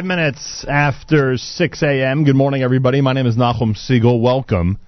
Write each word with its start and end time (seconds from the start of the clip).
Five 0.00 0.06
minutes 0.06 0.64
after 0.66 1.36
6 1.36 1.82
a.m. 1.82 2.24
Good 2.24 2.34
morning, 2.34 2.62
everybody. 2.62 3.02
My 3.02 3.12
name 3.12 3.26
is 3.26 3.36
Nachum 3.36 3.76
Segal. 3.76 4.18
Welcome. 4.18 4.78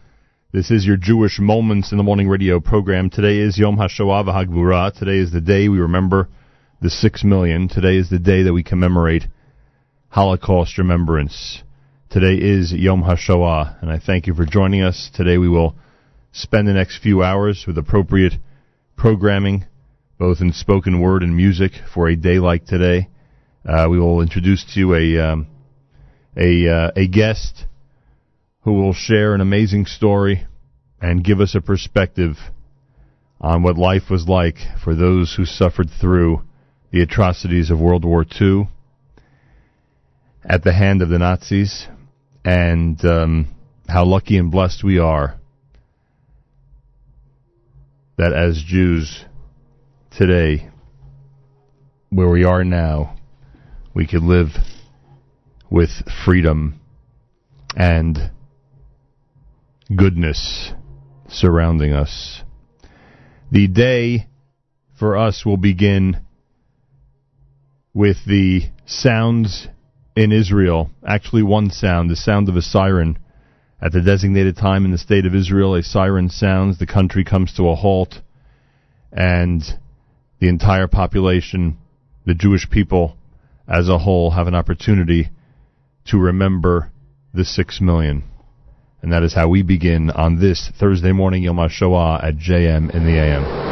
This 0.55 0.70
is 0.70 0.87
your 0.87 0.97
Jewish 0.97 1.38
Moments 1.38 1.93
in 1.93 1.99
the 1.99 2.03
Morning 2.03 2.31
radio 2.31 2.61
program. 2.61 3.11
Today 3.11 3.37
is 3.37 3.59
Yom 3.59 3.76
HaShoah 3.76 4.25
v'Hagvura. 4.25 4.99
Today 4.99 5.19
is 5.19 5.31
the 5.31 5.43
day 5.43 5.69
we 5.69 5.81
remember 5.81 6.31
the 6.81 6.88
six 6.88 7.25
million. 7.25 7.69
Today 7.69 7.99
is 7.99 8.09
the 8.09 8.19
day 8.19 8.44
that 8.44 8.55
we 8.55 8.62
commemorate 8.62 9.25
Holocaust 10.09 10.79
remembrance. 10.79 11.62
Today 12.09 12.37
is 12.37 12.73
Yom 12.73 13.03
HaShoah, 13.03 13.82
and 13.82 13.91
I 13.91 13.99
thank 13.99 14.26
you 14.26 14.32
for 14.32 14.47
joining 14.47 14.81
us. 14.81 15.11
Today 15.14 15.37
we 15.37 15.50
will 15.50 15.76
spend 16.32 16.67
the 16.67 16.73
next 16.73 17.03
few 17.03 17.23
hours 17.23 17.64
with 17.67 17.76
appropriate 17.76 18.32
programming, 18.97 19.67
both 20.19 20.41
in 20.41 20.55
spoken 20.55 21.03
word 21.03 21.23
and 21.23 21.37
music, 21.37 21.73
for 21.93 22.09
a 22.09 22.17
day 22.17 22.38
like 22.38 22.64
today. 22.64 23.09
Uh, 23.64 23.87
we 23.88 23.99
will 23.99 24.20
introduce 24.20 24.64
to 24.64 24.81
you 24.81 24.94
a 24.94 25.19
um, 25.25 25.47
a 26.37 26.69
uh, 26.69 26.91
a 26.97 27.06
guest 27.06 27.64
who 28.62 28.73
will 28.73 28.93
share 28.93 29.35
an 29.35 29.41
amazing 29.41 29.87
story 29.87 30.47
and 31.00 31.23
give 31.25 31.41
us 31.41 31.55
a 31.55 31.61
perspective 31.61 32.37
on 33.41 33.62
what 33.62 33.76
life 33.76 34.11
was 34.11 34.26
like 34.26 34.56
for 34.82 34.94
those 34.94 35.35
who 35.37 35.44
suffered 35.44 35.88
through 36.00 36.43
the 36.91 37.03
atrocities 37.03 37.70
of 37.70 37.81
World 37.81 38.05
War 38.05 38.25
II 38.41 38.69
at 40.44 40.64
the 40.64 40.73
hand 40.73 41.00
of 41.00 41.09
the 41.09 41.19
Nazis, 41.19 41.87
and 42.44 43.03
um, 43.05 43.55
how 43.88 44.05
lucky 44.05 44.38
and 44.38 44.50
blessed 44.50 44.82
we 44.82 44.99
are 44.99 45.38
that 48.19 48.32
as 48.32 48.62
Jews 48.64 49.25
today, 50.11 50.69
where 52.11 52.29
we 52.29 52.44
are 52.44 52.64
now, 52.64 53.17
we 53.94 54.06
could 54.06 54.22
live 54.22 54.48
with 55.70 55.90
freedom 56.24 56.80
and 57.76 58.30
goodness 59.94 60.72
surrounding 61.28 61.92
us. 61.92 62.42
The 63.50 63.68
day 63.68 64.28
for 64.98 65.16
us 65.16 65.44
will 65.44 65.58
begin 65.58 66.20
with 67.92 68.16
the 68.26 68.62
sounds 68.86 69.68
in 70.16 70.32
Israel. 70.32 70.90
Actually, 71.06 71.42
one 71.42 71.70
sound, 71.70 72.10
the 72.10 72.16
sound 72.16 72.48
of 72.48 72.56
a 72.56 72.62
siren. 72.62 73.18
At 73.80 73.92
the 73.92 74.00
designated 74.00 74.56
time 74.56 74.84
in 74.84 74.90
the 74.90 74.98
state 74.98 75.26
of 75.26 75.34
Israel, 75.34 75.74
a 75.74 75.82
siren 75.82 76.30
sounds, 76.30 76.78
the 76.78 76.86
country 76.86 77.24
comes 77.24 77.52
to 77.54 77.68
a 77.68 77.74
halt, 77.74 78.20
and 79.10 79.62
the 80.38 80.48
entire 80.48 80.86
population, 80.86 81.76
the 82.24 82.34
Jewish 82.34 82.70
people 82.70 83.16
as 83.72 83.88
a 83.88 83.98
whole, 83.98 84.30
have 84.30 84.46
an 84.46 84.54
opportunity 84.54 85.30
to 86.04 86.19
remember 86.19 86.92
the 87.32 87.44
six 87.44 87.80
million. 87.80 88.22
And 89.00 89.12
that 89.12 89.22
is 89.22 89.34
how 89.34 89.48
we 89.48 89.62
begin 89.62 90.10
on 90.10 90.38
this 90.38 90.70
Thursday 90.78 91.12
morning 91.12 91.42
Yom 91.42 91.56
HaShoah 91.56 92.22
at 92.22 92.36
JM 92.36 92.94
in 92.94 93.06
the 93.06 93.19
AM. 93.19 93.71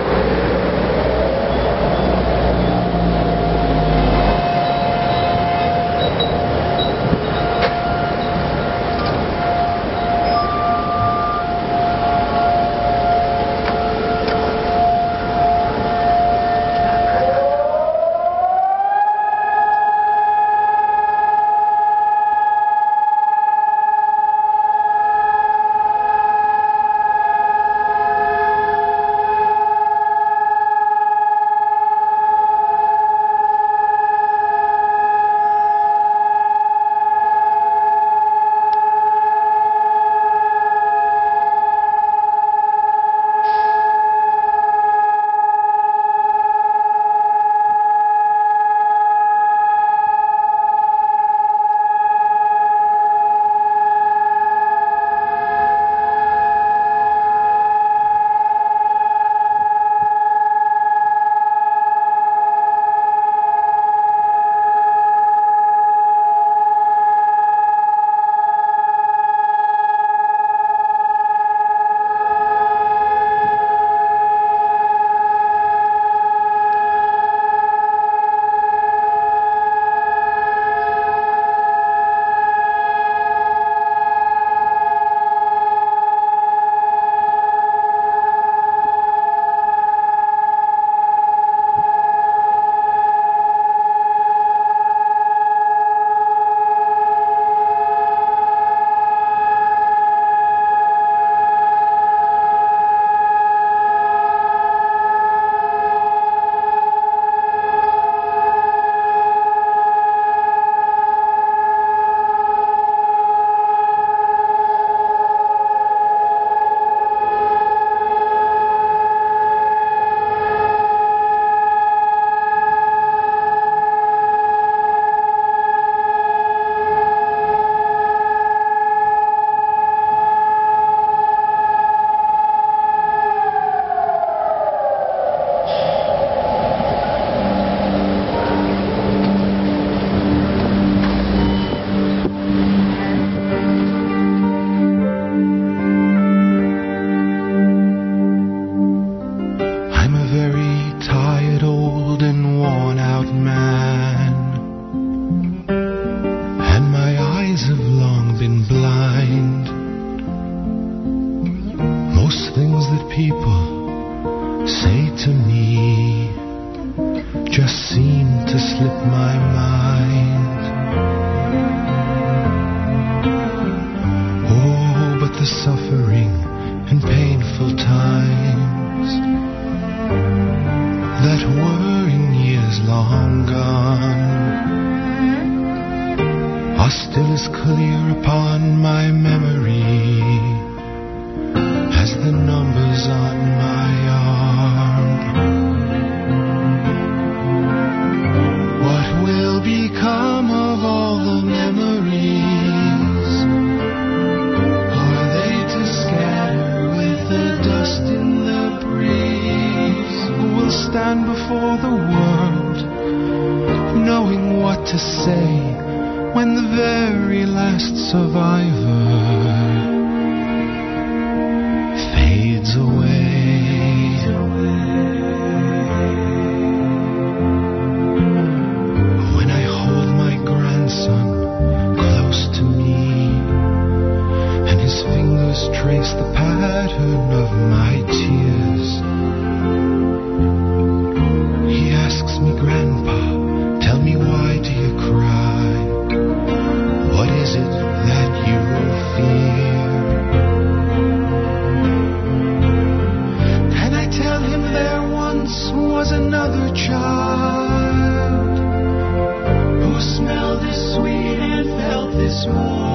This 262.31 262.47
warm. 262.47 262.90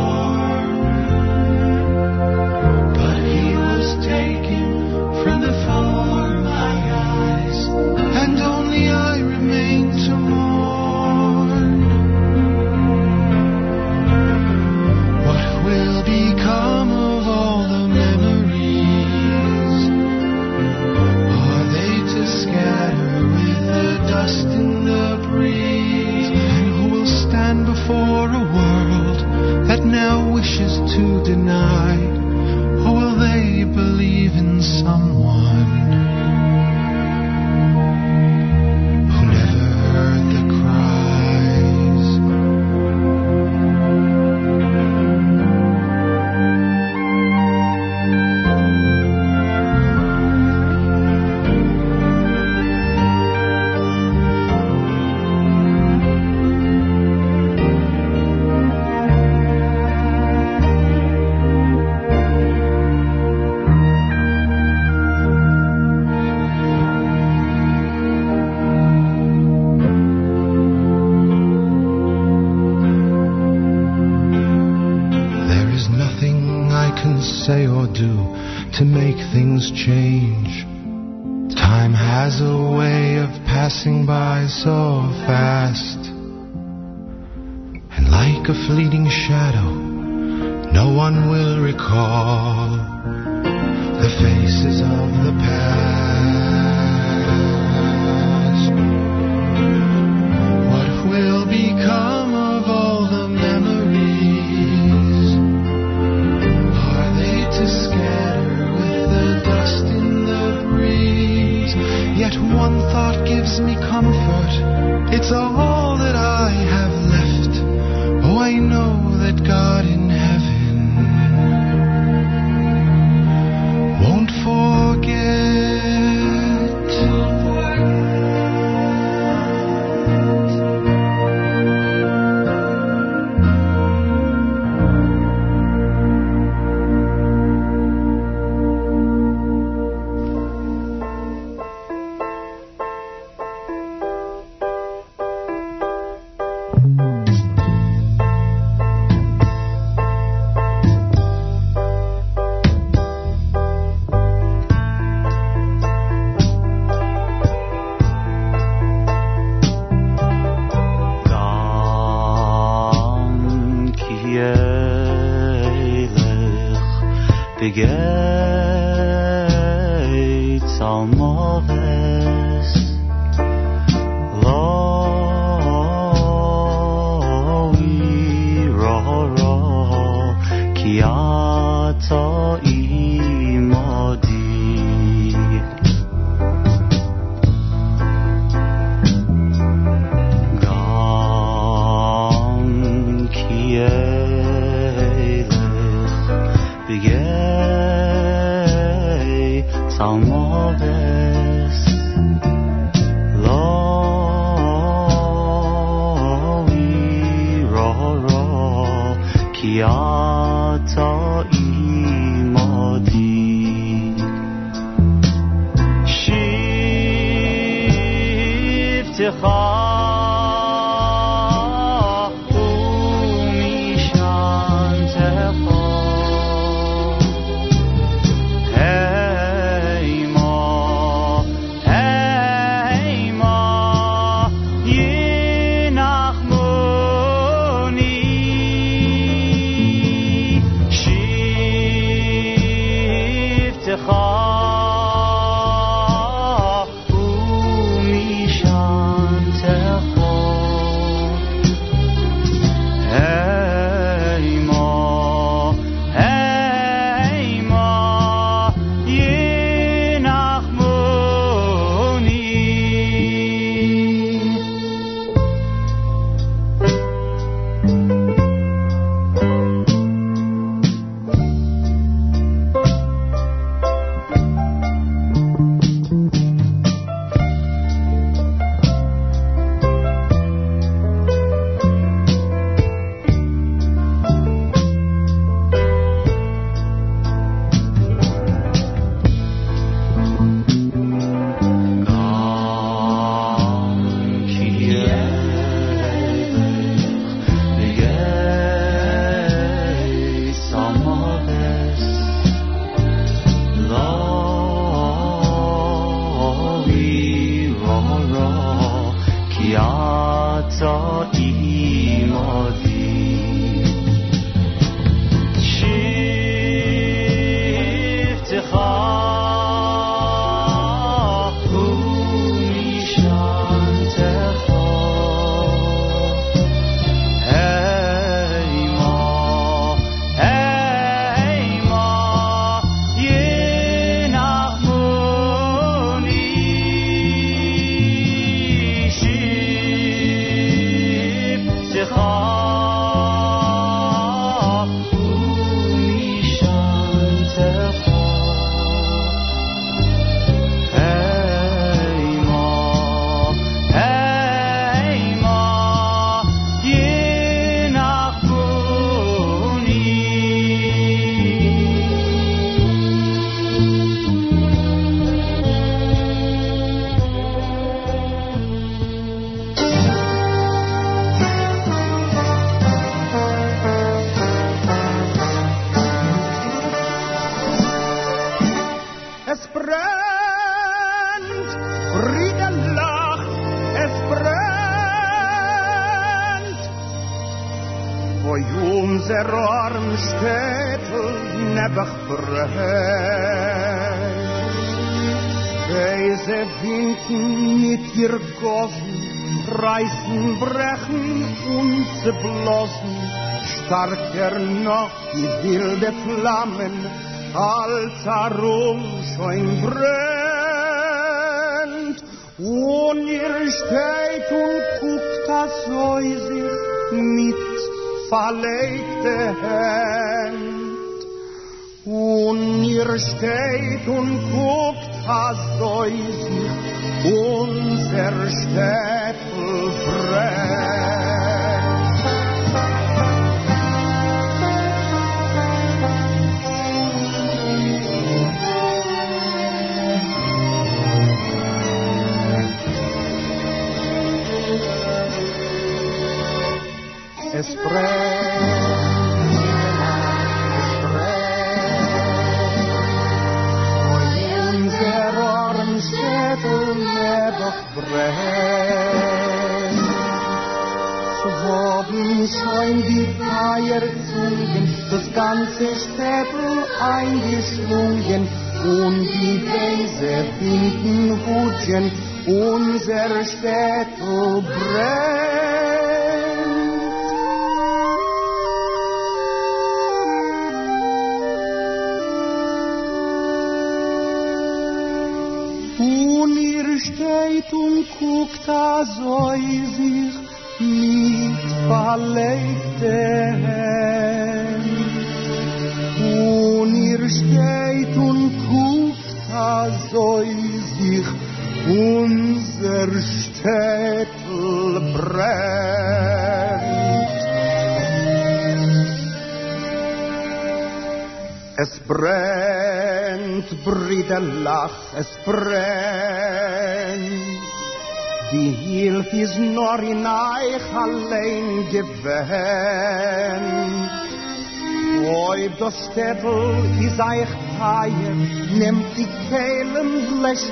Verlegte 418.62 418.94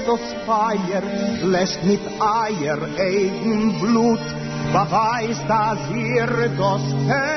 das 0.05 0.21
Feier, 0.45 1.03
lässt 1.43 1.83
mit 1.83 1.99
Eier 2.19 2.77
eigen 2.97 3.79
Blut, 3.79 4.19
beweist, 4.71 5.43
dass 5.47 5.79
ihr 5.93 6.49
das. 6.57 7.32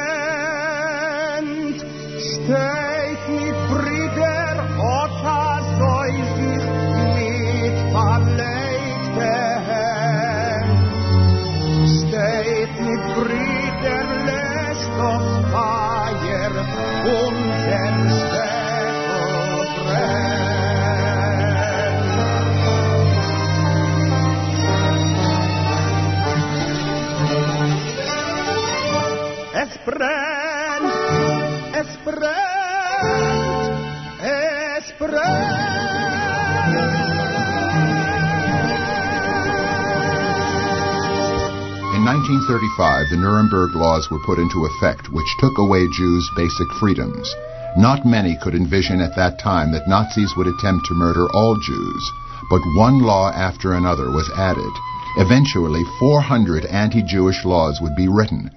1935, 43.06 43.10
the 43.10 43.22
Nuremberg 43.22 43.76
laws 43.76 44.10
were 44.10 44.18
put 44.26 44.38
into 44.38 44.66
effect, 44.66 45.12
which 45.12 45.36
took 45.38 45.58
away 45.58 45.86
Jews' 45.94 46.28
basic 46.34 46.66
freedoms. 46.80 47.34
Not 47.76 48.06
many 48.06 48.36
could 48.42 48.54
envision 48.54 49.00
at 49.00 49.14
that 49.16 49.38
time 49.38 49.70
that 49.72 49.88
Nazis 49.88 50.34
would 50.36 50.46
attempt 50.46 50.86
to 50.86 50.94
murder 50.94 51.28
all 51.32 51.56
Jews, 51.60 52.12
but 52.50 52.62
one 52.74 53.02
law 53.02 53.30
after 53.30 53.74
another 53.74 54.10
was 54.10 54.30
added. 54.36 54.72
Eventually, 55.18 55.84
400 55.98 56.64
anti-Jewish 56.66 57.44
laws 57.44 57.78
would 57.80 57.94
be 57.94 58.08
written. 58.08 58.50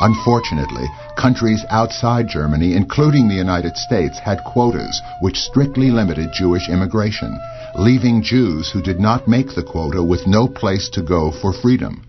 Unfortunately, 0.00 0.86
countries 1.16 1.64
outside 1.70 2.28
Germany, 2.28 2.74
including 2.74 3.28
the 3.28 3.34
United 3.34 3.76
States, 3.76 4.18
had 4.18 4.44
quotas 4.44 5.00
which 5.22 5.40
strictly 5.40 5.90
limited 5.90 6.28
Jewish 6.32 6.68
immigration, 6.68 7.38
leaving 7.76 8.22
Jews 8.22 8.70
who 8.70 8.82
did 8.82 9.00
not 9.00 9.28
make 9.28 9.54
the 9.54 9.62
quota 9.62 10.02
with 10.02 10.26
no 10.26 10.46
place 10.46 10.90
to 10.92 11.02
go 11.02 11.30
for 11.30 11.52
freedom. 11.52 12.03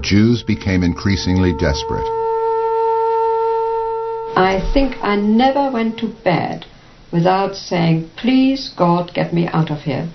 Jews 0.00 0.42
became 0.42 0.82
increasingly 0.82 1.52
desperate. 1.52 2.06
I 4.36 4.60
think 4.72 4.96
I 5.02 5.16
never 5.16 5.70
went 5.72 5.98
to 5.98 6.14
bed 6.22 6.66
without 7.12 7.56
saying, 7.56 8.10
Please, 8.16 8.72
God, 8.76 9.12
get 9.12 9.32
me 9.32 9.48
out 9.48 9.70
of 9.70 9.80
here. 9.80 10.08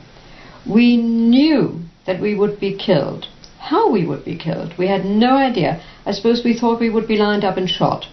We 0.66 0.98
knew 0.98 1.82
that 2.06 2.22
we 2.22 2.36
would 2.36 2.60
be 2.60 2.78
killed. 2.78 3.28
How 3.60 3.92
we 3.92 4.06
would 4.06 4.24
be 4.24 4.38
killed, 4.38 4.74
we 4.78 4.88
had 4.88 5.06
no 5.06 5.36
idea. 5.36 5.82
I 6.06 6.12
suppose 6.12 6.44
we 6.44 6.58
thought 6.58 6.80
we 6.80 6.90
would 6.90 7.08
be 7.08 7.18
lined 7.18 7.44
up 7.44 7.58
and 7.58 7.70
shot. 7.70 8.06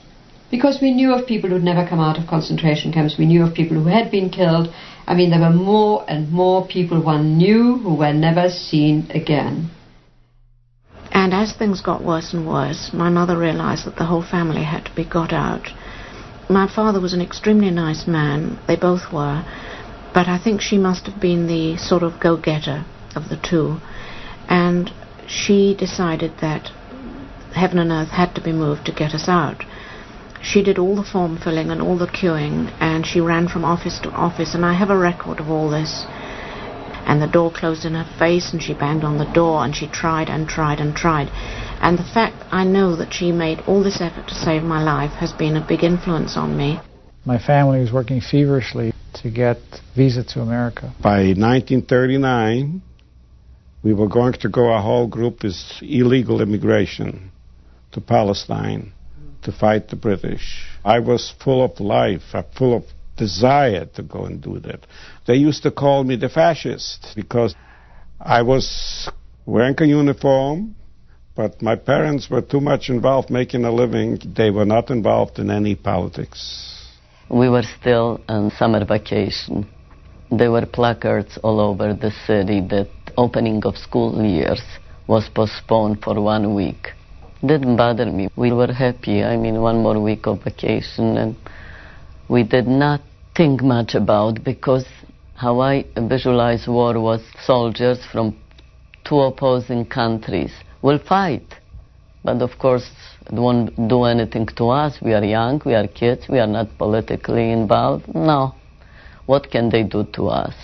Because 0.51 0.81
we 0.81 0.91
knew 0.93 1.13
of 1.13 1.29
people 1.29 1.51
who'd 1.51 1.63
never 1.63 1.87
come 1.89 2.01
out 2.01 2.19
of 2.19 2.27
concentration 2.27 2.93
camps, 2.93 3.17
we 3.19 3.27
knew 3.27 3.45
of 3.45 3.55
people 3.55 3.77
who 3.77 3.89
had 3.89 4.11
been 4.11 4.31
killed. 4.31 4.73
I 5.07 5.15
mean, 5.15 5.31
there 5.31 5.41
were 5.41 5.51
more 5.51 6.05
and 6.09 6.33
more 6.33 6.67
people 6.67 7.01
one 7.01 7.39
knew 7.39 7.79
who 7.79 7.95
were 7.95 8.13
never 8.13 8.49
seen 8.49 9.07
again. 9.11 9.71
And 11.13 11.35
as 11.35 11.53
things 11.53 11.81
got 11.81 12.05
worse 12.05 12.33
and 12.33 12.47
worse, 12.47 12.93
my 12.93 13.09
mother 13.09 13.37
realized 13.37 13.85
that 13.85 13.97
the 13.97 14.07
whole 14.07 14.23
family 14.23 14.63
had 14.63 14.85
to 14.87 14.95
be 14.95 15.05
got 15.05 15.33
out. 15.33 15.69
My 16.49 16.67
father 16.67 17.01
was 17.01 17.13
an 17.13 17.21
extremely 17.21 17.71
nice 17.71 18.07
man, 18.07 18.59
they 18.67 18.77
both 18.77 19.13
were, 19.13 19.45
but 20.13 20.29
I 20.29 20.39
think 20.39 20.61
she 20.61 20.79
must 20.79 21.07
have 21.07 21.21
been 21.21 21.47
the 21.47 21.77
sort 21.77 22.03
of 22.03 22.21
go 22.21 22.37
getter 22.37 22.85
of 23.15 23.29
the 23.29 23.37
two. 23.37 23.79
And 24.49 24.93
she 25.27 25.77
decided 25.77 26.39
that 26.41 26.71
heaven 27.55 27.79
and 27.79 27.91
earth 27.93 28.11
had 28.11 28.35
to 28.35 28.41
be 28.41 28.53
moved 28.53 28.87
to 28.87 28.93
get 28.93 29.15
us 29.15 29.29
out. 29.29 29.65
She 30.43 30.63
did 30.63 30.79
all 30.79 30.97
the 30.97 31.05
form 31.05 31.39
filling 31.39 31.71
and 31.71 31.83
all 31.83 31.99
the 31.99 32.07
queuing, 32.07 32.73
and 32.81 33.07
she 33.07 33.21
ran 33.21 33.47
from 33.49 33.65
office 33.65 34.01
to 34.01 34.11
office, 34.11 34.55
and 34.55 34.65
I 34.65 34.73
have 34.73 34.91
a 34.91 34.97
record 34.97 35.39
of 35.39 35.51
all 35.51 35.69
this. 35.69 36.07
And 37.11 37.21
the 37.21 37.27
door 37.27 37.51
closed 37.51 37.85
in 37.85 37.95
her 37.95 38.09
face, 38.21 38.53
and 38.53 38.63
she 38.63 38.73
banged 38.73 39.03
on 39.03 39.19
the 39.19 39.33
door, 39.33 39.65
and 39.65 39.75
she 39.75 39.89
tried 39.89 40.29
and 40.29 40.49
tried 40.49 40.79
and 40.79 40.95
tried. 40.95 41.29
And 41.83 41.99
the 41.99 42.05
fact 42.05 42.37
I 42.53 42.63
know 42.63 42.95
that 42.95 43.13
she 43.13 43.33
made 43.33 43.59
all 43.67 43.83
this 43.83 44.01
effort 44.01 44.29
to 44.29 44.35
save 44.37 44.63
my 44.63 44.81
life 44.81 45.11
has 45.19 45.33
been 45.33 45.57
a 45.57 45.67
big 45.67 45.83
influence 45.83 46.37
on 46.37 46.57
me. 46.57 46.79
My 47.25 47.37
family 47.37 47.81
was 47.81 47.93
working 47.93 48.21
feverishly 48.21 48.93
to 49.15 49.29
get 49.29 49.59
visa 49.97 50.23
to 50.23 50.41
America. 50.41 50.95
By 51.03 51.35
1939, 51.35 52.81
we 53.83 53.93
were 53.93 54.09
going 54.09 54.35
to 54.35 54.49
go, 54.49 54.71
our 54.71 54.81
whole 54.81 55.09
group 55.09 55.45
is 55.45 55.81
illegal 55.83 56.41
immigration 56.41 57.33
to 57.91 58.01
Palestine 58.01 58.93
to 59.43 59.51
fight 59.51 59.89
the 59.89 59.97
British. 59.97 60.65
I 60.85 61.01
was 61.01 61.35
full 61.43 61.65
of 61.65 61.81
life, 61.81 62.23
uh, 62.35 62.45
full 62.57 62.77
of 62.77 62.85
desire 63.21 63.85
to 63.97 64.03
go 64.15 64.21
and 64.29 64.37
do 64.49 64.55
that. 64.67 64.81
They 65.27 65.39
used 65.49 65.63
to 65.67 65.71
call 65.83 65.99
me 66.11 66.17
the 66.17 66.31
fascist 66.41 67.01
because 67.15 67.55
I 68.19 68.41
was 68.53 68.67
wearing 69.45 69.77
a 69.79 69.87
uniform, 70.03 70.75
but 71.41 71.53
my 71.71 71.77
parents 71.77 72.25
were 72.33 72.45
too 72.55 72.63
much 72.71 72.85
involved 72.97 73.29
making 73.41 73.63
a 73.65 73.73
living. 73.83 74.19
They 74.41 74.51
were 74.51 74.69
not 74.77 74.91
involved 74.91 75.39
in 75.39 75.51
any 75.51 75.75
politics. 75.75 76.41
We 77.43 77.49
were 77.55 77.67
still 77.79 78.09
on 78.29 78.51
summer 78.61 78.85
vacation. 78.85 79.69
There 80.39 80.51
were 80.57 80.67
placards 80.67 81.39
all 81.45 81.59
over 81.61 81.89
the 82.05 82.13
city 82.27 82.59
that 82.75 82.91
opening 83.17 83.61
of 83.65 83.77
school 83.77 84.13
years 84.25 84.63
was 85.07 85.25
postponed 85.41 86.03
for 86.05 86.15
one 86.35 86.55
week. 86.55 86.83
Didn't 87.51 87.77
bother 87.77 88.07
me. 88.19 88.29
We 88.37 88.53
were 88.53 88.73
happy. 88.85 89.17
I 89.25 89.37
mean, 89.37 89.57
one 89.61 89.79
more 89.87 89.99
week 90.09 90.27
of 90.27 90.45
vacation, 90.45 91.07
and 91.23 91.37
we 92.29 92.43
did 92.45 92.67
not 92.67 93.01
think 93.35 93.63
much 93.63 93.95
about 93.95 94.43
because 94.45 94.87
how 95.35 95.61
I 95.61 95.85
visualize 95.97 96.67
war 96.67 97.01
was 97.01 97.23
soldiers 97.45 97.99
from 98.13 98.37
two 99.05 99.21
opposing 99.21 99.87
countries 99.87 100.53
will 100.83 100.99
fight. 100.99 101.55
But 102.23 102.43
of 102.43 102.59
course, 102.59 102.91
it 103.27 103.35
won't 103.35 103.75
do 103.89 104.05
anything 104.05 104.47
to 104.57 104.69
us. 104.69 104.99
We 105.01 105.15
are 105.15 105.25
young, 105.25 105.63
we 105.65 105.75
are 105.75 105.87
kids, 105.87 106.29
we 106.29 106.39
are 106.39 106.47
not 106.47 106.77
politically 106.77 107.51
involved. 107.51 108.15
No. 108.15 108.55
What 109.27 109.51
can 109.51 109.71
they 109.71 109.85
do 109.85 110.05
to 110.15 110.29
us? 110.29 110.55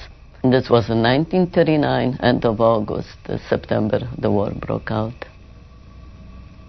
And 0.42 0.52
this 0.52 0.68
was 0.68 0.90
in 0.90 1.02
1939, 1.02 2.18
end 2.22 2.44
of 2.44 2.60
August, 2.60 3.16
uh, 3.26 3.38
September, 3.48 4.00
the 4.18 4.30
war 4.30 4.50
broke 4.50 4.90
out. 4.90 5.24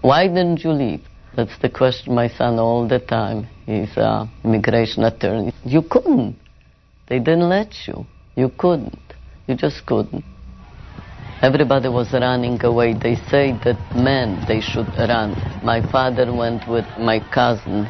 Why 0.00 0.26
didn't 0.28 0.64
you 0.64 0.70
leave? 0.70 1.07
That's 1.38 1.56
the 1.62 1.68
question 1.68 2.16
my 2.16 2.26
son 2.26 2.58
all 2.58 2.88
the 2.88 2.98
time. 2.98 3.46
He's 3.64 3.96
an 3.96 4.28
immigration 4.42 5.04
attorney. 5.04 5.52
You 5.64 5.82
couldn't. 5.82 6.34
They 7.06 7.20
didn't 7.20 7.48
let 7.48 7.86
you. 7.86 8.06
You 8.34 8.48
couldn't. 8.58 8.98
You 9.46 9.54
just 9.54 9.86
couldn't. 9.86 10.24
Everybody 11.40 11.90
was 11.90 12.12
running 12.12 12.60
away. 12.64 12.92
They 12.92 13.14
say 13.30 13.52
that 13.62 13.78
men, 13.94 14.44
they 14.48 14.60
should 14.60 14.88
run. 14.98 15.36
My 15.62 15.80
father 15.92 16.26
went 16.34 16.66
with 16.68 16.86
my 16.98 17.20
cousin. 17.32 17.86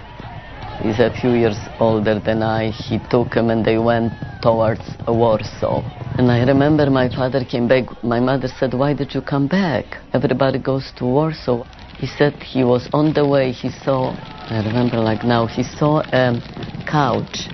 He's 0.83 1.01
a 1.01 1.11
few 1.19 1.31
years 1.31 1.57
older 1.81 2.21
than 2.21 2.43
I. 2.43 2.69
He 2.69 2.99
took 3.09 3.33
him 3.33 3.49
and 3.49 3.65
they 3.65 3.79
went 3.79 4.13
towards 4.43 4.85
Warsaw. 5.07 5.81
And 6.19 6.31
I 6.31 6.45
remember 6.45 6.91
my 6.91 7.09
father 7.09 7.47
came 7.47 7.67
back. 7.67 8.05
My 8.05 8.21
mother 8.21 8.49
said, 8.61 8.75
Why 8.75 8.93
did 8.93 9.15
you 9.15 9.23
come 9.23 9.49
back? 9.49 9.87
Everybody 10.13 10.59
goes 10.59 10.93
to 10.99 11.07
Warsaw. 11.07 11.65
He 11.99 12.07
said 12.07 12.35
he 12.35 12.63
was 12.63 12.89
on 12.93 13.13
the 13.13 13.27
way. 13.27 13.51
He 13.51 13.71
saw, 13.71 14.15
I 14.51 14.63
remember 14.65 14.99
like 14.99 15.25
now, 15.25 15.47
he 15.47 15.65
saw 15.65 16.01
a 16.13 16.41
couch. 16.87 17.49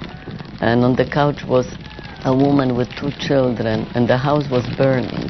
And 0.61 0.85
on 0.85 0.97
the 0.97 1.09
couch 1.11 1.45
was 1.49 1.67
a 2.25 2.35
woman 2.35 2.77
with 2.77 2.89
two 3.01 3.11
children, 3.19 3.87
and 3.95 4.07
the 4.07 4.19
house 4.19 4.45
was 4.51 4.65
burning. 4.77 5.29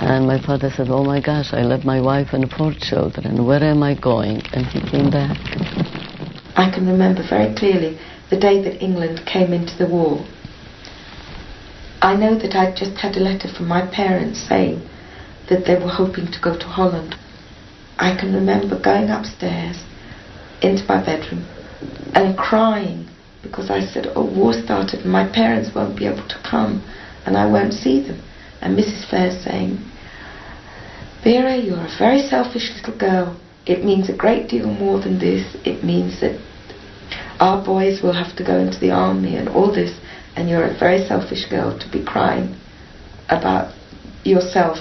And 0.00 0.26
my 0.26 0.38
father 0.40 0.70
said, 0.70 0.88
Oh 0.90 1.04
my 1.04 1.20
gosh, 1.20 1.54
I 1.54 1.62
left 1.62 1.84
my 1.84 2.00
wife 2.00 2.28
and 2.32 2.50
four 2.50 2.74
children. 2.78 3.46
Where 3.46 3.64
am 3.64 3.82
I 3.82 3.94
going? 3.94 4.42
And 4.52 4.66
he 4.66 4.80
came 4.80 5.10
back. 5.10 5.36
I 6.54 6.70
can 6.72 6.86
remember 6.86 7.22
very 7.28 7.54
clearly 7.54 7.98
the 8.30 8.38
day 8.38 8.62
that 8.62 8.82
England 8.84 9.22
came 9.26 9.52
into 9.52 9.76
the 9.76 9.86
war. 9.86 10.24
I 12.02 12.14
know 12.14 12.38
that 12.38 12.54
I 12.54 12.74
just 12.74 12.98
had 12.98 13.16
a 13.16 13.20
letter 13.20 13.48
from 13.48 13.68
my 13.68 13.86
parents 13.86 14.38
saying 14.46 14.86
that 15.48 15.64
they 15.64 15.74
were 15.74 15.88
hoping 15.88 16.30
to 16.30 16.38
go 16.42 16.58
to 16.58 16.66
Holland. 16.66 17.16
I 17.98 18.16
can 18.18 18.34
remember 18.34 18.80
going 18.80 19.10
upstairs 19.10 19.82
into 20.62 20.84
my 20.86 21.04
bedroom 21.04 21.46
and 22.14 22.36
crying 22.36 23.08
because 23.42 23.70
I 23.70 23.80
said, 23.80 24.12
Oh, 24.14 24.24
war 24.24 24.52
started 24.52 25.04
my 25.04 25.30
parents 25.30 25.74
won't 25.74 25.98
be 25.98 26.06
able 26.06 26.26
to 26.28 26.42
come 26.48 26.84
and 27.24 27.36
I 27.36 27.46
won't 27.46 27.72
see 27.72 28.00
them. 28.06 28.22
And 28.60 28.78
Mrs. 28.78 29.08
Fair 29.10 29.30
saying, 29.30 29.78
Vera, 31.22 31.56
you're 31.56 31.86
a 31.86 31.98
very 31.98 32.20
selfish 32.20 32.70
little 32.76 32.98
girl. 32.98 33.40
It 33.66 33.84
means 33.84 34.08
a 34.08 34.16
great 34.16 34.48
deal 34.48 34.66
more 34.66 35.00
than 35.00 35.18
this. 35.18 35.56
It 35.64 35.82
means 35.82 36.20
that 36.20 36.40
our 37.40 37.64
boys 37.64 38.02
will 38.02 38.14
have 38.14 38.36
to 38.36 38.44
go 38.44 38.58
into 38.58 38.78
the 38.78 38.90
army 38.90 39.36
and 39.36 39.48
all 39.48 39.72
this, 39.74 39.98
and 40.36 40.48
you're 40.48 40.64
a 40.64 40.78
very 40.78 41.06
selfish 41.06 41.46
girl 41.46 41.78
to 41.78 41.90
be 41.90 42.04
crying 42.04 42.56
about 43.28 43.74
yourself 44.24 44.78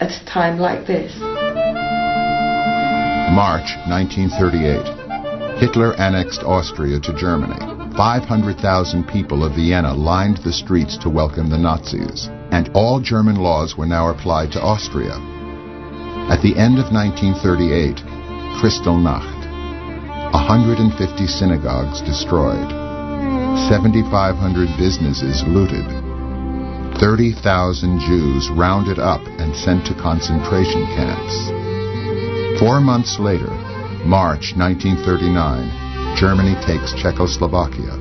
at 0.00 0.10
a 0.10 0.24
time 0.24 0.58
like 0.58 0.86
this. 0.86 1.12
March 3.30 3.76
1938. 3.86 5.60
Hitler 5.60 5.92
annexed 6.00 6.40
Austria 6.44 6.98
to 7.00 7.12
Germany. 7.12 7.60
500,000 7.94 9.04
people 9.06 9.44
of 9.44 9.54
Vienna 9.54 9.92
lined 9.92 10.38
the 10.38 10.52
streets 10.52 10.96
to 10.98 11.10
welcome 11.10 11.50
the 11.50 11.58
Nazis, 11.58 12.30
and 12.52 12.70
all 12.72 13.00
German 13.00 13.36
laws 13.36 13.76
were 13.76 13.86
now 13.86 14.08
applied 14.08 14.50
to 14.52 14.62
Austria. 14.62 15.12
At 16.32 16.40
the 16.40 16.56
end 16.56 16.80
of 16.80 16.88
1938, 16.88 18.00
Kristallnacht, 18.62 20.32
150 20.32 21.26
synagogues 21.26 22.00
destroyed, 22.00 22.70
7,500 23.68 24.08
businesses 24.78 25.44
looted, 25.44 25.84
30,000 26.96 28.00
Jews 28.00 28.48
rounded 28.56 28.98
up 28.98 29.20
and 29.36 29.54
sent 29.54 29.84
to 29.86 29.94
concentration 29.94 30.86
camps. 30.96 31.67
Four 32.58 32.80
months 32.80 33.20
later, 33.20 33.54
March 34.02 34.58
1939, 34.58 36.18
Germany 36.18 36.58
takes 36.66 36.90
Czechoslovakia. 36.92 37.94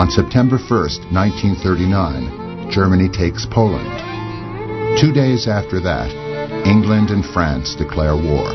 On 0.00 0.08
September 0.08 0.56
1st, 0.56 1.12
1939, 1.12 2.72
Germany 2.72 3.10
takes 3.12 3.44
Poland. 3.44 3.92
Two 4.98 5.12
days 5.12 5.46
after 5.46 5.78
that, 5.78 6.08
England 6.64 7.10
and 7.10 7.20
France 7.36 7.76
declare 7.76 8.16
war. 8.16 8.48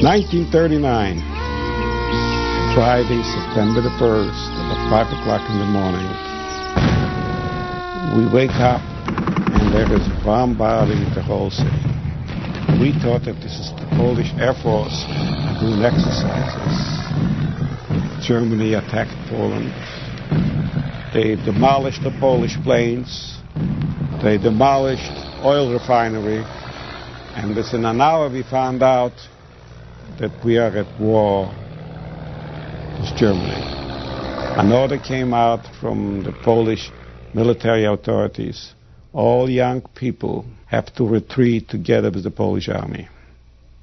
1939, 0.00 1.20
Friday, 2.72 3.20
September 3.20 3.84
the 3.84 3.92
1st, 4.00 4.48
about 4.64 5.12
5 5.12 5.20
o'clock 5.20 5.44
in 5.52 5.60
the 5.60 5.68
morning. 5.68 6.08
We 8.16 8.24
wake 8.32 8.56
up 8.56 8.80
there 9.72 9.90
is 9.96 10.06
bombarding 10.22 11.02
the 11.14 11.22
whole 11.22 11.50
city. 11.50 11.70
We 12.78 12.92
thought 13.00 13.24
that 13.24 13.40
this 13.40 13.56
is 13.56 13.72
the 13.80 13.88
Polish 13.96 14.28
Air 14.36 14.52
Force 14.52 14.92
doing 15.64 15.80
exercises. 15.80 16.76
Germany 18.20 18.74
attacked 18.74 19.16
Poland. 19.30 19.72
They 21.14 21.36
demolished 21.36 22.02
the 22.02 22.14
Polish 22.20 22.54
planes. 22.62 23.38
They 24.22 24.36
demolished 24.36 25.10
oil 25.42 25.72
refinery. 25.72 26.44
And 27.34 27.56
within 27.56 27.86
an 27.86 27.98
hour 28.02 28.28
we 28.28 28.42
found 28.42 28.82
out 28.82 29.16
that 30.20 30.32
we 30.44 30.58
are 30.58 30.76
at 30.76 31.00
war 31.00 31.46
with 33.00 33.16
Germany. 33.16 33.62
An 34.60 34.70
order 34.70 34.98
came 34.98 35.32
out 35.32 35.64
from 35.80 36.24
the 36.24 36.32
Polish 36.44 36.90
military 37.32 37.86
authorities. 37.86 38.74
All 39.12 39.50
young 39.50 39.82
people 39.94 40.46
have 40.66 40.94
to 40.94 41.06
retreat 41.06 41.68
together 41.68 42.10
with 42.10 42.24
the 42.24 42.30
Polish 42.30 42.68
army. 42.68 43.08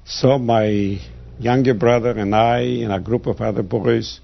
So 0.04 0.38
my 0.38 1.00
younger 1.38 1.74
brother 1.74 2.10
and 2.10 2.34
I 2.34 2.60
and 2.82 2.92
a 2.92 2.98
group 2.98 3.26
of 3.26 3.40
other 3.40 3.62
boys, 3.62 4.20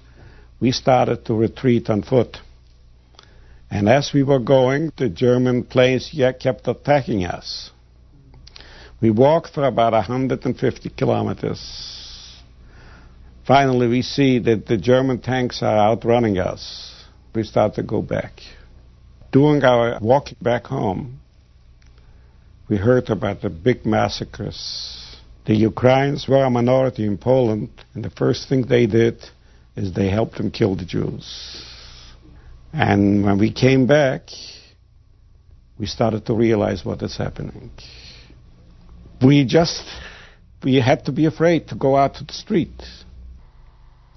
we 0.59 0.71
started 0.71 1.25
to 1.25 1.33
retreat 1.33 1.89
on 1.89 2.03
foot. 2.03 2.37
And 3.69 3.87
as 3.87 4.11
we 4.13 4.23
were 4.23 4.39
going, 4.39 4.91
the 4.97 5.09
German 5.09 5.63
planes 5.63 6.13
kept 6.39 6.67
attacking 6.67 7.25
us. 7.25 7.71
We 8.99 9.11
walked 9.11 9.53
for 9.53 9.63
about 9.65 9.93
150 9.93 10.89
kilometers. 10.89 11.61
Finally, 13.45 13.87
we 13.87 14.01
see 14.01 14.39
that 14.39 14.65
the 14.65 14.77
German 14.77 15.19
tanks 15.19 15.61
are 15.61 15.77
outrunning 15.77 16.37
us. 16.37 16.93
We 17.33 17.43
start 17.43 17.75
to 17.75 17.83
go 17.83 18.01
back. 18.01 18.41
During 19.31 19.63
our 19.63 19.99
walk 20.01 20.29
back 20.41 20.67
home, 20.67 21.19
we 22.69 22.77
heard 22.77 23.09
about 23.09 23.41
the 23.41 23.49
big 23.49 23.85
massacres. 23.85 25.17
The 25.45 25.55
Ukrainians 25.55 26.27
were 26.27 26.43
a 26.43 26.49
minority 26.49 27.05
in 27.05 27.17
Poland, 27.17 27.69
and 27.93 28.03
the 28.03 28.09
first 28.09 28.49
thing 28.49 28.63
they 28.63 28.85
did 28.85 29.23
is 29.75 29.93
they 29.93 30.09
helped 30.09 30.37
them 30.37 30.51
kill 30.51 30.75
the 30.75 30.85
Jews. 30.85 31.25
And 32.73 33.23
when 33.23 33.37
we 33.37 33.51
came 33.51 33.85
back, 33.87 34.21
we 35.79 35.85
started 35.85 36.25
to 36.25 36.33
realize 36.33 36.83
what 36.83 37.01
is 37.01 37.17
happening. 37.17 37.71
We 39.21 39.45
just 39.45 39.83
we 40.63 40.75
had 40.75 41.05
to 41.05 41.11
be 41.11 41.25
afraid 41.25 41.67
to 41.69 41.75
go 41.75 41.95
out 41.95 42.15
to 42.15 42.23
the 42.23 42.33
street. 42.33 42.83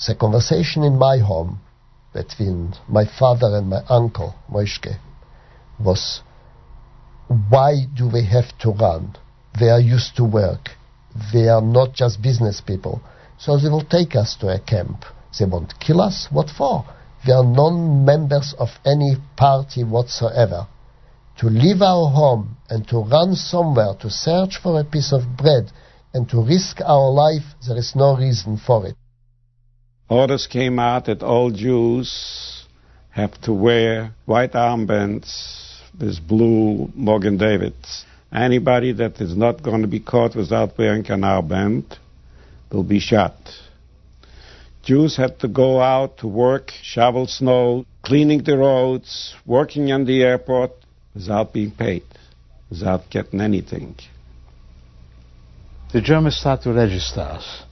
The 0.06 0.14
conversation 0.14 0.82
in 0.82 0.98
my 0.98 1.18
home 1.18 1.60
between 2.12 2.74
my 2.88 3.04
father 3.18 3.56
and 3.56 3.68
my 3.68 3.82
uncle, 3.88 4.34
Moishke, 4.50 4.98
was 5.78 6.22
why 7.48 7.84
do 7.96 8.08
we 8.08 8.24
have 8.26 8.56
to 8.58 8.70
run? 8.70 9.16
They 9.58 9.68
are 9.68 9.80
used 9.80 10.16
to 10.16 10.24
work. 10.24 10.70
They 11.32 11.48
are 11.48 11.62
not 11.62 11.94
just 11.94 12.22
business 12.22 12.60
people. 12.60 13.00
So 13.38 13.56
they 13.56 13.68
will 13.68 13.84
take 13.84 14.16
us 14.16 14.36
to 14.40 14.48
a 14.48 14.60
camp. 14.60 15.04
They 15.38 15.44
won't 15.44 15.74
kill 15.78 16.00
us. 16.00 16.28
What 16.30 16.50
for? 16.50 16.84
We 17.26 17.32
are 17.32 17.44
non-members 17.44 18.54
of 18.58 18.68
any 18.84 19.16
party 19.36 19.84
whatsoever. 19.84 20.66
To 21.38 21.46
leave 21.46 21.82
our 21.82 22.10
home 22.10 22.56
and 22.68 22.86
to 22.88 22.98
run 22.98 23.34
somewhere 23.34 23.94
to 24.00 24.10
search 24.10 24.58
for 24.62 24.80
a 24.80 24.84
piece 24.84 25.12
of 25.12 25.36
bread 25.36 25.70
and 26.12 26.28
to 26.30 26.44
risk 26.44 26.80
our 26.84 27.10
life, 27.10 27.44
there 27.66 27.78
is 27.78 27.94
no 27.94 28.16
reason 28.16 28.56
for 28.58 28.86
it. 28.86 28.96
Orders 30.10 30.48
came 30.48 30.80
out 30.80 31.04
that 31.04 31.22
all 31.22 31.52
Jews 31.52 32.66
have 33.10 33.40
to 33.42 33.52
wear 33.52 34.12
white 34.26 34.54
armbands 34.54 35.78
with 36.00 36.26
blue 36.26 36.90
Mogen 36.98 37.38
Davids. 37.38 38.04
Anybody 38.32 38.90
that 38.94 39.20
is 39.20 39.36
not 39.36 39.62
going 39.62 39.82
to 39.82 39.86
be 39.86 40.00
caught 40.00 40.34
without 40.34 40.76
wearing 40.76 41.08
an 41.12 41.20
armband 41.20 41.96
will 42.72 42.82
be 42.82 42.98
shot. 42.98 43.36
Jews 44.82 45.16
had 45.16 45.38
to 45.40 45.48
go 45.48 45.80
out 45.80 46.18
to 46.18 46.26
work, 46.26 46.72
shovel 46.82 47.28
snow, 47.28 47.86
cleaning 48.02 48.42
the 48.42 48.58
roads, 48.58 49.36
working 49.46 49.92
on 49.92 50.06
the 50.06 50.24
airport 50.24 50.72
without 51.14 51.52
being 51.52 51.70
paid, 51.70 52.02
without 52.68 53.08
getting 53.10 53.40
anything. 53.40 53.94
The 55.92 56.00
Germans 56.00 56.36
start 56.36 56.62
to 56.62 56.72
register 56.72 57.20
us. 57.20 57.62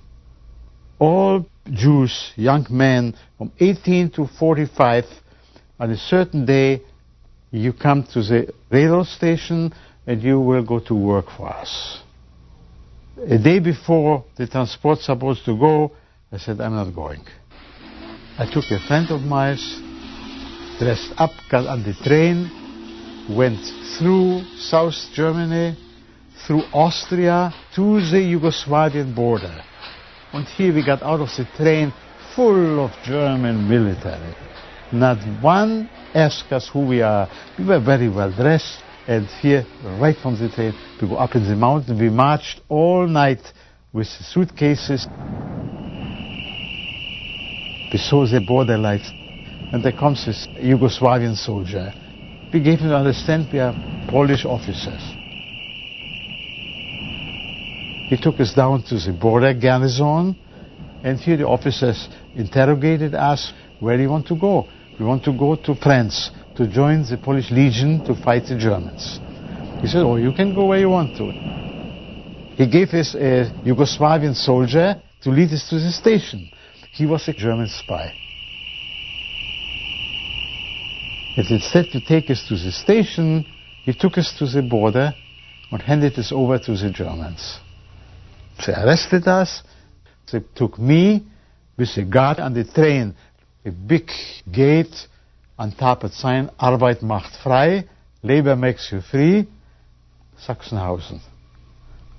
All 0.99 1.47
Jews, 1.71 2.33
young 2.37 2.67
men 2.71 3.15
from 3.37 3.53
18 3.61 4.11
to 4.13 4.27
45, 4.39 5.05
on 5.79 5.91
a 5.91 5.97
certain 5.97 6.45
day, 6.45 6.83
you 7.51 7.73
come 7.73 8.03
to 8.13 8.23
the 8.23 8.53
railroad 8.71 9.07
station 9.07 9.73
and 10.07 10.23
you 10.23 10.41
will 10.41 10.65
go 10.65 10.81
to 10.81 10.95
work 10.95 11.27
for 11.37 11.49
us. 11.49 12.01
A 13.27 13.39
day 13.39 13.59
before 13.59 14.25
the 14.37 14.47
transport's 14.47 15.07
supposed 15.07 15.45
to 15.45 15.57
go, 15.57 15.93
I 16.33 16.39
said, 16.39 16.61
I'm 16.61 16.75
not 16.75 16.95
going. 16.95 17.25
I 18.39 18.47
took 18.53 18.65
a 18.71 18.79
friend 18.87 19.11
of 19.11 19.23
mine, 19.23 19.59
dressed 20.79 21.13
up, 21.17 21.31
got 21.51 21.67
on 21.67 21.83
the 21.83 21.95
train, 22.05 22.51
went 23.37 23.61
through 23.99 24.43
South 24.59 24.95
Germany, 25.15 25.77
through 26.47 26.63
Austria, 26.73 27.53
to 27.75 28.01
the 28.01 28.19
Yugoslavian 28.19 29.15
border. 29.15 29.63
And 30.33 30.47
here 30.47 30.75
we 30.75 30.85
got 30.85 31.03
out 31.03 31.21
of 31.21 31.29
the 31.37 31.47
train 31.57 31.93
full 32.37 32.85
of 32.85 32.91
German 33.05 33.67
military. 33.69 34.35
Not 34.93 35.19
one 35.43 35.89
asked 36.15 36.53
us 36.53 36.69
who 36.71 36.87
we 36.87 37.01
are. 37.01 37.29
We 37.59 37.65
were 37.65 37.81
very 37.81 38.09
well 38.09 38.31
dressed. 38.31 38.83
And 39.07 39.27
here, 39.41 39.65
right 39.99 40.17
from 40.17 40.39
the 40.39 40.51
train, 40.51 40.75
we 41.01 41.09
go 41.09 41.17
up 41.17 41.35
in 41.35 41.45
the 41.49 41.57
mountain. 41.57 41.99
We 41.99 42.11
marched 42.11 42.61
all 42.69 43.07
night 43.07 43.41
with 43.93 44.07
suitcases. 44.07 45.07
We 47.91 47.99
saw 47.99 48.27
the 48.27 48.45
border 48.47 48.77
lights. 48.77 49.11
And 49.73 49.83
there 49.83 49.93
comes 49.93 50.27
this 50.27 50.47
Yugoslavian 50.61 51.37
soldier. 51.37 51.93
We 52.53 52.61
gave 52.61 52.81
him 52.81 52.91
to 52.91 52.97
understand 52.97 53.49
we 53.51 53.61
are 53.61 53.75
Polish 54.11 54.45
officers. 54.45 55.28
He 58.09 58.17
took 58.17 58.41
us 58.41 58.55
down 58.55 58.83
to 58.85 58.95
the 58.99 59.13
border 59.13 59.53
garrison, 59.53 60.35
and 61.05 61.19
here 61.19 61.37
the 61.37 61.47
officers 61.47 62.09
interrogated 62.35 63.15
us, 63.15 63.53
where 63.81 63.97
do 63.97 64.03
you 64.03 64.09
want 64.09 64.27
to 64.29 64.35
go? 64.37 64.67
We 64.99 65.05
want 65.05 65.25
to 65.25 65.33
go 65.33 65.57
to 65.57 65.75
France 65.75 66.31
to 66.57 66.67
join 66.67 67.03
the 67.03 67.19
Polish 67.19 67.51
Legion 67.51 68.03
to 68.07 68.15
fight 68.15 68.47
the 68.49 68.59
Germans. 68.59 69.21
He 69.83 69.89
said, 69.89 70.03
oh, 70.03 70.17
you 70.17 70.33
can 70.33 70.55
go 70.55 70.67
where 70.67 70.81
you 70.81 70.89
want 70.89 71.17
to. 71.19 71.31
He 72.57 72.67
gave 72.67 72.89
us 72.95 73.15
a 73.15 73.53
Yugoslavian 73.65 74.35
soldier 74.35 75.01
to 75.23 75.31
lead 75.31 75.53
us 75.53 75.69
to 75.69 75.79
the 75.79 75.93
station. 75.93 76.51
He 76.93 77.05
was 77.05 77.29
a 77.29 77.35
German 77.35 77.69
spy. 77.69 78.15
And 81.37 81.47
instead 81.51 81.91
to 81.93 82.01
take 82.01 82.31
us 82.31 82.45
to 82.49 82.55
the 82.55 82.73
station, 82.73 83.47
he 83.85 83.93
took 83.93 84.19
us 84.19 84.35
to 84.39 84.47
the 84.47 84.63
border 84.63 85.15
and 85.71 85.83
handed 85.83 86.19
us 86.19 86.33
over 86.33 86.59
to 86.59 86.73
the 86.75 86.91
Germans. 86.91 87.61
They 88.67 88.73
arrested 88.75 89.27
us. 89.27 89.63
They 90.31 90.41
took 90.55 90.79
me 90.79 91.27
with 91.77 91.97
a 91.97 92.05
guard 92.05 92.41
on 92.41 92.55
the 92.55 92.65
train, 92.65 93.15
a 93.65 93.71
big 93.71 94.11
gate 94.51 94.95
on 95.59 95.73
top 95.73 96.05
a 96.05 96.11
sign, 96.11 96.51
Arbeit 96.61 97.03
macht 97.03 97.35
frei, 97.43 97.85
Labor 98.23 98.57
makes 98.57 98.91
you 98.93 99.01
free, 99.01 99.47
Sachsenhausen. 100.47 101.21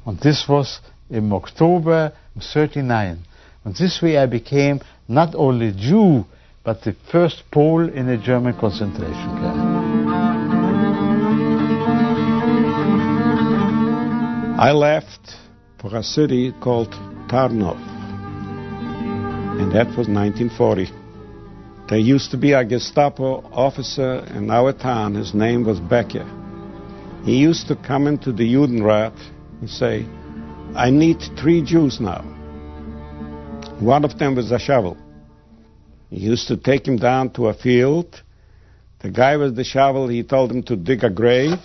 And 0.06 0.20
this 0.20 0.46
was 0.48 0.80
in 1.10 1.32
October 1.32 2.14
39. 2.54 3.20
And 3.64 3.76
this 3.76 4.02
way 4.02 4.18
I 4.18 4.26
became 4.26 4.82
not 5.08 5.36
only 5.36 5.72
Jew, 5.72 6.26
but 6.64 6.82
the 6.84 6.96
first 7.12 7.44
Pole 7.52 7.90
in 7.90 8.10
a 8.10 8.18
German 8.18 8.58
concentration 8.58 9.36
camp. 9.38 9.80
I 14.60 14.72
left 14.72 15.36
for 15.82 15.96
a 15.96 16.04
city 16.04 16.54
called 16.62 16.92
Tarnov, 17.30 17.78
and 19.60 19.72
that 19.72 19.88
was 19.98 20.08
1940. 20.08 20.92
There 21.90 21.98
used 21.98 22.32
to 22.32 22.38
be 22.38 22.52
a 22.52 22.64
Gestapo 22.66 23.42
officer 23.52 24.26
in 24.36 24.52
our 24.52 24.74
town. 24.74 25.16
His 25.16 25.34
name 25.34 25.66
was 25.66 25.80
Becker. 25.80 26.28
He 27.24 27.38
used 27.38 27.68
to 27.68 27.76
come 27.76 28.08
into 28.08 28.32
the 28.32 28.44
Judenrat 28.54 29.18
and 29.62 29.70
say, 29.70 30.06
I 30.76 30.92
need 30.92 31.18
three 31.40 31.64
Jews 31.64 32.00
now. 32.00 32.22
One 33.80 34.06
of 34.06 34.20
them 34.20 34.36
was 34.36 34.52
a 34.52 34.60
shovel. 34.60 34.98
He 36.10 36.20
used 36.20 36.48
to 36.50 36.58
take 36.58 36.88
him 36.88 36.98
down 36.98 37.32
to 37.32 37.48
a 37.48 37.54
field. 37.54 38.22
The 39.00 39.10
guy 39.10 39.38
with 39.38 39.56
the 39.56 39.64
shovel, 39.64 40.08
he 40.10 40.24
told 40.24 40.52
him 40.52 40.62
to 40.64 40.76
dig 40.76 41.04
a 41.04 41.10
grave. 41.10 41.60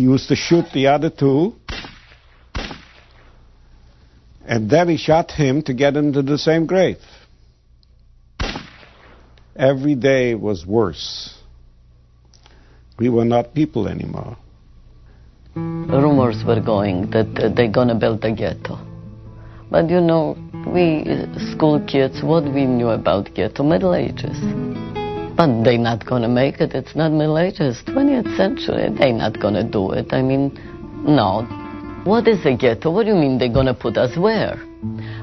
He 0.00 0.04
used 0.04 0.28
to 0.28 0.34
shoot 0.34 0.64
the 0.72 0.86
other 0.86 1.10
two. 1.10 1.52
And 4.46 4.70
then 4.70 4.88
he 4.88 4.96
shot 4.96 5.30
him 5.30 5.60
to 5.64 5.74
get 5.74 5.94
into 5.94 6.22
the 6.22 6.38
same 6.38 6.64
grave. 6.64 6.96
Every 9.54 9.94
day 9.96 10.34
was 10.34 10.64
worse. 10.64 11.38
We 12.98 13.10
were 13.10 13.26
not 13.26 13.52
people 13.52 13.88
anymore. 13.88 14.38
Rumors 15.54 16.42
were 16.46 16.62
going 16.62 17.10
that 17.10 17.38
uh, 17.38 17.50
they're 17.54 17.70
gonna 17.70 17.94
build 17.94 18.24
a 18.24 18.32
ghetto. 18.32 18.78
But 19.70 19.90
you 19.90 20.00
know, 20.00 20.34
we 20.66 21.04
school 21.52 21.78
kids, 21.86 22.22
what 22.22 22.44
we 22.44 22.64
knew 22.64 22.88
about 22.88 23.34
ghetto? 23.34 23.62
Middle 23.62 23.94
Ages. 23.94 24.38
But 25.40 25.64
they're 25.64 25.78
not 25.78 26.04
gonna 26.04 26.28
make 26.28 26.60
it. 26.60 26.74
It's 26.74 26.94
not 26.94 27.12
Middle 27.12 27.38
Ages, 27.38 27.82
20th 27.86 28.36
century. 28.36 28.90
They're 28.90 29.14
not 29.14 29.40
gonna 29.40 29.64
do 29.64 29.92
it. 29.92 30.12
I 30.12 30.20
mean, 30.20 30.52
no. 31.02 31.46
What 32.04 32.28
is 32.28 32.44
a 32.44 32.52
ghetto? 32.54 32.90
What 32.90 33.06
do 33.06 33.12
you 33.12 33.16
mean 33.16 33.38
they're 33.38 33.48
gonna 33.48 33.72
put 33.72 33.96
us 33.96 34.18
where? 34.18 34.60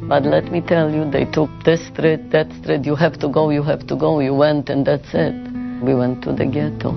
But 0.10 0.24
let 0.24 0.52
me 0.52 0.62
tell 0.62 0.92
you, 0.92 1.06
they 1.12 1.26
took 1.26 1.52
this 1.64 1.86
street, 1.90 2.32
that 2.32 2.52
street. 2.64 2.84
You 2.84 2.96
have 2.96 3.20
to 3.20 3.28
go, 3.30 3.52
you 3.52 3.62
have 3.62 3.86
to 3.86 3.96
go. 3.96 4.20
You 4.20 4.34
went, 4.34 4.70
and 4.70 4.84
that's 4.84 5.14
it. 5.14 5.36
We 5.84 5.94
went 5.94 6.24
to 6.24 6.34
the 6.34 6.48
ghetto. 6.48 6.94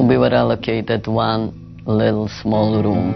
We 0.00 0.16
were 0.16 0.32
allocated 0.32 1.06
one 1.06 1.52
little 1.84 2.28
small 2.40 2.82
room 2.82 3.12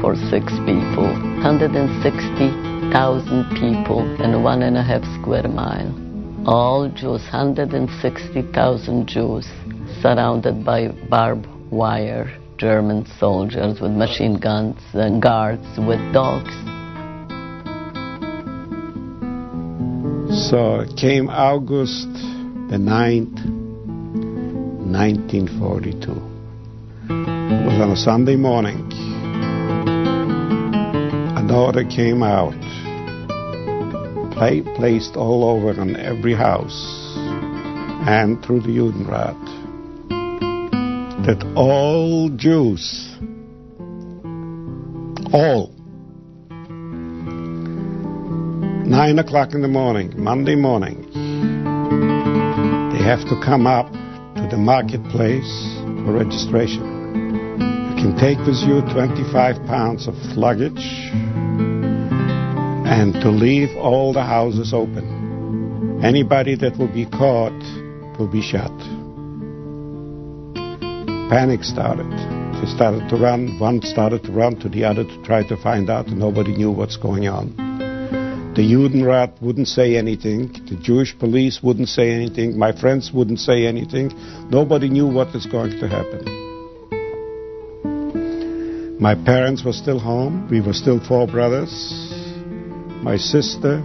for 0.00 0.14
six 0.30 0.52
people. 0.60 1.10
160,000 1.42 3.50
people 3.58 4.04
in 4.22 4.42
one 4.44 4.62
and 4.62 4.76
a 4.76 4.82
half 4.84 5.02
square 5.20 5.48
mile. 5.48 6.03
All 6.46 6.88
Jews, 6.90 7.22
160,000 7.32 9.06
Jews, 9.06 9.46
surrounded 10.02 10.64
by 10.64 10.88
barbed 11.08 11.46
wire. 11.70 12.38
German 12.56 13.04
soldiers 13.18 13.80
with 13.80 13.90
machine 13.90 14.38
guns 14.38 14.78
and 14.92 15.20
guards 15.20 15.66
with 15.76 15.98
dogs. 16.12 16.54
So 20.50 20.84
came 20.96 21.28
August 21.28 22.12
the 22.70 22.78
9th, 22.78 23.44
1942. 24.86 26.12
It 26.12 27.66
was 27.66 27.80
on 27.80 27.90
a 27.90 27.96
Sunday 27.96 28.36
morning. 28.36 28.88
A 31.36 31.42
daughter 31.46 31.84
came 31.84 32.22
out, 32.22 32.54
pla- 34.34 34.74
placed 34.74 35.16
all 35.16 35.44
over 35.44 35.80
on 35.80 35.96
every 35.96 36.34
house 36.34 37.14
and 38.06 38.44
through 38.44 38.60
the 38.60 38.68
Judenrat, 38.68 39.40
that 41.26 41.42
all 41.56 42.28
Jews, 42.36 43.16
all, 45.32 45.72
nine 48.86 49.18
o'clock 49.18 49.54
in 49.54 49.62
the 49.62 49.68
morning, 49.68 50.12
Monday 50.22 50.56
morning, 50.56 51.00
they 52.92 53.02
have 53.02 53.20
to 53.28 53.40
come 53.42 53.66
up 53.66 53.90
to 53.90 54.48
the 54.50 54.58
marketplace 54.58 55.78
for 56.04 56.12
registration. 56.12 56.84
You 57.96 58.02
can 58.02 58.16
take 58.18 58.38
with 58.40 58.60
you 58.66 58.82
25 58.92 59.64
pounds 59.66 60.06
of 60.06 60.14
luggage 60.36 61.10
and 62.84 63.14
to 63.14 63.30
leave 63.30 63.74
all 63.76 64.12
the 64.12 64.22
houses 64.22 64.74
open. 64.74 66.00
Anybody 66.02 66.54
that 66.56 66.76
will 66.78 66.92
be 66.92 67.06
caught 67.06 67.58
will 68.18 68.28
be 68.28 68.42
shot. 68.42 68.76
Panic 71.30 71.64
started. 71.64 72.10
They 72.60 72.66
started 72.70 73.08
to 73.08 73.16
run. 73.16 73.58
One 73.58 73.80
started 73.82 74.22
to 74.24 74.32
run 74.32 74.60
to 74.60 74.68
the 74.68 74.84
other 74.84 75.04
to 75.04 75.22
try 75.22 75.42
to 75.48 75.56
find 75.56 75.88
out, 75.88 76.08
nobody 76.08 76.54
knew 76.54 76.70
what's 76.70 76.96
going 76.98 77.26
on. 77.26 77.56
The 78.54 78.62
Judenrat 78.62 79.42
wouldn't 79.42 79.66
say 79.66 79.96
anything. 79.96 80.52
The 80.68 80.76
Jewish 80.76 81.18
police 81.18 81.60
wouldn't 81.62 81.88
say 81.88 82.10
anything. 82.12 82.56
My 82.56 82.70
friends 82.78 83.10
wouldn't 83.12 83.40
say 83.40 83.66
anything. 83.66 84.12
Nobody 84.50 84.88
knew 84.90 85.08
what 85.08 85.32
was 85.32 85.46
going 85.46 85.72
to 85.80 85.88
happen. 85.88 86.22
My 89.00 89.14
parents 89.16 89.64
were 89.64 89.72
still 89.72 89.98
home. 89.98 90.46
We 90.50 90.60
were 90.60 90.72
still 90.72 91.00
four 91.00 91.26
brothers. 91.26 92.03
My 93.04 93.18
sister, 93.18 93.80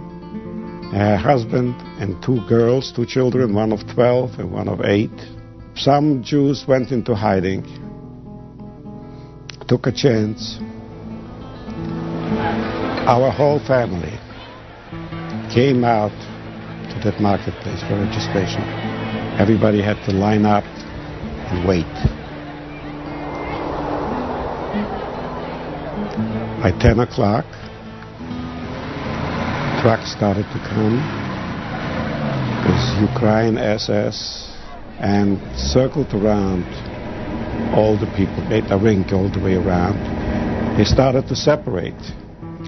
her 0.92 1.16
husband, 1.18 1.74
and 2.00 2.22
two 2.22 2.40
girls, 2.48 2.90
two 2.90 3.04
children, 3.04 3.52
one 3.52 3.70
of 3.70 3.86
12 3.92 4.38
and 4.38 4.50
one 4.50 4.66
of 4.66 4.80
8. 4.80 5.10
Some 5.76 6.22
Jews 6.22 6.64
went 6.66 6.90
into 6.90 7.14
hiding, 7.14 7.62
took 9.68 9.86
a 9.86 9.92
chance. 9.92 10.56
Our 13.06 13.30
whole 13.30 13.60
family 13.60 14.18
came 15.52 15.84
out 15.84 16.16
to 16.88 17.00
that 17.04 17.20
marketplace 17.20 17.82
for 17.82 18.00
registration. 18.00 18.62
Everybody 19.38 19.82
had 19.82 20.02
to 20.06 20.12
line 20.12 20.46
up 20.46 20.64
and 20.64 21.68
wait. 21.68 21.84
By 26.62 26.72
10 26.80 27.00
o'clock, 27.00 27.44
trucks 29.80 30.12
started 30.12 30.44
to 30.52 30.60
come. 30.68 31.00
Was 32.68 32.84
Ukraine 33.00 33.56
SS 33.56 34.52
and 35.00 35.40
circled 35.56 36.12
around 36.12 36.68
all 37.72 37.96
the 37.96 38.10
people, 38.12 38.44
made 38.52 38.70
a 38.70 38.76
ring 38.76 39.08
all 39.10 39.30
the 39.30 39.40
way 39.40 39.54
around. 39.54 39.96
They 40.76 40.84
started 40.84 41.28
to 41.28 41.34
separate 41.34 41.96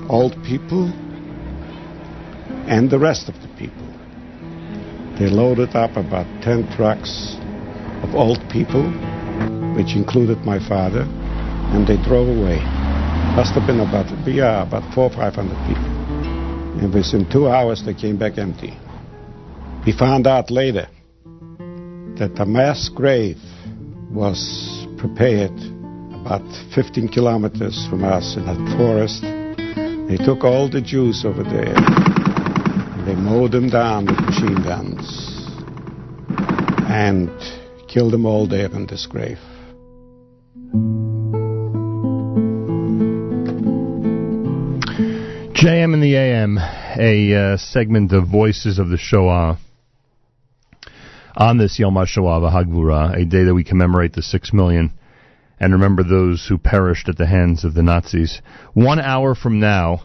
old 0.09 0.43
people 0.43 0.89
and 2.67 2.91
the 2.91 2.99
rest 2.99 3.29
of 3.29 3.35
the 3.43 3.49
people. 3.61 3.89
They 5.19 5.29
loaded 5.29 5.77
up 5.77 5.97
about 5.97 6.27
10 6.43 6.73
trucks 6.77 7.37
of 8.03 8.15
old 8.15 8.41
people, 8.49 8.89
which 9.77 9.97
included 9.97 10.39
my 10.47 10.59
father, 10.67 11.05
and 11.77 11.87
they 11.87 12.03
drove 12.09 12.29
away. 12.29 12.57
Must 13.37 13.53
have 13.53 13.67
been 13.67 13.81
about, 13.81 14.09
yeah, 14.27 14.63
about 14.63 14.95
four 14.95 15.05
or 15.05 15.11
five 15.11 15.35
hundred 15.35 15.61
people. 15.69 15.92
And 16.81 16.93
within 16.93 17.29
two 17.31 17.49
hours, 17.49 17.83
they 17.85 17.95
came 17.95 18.17
back 18.17 18.39
empty. 18.39 18.77
We 19.85 19.93
found 19.93 20.27
out 20.27 20.51
later 20.51 20.89
that 22.19 22.33
a 22.39 22.47
mass 22.47 22.89
grave 22.89 23.39
was 24.11 24.87
prepared 24.97 25.53
about 26.15 26.43
15 26.75 27.09
kilometers 27.09 27.87
from 27.91 28.05
us 28.05 28.37
in 28.37 28.45
a 28.47 28.77
forest. 28.77 29.23
They 30.09 30.17
took 30.25 30.45
all 30.45 30.69
the 30.71 30.81
Jews 30.81 31.25
over 31.25 31.43
there. 31.43 31.75
And 31.77 33.09
they 33.09 33.15
mowed 33.15 33.53
them 33.53 33.69
down 33.69 34.07
with 34.07 34.21
machine 34.21 34.63
guns 34.63 35.33
and 36.89 37.31
killed 37.89 38.13
them 38.13 38.27
all 38.27 38.47
there 38.47 38.71
in 38.71 38.87
this 38.87 39.07
grave. 39.07 39.39
JM 45.63 45.95
in 45.95 46.01
the 46.01 46.17
AM, 46.17 46.59
a 46.59 47.53
uh, 47.53 47.57
segment 47.57 48.11
of 48.11 48.27
Voices 48.27 48.81
of 48.81 48.89
the 48.89 48.99
Shoah. 48.99 49.61
On 51.37 51.57
this 51.57 51.79
Yom 51.79 51.95
HaShoah 51.95 52.43
V'Hagvura, 52.43 53.17
a 53.17 53.25
day 53.25 53.45
that 53.45 53.55
we 53.55 53.63
commemorate 53.63 54.13
the 54.13 54.23
six 54.23 54.53
million 54.53 54.93
and 55.61 55.73
remember 55.73 56.03
those 56.03 56.45
who 56.49 56.59
perished 56.59 57.09
at 57.09 57.17
the 57.17 57.29
hands 57.29 57.63
of 57.63 57.75
the 57.75 57.83
Nazis. 57.85 58.43
One 58.75 58.99
hour 58.99 59.37
from 59.37 59.61
now, 59.61 60.05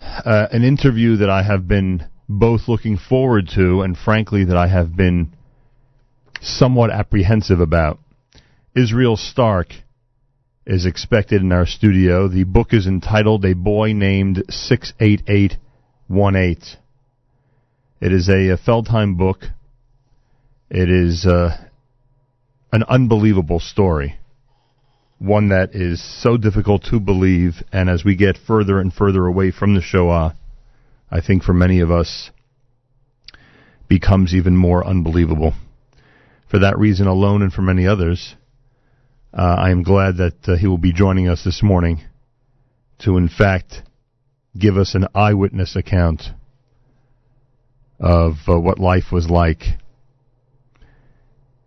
uh, 0.00 0.48
an 0.50 0.64
interview 0.64 1.18
that 1.18 1.30
I 1.30 1.44
have 1.44 1.68
been 1.68 2.04
both 2.28 2.62
looking 2.66 2.98
forward 2.98 3.48
to 3.54 3.82
and 3.82 3.96
frankly 3.96 4.46
that 4.46 4.56
I 4.56 4.66
have 4.66 4.96
been 4.96 5.32
somewhat 6.40 6.90
apprehensive 6.90 7.60
about. 7.60 8.00
Israel 8.74 9.16
Starck 9.16 9.68
is 10.68 10.84
expected 10.84 11.40
in 11.40 11.50
our 11.50 11.64
studio. 11.64 12.28
The 12.28 12.44
book 12.44 12.74
is 12.74 12.86
entitled 12.86 13.42
A 13.46 13.54
Boy 13.54 13.94
Named 13.94 14.44
68818. 14.50 16.78
It 18.02 18.12
is 18.12 18.28
a, 18.28 18.50
a 18.50 18.58
Feldheim 18.58 19.16
book. 19.16 19.44
It 20.68 20.90
is 20.90 21.24
uh, 21.24 21.56
an 22.70 22.82
unbelievable 22.82 23.60
story. 23.60 24.18
One 25.18 25.48
that 25.48 25.74
is 25.74 26.02
so 26.22 26.36
difficult 26.36 26.84
to 26.90 27.00
believe, 27.00 27.62
and 27.72 27.88
as 27.88 28.04
we 28.04 28.14
get 28.14 28.36
further 28.36 28.78
and 28.78 28.92
further 28.92 29.24
away 29.24 29.50
from 29.50 29.74
the 29.74 29.80
Shoah, 29.80 30.36
I 31.10 31.22
think 31.22 31.44
for 31.44 31.54
many 31.54 31.80
of 31.80 31.90
us, 31.90 32.30
becomes 33.88 34.34
even 34.34 34.54
more 34.54 34.86
unbelievable. 34.86 35.54
For 36.50 36.58
that 36.58 36.78
reason 36.78 37.06
alone, 37.06 37.40
and 37.40 37.50
for 37.50 37.62
many 37.62 37.86
others, 37.86 38.36
uh, 39.32 39.56
I 39.58 39.70
am 39.70 39.82
glad 39.82 40.16
that 40.16 40.48
uh, 40.48 40.56
he 40.56 40.66
will 40.66 40.78
be 40.78 40.92
joining 40.92 41.28
us 41.28 41.44
this 41.44 41.62
morning 41.62 42.00
to, 43.00 43.16
in 43.16 43.28
fact, 43.28 43.82
give 44.58 44.76
us 44.76 44.94
an 44.94 45.06
eyewitness 45.14 45.76
account 45.76 46.22
of 48.00 48.34
uh, 48.48 48.58
what 48.58 48.78
life 48.78 49.12
was 49.12 49.28
like 49.28 49.62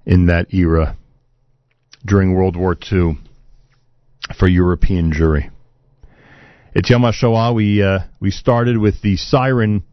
in 0.05 0.27
that 0.27 0.53
era 0.53 0.97
during 2.05 2.33
World 2.33 2.55
War 2.55 2.75
II 2.91 3.17
for 4.37 4.47
European 4.47 5.11
Jewry. 5.11 5.51
It's 6.73 6.89
Yom 6.89 7.03
HaShoah. 7.03 7.53
We, 7.53 7.83
uh, 7.83 7.99
we 8.19 8.31
started 8.31 8.77
with 8.77 9.01
the 9.01 9.17
siren 9.17 9.83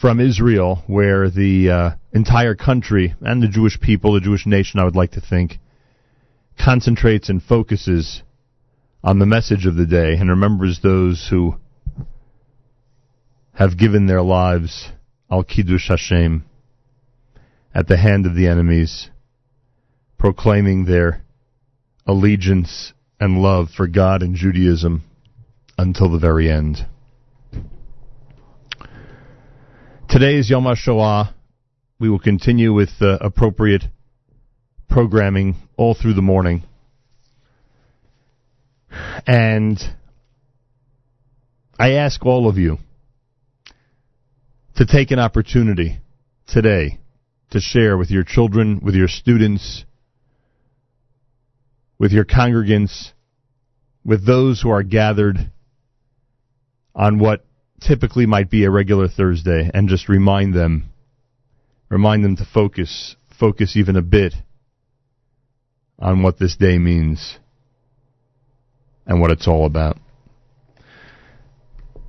from 0.00 0.20
Israel, 0.20 0.82
where 0.86 1.30
the 1.30 1.70
uh, 1.70 1.90
entire 2.12 2.54
country 2.54 3.14
and 3.20 3.42
the 3.42 3.48
Jewish 3.48 3.80
people, 3.80 4.14
the 4.14 4.20
Jewish 4.20 4.46
nation, 4.46 4.80
I 4.80 4.84
would 4.84 4.96
like 4.96 5.12
to 5.12 5.20
think, 5.20 5.58
concentrates 6.62 7.28
and 7.28 7.42
focuses 7.42 8.22
on 9.02 9.18
the 9.18 9.26
message 9.26 9.66
of 9.66 9.76
the 9.76 9.86
day 9.86 10.14
and 10.14 10.28
remembers 10.28 10.80
those 10.82 11.28
who 11.30 11.54
have 13.54 13.78
given 13.78 14.06
their 14.06 14.22
lives 14.22 14.90
al 15.30 15.42
kiddush 15.42 15.88
Hashem 15.88 16.44
at 17.74 17.86
the 17.88 17.96
hand 17.96 18.26
of 18.26 18.34
the 18.34 18.46
enemies, 18.46 19.10
proclaiming 20.18 20.84
their 20.84 21.22
allegiance 22.06 22.92
and 23.18 23.40
love 23.40 23.68
for 23.74 23.86
God 23.86 24.22
and 24.22 24.34
Judaism 24.34 25.04
until 25.78 26.10
the 26.10 26.18
very 26.18 26.50
end. 26.50 26.86
Today 30.08 30.36
is 30.36 30.50
Yom 30.50 30.64
HaShoah. 30.64 31.32
We 31.98 32.10
will 32.10 32.18
continue 32.18 32.72
with 32.72 32.90
the 32.98 33.18
appropriate 33.22 33.84
programming 34.90 35.56
all 35.76 35.94
through 35.94 36.14
the 36.14 36.22
morning. 36.22 36.64
And 39.26 39.78
I 41.78 41.92
ask 41.92 42.26
all 42.26 42.48
of 42.48 42.58
you 42.58 42.78
to 44.76 44.84
take 44.84 45.12
an 45.12 45.18
opportunity 45.18 45.98
today 46.46 46.98
to 47.50 47.60
share 47.60 47.96
with 47.96 48.10
your 48.10 48.24
children, 48.24 48.80
with 48.82 48.94
your 48.94 49.08
students, 49.08 49.84
with 51.98 52.12
your 52.12 52.24
congregants, 52.24 53.12
with 54.04 54.26
those 54.26 54.60
who 54.60 54.70
are 54.70 54.82
gathered 54.82 55.50
on 56.94 57.18
what 57.18 57.44
typically 57.80 58.26
might 58.26 58.50
be 58.50 58.64
a 58.64 58.70
regular 58.70 59.08
Thursday 59.08 59.70
and 59.72 59.88
just 59.88 60.08
remind 60.08 60.54
them 60.54 60.90
remind 61.88 62.24
them 62.24 62.36
to 62.36 62.44
focus 62.44 63.16
focus 63.38 63.76
even 63.76 63.96
a 63.96 64.02
bit 64.02 64.34
on 66.00 66.22
what 66.22 66.38
this 66.38 66.56
day 66.56 66.78
means 66.78 67.38
and 69.06 69.20
what 69.20 69.30
it's 69.30 69.46
all 69.46 69.66
about. 69.66 69.98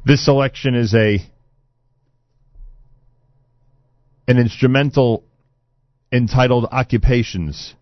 This 0.05 0.23
selection 0.25 0.75
is 0.75 0.95
a 0.95 1.19
an 4.27 4.37
instrumental 4.37 5.23
entitled 6.11 6.65
Occupations 6.71 7.75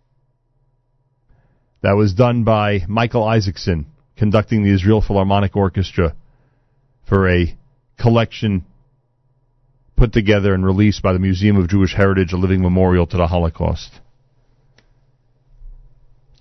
that 1.81 1.93
was 1.93 2.13
done 2.13 2.43
by 2.43 2.81
Michael 2.87 3.23
Isaacson 3.23 3.85
conducting 4.17 4.63
the 4.63 4.73
Israel 4.73 5.01
Philharmonic 5.01 5.55
Orchestra 5.55 6.15
for 7.07 7.29
a 7.29 7.57
collection 7.97 8.65
put 9.95 10.11
together 10.11 10.53
and 10.53 10.65
released 10.65 11.01
by 11.01 11.13
the 11.13 11.19
Museum 11.19 11.57
of 11.57 11.69
Jewish 11.69 11.93
Heritage, 11.93 12.33
a 12.33 12.37
living 12.37 12.61
memorial 12.61 13.05
to 13.07 13.17
the 13.17 13.27
Holocaust. 13.27 13.91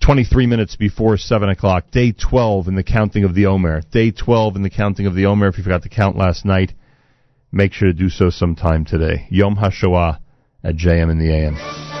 23 0.09 0.47
minutes 0.47 0.75
before 0.75 1.17
7 1.17 1.49
o'clock, 1.49 1.91
day 1.91 2.11
12 2.11 2.67
in 2.67 2.73
the 2.73 2.81
counting 2.81 3.23
of 3.23 3.35
the 3.35 3.45
Omer. 3.45 3.79
Day 3.91 4.09
12 4.09 4.55
in 4.55 4.63
the 4.63 4.69
counting 4.71 5.05
of 5.05 5.13
the 5.13 5.27
Omer. 5.27 5.49
If 5.49 5.59
you 5.59 5.63
forgot 5.63 5.83
to 5.83 5.89
count 5.89 6.17
last 6.17 6.45
night, 6.45 6.73
make 7.51 7.73
sure 7.73 7.89
to 7.89 7.93
do 7.93 8.09
so 8.09 8.31
sometime 8.31 8.85
today. 8.85 9.27
Yom 9.29 9.57
HaShoah 9.57 10.17
at 10.63 10.75
JM 10.75 11.11
in 11.11 11.19
the 11.19 11.31
AM. 11.31 11.98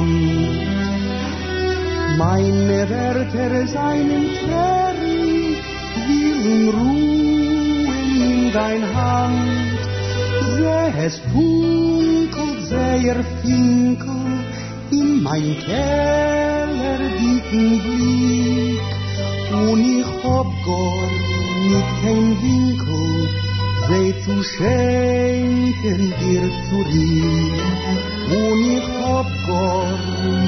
Hand. 0.00 0.58
Meine 2.18 2.88
Wärter 2.88 3.66
seinen 3.66 4.24
Tränen 4.40 5.56
willen 6.06 6.68
ruhen 6.76 8.20
in 8.28 8.52
dein 8.52 8.82
Hand. 8.94 9.78
Seh 10.56 11.06
es 11.06 11.16
funkelt, 11.32 12.60
seh 12.68 13.08
er 13.08 13.22
finkel 13.42 14.24
in 14.90 15.22
mein 15.22 15.56
Keller 15.66 16.98
dicken 17.20 17.70
Blick. 17.84 18.80
Und 19.52 19.80
ich 19.98 20.10
hab 20.24 20.48
gar 20.66 21.02
nicht 21.70 21.90
kein 22.02 22.26
Winkel, 22.42 23.19
sie 23.90 24.14
zu 24.24 24.42
schenken 24.42 26.00
dir 26.20 26.44
zurück. 26.68 27.58
Und 28.30 28.60
ich 28.76 28.88
hab 29.02 29.28
gar 29.48 29.88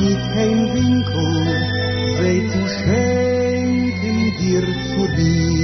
nicht 0.01 0.24
kein 0.34 0.59
Winkel, 0.74 1.30
sie 2.18 2.40
zu 2.53 2.62
schenken 2.78 4.18
dir 4.40 4.64
zurück. 4.90 5.62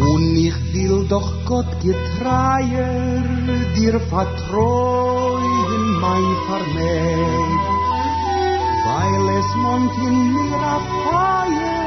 Und 0.00 0.36
ich 0.36 0.58
will 0.74 1.06
doch 1.08 1.30
Gott 1.46 1.70
getreier 1.80 3.22
dir 3.76 4.00
vertrauen, 4.00 5.03
mai 6.04 6.24
vermeil. 6.46 7.52
Bailes 8.86 9.50
mont 9.62 9.94
in 10.06 10.16
mira 10.32 10.74
fire, 11.02 11.78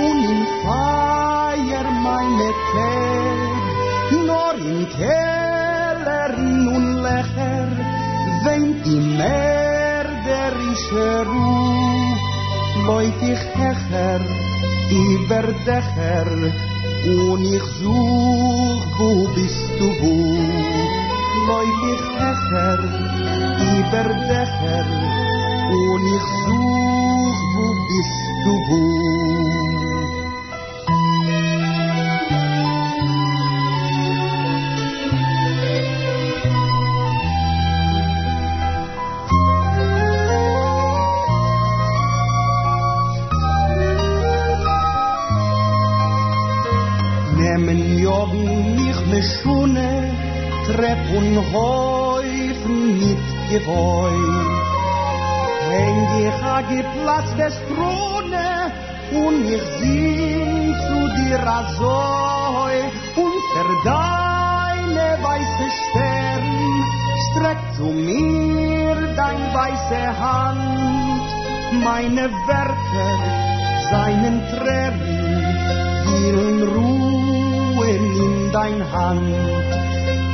un 0.00 0.18
in 0.32 0.42
fire 0.62 1.90
mai 2.04 2.26
metel, 2.40 3.40
nor 4.28 4.54
in 4.72 4.80
keller 4.96 6.30
nun 6.38 6.74
un 6.76 6.86
lecher, 7.06 7.68
weint 8.44 8.76
die 8.84 9.02
merderische 9.20 11.08
roe. 11.30 12.08
Loit 12.86 13.20
ich 13.32 13.44
hecher, 13.58 14.20
überdecher, 15.02 16.28
un 17.18 17.40
ich 17.56 17.66
such, 17.78 18.90
wo 18.98 19.10
bist 19.34 19.68
du, 19.78 19.88
wo? 20.00 20.14
Loit 21.46 21.80
ich 21.92 22.04
über 23.60 24.04
Dächer 24.28 24.86
und 25.70 26.04
ich 26.16 26.26
such, 26.44 27.40
wo 27.54 27.66
bist 27.88 28.20
Meine 71.82 72.30
Werke 72.46 73.06
seinen 73.90 74.42
Tränen 74.50 75.00
willen 76.06 76.62
ruhen 76.68 78.04
in 78.24 78.52
dein 78.52 78.92
Hand. 78.92 79.34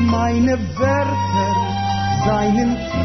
Meine 0.00 0.58
Werke 0.78 1.46
seinen 2.26 2.76
Tränen 2.76 2.95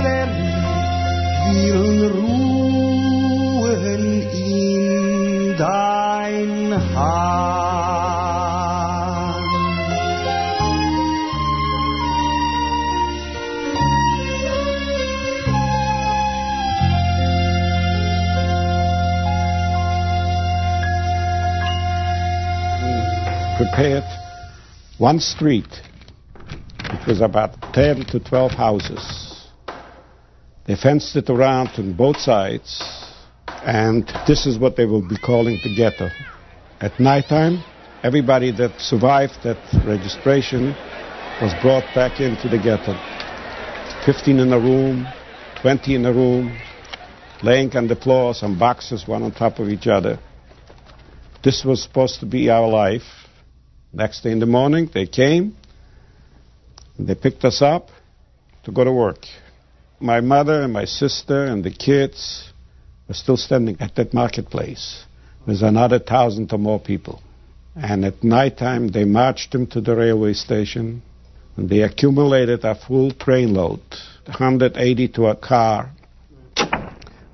one 25.02 25.20
street, 25.20 25.82
which 26.92 27.08
was 27.08 27.22
about 27.22 27.60
10 27.74 28.06
to 28.06 28.20
12 28.20 28.52
houses. 28.52 29.48
They 30.68 30.76
fenced 30.76 31.16
it 31.16 31.28
around 31.28 31.70
on 31.80 31.94
both 31.94 32.18
sides, 32.18 32.84
and 33.66 34.06
this 34.28 34.46
is 34.46 34.60
what 34.60 34.76
they 34.76 34.86
will 34.86 35.02
be 35.02 35.18
calling 35.18 35.60
the 35.64 35.74
ghetto. 35.76 36.12
At 36.80 37.00
nighttime, 37.00 37.64
everybody 38.04 38.52
that 38.52 38.80
survived 38.80 39.42
that 39.42 39.58
registration 39.88 40.76
was 41.42 41.52
brought 41.64 41.88
back 41.96 42.20
into 42.22 42.48
the 42.48 42.60
ghetto. 42.60 42.94
15 44.06 44.38
in 44.38 44.54
a 44.54 44.60
room, 44.60 45.08
20 45.64 45.96
in 45.96 46.06
a 46.06 46.14
room, 46.14 46.56
laying 47.42 47.76
on 47.76 47.88
the 47.88 47.96
floor, 47.96 48.36
some 48.36 48.60
boxes, 48.60 49.08
one 49.08 49.24
on 49.24 49.32
top 49.32 49.58
of 49.58 49.68
each 49.68 49.88
other. 49.88 50.20
This 51.44 51.66
was 51.66 51.82
supposed 51.82 52.20
to 52.20 52.28
be 52.28 52.52
our 52.52 52.70
life. 52.70 53.21
Next 53.94 54.22
day 54.22 54.32
in 54.32 54.40
the 54.40 54.46
morning, 54.46 54.90
they 54.94 55.06
came, 55.06 55.56
and 56.98 57.08
they 57.08 57.16
picked 57.16 57.44
us 57.44 57.62
up 57.62 57.90
to 58.64 58.72
go 58.72 58.86
to 58.86 58.92
work. 58.92 59.26
My 60.00 60.22
mother 60.22 60.62
and 60.62 60.72
my 60.72 60.86
sister 60.86 61.46
and 61.46 61.64
the 61.64 61.72
kids 61.72 62.54
were 63.08 63.14
still 63.14 63.36
standing 63.36 63.78
at 63.82 63.96
that 63.96 64.14
marketplace. 64.14 65.04
There's 65.46 65.62
another 65.62 66.00
thousand 66.00 66.54
or 66.54 66.58
more 66.58 66.80
people. 66.80 67.22
And 67.76 68.06
at 68.06 68.24
night 68.24 68.58
time, 68.58 68.88
they 68.90 69.04
marched 69.04 69.52
them 69.52 69.68
to 69.68 69.82
the 69.82 69.96
railway 69.96 70.34
station, 70.34 71.02
and 71.58 71.70
they 71.70 71.82
accumulated 71.82 72.64
a 72.64 72.76
full 72.76 73.12
train 73.12 73.54
load, 73.54 73.82
180 74.26 75.08
to 75.10 75.26
a 75.28 75.36
car, 75.36 75.92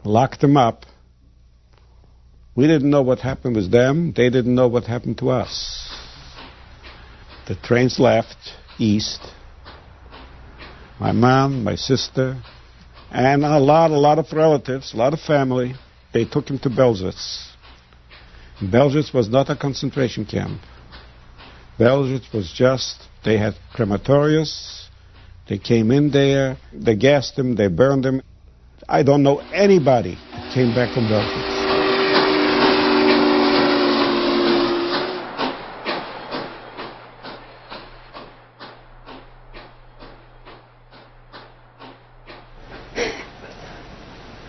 locked 0.03 0.41
them 0.41 0.57
up. 0.57 0.85
We 2.55 2.65
didn't 2.65 2.89
know 2.89 3.03
what 3.03 3.19
happened 3.19 3.55
with 3.55 3.71
them. 3.71 4.13
They 4.15 4.31
didn't 4.31 4.55
know 4.55 4.67
what 4.67 4.85
happened 4.85 5.19
to 5.19 5.29
us. 5.29 5.86
The 7.47 7.55
trains 7.55 7.97
left 7.97 8.37
east. 8.77 9.21
My 10.99 11.13
mom, 11.13 11.63
my 11.63 11.75
sister, 11.75 12.41
and 13.09 13.45
a 13.45 13.59
lot, 13.59 13.91
a 13.91 13.97
lot 13.97 14.19
of 14.19 14.33
relatives, 14.33 14.93
a 14.93 14.97
lot 14.97 15.13
of 15.13 15.21
family, 15.21 15.75
they 16.13 16.25
took 16.25 16.49
him 16.49 16.59
to 16.59 16.69
Belzec. 16.69 17.15
Belzec 18.61 19.13
was 19.13 19.29
not 19.29 19.49
a 19.49 19.55
concentration 19.55 20.25
camp. 20.25 20.59
Belzec 21.79 22.33
was 22.33 22.51
just, 22.53 23.03
they 23.23 23.37
had 23.37 23.53
crematoriums, 23.73 24.87
they 25.47 25.59
came 25.59 25.91
in 25.91 26.11
there, 26.11 26.57
they 26.73 26.95
gassed 26.95 27.35
them, 27.37 27.55
they 27.55 27.67
burned 27.67 28.03
them. 28.03 28.21
I 28.89 29.03
don't 29.03 29.23
know 29.23 29.37
anybody 29.53 30.15
that 30.33 30.53
came 30.53 30.75
back 30.75 30.93
from 30.93 31.03
Belzec. 31.03 31.56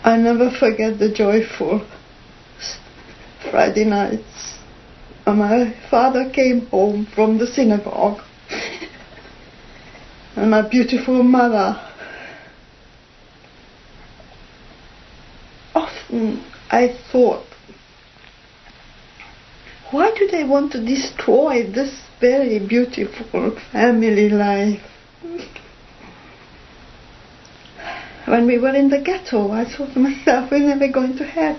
I 0.09 0.17
never 0.17 0.51
forget 0.51 0.99
the 0.99 1.13
joyful 1.13 1.87
Friday 3.51 3.85
nights. 3.85 4.55
And 5.27 5.39
my 5.39 5.75
father 5.91 6.31
came 6.31 6.65
home 6.69 7.07
from 7.15 7.37
the 7.37 7.47
synagogue. 7.47 8.23
and 10.37 10.51
my 10.51 10.67
beautiful 10.67 11.23
mother. 11.23 11.79
Often 15.75 16.43
I 16.71 16.99
thought, 17.13 17.45
why 19.91 20.15
do 20.19 20.27
they 20.29 20.45
want 20.45 20.73
to 20.73 20.83
destroy 20.83 21.71
this 21.71 22.01
very 22.19 22.67
beautiful 22.67 23.59
family 23.73 24.31
life? 24.31 24.81
when 28.29 28.47
we 28.47 28.59
were 28.59 28.75
in 28.75 28.91
the 28.91 29.01
ghetto, 29.01 29.51
I 29.51 29.65
thought 29.65 29.95
to 29.95 30.01
myself, 30.01 30.51
we're 30.51 30.61
never 30.61 30.89
going 30.89 31.17
to 31.17 31.25
have 31.25 31.59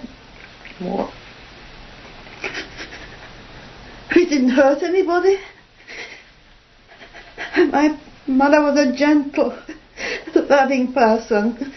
we 4.15 4.26
didn't 4.26 4.49
hurt 4.49 4.82
anybody. 4.82 5.38
My 7.57 7.99
mother 8.28 8.61
was 8.61 8.80
a 8.80 8.95
gentle, 8.95 9.57
loving 10.36 10.93
person. 10.93 11.74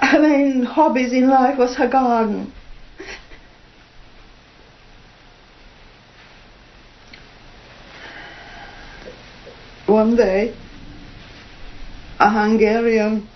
Her 0.00 0.20
main 0.20 0.64
hobbies 0.64 1.12
in 1.12 1.28
life 1.28 1.58
was 1.58 1.76
her 1.76 1.88
garden. 1.88 2.52
One 9.86 10.16
day, 10.16 10.54
a 12.22 12.30
Hungarian 12.30 13.28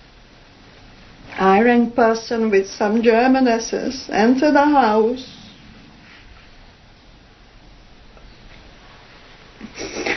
hiring 1.31 1.91
person 1.91 2.49
with 2.49 2.67
some 2.67 3.01
German 3.03 3.45
SS 3.47 4.09
entered 4.09 4.53
the 4.53 4.65
house 4.65 5.25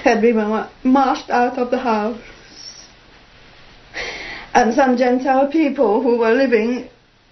had 0.04 0.22
been 0.22 0.38
marched 0.84 1.30
out 1.30 1.58
of 1.58 1.70
the 1.72 1.78
house. 1.78 2.20
And 4.54 4.72
some 4.72 4.96
Gentile 4.96 5.48
people 5.50 6.02
who 6.02 6.18
were 6.18 6.32
living 6.32 6.88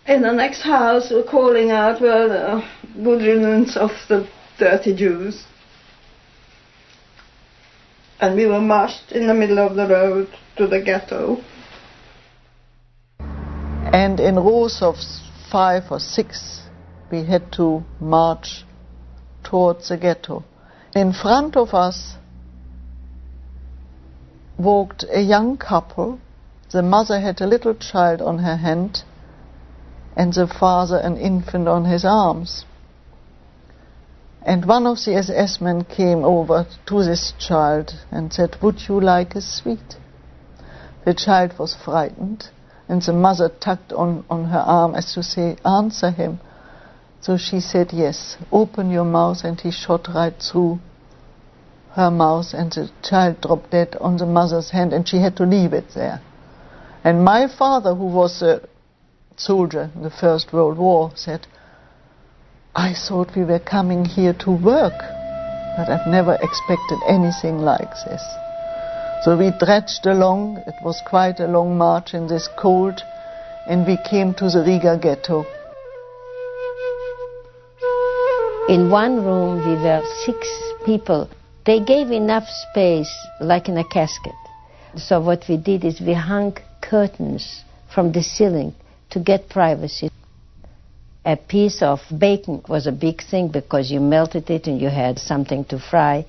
in 0.07 0.23
the 0.23 0.33
next 0.33 0.63
house 0.63 1.11
were 1.11 1.23
calling 1.23 1.71
out, 1.71 2.01
well, 2.01 2.31
uh, 2.33 2.69
the 2.97 3.03
good 3.05 3.23
riddance 3.23 3.77
of 3.77 3.91
the 4.09 4.29
dirty 4.59 4.95
Jews. 4.95 5.45
And 8.21 8.37
we 8.37 8.47
were 8.47 8.61
marched 8.61 9.13
in 9.13 9.27
the 9.27 9.35
middle 9.35 9.59
of 9.59 9.77
the 9.77 9.87
road 9.87 10.29
to 10.57 10.67
the 10.67 10.81
ghetto. 10.81 11.39
And 13.21 14.19
in 14.21 14.37
rows 14.37 14.83
of 14.83 14.97
five 15.51 15.85
or 15.91 16.01
six, 16.01 16.63
we 17.11 17.25
had 17.25 17.53
to 17.53 17.85
march 18.01 18.65
towards 19.45 19.89
the 19.89 19.97
ghetto. 19.97 20.45
In 20.95 21.13
front 21.13 21.57
of 21.57 21.75
us 21.75 22.17
walked 24.59 25.05
a 25.11 25.21
young 25.21 25.57
couple. 25.57 26.21
The 26.73 26.83
mother 26.83 27.21
had 27.21 27.41
a 27.41 27.47
little 27.47 27.75
child 27.75 28.21
on 28.21 28.39
her 28.39 28.57
hand, 28.57 29.05
and 30.17 30.33
the 30.33 30.47
father 30.47 30.99
an 30.99 31.17
infant 31.17 31.69
on 31.69 31.85
his 31.85 32.05
arms. 32.05 32.65
And 34.43 34.65
one 34.65 34.87
of 34.87 35.05
the 35.05 35.17
SS 35.17 35.61
men 35.61 35.85
came 35.85 36.25
over 36.25 36.67
to 36.87 37.05
this 37.05 37.33
child 37.39 37.95
and 38.11 38.33
said, 38.33 38.57
Would 38.63 38.89
you 38.89 39.01
like 39.01 39.35
a 39.35 39.41
sweet? 39.41 39.97
The 41.05 41.15
child 41.15 41.59
was 41.59 41.75
frightened, 41.75 42.49
and 42.89 43.03
the 43.03 43.13
mother 43.13 43.49
tugged 43.49 43.93
on, 43.93 44.25
on 44.31 44.45
her 44.47 44.59
arm 44.59 44.95
as 44.95 45.13
to 45.15 45.23
say, 45.23 45.57
Answer 45.65 46.11
him. 46.11 46.41
So 47.21 47.37
she 47.37 47.61
said, 47.61 47.93
Yes, 47.93 48.37
open 48.53 48.91
your 48.91 49.05
mouth, 49.05 49.45
and 49.45 49.61
he 49.61 49.71
shot 49.71 50.09
right 50.15 50.35
through 50.41 50.79
her 51.95 52.11
mouth, 52.11 52.55
and 52.55 52.71
the 52.73 52.91
child 53.03 53.41
dropped 53.41 53.71
dead 53.71 53.97
on 54.01 54.19
the 54.19 54.27
mother's 54.27 54.71
hand, 54.71 54.93
and 54.93 55.07
she 55.07 55.19
had 55.19 55.37
to 55.37 55.45
leave 55.45 55.73
it 55.73 55.91
there. 55.95 56.21
And 57.03 57.25
my 57.25 57.49
father, 57.49 57.95
who 57.95 58.07
was 58.07 58.41
a 58.41 58.61
soldier 59.37 59.91
in 59.95 60.03
the 60.03 60.11
First 60.11 60.53
World 60.53 60.79
War, 60.79 61.11
said, 61.17 61.47
I 62.79 62.95
thought 62.95 63.35
we 63.35 63.43
were 63.43 63.59
coming 63.59 64.05
here 64.05 64.33
to 64.45 64.53
work, 64.53 64.95
but 65.77 65.89
I've 65.91 66.07
never 66.07 66.35
expected 66.35 67.01
anything 67.09 67.59
like 67.59 67.91
this. 68.07 68.23
So 69.25 69.37
we 69.37 69.51
trudged 69.59 70.07
along, 70.07 70.63
it 70.65 70.77
was 70.85 71.03
quite 71.05 71.41
a 71.41 71.49
long 71.49 71.77
march 71.77 72.15
in 72.15 72.29
this 72.29 72.49
cold, 72.57 73.03
and 73.67 73.85
we 73.85 73.99
came 74.09 74.33
to 74.35 74.49
the 74.49 74.63
Riga 74.65 74.97
ghetto. 74.97 75.45
In 78.69 78.91
one 78.91 79.25
room, 79.25 79.59
we 79.67 79.75
were 79.83 80.03
six 80.25 80.47
people. 80.87 81.29
They 81.67 81.81
gave 81.81 82.13
enough 82.13 82.47
space, 82.71 83.13
like 83.41 83.69
in 83.69 83.77
a 83.77 83.89
casket. 83.89 84.39
So 84.95 85.21
what 85.21 85.43
we 85.49 85.57
did 85.57 85.85
is 85.85 86.01
we 86.01 86.15
hung 86.15 86.57
curtains 86.81 87.65
from 87.93 88.13
the 88.13 88.23
ceiling 88.23 88.73
to 89.11 89.19
get 89.19 89.49
privacy. 89.49 90.11
A 91.29 91.37
piece 91.37 91.83
of 91.83 92.01
bacon 92.19 92.63
was 92.69 92.87
a 92.87 92.93
big 92.93 93.23
thing 93.23 93.49
because 93.49 93.91
you 93.91 94.01
melted 94.01 94.49
it 94.49 94.67
and 94.67 94.81
you 94.81 94.89
had 94.89 95.19
something 95.19 95.63
to 95.67 95.79
fry. 95.79 96.25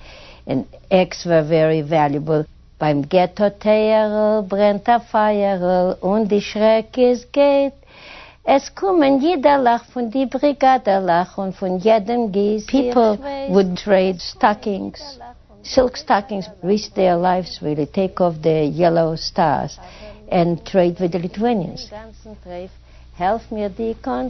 And 0.46 0.66
eggs 0.90 1.24
were 1.24 1.42
very 1.42 1.80
valuable. 1.80 2.44
Beim 2.78 3.00
Ghetto-Teierl 3.08 4.46
brennt 4.46 4.86
a 4.90 5.00
Feierl 5.00 5.96
und 6.02 6.28
die 6.28 6.44
geht. 7.32 7.72
Es 8.44 8.74
kommen 8.74 9.22
jeder 9.22 9.56
Lach 9.56 9.84
von 9.86 10.10
die 10.10 10.26
Brigadelach 10.26 11.38
und 11.38 11.54
von 11.56 11.78
jedem 11.78 12.30
Gieß. 12.30 12.66
People 12.66 13.18
would 13.48 13.78
trade 13.78 14.20
stockings, 14.20 15.18
silk 15.62 15.96
stockings, 15.96 16.50
risk 16.62 16.94
their 16.94 17.16
lives 17.16 17.62
really, 17.62 17.86
take 17.86 18.20
off 18.20 18.34
their 18.42 18.64
yellow 18.64 19.16
stars 19.16 19.78
and 20.30 20.62
trade 20.66 21.00
with 21.00 21.12
the 21.12 21.18
Lithuanians. 21.18 21.90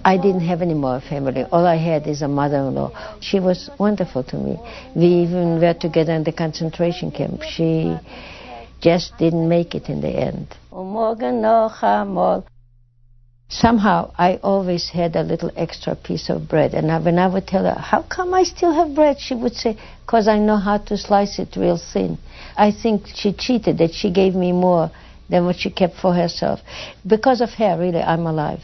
I 0.04 0.16
didn't 0.16 0.40
have 0.40 0.62
any 0.62 0.74
more 0.74 1.00
family. 1.00 1.44
All 1.52 1.64
I 1.64 1.76
had 1.76 2.08
is 2.08 2.22
a 2.22 2.28
mother-in-law. 2.28 3.18
She 3.20 3.38
was 3.38 3.70
wonderful 3.78 4.24
to 4.24 4.36
me. 4.36 4.58
We 4.96 5.06
even 5.06 5.60
were 5.60 5.74
together 5.74 6.12
in 6.12 6.24
the 6.24 6.32
concentration 6.32 7.12
camp. 7.12 7.42
She 7.42 7.96
just 8.80 9.16
didn't 9.16 9.48
make 9.48 9.76
it 9.76 9.88
in 9.88 10.00
the 10.00 10.08
end. 10.08 10.48
Somehow, 13.48 14.12
I 14.18 14.40
always 14.42 14.88
had 14.88 15.14
a 15.14 15.22
little 15.22 15.52
extra 15.54 15.94
piece 15.94 16.28
of 16.28 16.48
bread. 16.48 16.74
And 16.74 16.90
I, 16.90 16.98
when 16.98 17.20
I 17.20 17.28
would 17.28 17.46
tell 17.46 17.62
her, 17.62 17.78
how 17.78 18.02
come 18.02 18.34
I 18.34 18.42
still 18.42 18.72
have 18.72 18.92
bread? 18.96 19.20
She 19.20 19.36
would 19.36 19.54
say, 19.54 19.78
because 20.04 20.26
I 20.26 20.38
know 20.38 20.56
how 20.56 20.78
to 20.78 20.96
slice 20.96 21.38
it 21.38 21.54
real 21.56 21.78
thin. 21.92 22.18
I 22.56 22.72
think 22.72 23.06
she 23.06 23.32
cheated, 23.32 23.78
that 23.78 23.92
she 23.92 24.10
gave 24.12 24.34
me 24.34 24.50
more 24.50 24.90
than 25.28 25.44
what 25.46 25.56
she 25.60 25.70
kept 25.70 25.94
for 25.94 26.12
herself. 26.12 26.58
Because 27.06 27.40
of 27.40 27.50
her, 27.50 27.78
really, 27.78 28.00
I'm 28.00 28.26
alive. 28.26 28.62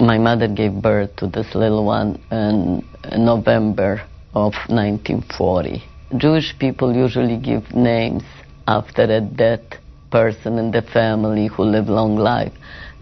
My 0.00 0.18
mother 0.18 0.48
gave 0.48 0.82
birth 0.82 1.14
to 1.16 1.28
this 1.28 1.54
little 1.54 1.84
one 1.84 2.20
in 2.30 2.84
November 3.16 4.02
of 4.34 4.52
1940. 4.66 5.84
Jewish 6.16 6.58
people 6.58 6.94
usually 6.94 7.36
give 7.36 7.74
names 7.74 8.24
after 8.66 9.02
a 9.02 9.20
dead 9.20 9.78
person 10.10 10.58
in 10.58 10.72
the 10.72 10.82
family 10.82 11.46
who 11.46 11.62
lived 11.62 11.88
long 11.88 12.16
life. 12.16 12.52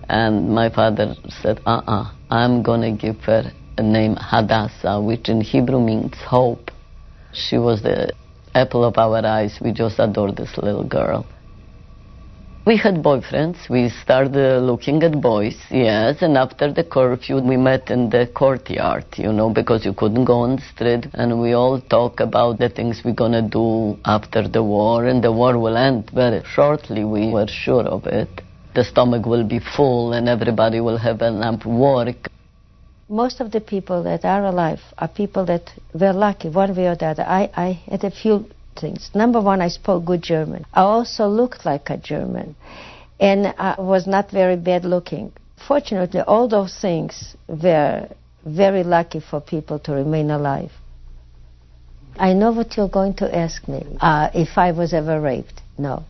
And 0.09 0.51
my 0.51 0.69
father 0.69 1.15
said, 1.41 1.61
uh-uh, 1.65 2.11
I'm 2.31 2.63
going 2.63 2.83
to 2.83 2.93
give 3.07 3.21
her 3.25 3.51
a 3.79 3.83
name 3.83 4.17
Hadassah, 4.17 5.01
which 5.01 5.31
in 5.31 5.41
Hebrew 5.41 5.81
means 5.81 6.15
hope. 6.17 6.71
She 7.33 7.57
was 7.57 7.83
the 7.83 8.13
apple 8.55 8.85
of 8.85 8.99
our 8.99 9.25
eyes. 9.25 9.59
We 9.63 9.73
just 9.73 9.99
adored 9.99 10.37
this 10.37 10.59
little 10.59 10.85
girl. 10.85 11.27
We 12.65 12.77
had 12.77 13.03
boyfriends. 13.03 13.69
We 13.69 13.89
started 13.89 14.61
looking 14.63 15.03
at 15.03 15.21
boys, 15.21 15.57
yes, 15.69 16.23
and 16.23 16.39
after 16.39 16.73
the 16.73 16.85
curfew, 16.85 17.41
we 17.41 17.57
met 17.57 17.91
in 17.91 18.09
the 18.09 18.29
courtyard, 18.33 19.05
you 19.17 19.33
know, 19.33 19.51
because 19.51 19.85
you 19.85 19.93
couldn't 19.93 20.27
go 20.27 20.43
on 20.43 20.57
the 20.57 20.63
street, 20.63 21.07
and 21.15 21.43
we 21.43 21.55
all 21.55 21.81
talk 21.81 22.21
about 22.21 22.61
the 22.61 22.69
things 22.69 23.03
we're 23.05 23.15
gonna 23.15 23.43
do 23.43 23.99
after 24.05 24.47
the 24.47 24.63
war, 24.63 25.07
and 25.07 25.25
the 25.25 25.33
war 25.33 25.59
will 25.59 25.77
end 25.77 26.09
very 26.15 26.41
shortly, 26.45 27.03
we 27.05 27.33
were 27.33 27.49
sure 27.49 27.83
of 27.83 28.07
it. 28.07 28.29
The 28.77 28.85
stomach 28.85 29.27
will 29.27 29.43
be 29.43 29.59
full, 29.59 30.13
and 30.13 30.29
everybody 30.29 30.81
will 30.81 30.99
have 30.99 31.21
enough 31.21 31.67
work. 31.67 32.29
Most 33.09 33.41
of 33.41 33.51
the 33.51 33.61
people 33.61 34.05
that 34.05 34.25
are 34.25 34.45
alive 34.45 34.83
are 34.99 35.09
people 35.09 35.45
that 35.47 35.73
were 35.93 36.13
lucky, 36.13 36.49
one 36.49 36.77
way 36.77 36.87
or 36.87 36.95
the 36.95 37.07
other. 37.07 37.25
I, 37.25 37.51
I 37.57 37.83
had 37.91 38.05
a 38.05 38.13
few 38.13 38.47
things. 38.77 39.11
Number 39.15 39.41
one, 39.41 39.61
I 39.61 39.69
spoke 39.69 40.05
good 40.05 40.23
German. 40.23 40.65
I 40.73 40.83
also 40.83 41.29
looked 41.29 41.65
like 41.65 41.91
a 41.91 41.97
German, 41.97 42.57
and 43.21 43.47
I 43.59 43.77
was 43.79 44.07
not 44.07 44.31
very 44.31 44.57
bad 44.57 44.85
looking. 44.85 45.33
Fortunately, 45.67 46.21
all 46.21 46.49
those 46.49 46.77
things 46.81 47.37
were 47.47 48.09
very 48.45 48.83
lucky 48.83 49.21
for 49.21 49.41
people 49.41 49.79
to 49.81 49.93
remain 49.93 50.31
alive. 50.31 50.73
I 52.17 52.33
know 52.35 52.53
what 52.53 52.77
you're 52.77 52.89
going 52.89 53.15
to 53.15 53.37
ask 53.37 53.67
me. 53.69 53.97
Uh, 54.01 54.31
if 54.35 54.59
I 54.59 54.73
was 54.73 54.93
ever 54.93 55.21
raped, 55.21 55.63
no. 55.79 56.05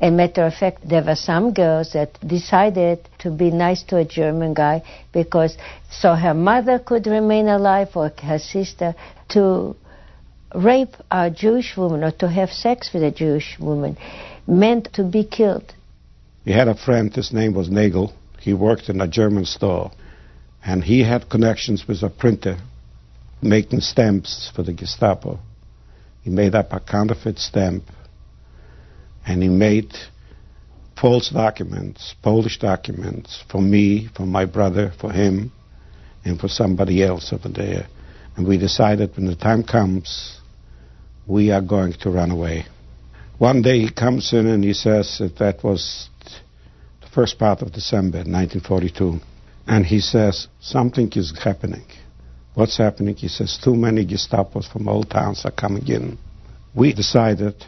And 0.00 0.16
matter 0.16 0.44
of 0.44 0.54
fact, 0.54 0.88
there 0.88 1.02
were 1.02 1.16
some 1.16 1.52
girls 1.52 1.92
that 1.92 2.18
decided 2.26 3.08
to 3.18 3.30
be 3.30 3.50
nice 3.50 3.82
to 3.84 3.96
a 3.96 4.04
German 4.04 4.54
guy 4.54 4.82
because 5.12 5.56
so 5.90 6.14
her 6.14 6.34
mother 6.34 6.78
could 6.78 7.06
remain 7.06 7.48
alive 7.48 7.88
or 7.96 8.12
her 8.22 8.38
sister 8.38 8.94
to 9.30 9.74
rape 10.54 10.94
a 11.10 11.30
Jewish 11.30 11.76
woman 11.76 12.02
or 12.02 12.10
to 12.12 12.28
have 12.28 12.50
sex 12.50 12.90
with 12.92 13.02
a 13.02 13.10
Jewish 13.10 13.58
woman 13.58 13.96
meant 14.46 14.92
to 14.94 15.04
be 15.04 15.24
killed. 15.24 15.74
We 16.44 16.52
had 16.52 16.68
a 16.68 16.74
friend, 16.74 17.14
his 17.14 17.32
name 17.32 17.54
was 17.54 17.68
Nagel. 17.68 18.12
He 18.40 18.54
worked 18.54 18.88
in 18.88 19.00
a 19.00 19.08
German 19.08 19.44
store. 19.44 19.90
And 20.64 20.82
he 20.82 21.02
had 21.02 21.28
connections 21.28 21.86
with 21.86 22.02
a 22.02 22.10
printer 22.10 22.58
making 23.42 23.80
stamps 23.80 24.50
for 24.54 24.62
the 24.62 24.72
Gestapo. 24.72 25.38
He 26.22 26.30
made 26.30 26.54
up 26.54 26.72
a 26.72 26.80
counterfeit 26.80 27.38
stamp 27.38 27.84
and 29.26 29.42
he 29.42 29.48
made 29.48 29.92
false 31.00 31.30
documents, 31.30 32.14
Polish 32.22 32.58
documents, 32.58 33.44
for 33.50 33.60
me, 33.60 34.08
for 34.16 34.26
my 34.26 34.46
brother, 34.46 34.92
for 34.98 35.12
him, 35.12 35.52
and 36.24 36.40
for 36.40 36.48
somebody 36.48 37.02
else 37.02 37.32
over 37.32 37.48
there. 37.48 37.86
And 38.36 38.46
we 38.46 38.58
decided 38.58 39.16
when 39.16 39.26
the 39.26 39.36
time 39.36 39.62
comes, 39.62 40.37
we 41.28 41.50
are 41.50 41.60
going 41.60 41.92
to 41.92 42.10
run 42.10 42.30
away. 42.30 42.66
One 43.36 43.62
day 43.62 43.80
he 43.80 43.92
comes 43.92 44.32
in 44.32 44.46
and 44.46 44.64
he 44.64 44.72
says 44.72 45.18
that 45.18 45.36
that 45.38 45.62
was 45.62 46.08
the 47.02 47.08
first 47.08 47.38
part 47.38 47.60
of 47.60 47.72
December 47.72 48.18
1942. 48.18 49.20
And 49.66 49.84
he 49.84 50.00
says, 50.00 50.48
something 50.58 51.12
is 51.14 51.38
happening. 51.38 51.84
What's 52.54 52.78
happening? 52.78 53.14
He 53.14 53.28
says, 53.28 53.58
too 53.62 53.76
many 53.76 54.06
Gestapos 54.06 54.72
from 54.72 54.88
old 54.88 55.10
towns 55.10 55.44
are 55.44 55.52
coming 55.52 55.86
in. 55.86 56.18
We 56.74 56.94
decided 56.94 57.62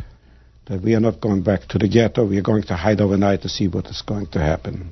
that 0.66 0.82
we 0.82 0.94
are 0.94 1.00
not 1.00 1.20
going 1.20 1.42
back 1.42 1.68
to 1.68 1.78
the 1.78 1.88
ghetto. 1.88 2.26
We 2.26 2.38
are 2.38 2.42
going 2.42 2.62
to 2.64 2.76
hide 2.76 3.00
overnight 3.00 3.42
to 3.42 3.48
see 3.48 3.68
what 3.68 3.86
is 3.86 4.02
going 4.02 4.28
to 4.28 4.40
happen. 4.40 4.90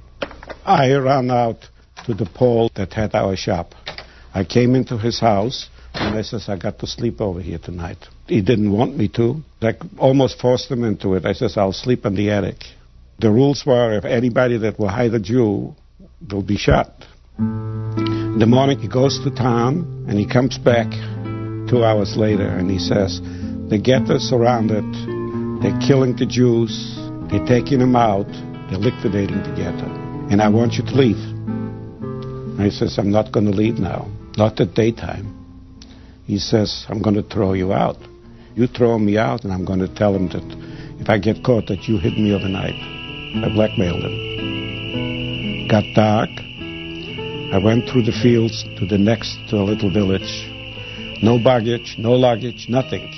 I 0.65 0.93
ran 0.93 1.31
out 1.31 1.67
to 2.05 2.15
the 2.15 2.27
pole 2.27 2.71
that 2.77 2.93
had 2.93 3.15
our 3.15 3.35
shop. 3.35 3.73
I 4.35 4.45
came 4.45 4.75
into 4.75 4.99
his 4.99 5.21
house 5.21 5.69
says, 6.23 6.49
I 6.49 6.57
got 6.57 6.79
to 6.81 6.87
sleep 6.87 7.21
over 7.21 7.41
here 7.41 7.59
tonight. 7.59 7.99
He 8.27 8.41
didn't 8.41 8.73
want 8.73 8.97
me 8.97 9.09
to. 9.17 9.43
I 9.63 9.75
almost 9.99 10.41
forced 10.41 10.71
him 10.71 10.85
into 10.85 11.15
it. 11.15 11.25
I 11.25 11.33
says, 11.33 11.57
I'll 11.57 11.73
sleep 11.73 12.05
in 12.05 12.15
the 12.15 12.31
attic. 12.31 12.57
The 13.19 13.31
rules 13.31 13.65
were 13.67 13.97
if 13.97 14.05
anybody 14.05 14.59
that 14.59 14.79
will 14.79 14.89
hide 14.89 15.15
a 15.15 15.21
Jew 15.21 15.75
will 16.31 16.43
be 16.43 16.57
shot. 16.57 16.93
In 17.39 18.39
the 18.39 18.47
morning 18.47 18.79
he 18.79 18.89
goes 18.89 19.19
to 19.25 19.31
town 19.31 20.07
and 20.09 20.19
he 20.19 20.27
comes 20.27 20.59
back 20.59 20.91
two 21.69 21.85
hours 21.85 22.17
later 22.17 22.49
and 22.49 22.71
he 22.71 22.79
says, 22.79 23.21
the 23.69 23.79
ghetto 23.79 24.17
is 24.17 24.29
surrounded, 24.29 24.85
they're 25.63 25.79
killing 25.81 26.17
the 26.17 26.27
Jews, 26.27 26.97
they're 27.31 27.45
taking 27.47 27.81
them 27.81 27.97
out, 27.97 28.29
they're 28.71 28.79
liquidating 28.79 29.43
the 29.43 29.55
ghetto. 29.57 29.87
And 30.31 30.41
I 30.41 30.49
want 30.49 30.75
you 30.75 30.85
to 30.85 30.95
leave. 30.95 31.19
He 32.59 32.71
says, 32.71 32.99
I'm 32.99 33.11
not 33.11 33.33
going 33.33 33.47
to 33.47 33.53
leave 33.53 33.79
now, 33.79 34.11
not 34.37 34.61
at 34.61 34.75
daytime. 34.75 35.38
He 36.29 36.39
says, 36.39 36.85
I'm 36.91 37.01
going 37.01 37.17
to 37.17 37.23
throw 37.23 37.55
you 37.55 37.73
out. 37.73 37.97
You 38.55 38.67
throw 38.67 38.99
me 38.99 39.17
out, 39.17 39.45
and 39.45 39.53
I'm 39.53 39.65
going 39.65 39.79
to 39.79 39.89
tell 39.89 40.15
him 40.15 40.29
that 40.29 40.45
if 41.01 41.09
I 41.09 41.17
get 41.17 41.43
caught, 41.43 41.69
that 41.69 41.89
you 41.89 41.97
hit 41.97 42.19
me 42.19 42.35
overnight. 42.35 42.75
I 42.75 43.49
blackmailed 43.55 44.05
him. 44.05 45.69
Got 45.69 45.85
dark. 45.97 46.29
I 46.29 47.59
went 47.65 47.89
through 47.89 48.03
the 48.03 48.13
fields 48.23 48.63
to 48.79 48.85
the 48.85 48.99
next 48.99 49.39
a 49.53 49.57
little 49.57 49.91
village. 49.91 50.53
No 51.23 51.43
baggage, 51.43 51.97
no 51.99 52.13
luggage, 52.13 52.67
nothing. 52.69 53.09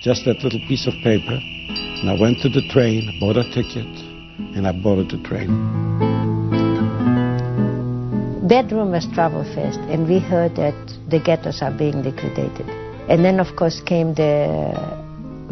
Just 0.00 0.24
that 0.24 0.42
little 0.42 0.60
piece 0.66 0.86
of 0.86 0.94
paper. 1.04 1.38
And 1.38 2.08
I 2.08 2.18
went 2.18 2.40
to 2.40 2.48
the 2.48 2.66
train, 2.72 3.18
bought 3.20 3.36
a 3.36 3.44
ticket, 3.52 3.84
and 4.56 4.66
I 4.66 4.72
boarded 4.72 5.10
the 5.10 5.22
train. 5.28 6.15
Bad 8.48 8.70
rumors 8.70 9.08
travel 9.12 9.42
fast, 9.42 9.80
and 9.90 10.06
we 10.06 10.20
heard 10.20 10.54
that 10.54 10.76
the 11.10 11.18
ghettos 11.18 11.62
are 11.62 11.76
being 11.76 12.04
liquidated. 12.04 12.68
And 13.10 13.24
then, 13.24 13.40
of 13.40 13.56
course, 13.56 13.80
came 13.80 14.14
the 14.14 14.70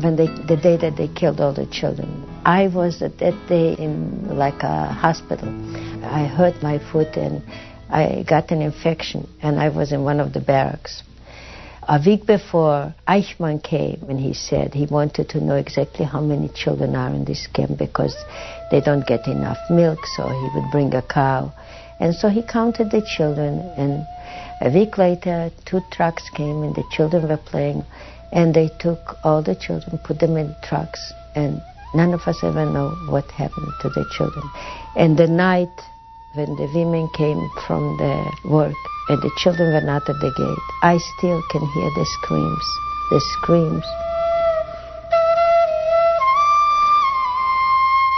when 0.00 0.14
they 0.14 0.26
the 0.26 0.56
day 0.56 0.76
that 0.76 0.96
they 0.96 1.08
killed 1.08 1.40
all 1.40 1.52
the 1.52 1.66
children. 1.66 2.24
I 2.44 2.68
was 2.68 3.02
at 3.02 3.18
that 3.18 3.34
day 3.48 3.74
in 3.74 4.38
like 4.38 4.62
a 4.62 4.86
hospital. 4.86 5.48
I 6.04 6.26
hurt 6.26 6.62
my 6.62 6.78
foot 6.92 7.16
and 7.16 7.42
I 7.90 8.24
got 8.28 8.52
an 8.52 8.62
infection, 8.62 9.26
and 9.42 9.58
I 9.58 9.70
was 9.70 9.90
in 9.90 10.04
one 10.04 10.20
of 10.20 10.32
the 10.32 10.40
barracks. 10.40 11.02
A 11.88 12.00
week 12.04 12.26
before, 12.26 12.94
Eichmann 13.08 13.60
came 13.60 14.04
and 14.08 14.20
he 14.20 14.34
said 14.34 14.72
he 14.72 14.86
wanted 14.86 15.30
to 15.30 15.40
know 15.40 15.56
exactly 15.56 16.04
how 16.04 16.20
many 16.20 16.48
children 16.54 16.94
are 16.94 17.10
in 17.10 17.24
this 17.24 17.48
camp 17.48 17.76
because 17.76 18.16
they 18.70 18.80
don't 18.80 19.04
get 19.04 19.26
enough 19.26 19.58
milk, 19.68 19.98
so 20.16 20.28
he 20.28 20.48
would 20.54 20.70
bring 20.70 20.94
a 20.94 21.02
cow. 21.02 21.52
And 22.00 22.14
so 22.14 22.28
he 22.28 22.42
counted 22.42 22.90
the 22.90 23.02
children, 23.16 23.60
and 23.76 24.06
a 24.60 24.70
week 24.70 24.98
later, 24.98 25.50
two 25.64 25.80
trucks 25.90 26.28
came 26.30 26.62
and 26.62 26.74
the 26.74 26.84
children 26.90 27.28
were 27.28 27.36
playing, 27.36 27.84
and 28.32 28.52
they 28.54 28.68
took 28.80 29.16
all 29.22 29.42
the 29.42 29.54
children, 29.54 29.98
put 30.04 30.18
them 30.18 30.36
in 30.36 30.54
trucks, 30.62 31.12
and 31.34 31.62
none 31.94 32.12
of 32.12 32.20
us 32.26 32.42
ever 32.42 32.66
know 32.66 32.90
what 33.08 33.30
happened 33.30 33.72
to 33.82 33.88
the 33.90 34.04
children. 34.16 34.44
And 34.96 35.16
the 35.16 35.28
night 35.28 35.70
when 36.34 36.56
the 36.56 36.68
women 36.74 37.08
came 37.16 37.48
from 37.66 37.96
the 37.96 38.48
work 38.50 38.74
and 39.08 39.22
the 39.22 39.30
children 39.38 39.72
were 39.72 39.86
not 39.86 40.08
at 40.08 40.18
the 40.18 40.32
gate, 40.36 40.64
I 40.82 40.98
still 41.18 41.40
can 41.50 41.60
hear 41.60 41.90
the 41.94 42.06
screams, 42.18 42.66
the 43.10 43.20
screams. 43.38 43.84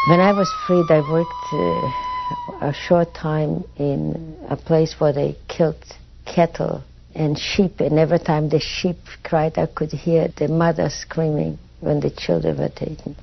When 0.08 0.20
I 0.20 0.32
was 0.32 0.50
freed, 0.66 0.86
I 0.88 1.00
worked 1.10 1.52
uh, 1.52 2.05
a 2.60 2.72
short 2.72 3.14
time 3.14 3.64
in 3.76 4.36
a 4.48 4.56
place 4.56 4.94
where 4.98 5.12
they 5.12 5.36
killed 5.48 5.84
cattle 6.24 6.82
and 7.14 7.38
sheep, 7.38 7.80
and 7.80 7.98
every 7.98 8.18
time 8.18 8.48
the 8.48 8.60
sheep 8.60 8.98
cried, 9.24 9.56
I 9.58 9.66
could 9.66 9.92
hear 9.92 10.28
the 10.36 10.48
mother 10.48 10.90
screaming 10.90 11.58
when 11.80 12.00
the 12.00 12.10
children 12.10 12.58
were 12.58 12.68
taken. 12.68 13.16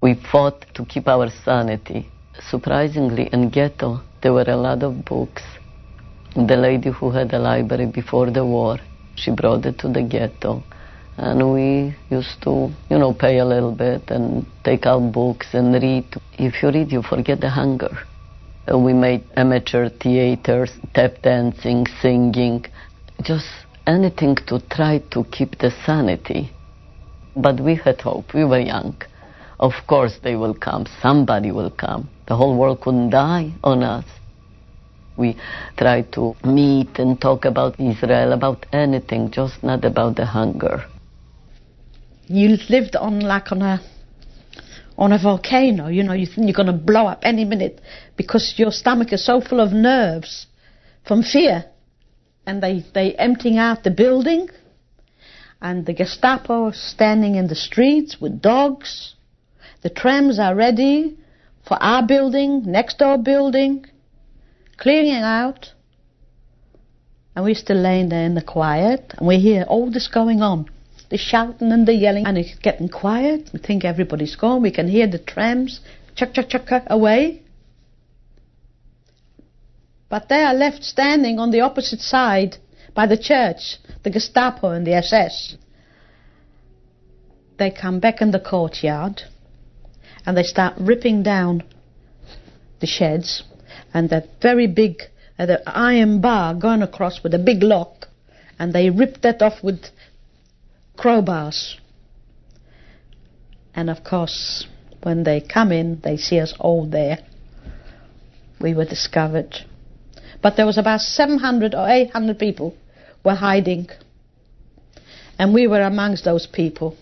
We 0.00 0.14
fought 0.14 0.66
to 0.74 0.84
keep 0.84 1.08
our 1.08 1.28
sanity. 1.44 2.08
Surprisingly, 2.50 3.28
in 3.32 3.50
ghetto, 3.50 4.00
there 4.22 4.32
were 4.32 4.48
a 4.48 4.56
lot 4.56 4.82
of 4.84 5.04
books. 5.04 5.42
The 6.36 6.56
lady 6.56 6.90
who 6.90 7.10
had 7.10 7.32
a 7.32 7.38
library 7.38 7.86
before 7.86 8.30
the 8.30 8.44
war, 8.44 8.78
she 9.16 9.32
brought 9.32 9.66
it 9.66 9.78
to 9.80 9.88
the 9.88 10.02
ghetto. 10.02 10.62
And 11.18 11.52
we 11.52 11.96
used 12.10 12.40
to, 12.42 12.70
you 12.88 12.96
know, 12.96 13.12
pay 13.12 13.38
a 13.38 13.44
little 13.44 13.74
bit 13.74 14.08
and 14.08 14.46
take 14.62 14.86
out 14.86 15.10
books 15.10 15.48
and 15.52 15.74
read. 15.74 16.04
If 16.38 16.62
you 16.62 16.70
read, 16.70 16.92
you 16.92 17.02
forget 17.02 17.40
the 17.40 17.50
hunger. 17.50 17.98
We 18.72 18.92
made 18.92 19.24
amateur 19.36 19.88
theaters, 19.88 20.70
tap 20.94 21.22
dancing, 21.22 21.86
singing, 22.00 22.66
just 23.22 23.48
anything 23.84 24.36
to 24.46 24.60
try 24.70 24.98
to 25.10 25.24
keep 25.24 25.58
the 25.58 25.72
sanity. 25.84 26.52
But 27.34 27.58
we 27.58 27.74
had 27.74 28.00
hope. 28.00 28.32
We 28.32 28.44
were 28.44 28.60
young. 28.60 28.94
Of 29.58 29.72
course, 29.88 30.20
they 30.22 30.36
will 30.36 30.54
come. 30.54 30.86
Somebody 31.02 31.50
will 31.50 31.70
come. 31.70 32.08
The 32.28 32.36
whole 32.36 32.56
world 32.56 32.80
couldn't 32.82 33.10
die 33.10 33.54
on 33.64 33.82
us. 33.82 34.04
We 35.16 35.36
tried 35.76 36.12
to 36.12 36.36
meet 36.44 37.00
and 37.00 37.20
talk 37.20 37.44
about 37.44 37.80
Israel, 37.80 38.32
about 38.32 38.66
anything, 38.72 39.32
just 39.32 39.64
not 39.64 39.84
about 39.84 40.14
the 40.14 40.26
hunger. 40.26 40.84
You 42.28 42.58
lived 42.68 42.94
on 42.94 43.20
like 43.20 43.50
on 43.52 43.62
a 43.62 43.80
on 44.98 45.12
a 45.12 45.18
volcano. 45.18 45.88
You 45.88 46.02
know, 46.02 46.12
you 46.12 46.26
think 46.26 46.46
you're 46.46 46.54
going 46.54 46.66
to 46.66 46.72
blow 46.72 47.06
up 47.06 47.20
any 47.22 47.44
minute 47.44 47.80
because 48.16 48.54
your 48.56 48.70
stomach 48.70 49.12
is 49.12 49.24
so 49.24 49.40
full 49.40 49.60
of 49.60 49.72
nerves 49.72 50.46
from 51.06 51.22
fear. 51.22 51.64
And 52.46 52.62
they 52.62 52.84
they 52.94 53.14
emptying 53.14 53.56
out 53.56 53.82
the 53.82 53.90
building, 53.90 54.48
and 55.60 55.86
the 55.86 55.94
Gestapo 55.94 56.70
standing 56.72 57.36
in 57.36 57.46
the 57.46 57.54
streets 57.54 58.20
with 58.20 58.42
dogs. 58.42 59.14
The 59.82 59.90
trams 59.90 60.38
are 60.38 60.54
ready 60.54 61.16
for 61.66 61.82
our 61.82 62.06
building, 62.06 62.62
next 62.66 62.98
door 62.98 63.16
building, 63.18 63.86
clearing 64.76 65.12
out. 65.12 65.72
And 67.36 67.44
we're 67.44 67.54
still 67.54 67.76
laying 67.76 68.08
there 68.08 68.24
in 68.24 68.34
the 68.34 68.42
quiet, 68.42 69.14
and 69.16 69.28
we 69.28 69.38
hear 69.38 69.62
all 69.62 69.90
this 69.90 70.08
going 70.08 70.42
on. 70.42 70.68
The 71.10 71.16
shouting 71.16 71.72
and 71.72 71.86
the 71.86 71.94
yelling, 71.94 72.26
and 72.26 72.36
it's 72.36 72.58
getting 72.58 72.88
quiet. 72.88 73.50
We 73.52 73.60
think 73.60 73.84
everybody's 73.84 74.36
gone. 74.36 74.62
We 74.62 74.70
can 74.70 74.88
hear 74.88 75.06
the 75.06 75.18
trams 75.18 75.80
chuck, 76.18 76.34
chuck, 76.34 76.48
chuck, 76.48 76.66
chuck 76.66 76.84
away. 76.88 77.42
But 80.08 80.28
they 80.28 80.42
are 80.42 80.54
left 80.54 80.82
standing 80.82 81.38
on 81.38 81.50
the 81.50 81.60
opposite 81.60 82.00
side 82.00 82.56
by 82.94 83.06
the 83.06 83.16
church, 83.16 83.78
the 84.02 84.10
Gestapo 84.10 84.70
and 84.70 84.86
the 84.86 84.94
SS. 84.94 85.56
They 87.58 87.70
come 87.70 88.00
back 88.00 88.20
in 88.20 88.30
the 88.30 88.40
courtyard 88.40 89.22
and 90.26 90.36
they 90.36 90.42
start 90.42 90.74
ripping 90.78 91.22
down 91.22 91.62
the 92.80 92.86
sheds 92.86 93.42
and 93.92 94.10
that 94.10 94.28
very 94.40 94.66
big 94.66 95.02
uh, 95.38 95.46
the 95.46 95.62
iron 95.66 96.20
bar 96.20 96.54
going 96.54 96.82
across 96.82 97.22
with 97.22 97.34
a 97.34 97.38
big 97.38 97.62
lock 97.62 98.06
and 98.58 98.72
they 98.72 98.90
rip 98.90 99.20
that 99.22 99.42
off 99.42 99.62
with 99.62 99.86
crowbars 100.98 101.76
and 103.74 103.88
of 103.88 104.02
course 104.04 104.66
when 105.02 105.22
they 105.24 105.40
come 105.40 105.72
in 105.72 106.00
they 106.02 106.16
see 106.16 106.40
us 106.40 106.54
all 106.58 106.88
there 106.88 107.18
we 108.60 108.74
were 108.74 108.84
discovered 108.84 109.54
but 110.42 110.56
there 110.56 110.66
was 110.66 110.78
about 110.78 111.00
700 111.00 111.74
or 111.74 111.88
800 111.88 112.38
people 112.38 112.76
were 113.24 113.34
hiding 113.34 113.88
and 115.38 115.54
we 115.54 115.66
were 115.66 115.82
amongst 115.82 116.24
those 116.24 116.46
people 116.46 116.96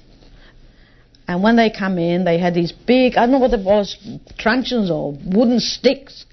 and 1.29 1.43
when 1.43 1.57
they 1.57 1.71
come 1.71 1.99
in, 1.99 2.25
they 2.25 2.39
had 2.39 2.55
these 2.55 2.73
big, 2.73 3.17
I 3.17 3.23
don't 3.23 3.33
know 3.33 3.39
what 3.39 3.53
it 3.53 3.65
was, 3.65 3.97
truncheons 4.39 4.91
or 4.91 5.13
wooden 5.13 5.59
sticks. 5.59 6.25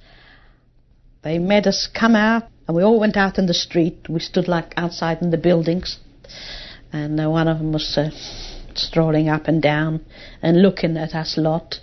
They 1.23 1.39
made 1.39 1.67
us 1.67 1.89
come 1.91 2.15
out, 2.15 2.43
and 2.67 2.77
we 2.77 2.83
all 2.83 2.99
went 2.99 3.17
out 3.17 3.39
in 3.39 3.47
the 3.47 3.53
street. 3.53 4.07
We 4.07 4.19
stood 4.19 4.47
like 4.47 4.73
outside 4.77 5.21
in 5.21 5.31
the 5.31 5.37
buildings. 5.37 5.99
And 6.93 7.19
uh, 7.19 7.29
one 7.29 7.47
of 7.47 7.57
them 7.57 7.73
was 7.73 7.97
uh, 7.97 8.11
strolling 8.75 9.27
up 9.27 9.47
and 9.47 9.61
down 9.61 10.05
and 10.43 10.61
looking 10.61 10.95
at 10.95 11.15
us 11.15 11.37
a 11.37 11.41
lot. 11.41 11.79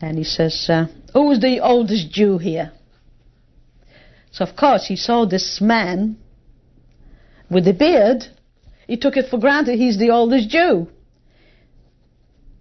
And 0.00 0.16
he 0.16 0.24
says, 0.24 0.66
uh, 0.68 0.86
Who's 1.12 1.40
the 1.40 1.58
oldest 1.60 2.12
Jew 2.12 2.38
here? 2.38 2.72
So, 4.30 4.44
of 4.44 4.56
course, 4.56 4.86
he 4.86 4.94
saw 4.94 5.26
this 5.26 5.60
man 5.60 6.18
with 7.50 7.64
the 7.64 7.72
beard. 7.72 8.26
He 8.86 8.96
took 8.96 9.16
it 9.16 9.28
for 9.28 9.38
granted 9.40 9.76
he's 9.76 9.98
the 9.98 10.10
oldest 10.10 10.48
Jew. 10.48 10.86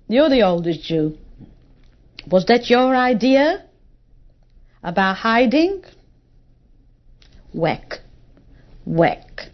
You're 0.07 0.29
the 0.29 0.41
oldest 0.41 0.81
Jew. 0.81 1.15
Was 2.29 2.45
that 2.47 2.71
your 2.71 2.95
idea 2.95 3.65
about 4.81 5.17
hiding? 5.17 5.83
Whack. 7.53 7.99
Whack. 8.83 9.51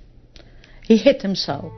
He 0.88 0.98
hit 0.98 1.24
him 1.24 1.34
so. 1.34 1.72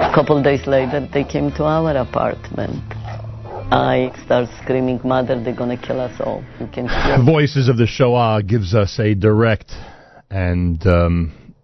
A 0.00 0.12
couple 0.12 0.42
days 0.42 0.66
later, 0.66 1.08
they 1.12 1.22
came 1.22 1.52
to 1.52 1.64
our 1.64 1.96
apartment. 1.96 2.82
I 3.72 4.10
start 4.24 4.48
screaming, 4.60 5.00
Mother, 5.04 5.40
they're 5.40 5.54
gonna 5.54 5.76
kill 5.76 6.00
us 6.00 6.20
all. 6.20 6.42
You 6.58 6.66
can 6.66 6.88
hear 7.04 7.22
Voices 7.24 7.68
of 7.68 7.76
the 7.76 7.86
Shoah 7.86 8.42
gives 8.42 8.74
us 8.74 8.98
a 8.98 9.14
direct 9.14 9.70
and, 10.28 10.84
um, 10.84 11.54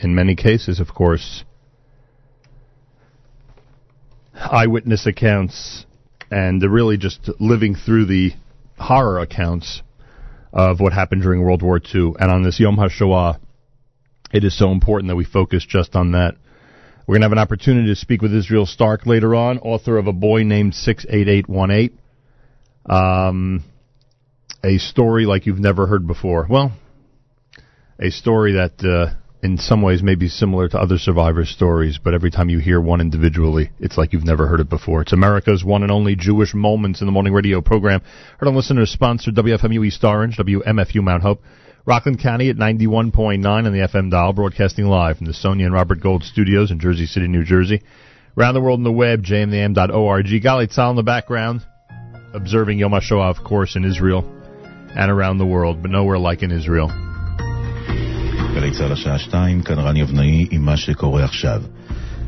in 0.00 0.16
many 0.16 0.34
cases, 0.34 0.80
of 0.80 0.88
course, 0.92 1.44
eyewitness 4.34 5.06
accounts 5.06 5.86
and 6.32 6.60
really 6.62 6.96
just 6.96 7.30
living 7.38 7.76
through 7.76 8.06
the 8.06 8.32
horror 8.76 9.20
accounts 9.20 9.82
of 10.52 10.80
what 10.80 10.92
happened 10.92 11.22
during 11.22 11.42
World 11.42 11.62
War 11.62 11.78
II. 11.78 12.14
And 12.18 12.30
on 12.30 12.42
this 12.42 12.58
Yom 12.60 12.76
HaShoah, 12.76 13.38
it 14.32 14.44
is 14.44 14.56
so 14.56 14.70
important 14.70 15.08
that 15.08 15.16
we 15.16 15.24
focus 15.24 15.64
just 15.66 15.96
on 15.96 16.12
that. 16.12 16.36
We're 17.06 17.14
going 17.14 17.22
to 17.22 17.26
have 17.26 17.32
an 17.32 17.38
opportunity 17.38 17.88
to 17.88 17.96
speak 17.96 18.20
with 18.20 18.34
Israel 18.34 18.66
Starck 18.66 19.06
later 19.06 19.34
on, 19.34 19.58
author 19.60 19.96
of 19.96 20.06
A 20.06 20.12
Boy 20.12 20.42
Named 20.42 20.74
68818. 20.74 21.98
Um, 22.84 23.64
a 24.62 24.78
story 24.78 25.24
like 25.24 25.46
you've 25.46 25.58
never 25.58 25.86
heard 25.86 26.06
before. 26.06 26.46
Well, 26.48 26.72
a 27.98 28.10
story 28.10 28.54
that 28.54 28.84
uh, 28.84 29.17
in 29.42 29.56
some 29.56 29.82
ways 29.82 30.02
may 30.02 30.16
be 30.16 30.28
similar 30.28 30.68
to 30.68 30.78
other 30.78 30.98
survivor 30.98 31.44
stories, 31.44 31.98
but 32.02 32.12
every 32.12 32.30
time 32.30 32.48
you 32.48 32.58
hear 32.58 32.80
one 32.80 33.00
individually, 33.00 33.70
it's 33.78 33.96
like 33.96 34.12
you've 34.12 34.24
never 34.24 34.48
heard 34.48 34.60
it 34.60 34.68
before. 34.68 35.02
It's 35.02 35.12
America's 35.12 35.64
one 35.64 35.82
and 35.82 35.92
only 35.92 36.16
Jewish 36.16 36.54
Moments 36.54 37.00
in 37.00 37.06
the 37.06 37.12
Morning 37.12 37.32
radio 37.32 37.60
program. 37.60 38.02
Heard 38.38 38.48
on 38.48 38.56
listeners 38.56 38.90
sponsored 38.90 39.36
WFMU 39.36 39.86
East 39.86 40.02
Orange, 40.02 40.36
WMFU 40.38 41.02
Mount 41.02 41.22
Hope, 41.22 41.42
Rockland 41.86 42.20
County 42.20 42.50
at 42.50 42.56
91.9 42.56 43.46
on 43.46 43.64
the 43.64 43.78
FM 43.78 44.10
dial, 44.10 44.32
broadcasting 44.32 44.86
live 44.86 45.18
from 45.18 45.26
the 45.26 45.34
Sonia 45.34 45.66
and 45.66 45.74
Robert 45.74 46.00
Gold 46.00 46.24
studios 46.24 46.70
in 46.70 46.80
Jersey 46.80 47.06
City, 47.06 47.28
New 47.28 47.44
Jersey. 47.44 47.82
Around 48.36 48.54
the 48.54 48.60
world 48.60 48.80
on 48.80 48.84
the 48.84 48.92
web, 48.92 49.22
jmam.org. 49.22 50.26
Galei 50.26 50.68
Tzahal 50.68 50.90
in 50.90 50.96
the 50.96 51.02
background, 51.02 51.64
observing 52.34 52.78
Yom 52.78 52.92
HaShoah, 52.92 53.30
of 53.30 53.44
course, 53.44 53.76
in 53.76 53.84
Israel 53.84 54.24
and 54.96 55.10
around 55.10 55.38
the 55.38 55.46
world, 55.46 55.80
but 55.80 55.90
nowhere 55.90 56.18
like 56.18 56.42
in 56.42 56.50
Israel. 56.50 57.07
גלי 58.58 58.70
צה"ל 58.70 58.92
השעה 58.92 59.18
שתיים, 59.18 59.62
כאן 59.62 59.78
רני 59.78 60.02
אבנאי 60.02 60.46
עם 60.50 60.64
מה 60.64 60.76
שקורה 60.76 61.24
עכשיו. 61.24 61.62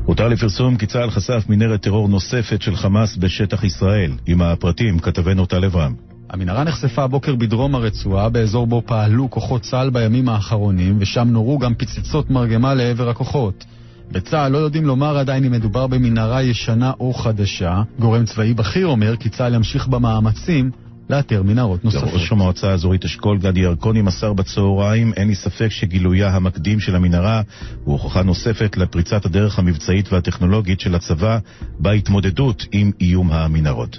הותר 0.05 0.29
לפרסום 0.29 0.77
כי 0.77 0.87
צה"ל 0.87 1.11
חשף 1.11 1.45
מנהרת 1.49 1.83
טרור 1.83 2.09
נוספת 2.09 2.63
של 2.63 2.77
חמאס 2.77 3.17
בשטח 3.17 3.65
ישראל. 3.65 4.13
עם 4.27 4.43
הפרטים, 4.43 4.99
כתבנו 4.99 5.47
טל 5.47 5.65
אברהם. 5.65 5.95
המנהרה 6.31 6.65
נחשפה 6.65 7.03
הבוקר 7.03 7.35
בדרום 7.35 7.75
הרצועה, 7.75 8.29
באזור 8.29 8.67
בו 8.67 8.83
פעלו 8.87 9.31
כוחות 9.31 9.63
צה"ל 9.63 9.91
בימים 9.91 10.29
האחרונים, 10.29 10.97
ושם 11.01 11.29
נורו 11.29 11.59
גם 11.59 11.75
פצצות 11.75 12.31
מרגמה 12.31 12.75
לעבר 12.75 13.09
הכוחות. 13.09 13.65
בצה"ל 14.13 14.53
לא 14.53 14.59
יודעים 14.59 14.87
לומר 14.87 15.19
עדיין 15.19 15.45
אם 15.45 15.53
מדובר 15.53 15.87
במנהרה 15.87 16.43
ישנה 16.43 16.93
או 17.01 17.15
חדשה. 17.15 17.83
גורם 17.99 18.25
צבאי 18.25 18.55
בכיר 18.55 18.87
אומר 18.87 19.17
כי 19.17 19.29
צה"ל 19.29 19.55
ימשיך 19.55 19.89
במאמצים 19.89 20.71
לאתר 21.11 21.43
מנהרות 21.43 21.85
נוספות. 21.85 22.09
ראש 22.13 22.33
המועצה 22.33 22.71
האזורית 22.71 23.05
אשכול 23.05 23.39
גדי 23.39 23.61
ירקוני 23.61 24.03
מסר 24.03 24.33
בצהריים, 24.33 25.13
אין 25.17 25.29
לי 25.29 25.35
ספק 25.35 25.69
שגילויה 25.69 26.29
המקדים 26.29 26.81
של 26.81 26.97
המנהרה 26.97 27.43
הוא 27.85 27.93
הוכחה 27.93 28.23
נוספת 28.23 28.77
לפריצת 28.77 29.25
הדרך 29.25 29.59
המבצעית 29.59 30.13
והטכנולוגית 30.13 30.81
של 30.81 30.95
הצבא 30.95 31.39
בהתמודדות 31.79 32.67
עם 32.73 32.91
איום 33.01 33.33
המנהרות. 33.33 33.99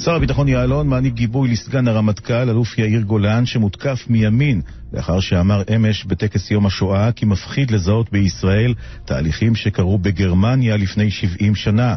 שר 0.00 0.14
הביטחון 0.14 0.48
יעלון 0.48 0.88
מעניק 0.88 1.14
גיבוי 1.14 1.48
לסגן 1.48 1.88
הרמטכ"ל, 1.88 2.50
אלוף 2.50 2.78
יאיר 2.78 3.00
גולן, 3.00 3.46
שמותקף 3.46 4.04
מימין, 4.08 4.60
לאחר 4.92 5.20
שאמר 5.20 5.62
אמש 5.76 6.04
בטקס 6.04 6.50
יום 6.50 6.66
השואה 6.66 7.12
כי 7.12 7.24
מפחיד 7.26 7.70
לזהות 7.70 8.12
בישראל 8.12 8.74
תהליכים 9.04 9.54
שקרו 9.54 9.98
בגרמניה 9.98 10.76
לפני 10.76 11.10
70 11.10 11.54
שנה. 11.54 11.96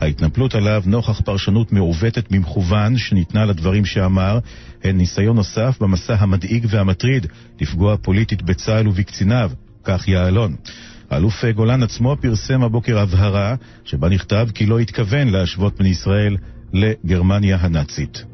ההתנפלות 0.00 0.54
עליו 0.54 0.82
נוכח 0.86 1.20
פרשנות 1.20 1.72
מעוותת 1.72 2.32
במכוון 2.32 2.98
שניתנה 2.98 3.44
לדברים 3.44 3.84
שאמר, 3.84 4.38
הן 4.84 4.96
ניסיון 4.96 5.36
נוסף 5.36 5.76
במסע 5.80 6.14
המדאיג 6.18 6.66
והמטריד 6.70 7.26
לפגוע 7.60 7.96
פוליטית 7.96 8.42
בצה"ל 8.42 8.88
ובקציניו, 8.88 9.50
כך 9.84 10.08
יעלון. 10.08 10.56
האלוף 11.10 11.44
גולן 11.44 11.82
עצמו 11.82 12.16
פרסם 12.20 12.62
הבוקר 12.62 12.98
הבהרה 12.98 13.54
שבה 13.84 14.08
נכתב 14.08 14.48
כי 14.54 14.66
לא 14.66 14.78
התכוון 14.78 15.28
להשוות 15.28 15.78
בין 15.78 15.86
ישראל 15.86 16.36
לגרמניה 16.72 17.56
הנאצית. 17.60 18.24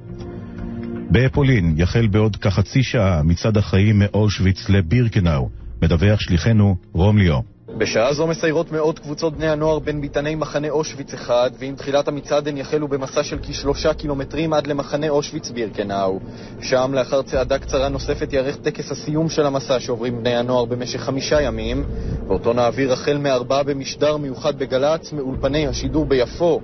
בפולין 1.10 1.74
יחל 1.76 2.06
בעוד 2.06 2.36
כחצי 2.36 2.82
שעה 2.82 3.22
מצעד 3.22 3.56
החיים 3.56 3.98
מאושוויץ 3.98 4.68
לבירקנאו, 4.68 5.48
מדווח 5.82 6.20
שליחנו 6.20 6.76
רום 6.92 7.18
ליאור. 7.18 7.44
בשעה 7.78 8.14
זו 8.14 8.26
מסיירות 8.26 8.72
מאות 8.72 8.98
קבוצות 8.98 9.36
בני 9.36 9.48
הנוער 9.48 9.78
בין 9.78 10.00
ביתני 10.00 10.34
מחנה 10.34 10.70
אושוויץ 10.70 11.14
אחד, 11.14 11.50
ועם 11.58 11.74
תחילת 11.74 12.08
המצעד 12.08 12.48
הן 12.48 12.56
יחלו 12.56 12.88
במסע 12.88 13.22
של 13.22 13.38
כשלושה 13.42 13.94
קילומטרים 13.94 14.52
עד 14.52 14.66
למחנה 14.66 15.08
אושוויץ 15.08 15.50
בירקנאו. 15.50 16.20
שם, 16.60 16.90
לאחר 16.94 17.22
צעדה 17.22 17.58
קצרה 17.58 17.88
נוספת, 17.88 18.32
יארך 18.32 18.56
טקס 18.56 18.90
הסיום 18.90 19.28
של 19.28 19.46
המסע 19.46 19.80
שעוברים 19.80 20.18
בני 20.18 20.36
הנוער 20.36 20.64
במשך 20.64 21.00
חמישה 21.00 21.42
ימים, 21.42 21.84
ואותו 22.28 22.52
נעביר 22.52 22.92
החל 22.92 23.18
מארבעה 23.18 23.62
במשדר 23.62 24.16
מיוחד 24.16 24.58
בגל"צ, 24.58 25.12
מאולפני 25.12 25.66
השידור 25.66 26.06
ביפו. 26.06 26.60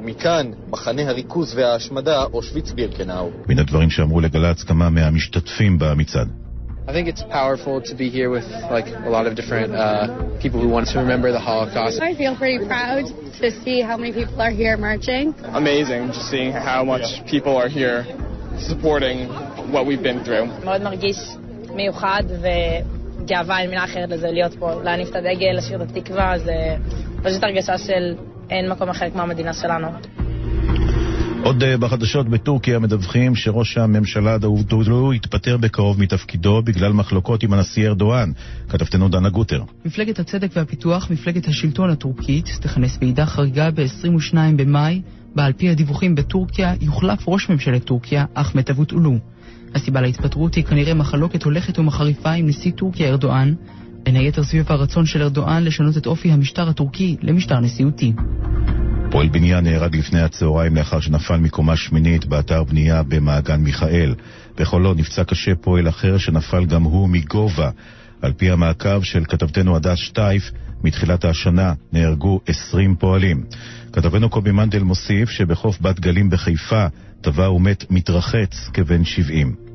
ומכאן, 0.00 0.50
מחנה 0.70 1.08
הריכוז 1.08 1.54
וההשמדה, 1.54 2.24
אושוויץ 2.32 2.70
בירקנאו. 2.70 3.30
מן 3.48 3.58
הדברים 3.58 3.90
שאמרו 3.90 4.20
לגל"צ 4.20 4.62
כמה 4.62 4.90
מהמשתתפים 4.90 5.78
במצעד. 5.78 6.28
I 6.88 6.92
think 6.92 7.08
it's 7.08 7.22
powerful 7.22 7.76
to 7.88 7.94
be 7.94 8.08
here 8.16 8.30
with 8.36 8.48
like 8.76 8.88
a 9.08 9.10
lot 9.16 9.24
of 9.28 9.32
different 9.40 9.72
uh, 9.74 10.08
people 10.42 10.60
who 10.64 10.70
want 10.76 10.86
to 10.92 10.98
remember 11.04 11.28
the 11.38 11.44
Holocaust. 11.50 12.00
I 12.00 12.14
feel 12.20 12.34
pretty 12.42 12.60
proud 12.72 13.04
to 13.40 13.46
see 13.62 13.78
how 13.88 13.96
many 14.00 14.12
people 14.20 14.38
are 14.46 14.54
here 14.62 14.76
marching. 14.88 15.24
Amazing, 15.62 16.00
just 16.16 16.28
seeing 16.34 16.52
how 16.70 16.82
much 16.92 17.06
people 17.32 17.54
are 17.62 17.70
here 17.78 17.98
supporting 18.70 19.16
what 19.74 19.82
we've 19.88 20.04
been 20.08 20.20
through. 20.24 20.46
מאוד 20.64 20.82
מרגיש 20.82 21.16
מיוחד 21.74 22.22
וגאווה, 22.42 23.60
אין 23.60 23.70
מילה 23.70 23.84
אחרת 23.84 24.08
לזה, 24.08 24.30
להיות 24.30 24.54
פה, 24.58 24.82
להניף 24.82 25.08
את 25.10 25.16
הדגל, 25.16 25.52
לשיר 25.56 25.82
את 25.82 25.96
התקווה, 25.96 26.38
זה 26.38 26.76
פשוט 27.22 27.44
הרגשה 27.44 27.78
של 27.78 28.14
אין 28.50 28.68
מקום 28.68 28.88
אחר 28.88 29.10
כמו 29.10 29.22
המדינה 29.22 29.52
שלנו. 29.52 29.88
עוד 31.44 31.64
בחדשות 31.80 32.28
בטורקיה 32.28 32.78
מדווחים 32.78 33.34
שראש 33.36 33.78
הממשלה 33.78 34.38
דאודולו 34.38 35.14
יתפטר 35.14 35.56
בקרוב 35.56 36.00
מתפקידו 36.00 36.62
בגלל 36.62 36.92
מחלוקות 36.92 37.42
עם 37.42 37.52
הנשיא 37.52 37.88
ארדואן. 37.88 38.32
כתבתנו 38.68 39.08
דנה 39.08 39.28
גוטר. 39.28 39.62
מפלגת 39.84 40.18
הצדק 40.18 40.50
והפיתוח, 40.56 41.10
מפלגת 41.10 41.48
השלטון 41.48 41.90
הטורקית, 41.90 42.48
תכנס 42.60 42.98
ועידה 43.00 43.26
חריגה 43.26 43.70
ב-22 43.70 44.36
במאי, 44.56 45.02
בה 45.34 45.44
על 45.44 45.52
פי 45.52 45.70
הדיווחים 45.70 46.14
בטורקיה 46.14 46.74
יוחלף 46.80 47.28
ראש 47.28 47.48
ממשלת 47.48 47.84
טורקיה, 47.84 48.24
אחמד 48.34 48.70
אבוטאולו. 48.70 49.18
הסיבה 49.74 50.00
להתפטרות 50.00 50.54
היא 50.54 50.64
כנראה 50.64 50.94
מחלוקת 50.94 51.42
הולכת 51.42 51.78
ומחריפה 51.78 52.30
עם 52.30 52.46
נשיא 52.46 52.72
טורקיה 52.72 53.08
ארדואן, 53.08 53.54
בין 54.02 54.16
היתר 54.16 54.44
סביב 54.44 54.64
הרצון 54.68 55.06
של 55.06 55.22
ארדואן 55.22 55.64
לשנות 55.64 55.96
את 55.96 56.06
אופי 56.06 56.32
המשטר 56.32 56.68
הטורקי 56.68 57.16
למשטר 57.22 57.60
נשיאותי. 57.60 58.12
פועל 59.10 59.28
בניין 59.28 59.64
נהרג 59.64 59.96
לפני 59.96 60.20
הצהריים 60.20 60.76
לאחר 60.76 61.00
שנפל 61.00 61.36
מקומה 61.36 61.76
שמינית 61.76 62.24
באתר 62.24 62.64
בנייה 62.64 63.02
במעגן 63.02 63.60
מיכאל. 63.60 64.14
בחולון 64.56 64.98
נפצע 64.98 65.24
קשה 65.24 65.54
פועל 65.54 65.88
אחר 65.88 66.18
שנפל 66.18 66.64
גם 66.64 66.82
הוא 66.82 67.08
מגובה. 67.08 67.70
על 68.22 68.32
פי 68.32 68.50
המעקב 68.50 69.02
של 69.02 69.24
כתבתנו 69.24 69.76
הדס 69.76 69.98
שטייף, 69.98 70.50
מתחילת 70.84 71.24
השנה 71.24 71.72
נהרגו 71.92 72.40
20 72.46 72.96
פועלים. 72.96 73.44
כתבנו 73.92 74.28
קובי 74.28 74.50
מנדל 74.50 74.82
מוסיף 74.82 75.30
שבחוף 75.30 75.80
בת 75.80 76.00
גלים 76.00 76.30
בחיפה 76.30 76.86
טבע 77.20 77.50
ומת 77.50 77.90
מתרחץ 77.90 78.70
כבן 78.74 79.04
70. 79.04 79.69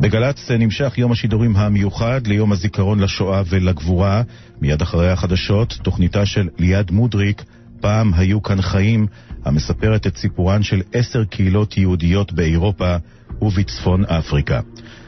בגל"צ 0.00 0.50
נמשך 0.50 0.98
יום 0.98 1.12
השידורים 1.12 1.56
המיוחד 1.56 2.26
ליום 2.26 2.52
הזיכרון 2.52 3.00
לשואה 3.00 3.42
ולגבורה. 3.48 4.22
מיד 4.60 4.82
אחרי 4.82 5.10
החדשות, 5.10 5.78
תוכניתה 5.82 6.26
של 6.26 6.48
ליעד 6.58 6.90
מודריק, 6.90 7.42
פעם 7.80 8.14
היו 8.14 8.42
כאן 8.42 8.62
חיים, 8.62 9.06
המספרת 9.44 10.06
את 10.06 10.16
סיפורן 10.16 10.62
של 10.62 10.82
עשר 10.92 11.24
קהילות 11.24 11.76
יהודיות 11.76 12.32
באירופה 12.32 12.96
ובצפון 13.42 14.04
אפריקה. 14.04 14.60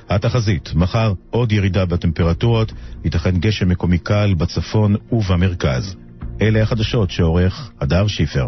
התחזית, 0.08 0.70
מחר 0.74 1.12
עוד 1.30 1.52
ירידה 1.52 1.86
בטמפרטורות, 1.86 2.72
ייתכן 3.04 3.36
גשם 3.36 3.68
מקומי 3.68 3.98
קל 3.98 4.34
בצפון 4.38 4.96
ובמרכז. 5.12 5.96
אלה 6.42 6.62
החדשות 6.62 7.10
שעורך 7.10 7.70
הדר 7.80 8.06
שיפר. 8.06 8.46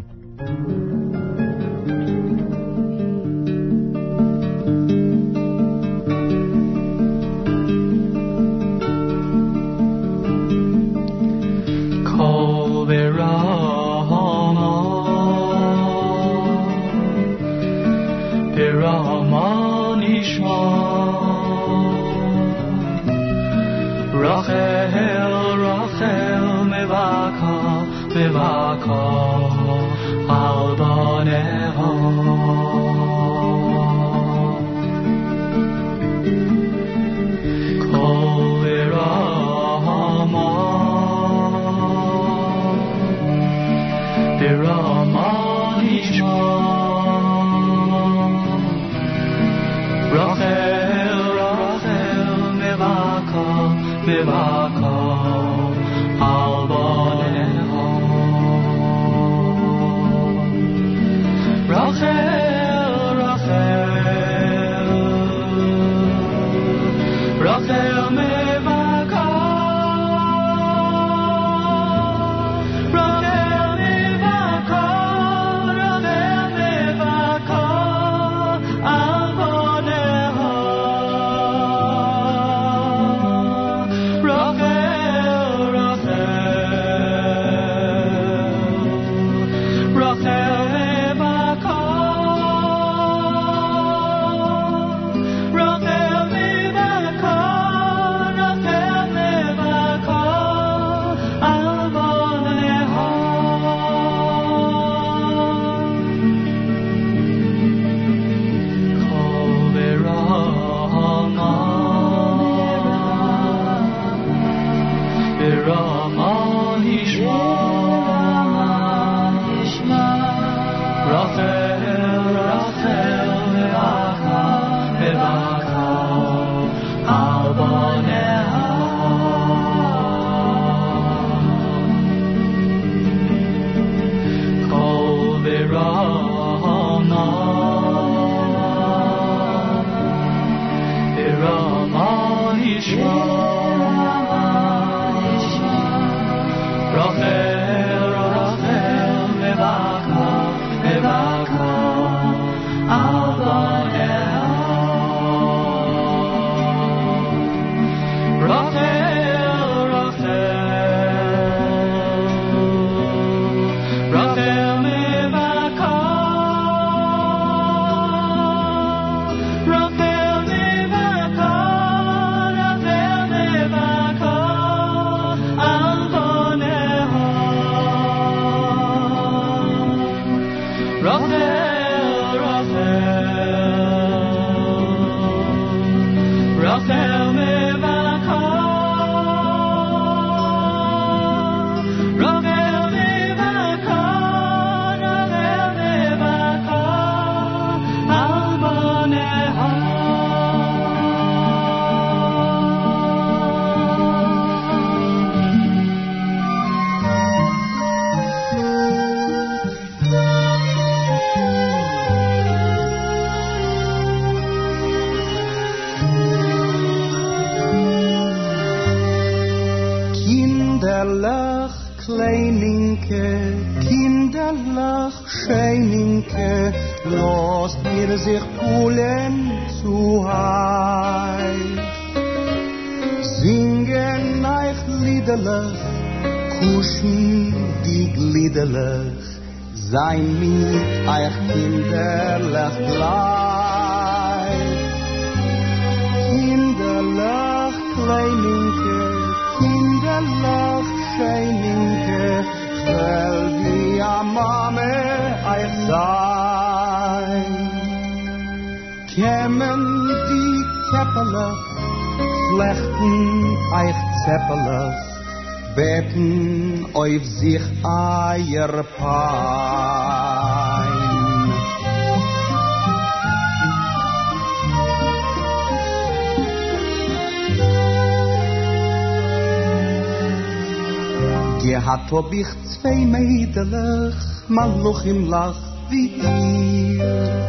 Im 285.06 285.28
Lach 285.28 285.56
wie 285.88 286.08
ihr. 286.08 287.46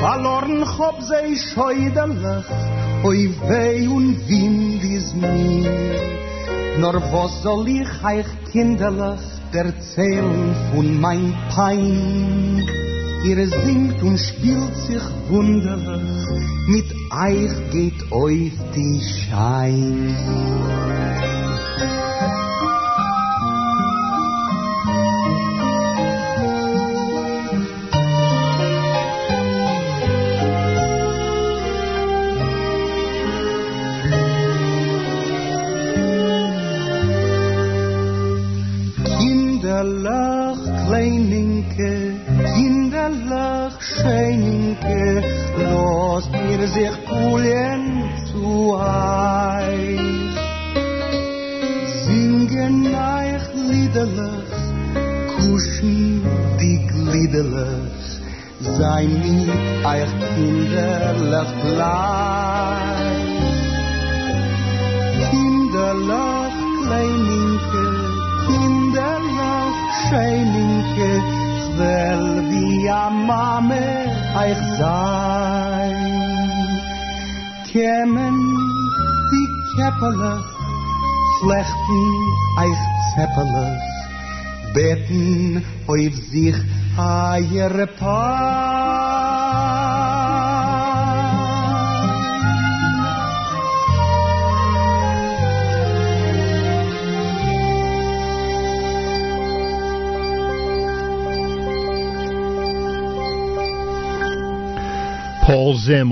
Verloren 0.00 0.64
hab 0.78 1.02
sie 1.02 1.36
scheudelach, 1.36 2.48
oi 3.04 3.28
weh 3.48 3.86
und 3.86 4.16
Wind 4.28 4.82
ist 4.84 5.14
mir. 5.14 6.16
Nor 6.78 6.96
was 7.12 7.42
soll 7.42 7.68
ich 7.68 8.04
euch 8.04 8.26
kinderlich 8.52 9.20
erzählen 9.52 10.54
von 10.72 11.00
mein 11.00 11.34
Pein? 11.54 12.66
Ihr 13.24 13.46
singt 13.46 14.02
und 14.02 14.18
spielt 14.18 14.76
sich 14.76 15.06
wunderlich, 15.28 16.26
mit 16.68 16.90
euch 17.10 17.70
geht 17.72 18.12
euch 18.12 18.52
die 18.74 19.00
Schein. 19.02 20.85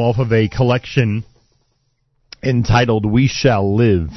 Off 0.05 0.19
of 0.19 0.35
a 0.35 0.49
collection 0.49 1.25
entitled 2.43 3.07
We 3.11 3.27
Shall 3.27 3.75
Live 3.75 4.11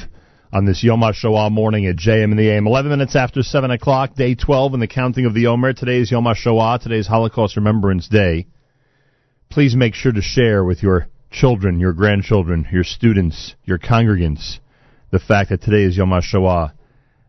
on 0.52 0.66
this 0.66 0.84
Yom 0.84 1.00
HaShoah 1.00 1.50
morning 1.50 1.86
at 1.86 1.96
JM 1.96 2.24
in 2.24 2.36
the 2.36 2.50
AM. 2.50 2.66
11 2.66 2.90
minutes 2.90 3.16
after 3.16 3.42
7 3.42 3.70
o'clock, 3.70 4.14
day 4.14 4.34
12 4.34 4.74
in 4.74 4.80
the 4.80 4.86
counting 4.86 5.24
of 5.24 5.32
the 5.32 5.46
Omer. 5.46 5.72
Today 5.72 5.96
is 5.96 6.10
Yom 6.10 6.24
HaShoah. 6.24 6.82
Today 6.82 6.98
is 6.98 7.06
Holocaust 7.06 7.56
Remembrance 7.56 8.06
Day. 8.06 8.48
Please 9.48 9.74
make 9.74 9.94
sure 9.94 10.12
to 10.12 10.20
share 10.20 10.62
with 10.62 10.82
your 10.82 11.06
children, 11.30 11.80
your 11.80 11.94
grandchildren, 11.94 12.68
your 12.70 12.84
students, 12.84 13.54
your 13.64 13.78
congregants 13.78 14.58
the 15.10 15.18
fact 15.18 15.48
that 15.48 15.62
today 15.62 15.84
is 15.84 15.96
Yom 15.96 16.10
HaShoah. 16.10 16.72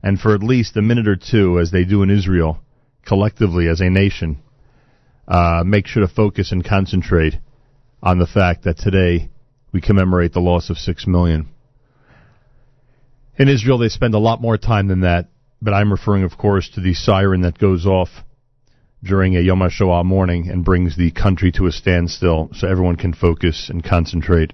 And 0.03 0.19
for 0.19 0.35
at 0.35 0.43
least 0.43 0.75
a 0.75 0.81
minute 0.81 1.07
or 1.07 1.15
two, 1.15 1.61
as 1.61 1.71
they 1.71 1.85
do 1.85 2.03
in 2.03 2.09
Israel, 2.09 2.59
collectively 3.05 3.69
as 3.69 3.79
a 3.79 3.89
nation, 3.89 4.39
uh, 5.29 5.63
make 5.65 5.87
sure 5.87 6.05
to 6.05 6.13
focus 6.13 6.51
and 6.51 6.61
concentrate 6.65 7.35
on 8.01 8.19
the 8.19 8.27
fact 8.27 8.63
that 8.63 8.77
today 8.77 9.29
we 9.71 9.81
commemorate 9.81 10.33
the 10.33 10.39
loss 10.39 10.69
of 10.69 10.77
six 10.77 11.05
million. 11.05 11.47
In 13.37 13.47
Israel, 13.47 13.77
they 13.77 13.89
spend 13.89 14.13
a 14.13 14.19
lot 14.19 14.41
more 14.41 14.57
time 14.57 14.87
than 14.87 15.01
that, 15.01 15.29
but 15.61 15.73
I'm 15.73 15.91
referring, 15.91 16.23
of 16.23 16.37
course, 16.37 16.69
to 16.75 16.81
the 16.81 16.93
siren 16.93 17.41
that 17.41 17.57
goes 17.57 17.85
off 17.85 18.09
during 19.03 19.37
a 19.37 19.39
Yom 19.39 19.59
HaShoah 19.59 20.03
morning 20.03 20.49
and 20.49 20.65
brings 20.65 20.97
the 20.97 21.11
country 21.11 21.51
to 21.53 21.65
a 21.65 21.71
standstill 21.71 22.49
so 22.53 22.67
everyone 22.67 22.97
can 22.97 23.13
focus 23.13 23.69
and 23.69 23.83
concentrate 23.83 24.51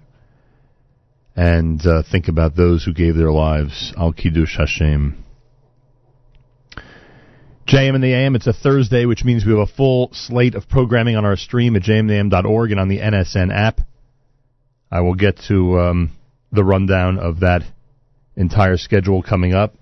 and 1.35 1.85
uh, 1.85 2.03
think 2.09 2.27
about 2.27 2.55
those 2.55 2.85
who 2.85 2.93
gave 2.93 3.15
their 3.15 3.31
lives. 3.31 3.93
Al 3.97 4.13
Kiddush 4.13 4.57
Hashem. 4.57 5.24
JM 7.67 7.95
in 7.95 8.01
the 8.01 8.13
AM, 8.13 8.35
it's 8.35 8.45
a 8.45 8.53
Thursday, 8.53 9.05
which 9.05 9.23
means 9.23 9.43
we 9.43 9.51
have 9.51 9.67
a 9.67 9.73
full 9.73 10.11
slate 10.13 10.53
of 10.53 10.69
programming 10.69 11.15
on 11.15 11.25
our 11.25 11.35
stream 11.35 11.75
at 11.75 11.81
jmintheam.org 11.81 12.69
and 12.69 12.79
on 12.79 12.89
the 12.89 12.99
NSN 12.99 13.51
app. 13.51 13.81
I 14.91 15.01
will 15.01 15.15
get 15.15 15.39
to 15.47 15.79
um, 15.79 16.11
the 16.51 16.63
rundown 16.63 17.17
of 17.17 17.39
that 17.39 17.63
entire 18.35 18.77
schedule 18.77 19.23
coming 19.23 19.55
up. 19.55 19.73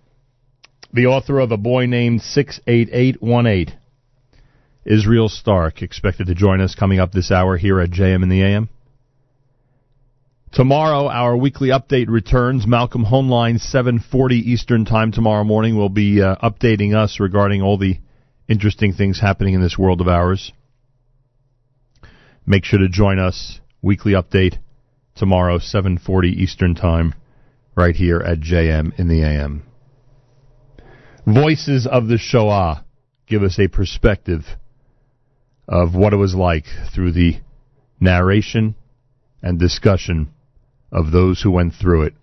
The 0.94 1.08
author 1.08 1.40
of 1.40 1.52
A 1.52 1.58
Boy 1.58 1.86
Named 1.86 2.22
68818, 2.22 3.78
Israel 4.86 5.28
Starck, 5.28 5.82
expected 5.82 6.28
to 6.28 6.36
join 6.36 6.62
us 6.62 6.76
coming 6.76 7.00
up 7.00 7.12
this 7.12 7.32
hour 7.32 7.58
here 7.58 7.82
at 7.82 7.90
JM 7.90 8.24
in 8.24 8.30
the 8.30 8.44
AM. 8.44 8.70
Tomorrow, 10.54 11.08
our 11.08 11.36
weekly 11.36 11.70
update 11.70 12.10
returns. 12.10 12.68
Malcolm 12.68 13.04
Hoenlein, 13.06 13.60
7:40 13.60 14.34
Eastern 14.34 14.86
Time 14.86 15.12
tomorrow 15.12 15.44
morning, 15.44 15.76
will 15.76 15.90
be 15.90 16.22
uh, 16.22 16.36
updating 16.44 16.96
us 16.96 17.20
regarding 17.20 17.64
all 17.64 17.80
the 17.80 17.98
interesting 18.48 18.94
things 18.94 19.20
happening 19.20 19.56
in 19.56 19.64
this 19.64 19.80
world 19.80 20.00
of 20.00 20.08
ours. 20.08 20.52
Make 22.46 22.66
sure 22.66 22.78
to 22.78 22.88
join 22.88 23.18
us. 23.18 23.62
Weekly 23.82 24.12
update 24.12 24.60
tomorrow, 25.16 25.58
7:40 25.58 26.28
Eastern 26.28 26.76
Time, 26.76 27.16
right 27.76 27.96
here 27.96 28.20
at 28.20 28.40
JM 28.40 28.94
in 29.00 29.08
the 29.08 29.24
AM. 29.24 29.64
Voices 31.26 31.88
of 31.88 32.08
the 32.08 32.20
Shoah 32.20 32.86
give 33.26 33.42
us 33.42 33.58
a 33.58 33.68
perspective 33.70 34.46
of 35.68 35.96
what 35.96 36.14
it 36.14 36.18
was 36.18 36.36
like 36.36 36.66
through 36.94 37.14
the 37.14 37.38
narration 38.00 38.76
and 39.42 39.58
discussion 39.58 40.33
of 40.94 41.12
those 41.12 41.42
who 41.42 41.52
went 41.52 41.74
through 41.74 42.04
it. 42.04 42.14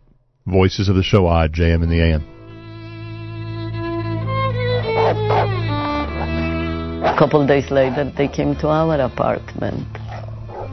Voices 0.46 0.88
of 0.88 0.94
the 0.94 1.02
show: 1.02 1.26
Shoah, 1.26 1.48
JM 1.48 1.82
in 1.82 1.90
the 1.90 2.00
AM. 2.00 2.24
A 7.04 7.16
couple 7.18 7.46
days 7.46 7.70
later, 7.70 8.10
they 8.16 8.28
came 8.28 8.54
to 8.56 8.68
our 8.68 8.98
apartment. 9.00 9.86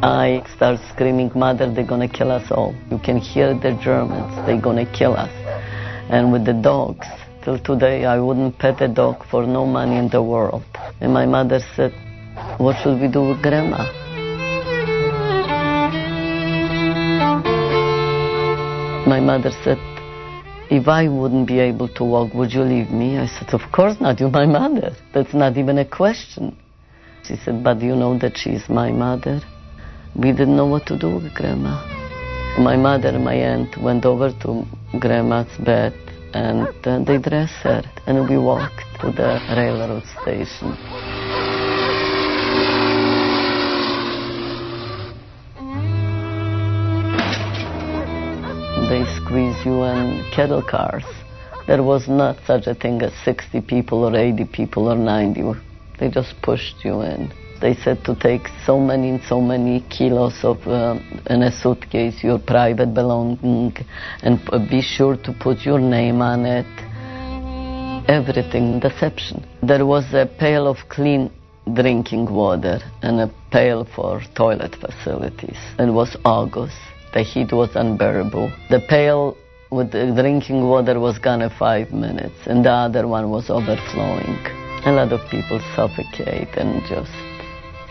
I 0.03 0.44
start 0.56 0.80
screaming, 0.94 1.32
Mother, 1.34 1.74
they're 1.74 1.86
gonna 1.86 2.07
kill 2.07 2.32
us 2.32 2.52
all. 2.52 2.76
You 2.91 2.99
can 2.99 3.18
hear 3.18 3.56
the 3.56 3.74
Germans, 3.84 4.36
they're 4.45 4.61
gonna 4.61 4.86
kill 4.86 5.14
us. 5.18 5.32
And 6.10 6.32
with 6.32 6.45
the 6.45 6.53
dogs, 6.53 7.07
till 7.44 7.57
today, 7.60 8.06
I 8.06 8.19
wouldn't 8.19 8.60
pet 8.60 8.80
a 8.82 8.88
dog 8.88 9.26
for 9.30 9.45
no 9.48 9.65
money 9.65 9.98
in 9.98 10.07
the 10.10 10.22
world. 10.22 10.64
And 11.02 11.11
my 11.11 11.26
mother 11.26 11.60
said, 11.76 11.94
What 12.60 12.76
should 12.84 13.02
we 13.02 13.07
do 13.07 13.30
with 13.30 13.41
Grandma? 13.41 14.06
My 19.07 19.21
mother 19.21 19.51
said, 19.63 19.77
if 20.69 20.89
I 20.89 21.07
wouldn't 21.07 21.47
be 21.47 21.59
able 21.59 21.88
to 21.88 22.03
walk, 22.03 22.34
would 22.34 22.51
you 22.51 22.63
leave 22.63 22.91
me? 22.91 23.17
I 23.17 23.27
said, 23.27 23.53
Of 23.53 23.61
course 23.71 24.01
not. 24.01 24.19
You're 24.19 24.29
my 24.29 24.45
mother. 24.45 24.97
That's 25.13 25.34
not 25.34 25.55
even 25.57 25.77
a 25.77 25.85
question. 25.85 26.57
She 27.23 27.38
said, 27.38 27.63
But 27.63 27.81
you 27.81 27.95
know 27.95 28.17
that 28.19 28.38
she's 28.38 28.67
my 28.67 28.91
mother? 28.91 29.39
We 30.13 30.34
didn't 30.34 30.57
know 30.57 30.65
what 30.65 30.88
to 30.88 30.97
do 30.97 31.15
with 31.15 31.34
Grandma. 31.34 31.79
My 32.59 32.75
mother 32.75 33.07
and 33.07 33.23
my 33.23 33.35
aunt 33.35 33.77
went 33.77 34.03
over 34.03 34.34
to 34.43 34.65
Grandma's 34.99 35.55
bed 35.63 35.93
and 36.34 36.67
uh, 36.85 36.99
they 37.05 37.17
dressed 37.17 37.63
her 37.63 37.84
and 38.07 38.27
we 38.27 38.38
walked 38.38 38.84
to 38.99 39.11
the 39.11 39.39
railroad 39.55 40.03
station. 40.21 40.75
In 49.84 50.30
cattle 50.31 50.61
cars. 50.61 51.06
There 51.68 51.84
was 51.84 52.07
not 52.07 52.38
such 52.45 52.68
a 52.68 52.73
thing 52.73 53.02
as 53.02 53.14
60 53.26 53.61
people 53.61 54.03
or 54.06 54.15
80 54.15 54.45
people 54.45 54.88
or 54.88 54.95
90. 54.95 55.60
They 55.99 56.10
just 56.10 56.34
pushed 56.41 56.85
you 56.85 57.02
in. 57.02 57.31
They 57.60 57.73
said 57.73 58.06
to 58.06 58.15
take 58.15 58.48
so 58.65 58.80
many 58.80 59.10
and 59.10 59.22
so 59.23 59.41
many 59.41 59.81
kilos 59.89 60.44
of 60.44 60.65
uh, 60.68 60.99
in 61.30 61.41
a 61.41 61.52
suitcase, 61.52 62.23
your 62.23 62.38
private 62.38 62.94
belonging, 62.94 63.76
and 64.22 64.39
be 64.69 64.81
sure 64.81 65.18
to 65.18 65.34
put 65.34 65.65
your 65.65 65.80
name 65.80 66.22
on 66.22 66.45
it. 66.45 66.68
Everything 68.07 68.80
deception. 68.80 69.44
There 69.64 69.85
was 69.85 70.06
a 70.14 70.27
pail 70.39 70.68
of 70.68 70.77
clean 70.88 71.31
drinking 71.73 72.31
water 72.31 72.80
and 73.02 73.19
a 73.19 73.31
pail 73.52 73.85
for 73.95 74.22
toilet 74.35 74.76
facilities. 74.76 75.57
It 75.80 75.91
was 75.91 76.15
August. 76.23 76.77
The 77.14 77.23
heat 77.23 77.52
was 77.52 77.76
unbearable. 77.76 78.52
The 78.69 78.81
pail 78.88 79.35
with 79.69 79.91
the 79.91 80.14
drinking 80.15 80.64
water 80.68 80.99
was 80.99 81.18
gone 81.19 81.41
in 81.41 81.49
five 81.49 81.91
minutes, 81.91 82.35
and 82.45 82.64
the 82.64 82.72
other 82.72 83.07
one 83.07 83.30
was 83.30 83.49
overflowing. 83.49 84.38
A 84.85 84.91
lot 84.91 85.11
of 85.11 85.19
people 85.30 85.60
suffocate 85.76 86.56
and 86.56 86.81
just 86.88 87.11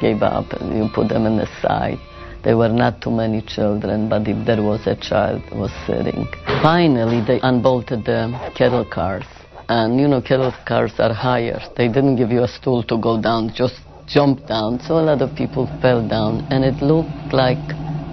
gave 0.01 0.23
up, 0.23 0.53
and 0.55 0.77
you 0.77 0.89
put 0.95 1.09
them 1.09 1.27
in 1.27 1.37
the 1.37 1.49
side. 1.61 1.99
There 2.43 2.57
were 2.57 2.69
not 2.69 3.03
too 3.03 3.11
many 3.11 3.43
children, 3.43 4.09
but 4.09 4.27
if 4.29 4.47
there 4.47 4.63
was 4.63 4.87
a 4.87 4.97
child, 4.97 5.43
was 5.53 5.73
sitting. 5.87 6.27
Finally, 6.63 7.25
they 7.27 7.41
unbolted 7.43 8.05
the 8.05 8.53
kettle 8.57 8.85
cars. 8.85 9.25
And 9.69 9.99
you 9.99 10.07
know, 10.07 10.23
kettle 10.23 10.55
cars 10.65 10.93
are 10.99 11.13
higher. 11.13 11.61
They 11.77 11.89
didn't 11.89 12.17
give 12.17 12.31
you 12.31 12.45
a 12.45 12.49
stool 12.49 12.85
to 12.85 12.99
go 12.99 13.21
down, 13.21 13.53
just 13.53 13.81
jump 14.07 14.47
down. 14.47 14.79
So 14.81 14.99
a 14.99 15.03
lot 15.03 15.23
of 15.23 15.35
people 15.35 15.67
fell 15.83 16.07
down, 16.07 16.47
and 16.51 16.65
it 16.65 16.81
looked 16.81 17.33
like 17.33 17.59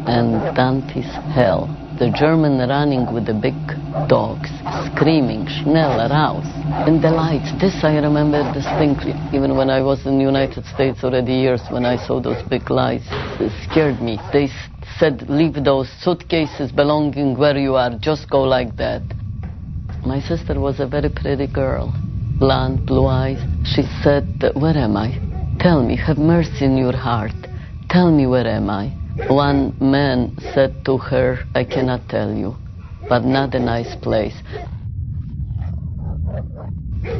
an 0.08 0.56
Dante's 0.56 1.14
hell. 1.36 1.70
The 2.04 2.12
German 2.12 2.58
running 2.60 3.14
with 3.14 3.28
the 3.28 3.34
big 3.34 3.56
dogs, 4.10 4.52
screaming, 4.92 5.48
schnell, 5.48 5.96
raus. 6.12 6.44
In 6.86 7.00
the 7.00 7.10
lights, 7.10 7.54
this 7.62 7.82
I 7.82 7.96
remember 7.96 8.44
distinctly. 8.52 9.14
Even 9.32 9.56
when 9.56 9.70
I 9.70 9.80
was 9.82 10.06
in 10.06 10.18
the 10.18 10.26
United 10.26 10.66
States 10.66 11.02
already 11.02 11.32
years, 11.32 11.62
when 11.70 11.86
I 11.86 11.96
saw 11.96 12.20
those 12.20 12.44
big 12.50 12.70
lights, 12.70 13.06
it 13.40 13.54
scared 13.64 14.02
me. 14.02 14.20
They 14.34 14.50
said, 15.00 15.30
leave 15.30 15.64
those 15.64 15.88
suitcases 16.02 16.74
belonging 16.74 17.38
where 17.38 17.58
you 17.58 17.76
are, 17.76 17.98
just 17.98 18.30
go 18.30 18.42
like 18.42 18.76
that. 18.76 19.04
My 20.06 20.20
sister 20.20 20.60
was 20.60 20.82
a 20.82 20.88
very 20.88 21.10
pretty 21.10 21.48
girl, 21.48 21.96
blonde, 22.38 22.86
blue 22.86 23.08
eyes. 23.08 23.40
She 23.64 23.84
said, 24.04 24.28
where 24.56 24.76
am 24.76 24.98
I? 24.98 25.22
Tell 25.62 25.82
me, 25.82 25.96
have 25.96 26.18
mercy 26.18 26.66
in 26.66 26.76
your 26.76 26.98
heart. 26.98 27.48
Tell 27.90 28.12
me, 28.12 28.28
where 28.28 28.46
am 28.46 28.70
I? 28.70 28.94
One 29.16 29.76
man 29.80 30.34
said 30.54 30.84
to 30.86 30.98
her, 30.98 31.40
I 31.54 31.66
cannot 31.66 32.10
tell 32.10 32.34
you, 32.34 32.58
but 33.08 33.24
not 33.24 33.54
a 33.54 33.60
nice 33.60 33.96
place. 33.96 34.36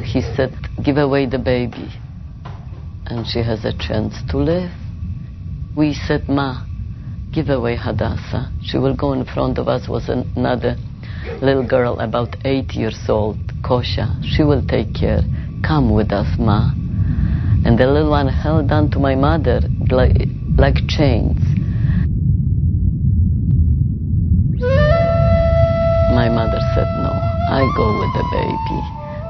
He 0.04 0.20
said, 0.20 0.56
give 0.82 0.96
away 0.96 1.26
the 1.26 1.38
baby, 1.38 1.90
and 3.06 3.26
she 3.26 3.40
has 3.40 3.64
a 3.64 3.72
chance 3.72 4.22
to 4.30 4.38
live. 4.38 4.72
We 5.76 5.94
said, 5.94 6.28
Ma, 6.28 6.62
give 7.32 7.48
away 7.48 7.76
Hadassah. 7.76 8.50
She 8.60 8.76
will 8.78 8.96
go 8.96 9.12
in 9.12 9.24
front 9.24 9.58
of 9.58 9.68
us, 9.68 9.88
was 9.88 10.08
another 10.08 10.76
little 11.40 11.66
girl 11.66 11.98
about 12.00 12.36
eight 12.44 12.74
years 12.74 12.98
old, 13.08 13.38
Kosha. 13.62 14.18
She 14.22 14.42
will 14.42 14.62
take 14.62 14.94
care. 14.94 15.22
Come 15.62 15.94
with 15.94 16.12
us, 16.12 16.28
Ma. 16.38 16.72
And 17.64 17.78
the 17.78 17.86
little 17.86 18.10
one 18.10 18.28
held 18.28 18.70
on 18.72 18.90
to 18.90 18.98
my 18.98 19.14
mother 19.14 19.62
like, 19.90 20.28
like 20.58 20.86
chains. 20.88 21.38
My 26.14 26.28
mother 26.28 26.60
said, 26.74 26.86
No, 27.02 27.10
I 27.10 27.66
go 27.76 27.98
with 27.98 28.12
the 28.14 28.26
baby 28.30 28.80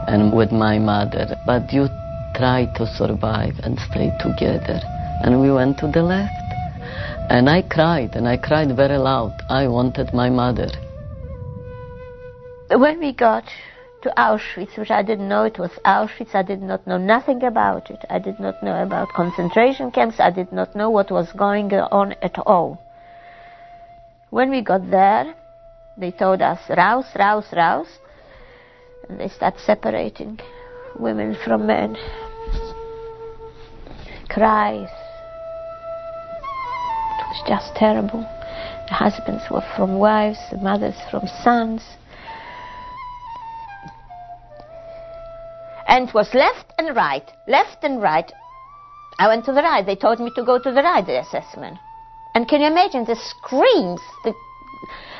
and 0.06 0.36
with 0.36 0.52
my 0.52 0.78
mother, 0.78 1.35
but 1.47 1.73
you 1.73 1.89
try 2.36 2.66
to 2.77 2.86
survive 2.86 3.59
and 3.62 3.78
stay 3.90 4.12
together. 4.20 4.81
And 5.23 5.40
we 5.40 5.51
went 5.51 5.78
to 5.78 5.89
the 5.90 6.02
left. 6.02 6.44
And 7.31 7.48
I 7.48 7.62
cried, 7.62 8.15
and 8.16 8.28
I 8.28 8.36
cried 8.36 8.77
very 8.77 8.98
loud. 8.98 9.32
I 9.48 9.66
wanted 9.66 10.12
my 10.12 10.28
mother. 10.28 10.69
When 12.69 13.01
we 13.01 13.15
got 13.15 13.44
to 14.02 14.12
Auschwitz, 14.19 14.77
which 14.77 14.90
I 14.90 15.02
didn't 15.02 15.28
know 15.28 15.44
it 15.44 15.59
was 15.59 15.70
Auschwitz, 15.86 16.35
I 16.35 16.43
did 16.43 16.61
not 16.61 16.86
know 16.86 16.98
nothing 16.98 17.43
about 17.44 17.90
it. 17.90 18.05
I 18.11 18.19
did 18.19 18.39
not 18.39 18.62
know 18.62 18.82
about 18.82 19.09
concentration 19.09 19.90
camps. 19.90 20.20
I 20.20 20.31
did 20.31 20.52
not 20.52 20.77
know 20.77 20.90
what 20.90 21.11
was 21.11 21.32
going 21.32 21.73
on 21.73 22.15
at 22.20 22.39
all. 22.40 22.82
When 24.28 24.51
we 24.51 24.61
got 24.61 24.90
there, 24.90 25.35
they 25.97 26.11
told 26.11 26.43
us, 26.43 26.59
rouse, 26.69 27.07
rouse, 27.16 27.47
rouse. 27.53 27.99
And 29.09 29.21
they 29.21 29.29
start 29.29 29.55
separating 29.59 30.41
women 30.99 31.37
from 31.45 31.66
men. 31.66 31.97
Cries. 34.29 34.89
It 37.19 37.27
was 37.29 37.43
just 37.47 37.77
terrible. 37.77 38.21
The 38.89 38.95
husbands 38.95 39.45
were 39.51 39.65
from 39.77 39.99
wives, 39.99 40.39
the 40.51 40.59
mothers 40.59 40.97
from 41.11 41.27
sons. 41.43 41.83
And 45.87 46.09
it 46.09 46.15
was 46.15 46.33
left 46.35 46.73
and 46.79 46.97
right, 46.97 47.31
left 47.47 47.85
and 47.85 48.03
right. 48.03 48.31
I 49.19 49.29
went 49.29 49.45
to 49.45 49.53
the 49.53 49.62
right. 49.62 49.87
They 49.87 49.95
told 49.97 50.19
me 50.19 50.31
to 50.35 50.45
go 50.45 50.59
to 50.59 50.73
the 50.73 50.83
right, 50.83 51.07
the 51.07 51.21
assessment. 51.21 51.79
And 52.35 52.49
can 52.49 52.61
you 52.61 52.66
imagine 52.66 53.05
the 53.05 53.15
screams? 53.15 54.01
The, 54.25 54.35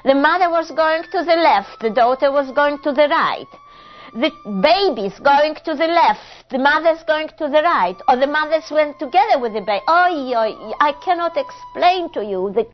the 0.05 0.15
mother 0.15 0.51
was 0.51 0.71
going 0.71 1.03
to 1.05 1.25
the 1.25 1.37
left, 1.37 1.81
the 1.81 1.91
daughter 1.91 2.31
was 2.31 2.51
going 2.53 2.79
to 2.83 2.93
the 2.93 3.09
right. 3.09 3.47
The 4.13 4.31
babies 4.63 5.19
going 5.19 5.57
to 5.65 5.75
the 5.75 5.89
left, 5.89 6.51
the 6.51 6.59
mothers 6.59 7.03
going 7.07 7.29
to 7.39 7.49
the 7.49 7.63
right, 7.63 7.97
or 8.07 8.17
the 8.17 8.27
mothers 8.27 8.71
went 8.71 8.99
together 8.99 9.41
with 9.41 9.55
the 9.55 9.61
baby. 9.61 9.83
Oh, 9.89 10.77
I 10.81 10.93
cannot 11.05 11.37
explain 11.37 12.13
to 12.13 12.25
you 12.25 12.53
the 12.55 12.67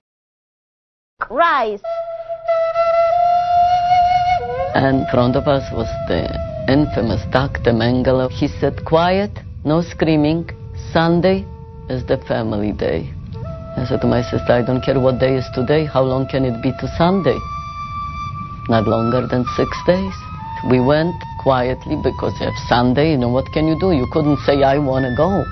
cries. 1.20 1.81
And 4.74 5.01
in 5.01 5.07
front 5.11 5.36
of 5.36 5.47
us 5.48 5.65
was 5.73 5.89
the 6.09 6.28
infamous 6.69 7.23
Dr. 7.32 7.73
Mengele. 7.73 8.28
He 8.31 8.48
said, 8.48 8.85
quiet, 8.85 9.31
no 9.65 9.82
screaming. 9.82 10.51
Sunday 10.93 11.47
is 11.89 12.05
the 12.07 12.19
family 12.28 12.73
day. 12.73 13.15
I 13.76 13.84
said 13.84 14.01
to 14.02 14.06
my 14.06 14.22
sister, 14.22 14.52
I 14.52 14.62
don't 14.62 14.82
care 14.82 14.98
what 14.98 15.18
day 15.18 15.36
is 15.36 15.48
today. 15.55 15.86
How 15.86 16.02
long 16.02 16.26
can 16.26 16.44
it 16.44 16.60
be 16.62 16.72
to 16.80 16.88
Sunday? 16.98 17.38
Not 18.68 18.86
longer 18.86 19.26
than 19.26 19.44
six 19.56 19.70
days. 19.86 20.14
We 20.68 20.80
went 20.80 21.14
quietly 21.38 21.97
because 22.02 22.36
have 22.38 22.56
Sunday, 22.68 23.12
you 23.12 23.18
know, 23.18 23.30
what 23.30 23.47
can 23.52 23.66
you 23.66 23.78
do? 23.78 23.92
You 23.92 24.06
couldn't 24.12 24.38
say, 24.40 24.62
I 24.62 24.78
want 24.78 25.06
to 25.06 25.14
go. 25.16 25.44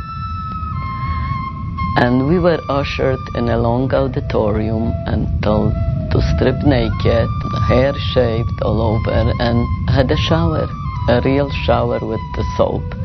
And 1.97 2.29
we 2.29 2.39
were 2.39 2.61
ushered 2.69 3.21
in 3.35 3.49
a 3.49 3.59
long 3.59 3.93
auditorium 3.95 4.93
and 5.07 5.27
told 5.43 5.73
to 6.13 6.21
strip 6.35 6.63
naked, 6.67 7.29
hair 7.69 7.95
shaved 8.13 8.63
all 8.63 8.83
over, 8.83 9.33
and 9.41 9.89
had 9.89 10.11
a 10.11 10.17
shower, 10.17 10.69
a 11.09 11.21
real 11.25 11.51
shower 11.65 11.99
with 12.03 12.21
the 12.37 12.45
soap. 12.57 12.98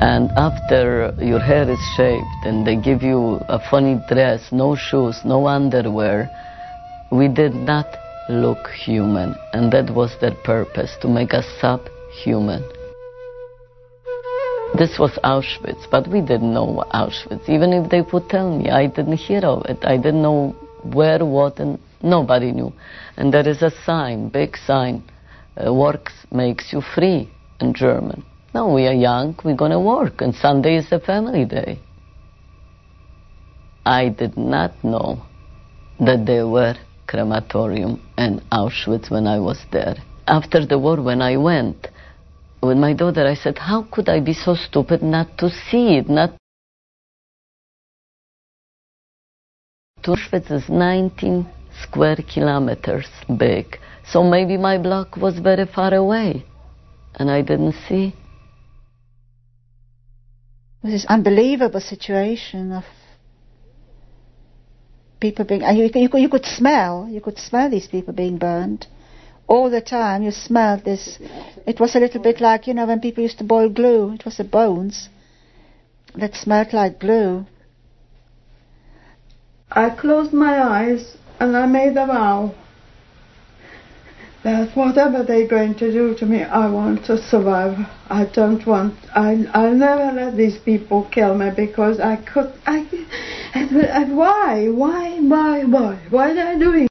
And 0.00 0.30
after 0.36 1.12
your 1.18 1.40
hair 1.40 1.68
is 1.68 1.80
shaved 1.96 2.44
and 2.44 2.64
they 2.64 2.76
give 2.76 3.02
you 3.02 3.40
a 3.48 3.58
funny 3.58 4.00
dress, 4.08 4.52
no 4.52 4.76
shoes, 4.76 5.20
no 5.24 5.48
underwear, 5.48 6.30
we 7.10 7.26
did 7.26 7.52
not 7.52 7.86
look 8.28 8.68
human. 8.68 9.34
And 9.52 9.72
that 9.72 9.90
was 9.92 10.14
their 10.20 10.36
purpose, 10.44 10.96
to 11.00 11.08
make 11.08 11.34
us 11.34 11.46
subhuman. 11.60 12.62
This 14.78 15.00
was 15.00 15.18
Auschwitz, 15.24 15.90
but 15.90 16.06
we 16.06 16.20
didn't 16.20 16.54
know 16.54 16.84
Auschwitz. 16.94 17.48
Even 17.48 17.72
if 17.72 17.90
they 17.90 18.02
would 18.02 18.28
tell 18.28 18.56
me, 18.56 18.70
I 18.70 18.86
didn't 18.86 19.16
hear 19.16 19.40
of 19.40 19.64
it. 19.66 19.78
I 19.82 19.96
didn't 19.96 20.22
know 20.22 20.54
where, 20.84 21.24
what, 21.24 21.58
and 21.58 21.80
nobody 22.02 22.52
knew. 22.52 22.72
And 23.16 23.34
there 23.34 23.48
is 23.48 23.62
a 23.62 23.72
sign, 23.84 24.28
big 24.28 24.56
sign, 24.58 25.02
uh, 25.56 25.74
works 25.74 26.12
makes 26.30 26.72
you 26.72 26.82
free 26.94 27.28
in 27.60 27.74
German. 27.74 28.24
No, 28.58 28.74
we 28.74 28.88
are 28.88 28.92
young, 28.92 29.36
we're 29.44 29.54
going 29.54 29.70
to 29.70 29.78
work, 29.78 30.20
and 30.20 30.34
Sunday 30.34 30.78
is 30.78 30.90
a 30.90 30.98
family 30.98 31.44
day. 31.44 31.78
I 33.86 34.08
did 34.08 34.36
not 34.36 34.72
know 34.82 35.22
that 36.00 36.26
there 36.26 36.48
were 36.48 36.74
crematorium 37.06 38.02
in 38.18 38.40
Auschwitz 38.50 39.12
when 39.12 39.28
I 39.28 39.38
was 39.38 39.60
there. 39.70 39.94
After 40.26 40.66
the 40.66 40.76
war, 40.76 41.00
when 41.00 41.22
I 41.22 41.36
went 41.36 41.86
with 42.60 42.76
my 42.78 42.94
daughter, 42.94 43.24
I 43.28 43.36
said, 43.36 43.58
how 43.58 43.86
could 43.92 44.08
I 44.08 44.18
be 44.18 44.32
so 44.32 44.56
stupid 44.56 45.04
not 45.04 45.38
to 45.38 45.50
see 45.50 45.94
it, 45.98 46.08
not 46.08 46.32
Auschwitz 50.04 50.50
is 50.50 50.68
19 50.68 51.46
square 51.84 52.18
kilometers 52.34 53.06
big, 53.38 53.78
so 54.04 54.24
maybe 54.24 54.56
my 54.56 54.78
block 54.78 55.16
was 55.16 55.38
very 55.38 55.66
far 55.66 55.94
away, 55.94 56.44
and 57.14 57.30
I 57.30 57.42
didn't 57.42 57.76
see. 57.88 58.14
This 60.88 61.04
unbelievable 61.06 61.80
situation 61.80 62.72
of 62.72 62.84
people 65.20 65.44
being. 65.44 65.62
Uh, 65.62 65.72
you, 65.72 65.90
you, 65.94 66.08
you 66.14 66.28
could 66.28 66.46
smell. 66.46 67.06
You 67.10 67.20
could 67.20 67.38
smell 67.38 67.70
these 67.70 67.86
people 67.86 68.14
being 68.14 68.38
burned 68.38 68.86
all 69.46 69.68
the 69.70 69.82
time. 69.82 70.22
You 70.22 70.30
smelled 70.30 70.84
this. 70.84 71.18
It 71.66 71.78
was 71.78 71.94
a 71.94 72.00
little 72.00 72.22
bit 72.22 72.40
like 72.40 72.66
you 72.66 72.74
know 72.74 72.86
when 72.86 73.00
people 73.00 73.22
used 73.22 73.38
to 73.38 73.44
boil 73.44 73.68
glue. 73.68 74.12
It 74.14 74.24
was 74.24 74.38
the 74.38 74.44
bones 74.44 75.08
that 76.14 76.34
smelled 76.34 76.72
like 76.72 76.98
glue. 77.00 77.44
I 79.70 79.90
closed 79.90 80.32
my 80.32 80.62
eyes 80.62 81.16
and 81.38 81.54
I 81.54 81.66
made 81.66 81.96
a 81.96 82.06
vow 82.06 82.54
that 84.52 84.74
whatever 84.76 85.22
they're 85.22 85.46
going 85.46 85.74
to 85.74 85.92
do 85.92 86.14
to 86.16 86.26
me, 86.26 86.42
I 86.42 86.70
want 86.70 87.04
to 87.06 87.18
survive. 87.18 87.76
I 88.08 88.24
don't 88.32 88.66
want. 88.66 88.94
I 89.14 89.44
I'll 89.52 89.74
never 89.74 90.12
let 90.12 90.36
these 90.36 90.58
people 90.58 91.08
kill 91.12 91.36
me 91.36 91.50
because 91.54 92.00
I 92.00 92.16
could. 92.16 92.52
I, 92.66 92.84
why 94.10 94.68
why 94.68 95.18
why 95.20 95.64
why 95.64 96.06
why 96.10 96.30
are 96.30 96.34
they 96.34 96.58
doing 96.58 96.88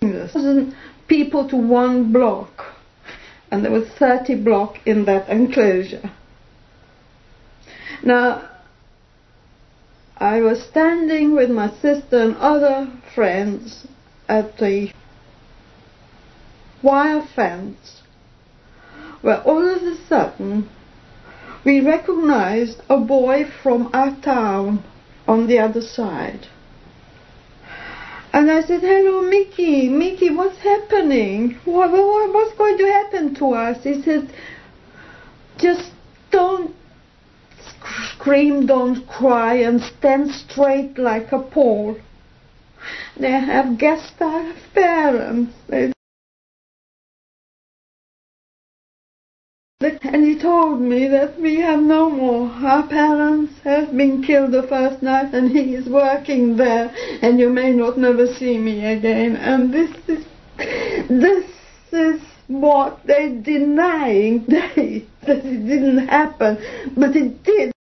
this? 0.00 0.32
Thousand 0.32 0.74
people 1.08 1.48
to 1.48 1.56
one 1.56 2.12
block, 2.12 2.74
and 3.50 3.64
there 3.64 3.72
was 3.72 3.88
30 3.98 4.42
block 4.42 4.76
in 4.84 5.04
that 5.06 5.28
enclosure. 5.28 6.10
Now 8.04 8.51
I 10.22 10.40
was 10.40 10.62
standing 10.62 11.34
with 11.34 11.50
my 11.50 11.68
sister 11.80 12.16
and 12.16 12.36
other 12.36 12.88
friends 13.12 13.88
at 14.28 14.56
the 14.56 14.92
wire 16.80 17.26
fence, 17.34 18.02
where 19.20 19.42
all 19.42 19.68
of 19.68 19.82
a 19.82 19.96
sudden 20.06 20.70
we 21.64 21.80
recognized 21.80 22.82
a 22.88 22.98
boy 22.98 23.50
from 23.64 23.90
our 23.92 24.14
town 24.20 24.84
on 25.26 25.48
the 25.48 25.58
other 25.58 25.80
side. 25.82 26.46
And 28.32 28.48
I 28.48 28.62
said, 28.62 28.80
hello, 28.80 29.22
Mickey, 29.22 29.88
Mickey, 29.88 30.30
what's 30.30 30.58
happening? 30.58 31.58
What, 31.64 31.90
what, 31.90 32.32
what's 32.32 32.56
going 32.56 32.78
to 32.78 32.86
happen 32.86 33.34
to 33.40 33.54
us? 33.54 33.82
He 33.82 34.00
said, 34.02 34.32
just 35.58 35.90
don't 36.30 36.76
scream, 38.14 38.66
don't 38.66 39.06
cry, 39.06 39.54
and 39.54 39.80
stand 39.80 40.30
straight 40.30 40.98
like 40.98 41.32
a 41.32 41.38
pole. 41.38 41.96
They 43.16 43.30
have 43.30 43.78
guest 43.78 44.18
parents. 44.18 45.52
They 45.68 45.92
And 49.82 50.24
he 50.24 50.38
told 50.38 50.80
me 50.80 51.08
that 51.08 51.40
we 51.40 51.56
have 51.56 51.80
no 51.80 52.08
more. 52.08 52.48
Our 52.48 52.86
parents 52.86 53.54
have 53.64 53.96
been 53.96 54.22
killed 54.22 54.52
the 54.52 54.62
first 54.62 55.02
night 55.02 55.34
and 55.34 55.50
he 55.50 55.74
is 55.74 55.88
working 55.88 56.56
there 56.56 56.94
and 57.20 57.40
you 57.40 57.48
may 57.48 57.72
not 57.72 57.98
never 57.98 58.26
see 58.26 58.58
me 58.58 58.86
again. 58.86 59.34
And 59.34 59.74
this 59.74 59.90
is, 60.06 60.24
this 61.08 61.50
is 61.92 62.20
what 62.60 63.00
they're 63.04 63.40
denying. 63.40 64.46
They, 64.48 65.06
that 65.26 65.44
it 65.44 65.66
didn't 65.68 66.08
happen, 66.08 66.58
but 66.96 67.14
it 67.14 67.44
did. 67.44 67.72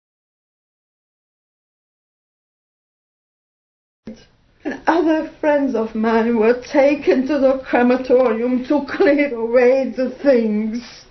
And 4.64 4.80
other 4.86 5.32
friends 5.40 5.74
of 5.74 5.96
mine 5.96 6.38
were 6.38 6.62
taken 6.62 7.26
to 7.28 7.40
the 7.40 7.64
crematorium 7.66 8.64
to 8.66 8.86
clear 8.88 9.34
away 9.34 9.90
the 9.90 10.12
things 10.12 11.06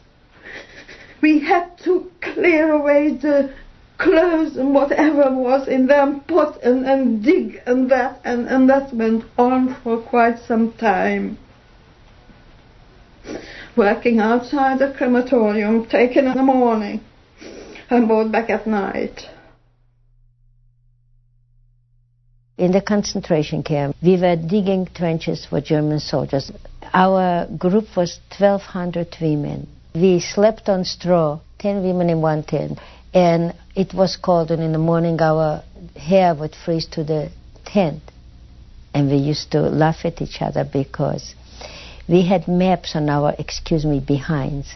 we 1.20 1.40
had 1.40 1.76
to 1.78 2.10
clear 2.20 2.72
away 2.72 3.10
the 3.10 3.52
clothes 3.98 4.56
and 4.56 4.74
whatever 4.74 5.30
was 5.30 5.68
in 5.68 5.86
them, 5.86 6.20
put 6.20 6.56
and, 6.62 6.86
and 6.86 7.22
dig 7.22 7.60
and 7.66 7.90
that, 7.90 8.20
and, 8.24 8.48
and 8.48 8.68
that 8.70 8.94
went 8.94 9.24
on 9.36 9.74
for 9.82 9.98
quite 9.98 10.38
some 10.38 10.72
time. 10.72 11.36
Working 13.76 14.20
outside 14.20 14.78
the 14.78 14.92
crematorium, 14.96 15.86
taken 15.86 16.26
in 16.26 16.36
the 16.36 16.42
morning, 16.42 17.00
and 17.88 18.08
brought 18.08 18.30
back 18.32 18.50
at 18.50 18.66
night. 18.66 19.22
In 22.58 22.72
the 22.72 22.82
concentration 22.82 23.62
camp, 23.62 23.96
we 24.02 24.20
were 24.20 24.36
digging 24.36 24.86
trenches 24.94 25.46
for 25.46 25.60
German 25.60 26.00
soldiers. 26.00 26.52
Our 26.92 27.46
group 27.46 27.96
was 27.96 28.18
1,200 28.38 29.16
women 29.20 29.66
we 29.94 30.20
slept 30.20 30.68
on 30.68 30.84
straw, 30.84 31.40
10 31.58 31.82
women 31.82 32.10
in 32.10 32.20
one 32.20 32.42
tent, 32.42 32.78
and 33.12 33.54
it 33.74 33.92
was 33.92 34.16
cold, 34.16 34.50
and 34.50 34.62
in 34.62 34.72
the 34.72 34.78
morning 34.78 35.20
our 35.20 35.62
hair 35.96 36.34
would 36.34 36.54
freeze 36.54 36.86
to 36.86 37.04
the 37.04 37.30
tent. 37.64 38.02
And 38.94 39.10
we 39.10 39.16
used 39.16 39.50
to 39.52 39.60
laugh 39.60 40.04
at 40.04 40.20
each 40.20 40.40
other 40.40 40.68
because 40.70 41.34
we 42.08 42.26
had 42.26 42.48
maps 42.48 42.96
on 42.96 43.08
our, 43.08 43.34
excuse 43.38 43.84
me, 43.84 44.00
behinds, 44.00 44.74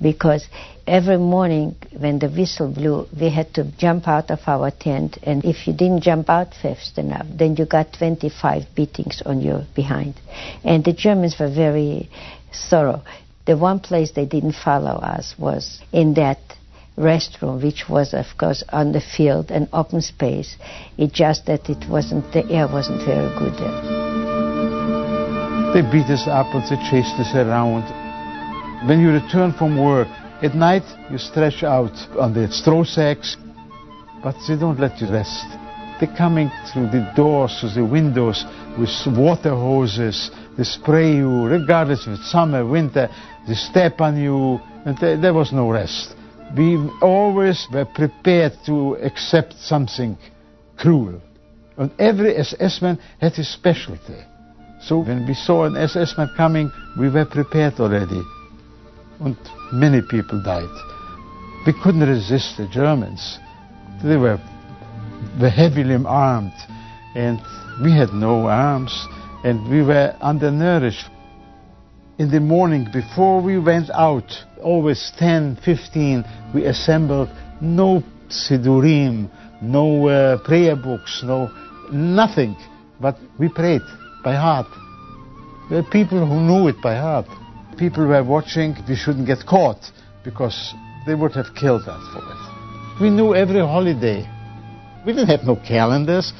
because 0.00 0.46
every 0.86 1.18
morning 1.18 1.76
when 1.96 2.18
the 2.18 2.28
whistle 2.28 2.72
blew, 2.72 3.06
we 3.18 3.30
had 3.30 3.54
to 3.54 3.64
jump 3.78 4.08
out 4.08 4.30
of 4.30 4.40
our 4.46 4.70
tent, 4.70 5.18
and 5.22 5.44
if 5.44 5.66
you 5.66 5.72
didn't 5.72 6.02
jump 6.02 6.28
out 6.28 6.54
fast 6.60 6.98
enough, 6.98 7.26
then 7.28 7.56
you 7.56 7.66
got 7.66 7.92
25 7.92 8.62
beatings 8.74 9.22
on 9.24 9.40
your 9.40 9.64
behind. 9.74 10.14
And 10.64 10.84
the 10.84 10.92
Germans 10.92 11.36
were 11.38 11.52
very 11.52 12.10
thorough. 12.68 13.02
The 13.46 13.56
one 13.56 13.80
place 13.80 14.12
they 14.12 14.26
didn't 14.26 14.54
follow 14.54 14.96
us 14.96 15.34
was 15.38 15.80
in 15.92 16.14
that 16.14 16.38
restroom, 16.96 17.62
which 17.62 17.88
was, 17.88 18.14
of 18.14 18.26
course, 18.38 18.62
on 18.68 18.92
the 18.92 19.00
field, 19.00 19.50
an 19.50 19.68
open 19.72 20.00
space. 20.00 20.56
It 20.98 21.12
just 21.12 21.46
that 21.46 21.68
it 21.68 21.88
wasn't, 21.88 22.32
the 22.32 22.44
air 22.50 22.68
wasn't 22.68 23.04
very 23.04 23.28
good 23.38 23.54
there. 23.54 24.61
They 25.72 25.80
beat 25.80 26.10
us 26.12 26.28
up 26.28 26.52
and 26.54 26.62
they 26.64 26.76
chased 26.90 27.16
us 27.16 27.34
around. 27.34 27.88
When 28.86 29.00
you 29.00 29.10
return 29.10 29.54
from 29.54 29.82
work, 29.82 30.06
at 30.42 30.54
night 30.54 30.82
you 31.10 31.16
stretch 31.16 31.62
out 31.62 31.96
on 32.18 32.34
the 32.34 32.52
straw 32.52 32.84
sacks, 32.84 33.38
but 34.22 34.34
they 34.46 34.56
don't 34.56 34.78
let 34.78 35.00
you 35.00 35.10
rest. 35.10 35.46
They're 35.98 36.14
coming 36.14 36.50
through 36.70 36.90
the 36.90 37.10
doors, 37.16 37.56
through 37.58 37.70
the 37.70 37.86
windows 37.86 38.44
with 38.78 38.90
water 39.16 39.54
hoses. 39.54 40.30
They 40.58 40.64
spray 40.64 41.16
you, 41.16 41.46
regardless 41.46 42.06
of 42.06 42.18
summer, 42.18 42.66
winter. 42.66 43.08
They 43.48 43.54
step 43.54 43.98
on 44.02 44.20
you, 44.20 44.60
and 44.84 44.98
there 44.98 45.32
was 45.32 45.52
no 45.52 45.70
rest. 45.70 46.14
We 46.54 46.76
always 47.00 47.66
were 47.72 47.86
prepared 47.86 48.52
to 48.66 48.96
accept 48.96 49.54
something 49.54 50.18
cruel. 50.76 51.22
And 51.78 51.90
every 51.98 52.36
SS 52.36 52.82
man 52.82 52.98
had 53.18 53.32
his 53.32 53.50
specialty. 53.50 54.22
So 54.86 54.98
when 54.98 55.26
we 55.26 55.34
saw 55.34 55.64
an 55.64 55.76
SS 55.76 56.18
man 56.18 56.30
coming, 56.36 56.72
we 56.98 57.08
were 57.08 57.24
prepared 57.24 57.74
already. 57.78 58.20
And 59.20 59.36
many 59.72 60.02
people 60.02 60.42
died. 60.42 60.68
We 61.66 61.72
couldn't 61.82 62.00
resist 62.06 62.56
the 62.56 62.66
Germans. 62.66 63.38
They 64.02 64.16
were, 64.16 64.40
were 65.40 65.50
heavily 65.50 65.94
armed, 66.04 66.52
and 67.14 67.40
we 67.80 67.92
had 67.92 68.12
no 68.12 68.48
arms, 68.48 69.06
and 69.44 69.70
we 69.70 69.82
were 69.82 70.16
undernourished 70.20 71.08
in 72.18 72.30
the 72.30 72.40
morning 72.40 72.88
before 72.92 73.40
we 73.40 73.58
went 73.58 73.88
out, 73.90 74.30
always 74.62 75.12
10, 75.18 75.58
15, 75.64 76.24
we 76.54 76.64
assembled 76.64 77.28
no 77.60 78.02
sidurim, 78.28 79.30
no 79.62 80.08
uh, 80.08 80.38
prayer 80.44 80.74
books, 80.74 81.22
no 81.24 81.50
nothing, 81.92 82.56
but 83.00 83.16
we 83.38 83.48
prayed 83.48 83.82
by 84.24 84.34
heart. 84.34 84.66
There 85.68 85.82
were 85.82 85.90
people 85.90 86.26
who 86.26 86.40
knew 86.40 86.68
it 86.68 86.80
by 86.82 86.96
heart. 86.96 87.26
People 87.78 88.06
were 88.06 88.22
watching, 88.22 88.76
we 88.88 88.96
shouldn't 88.96 89.26
get 89.26 89.46
caught 89.46 89.80
because 90.24 90.74
they 91.06 91.14
would 91.14 91.32
have 91.32 91.54
killed 91.54 91.82
us 91.88 92.02
for 92.12 92.22
it. 92.22 93.00
We 93.00 93.10
knew 93.10 93.34
every 93.34 93.60
holiday. 93.60 94.28
We 95.04 95.12
didn't 95.12 95.28
have 95.28 95.44
no 95.44 95.56
calendars. 95.56 96.32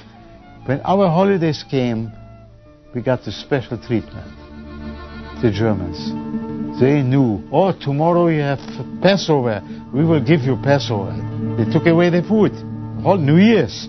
When 0.66 0.80
our 0.82 1.08
holidays 1.08 1.64
came, 1.68 2.12
we 2.94 3.02
got 3.02 3.24
the 3.24 3.32
special 3.32 3.78
treatment 3.78 4.42
the 5.42 5.50
Germans. 5.50 5.98
They 6.80 7.02
knew, 7.02 7.42
oh, 7.52 7.72
tomorrow 7.72 8.28
you 8.28 8.40
have 8.40 8.60
Passover. 9.02 9.60
We 9.92 10.04
will 10.04 10.24
give 10.24 10.40
you 10.42 10.56
Passover. 10.62 11.12
They 11.58 11.70
took 11.70 11.86
away 11.86 12.10
the 12.10 12.22
food. 12.22 12.52
Whole 13.02 13.18
New 13.18 13.36
Year's. 13.36 13.88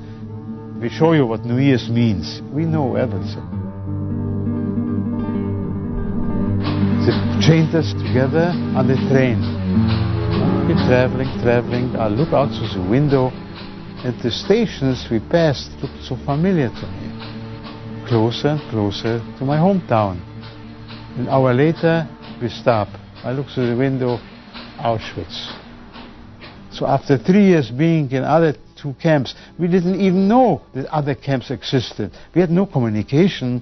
We 0.82 0.90
show 0.90 1.14
you 1.14 1.28
what 1.28 1.46
New 1.46 1.60
Year's 1.60 1.88
means. 1.90 2.42
We 2.52 2.66
know 2.66 2.96
everything. 2.96 3.53
They 7.04 7.12
chained 7.42 7.76
us 7.76 7.92
together 7.92 8.56
on 8.80 8.88
the 8.88 8.96
train. 9.12 9.36
We're 10.66 10.88
traveling, 10.88 11.28
traveling. 11.44 11.98
I 11.98 12.08
look 12.08 12.32
out 12.32 12.48
through 12.56 12.82
the 12.82 12.90
window, 12.90 13.28
and 14.06 14.18
the 14.24 14.32
stations 14.32 15.06
we 15.12 15.20
passed 15.20 15.70
looked 15.82 16.02
so 16.02 16.16
familiar 16.24 16.70
to 16.70 16.88
me. 16.88 18.08
Closer 18.08 18.56
and 18.56 18.62
closer 18.72 19.20
to 19.38 19.44
my 19.44 19.58
hometown. 19.58 20.24
An 21.18 21.28
hour 21.28 21.54
later, 21.54 22.08
we 22.42 22.48
stop. 22.48 22.88
I 23.22 23.34
look 23.34 23.48
through 23.54 23.68
the 23.72 23.76
window, 23.76 24.20
Auschwitz. 24.80 25.52
So 26.72 26.88
after 26.88 27.18
three 27.18 27.48
years 27.48 27.70
being 27.70 28.10
in 28.12 28.24
other 28.24 28.56
two 28.82 28.94
camps, 28.94 29.36
we 29.60 29.68
didn't 29.68 30.00
even 30.00 30.30
know 30.30 30.62
that 30.74 30.86
other 30.86 31.16
camps 31.16 31.52
existed. 31.52 32.12
We 32.34 32.40
had 32.40 32.50
no 32.50 32.66
communication, 32.66 33.62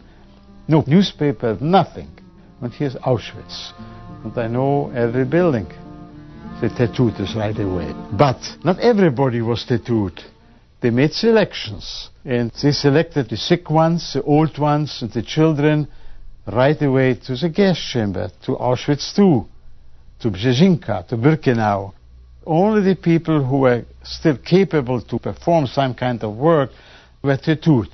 no 0.67 0.83
newspaper, 0.85 1.57
nothing. 1.59 2.20
And 2.61 2.71
here's 2.71 2.95
Auschwitz. 2.95 3.73
And 4.23 4.37
I 4.37 4.47
know 4.47 4.91
every 4.91 5.25
building. 5.25 5.67
They 6.61 6.69
tattooed 6.69 7.15
us 7.15 7.35
right 7.35 7.57
away. 7.57 7.91
But 8.11 8.39
not 8.63 8.79
everybody 8.79 9.41
was 9.41 9.65
tattooed. 9.65 10.21
They 10.79 10.91
made 10.91 11.13
selections. 11.13 12.11
And 12.23 12.51
they 12.61 12.71
selected 12.71 13.29
the 13.29 13.37
sick 13.37 13.69
ones, 13.71 14.13
the 14.13 14.21
old 14.21 14.59
ones, 14.59 15.01
and 15.01 15.11
the 15.11 15.23
children 15.23 15.87
right 16.45 16.79
away 16.81 17.15
to 17.15 17.35
the 17.35 17.49
gas 17.49 17.79
chamber, 17.79 18.29
to 18.45 18.51
Auschwitz 18.51 19.17
II, 19.17 19.45
to 20.19 20.29
Brzezinka, 20.29 21.07
to 21.07 21.17
Birkenau. 21.17 21.93
Only 22.45 22.93
the 22.93 22.95
people 22.95 23.43
who 23.43 23.59
were 23.59 23.85
still 24.03 24.37
capable 24.37 25.01
to 25.01 25.17
perform 25.17 25.65
some 25.65 25.95
kind 25.95 26.23
of 26.23 26.35
work 26.35 26.69
were 27.23 27.37
tattooed. 27.37 27.89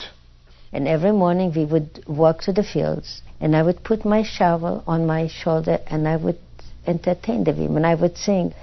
And 0.78 0.88
every 0.88 1.12
morning 1.12 1.52
we 1.56 1.66
would 1.66 2.04
walk 2.08 2.42
to 2.42 2.54
the 2.54 2.62
fields, 2.62 3.24
and 3.42 3.56
I 3.56 3.64
would 3.64 3.84
put 3.84 4.06
my 4.06 4.22
shovel 4.22 4.84
on 4.86 5.08
my 5.08 5.26
shoulder, 5.28 5.80
and 5.88 6.08
I 6.08 6.18
would 6.18 6.38
entertain 6.86 7.46
the 7.46 7.54
women. 7.54 7.84
I 7.84 7.96
would 7.96 8.16
sing. 8.16 8.54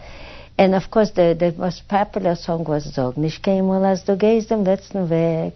And 0.57 0.77
of 0.77 0.93
course, 0.93 1.11
the, 1.11 1.35
the 1.37 1.51
most 1.59 1.89
popular 1.89 2.37
song 2.37 2.67
was 2.69 2.87
nicht 3.17 3.43
keinmal, 3.43 3.85
als 3.85 4.05
du 4.05 4.17
gehst 4.17 4.53
am 4.53 4.63
letzten 4.63 5.11
Weg. 5.11 5.55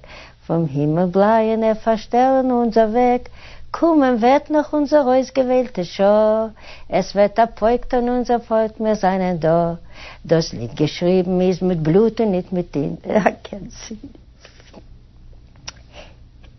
Vom 0.48 0.66
Himmel 0.66 1.06
bleien 1.06 1.62
er 1.62 1.76
verstellen 1.76 2.50
unser 2.50 2.92
Weg. 2.92 3.30
Kommen 3.70 4.20
wird 4.20 4.50
noch 4.50 4.72
unser 4.72 5.06
ausgewählte 5.06 5.84
Show. 5.84 6.50
Es 6.88 7.14
wird 7.14 7.38
erfolgt 7.38 7.94
an 7.94 8.08
unser 8.08 8.40
Volk, 8.40 8.80
wir 8.80 8.96
seien 8.96 9.38
da. 9.38 9.78
Das 10.24 10.52
Lied 10.52 10.74
geschrieben 10.76 11.40
ist 11.40 11.62
mit 11.62 11.84
Blut 11.84 12.18
und 12.18 12.32
nicht 12.32 12.50
mit 12.50 12.72
Tint. 12.72 13.06
I 13.06 13.36
can't 13.48 13.70
see. 13.70 13.98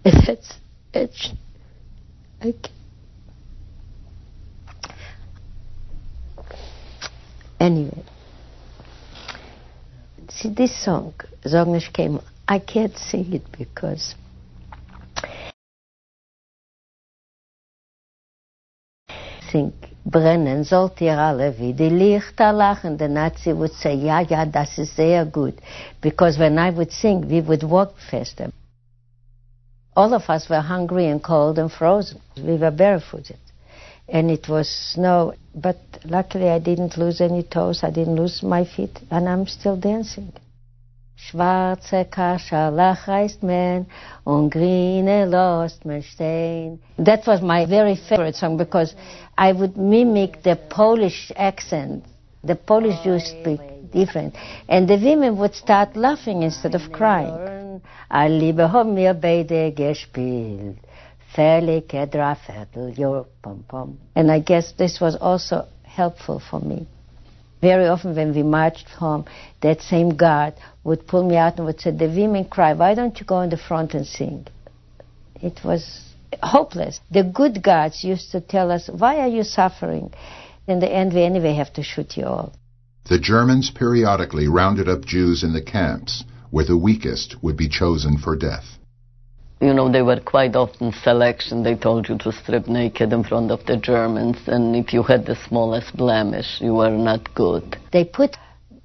It's, 0.05 0.53
it's, 0.93 1.29
can't. 2.41 2.69
Anyway, 7.59 8.03
see 10.29 10.49
this 10.49 10.83
song, 10.83 11.13
Sognish 11.43 11.91
came. 11.91 12.19
I 12.47 12.59
can't 12.59 12.97
sing 12.97 13.33
it 13.33 13.43
because 13.57 14.15
think 19.51 19.73
brennen 20.05 20.63
sollt 20.63 21.01
ihr 21.01 21.17
alle 21.17 21.53
wie 21.57 21.73
die 21.73 21.89
Lichter 21.89 22.53
lachen. 22.53 22.97
The 22.97 23.07
Nazi 23.07 23.53
would 23.53 23.73
say, 23.73 23.95
ja, 23.95 24.21
ja, 24.21 24.45
das 24.45 24.77
ist 24.77 24.95
sehr 24.95 25.25
gut. 25.25 25.55
Because 26.01 26.39
when 26.39 26.57
I 26.57 26.71
would 26.71 26.91
sing, 26.91 27.29
we 27.29 27.41
would 27.41 27.63
walk 27.63 27.93
faster. 28.09 28.51
All 29.99 30.13
of 30.13 30.29
us 30.29 30.47
were 30.49 30.61
hungry 30.61 31.07
and 31.07 31.21
cold 31.21 31.59
and 31.59 31.69
frozen. 31.69 32.21
We 32.37 32.55
were 32.55 32.71
barefooted. 32.71 33.41
And 34.07 34.31
it 34.31 34.47
was 34.47 34.69
snow, 34.93 35.33
but 35.53 35.75
luckily 36.05 36.49
I 36.49 36.59
didn't 36.59 36.95
lose 36.95 37.19
any 37.19 37.43
toes, 37.43 37.83
I 37.83 37.91
didn't 37.91 38.15
lose 38.15 38.41
my 38.41 38.63
feet, 38.63 38.97
and 39.11 39.27
I'm 39.27 39.45
still 39.45 39.75
dancing. 39.75 40.31
Schwarze 41.17 42.05
Kascherlach 42.05 43.07
heißt 43.07 43.43
man 43.43 43.87
und 44.23 44.53
grüne 44.53 45.25
lost 45.25 45.83
man. 45.83 46.79
That 46.97 47.27
was 47.27 47.41
my 47.41 47.65
very 47.65 47.97
favorite 47.97 48.37
song 48.37 48.55
because 48.55 48.95
I 49.37 49.51
would 49.51 49.75
mimic 49.75 50.43
the 50.43 50.55
Polish 50.55 51.33
accent. 51.35 52.05
The 52.41 52.55
Polish 52.55 53.03
Jews 53.03 53.25
speak 53.25 53.59
different. 53.91 54.35
And 54.67 54.87
the 54.87 54.97
women 54.97 55.37
would 55.37 55.55
start 55.55 55.95
laughing 55.95 56.43
instead 56.43 56.75
of 56.75 56.91
crying. 56.91 57.81
And 64.15 64.31
I 64.31 64.39
guess 64.39 64.71
this 64.73 64.99
was 64.99 65.15
also 65.15 65.67
helpful 65.83 66.41
for 66.49 66.59
me. 66.59 66.87
Very 67.61 67.87
often 67.87 68.15
when 68.15 68.33
we 68.33 68.43
marched 68.43 68.87
home, 68.89 69.25
that 69.61 69.81
same 69.81 70.15
guard 70.15 70.53
would 70.83 71.05
pull 71.07 71.23
me 71.27 71.35
out 71.35 71.57
and 71.57 71.65
would 71.65 71.81
say, 71.81 71.91
the 71.91 72.07
women 72.07 72.45
cry, 72.45 72.73
why 72.73 72.95
don't 72.95 73.19
you 73.19 73.25
go 73.25 73.41
in 73.41 73.49
the 73.49 73.57
front 73.57 73.93
and 73.93 74.07
sing? 74.07 74.47
It 75.41 75.59
was 75.63 76.01
hopeless. 76.41 77.01
The 77.11 77.23
good 77.23 77.61
guards 77.61 78.03
used 78.03 78.31
to 78.31 78.41
tell 78.41 78.71
us, 78.71 78.89
why 78.89 79.17
are 79.17 79.27
you 79.27 79.43
suffering? 79.43 80.13
In 80.67 80.79
the 80.79 80.89
end, 80.89 81.13
we 81.13 81.23
anyway 81.23 81.53
have 81.55 81.73
to 81.73 81.83
shoot 81.83 82.15
you 82.15 82.25
all. 82.25 82.53
The 83.05 83.19
Germans 83.19 83.71
periodically 83.71 84.47
rounded 84.47 84.87
up 84.87 85.05
Jews 85.05 85.43
in 85.43 85.53
the 85.53 85.61
camps, 85.61 86.23
where 86.51 86.65
the 86.65 86.77
weakest 86.77 87.41
would 87.41 87.57
be 87.57 87.69
chosen 87.69 88.17
for 88.17 88.35
death. 88.35 88.77
You 89.61 89.73
know, 89.73 89.91
they 89.91 90.01
were 90.01 90.19
quite 90.19 90.55
often 90.55 90.93
selection. 90.93 91.63
They 91.63 91.75
told 91.75 92.07
you 92.07 92.17
to 92.19 92.31
strip 92.31 92.67
naked 92.67 93.11
in 93.11 93.23
front 93.23 93.51
of 93.51 93.65
the 93.65 93.77
Germans, 93.77 94.37
and 94.47 94.75
if 94.75 94.93
you 94.93 95.03
had 95.03 95.25
the 95.25 95.35
smallest 95.35 95.97
blemish, 95.97 96.61
you 96.61 96.75
were 96.75 96.91
not 96.91 97.33
good. 97.33 97.77
They 97.91 98.05
put 98.05 98.37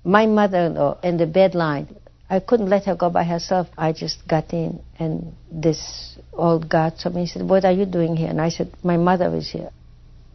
my 0.04 0.26
mother-in-law 0.26 0.98
in 1.02 1.16
the 1.16 1.26
bed 1.26 1.54
line. 1.54 1.88
I 2.28 2.40
couldn't 2.40 2.68
let 2.68 2.86
her 2.86 2.96
go 2.96 3.10
by 3.10 3.24
herself. 3.24 3.68
I 3.78 3.92
just 3.92 4.26
got 4.26 4.52
in, 4.52 4.80
and 4.98 5.34
this 5.52 6.18
old 6.32 6.68
guard 6.68 6.98
saw 6.98 7.10
me. 7.10 7.20
He 7.20 7.26
said, 7.28 7.48
"What 7.48 7.64
are 7.64 7.72
you 7.72 7.86
doing 7.86 8.16
here?" 8.16 8.30
And 8.30 8.40
I 8.40 8.48
said, 8.48 8.72
"My 8.82 8.96
mother 8.96 9.32
is 9.36 9.50
here." 9.50 9.70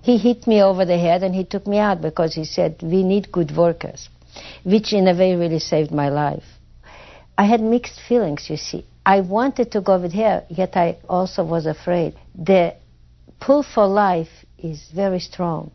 He 0.10 0.18
hit 0.18 0.48
me 0.48 0.64
over 0.64 0.86
the 0.86 0.98
head, 0.98 1.22
and 1.22 1.36
he 1.36 1.44
took 1.44 1.68
me 1.68 1.78
out 1.78 2.02
because 2.02 2.34
he 2.34 2.44
said, 2.44 2.82
"We 2.82 3.04
need 3.04 3.32
good 3.32 3.56
workers," 3.56 4.10
which 4.64 4.92
in 4.92 5.08
a 5.08 5.14
way 5.14 5.36
really 5.36 5.60
saved 5.60 5.92
my 5.92 6.10
life. 6.10 6.48
I 7.38 7.44
had 7.44 7.62
mixed 7.62 8.00
feelings, 8.00 8.50
you 8.50 8.58
see. 8.58 8.86
I 9.06 9.22
wanted 9.22 9.72
to 9.74 9.82
go 9.82 10.00
with 10.00 10.14
her, 10.14 10.46
yet 10.50 10.76
I 10.76 10.98
also 11.08 11.44
was 11.44 11.68
afraid. 11.68 12.16
The 12.34 12.74
pull 13.40 13.62
for 13.62 13.86
life 13.86 14.34
is 14.58 14.80
very 15.02 15.20
strong. 15.20 15.70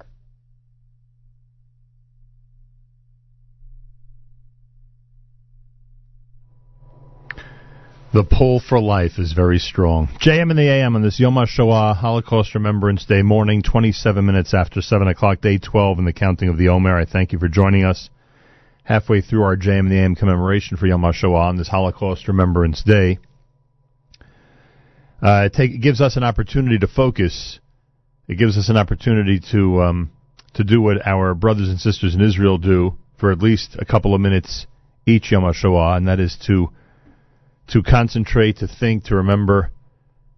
The 8.15 8.23
pull 8.23 8.61
for 8.61 8.81
life 8.81 9.19
is 9.19 9.33
very 9.33 9.59
strong. 9.59 10.07
JM 10.21 10.53
in 10.53 10.57
the 10.57 10.69
AM 10.69 10.95
on 10.95 11.03
this 11.03 11.19
Yom 11.19 11.35
HaShoah 11.35 11.97
Holocaust 11.97 12.55
Remembrance 12.55 13.05
Day 13.07 13.23
morning, 13.23 13.61
27 13.61 14.25
minutes 14.25 14.55
after 14.55 14.81
7 14.81 15.09
o'clock, 15.09 15.41
day 15.41 15.59
12 15.59 15.99
in 15.99 16.05
the 16.05 16.13
counting 16.13 16.49
of 16.49 16.57
the 16.57 16.69
Omer. 16.69 16.97
I 16.97 17.07
thank 17.07 17.33
you 17.33 17.41
for 17.41 17.49
joining 17.49 17.83
us 17.83 18.11
halfway 18.85 19.21
through 19.21 19.43
our 19.43 19.57
JM 19.57 19.81
in 19.81 19.89
the 19.89 19.99
AM 19.99 20.15
commemoration 20.15 20.77
for 20.77 20.87
Yom 20.87 21.03
HaShoah 21.03 21.49
on 21.49 21.57
this 21.57 21.67
Holocaust 21.67 22.29
Remembrance 22.29 22.85
Day. 22.85 23.19
Uh, 25.21 25.47
it, 25.47 25.53
take, 25.53 25.73
it 25.73 25.79
gives 25.79 26.01
us 26.01 26.17
an 26.17 26.23
opportunity 26.23 26.79
to 26.79 26.87
focus. 26.87 27.59
It 28.29 28.39
gives 28.39 28.57
us 28.57 28.69
an 28.69 28.77
opportunity 28.77 29.41
to 29.51 29.83
um, 29.83 30.13
to 30.53 30.63
do 30.63 30.81
what 30.81 31.05
our 31.05 31.35
brothers 31.35 31.69
and 31.69 31.81
sisters 31.81 32.15
in 32.15 32.21
Israel 32.21 32.59
do 32.59 32.97
for 33.19 33.33
at 33.33 33.39
least 33.39 33.75
a 33.77 33.85
couple 33.85 34.15
of 34.15 34.21
minutes 34.21 34.69
each 35.05 35.33
Yom 35.33 35.43
HaShoah, 35.43 35.97
and 35.97 36.07
that 36.07 36.21
is 36.21 36.39
to 36.47 36.71
to 37.69 37.83
concentrate, 37.83 38.59
to 38.59 38.69
think, 38.69 39.05
to 39.05 39.17
remember 39.17 39.71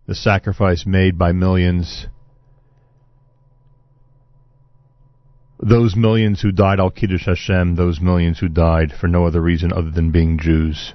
the 0.07 0.15
sacrifice 0.15 0.85
made 0.87 1.19
by 1.19 1.33
millions. 1.33 2.07
Those 5.59 5.97
millions 5.97 6.41
who 6.41 6.53
died 6.53 6.79
al 6.79 6.91
Kiddush 6.91 7.27
Hashem, 7.27 7.77
those 7.77 8.01
millions 8.01 8.39
who 8.39 8.49
died 8.49 8.93
for 8.93 9.09
no 9.09 9.27
other 9.27 9.41
reason 9.41 9.73
other 9.73 9.91
than 9.91 10.13
being 10.13 10.39
Jews. 10.39 10.95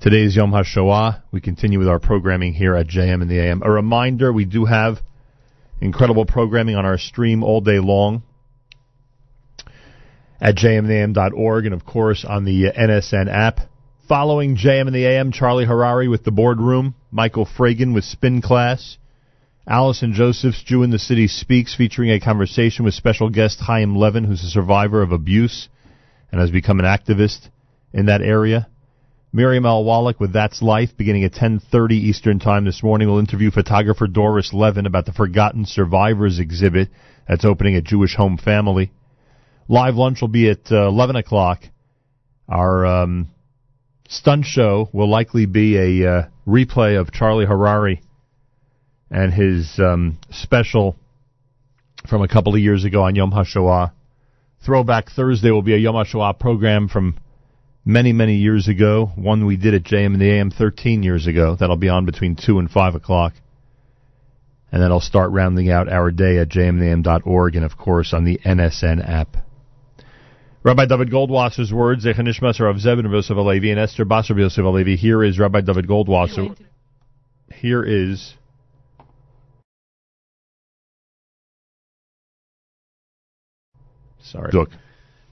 Today 0.00 0.24
is 0.24 0.34
Yom 0.34 0.50
HaShoah. 0.50 1.22
We 1.30 1.40
continue 1.40 1.78
with 1.78 1.86
our 1.86 2.00
programming 2.00 2.54
here 2.54 2.74
at 2.74 2.88
JM 2.88 3.22
in 3.22 3.28
the 3.28 3.38
AM. 3.38 3.62
A 3.62 3.70
reminder, 3.70 4.32
we 4.32 4.44
do 4.44 4.64
have 4.64 4.98
incredible 5.80 6.24
programming 6.24 6.74
on 6.74 6.84
our 6.84 6.98
stream 6.98 7.44
all 7.44 7.60
day 7.60 7.78
long 7.78 8.24
at 10.40 10.56
jmintheam.org 10.56 11.66
and 11.66 11.74
of 11.74 11.84
course 11.84 12.24
on 12.28 12.44
the 12.44 12.72
NSN 12.76 13.32
app. 13.32 13.60
Following 14.12 14.58
JM 14.58 14.88
in 14.88 14.92
the 14.92 15.06
AM, 15.06 15.32
Charlie 15.32 15.64
Harary 15.64 16.06
with 16.06 16.22
the 16.22 16.30
boardroom, 16.30 16.94
Michael 17.10 17.46
Fragin 17.46 17.94
with 17.94 18.04
Spin 18.04 18.42
Class, 18.42 18.98
Allison 19.66 20.12
Josephs 20.12 20.62
Jew 20.64 20.82
in 20.82 20.90
the 20.90 20.98
City 20.98 21.26
Speaks, 21.26 21.74
featuring 21.74 22.10
a 22.10 22.20
conversation 22.20 22.84
with 22.84 22.92
special 22.92 23.30
guest 23.30 23.60
Chaim 23.60 23.96
Levin, 23.96 24.24
who's 24.24 24.44
a 24.44 24.50
survivor 24.50 25.00
of 25.00 25.12
abuse 25.12 25.70
and 26.30 26.42
has 26.42 26.50
become 26.50 26.78
an 26.78 26.84
activist 26.84 27.48
in 27.94 28.04
that 28.04 28.20
area. 28.20 28.68
Miriam 29.32 29.64
L. 29.64 29.82
Wallach 29.82 30.20
with 30.20 30.34
That's 30.34 30.60
Life, 30.60 30.90
beginning 30.98 31.24
at 31.24 31.32
10.30 31.32 31.92
Eastern 31.92 32.38
Time 32.38 32.66
this 32.66 32.82
morning. 32.82 33.08
We'll 33.08 33.18
interview 33.18 33.50
photographer 33.50 34.06
Doris 34.06 34.52
Levin 34.52 34.84
about 34.84 35.06
the 35.06 35.14
Forgotten 35.14 35.64
Survivors 35.64 36.38
exhibit 36.38 36.90
that's 37.26 37.46
opening 37.46 37.76
at 37.76 37.84
Jewish 37.84 38.16
Home 38.16 38.36
Family. 38.36 38.92
Live 39.68 39.94
lunch 39.94 40.20
will 40.20 40.28
be 40.28 40.50
at 40.50 40.70
uh, 40.70 40.86
11 40.88 41.16
o'clock. 41.16 41.62
Our 42.46 42.84
um, 42.84 43.28
stunt 44.08 44.44
show 44.44 44.88
will 44.92 45.08
likely 45.08 45.46
be 45.46 45.76
a 45.76 46.10
uh, 46.10 46.22
replay 46.46 47.00
of 47.00 47.12
Charlie 47.12 47.46
Harary 47.46 48.00
and 49.10 49.32
his 49.32 49.78
um, 49.78 50.18
special 50.30 50.96
from 52.08 52.22
a 52.22 52.28
couple 52.28 52.54
of 52.54 52.60
years 52.60 52.84
ago 52.84 53.04
on 53.04 53.14
Yom 53.14 53.30
HaShoah. 53.30 53.92
Throwback 54.64 55.10
Thursday 55.10 55.50
will 55.50 55.62
be 55.62 55.74
a 55.74 55.78
Yom 55.78 55.94
HaShoah 55.94 56.38
program 56.38 56.88
from 56.88 57.16
many, 57.84 58.12
many 58.12 58.36
years 58.36 58.68
ago. 58.68 59.10
One 59.16 59.46
we 59.46 59.56
did 59.56 59.74
at 59.74 59.82
JM 59.82 60.14
in 60.14 60.18
the 60.18 60.30
AM 60.30 60.50
13 60.50 61.02
years 61.02 61.26
ago. 61.26 61.56
That'll 61.58 61.76
be 61.76 61.88
on 61.88 62.06
between 62.06 62.36
2 62.36 62.58
and 62.58 62.70
5 62.70 62.94
o'clock. 62.94 63.34
And 64.70 64.82
then 64.82 64.90
I'll 64.90 65.00
start 65.00 65.32
rounding 65.32 65.70
out 65.70 65.92
our 65.92 66.10
day 66.10 66.38
at 66.38 66.48
jmandam.org 66.48 67.56
and, 67.56 67.64
of 67.64 67.76
course, 67.76 68.14
on 68.14 68.24
the 68.24 68.38
NSN 68.38 69.06
app. 69.06 69.36
Rabbi 70.64 70.86
David 70.86 71.10
Goldwasser's 71.10 71.72
words, 71.72 72.04
Zechanishmas 72.04 72.60
Rav 72.60 72.76
Zebin 72.76 73.10
Yosef 73.10 73.36
Alevi 73.36 73.70
and 73.70 73.80
Esther 73.80 74.04
Basar 74.04 74.38
Yosef 74.38 74.64
Alevi. 74.64 74.96
Here 74.96 75.24
is 75.24 75.36
Rabbi 75.36 75.60
David 75.60 75.88
Goldwasser. 75.88 76.56
Here 77.52 77.82
is 77.82 78.34
Sorry. 84.22 84.50
Look. 84.52 84.70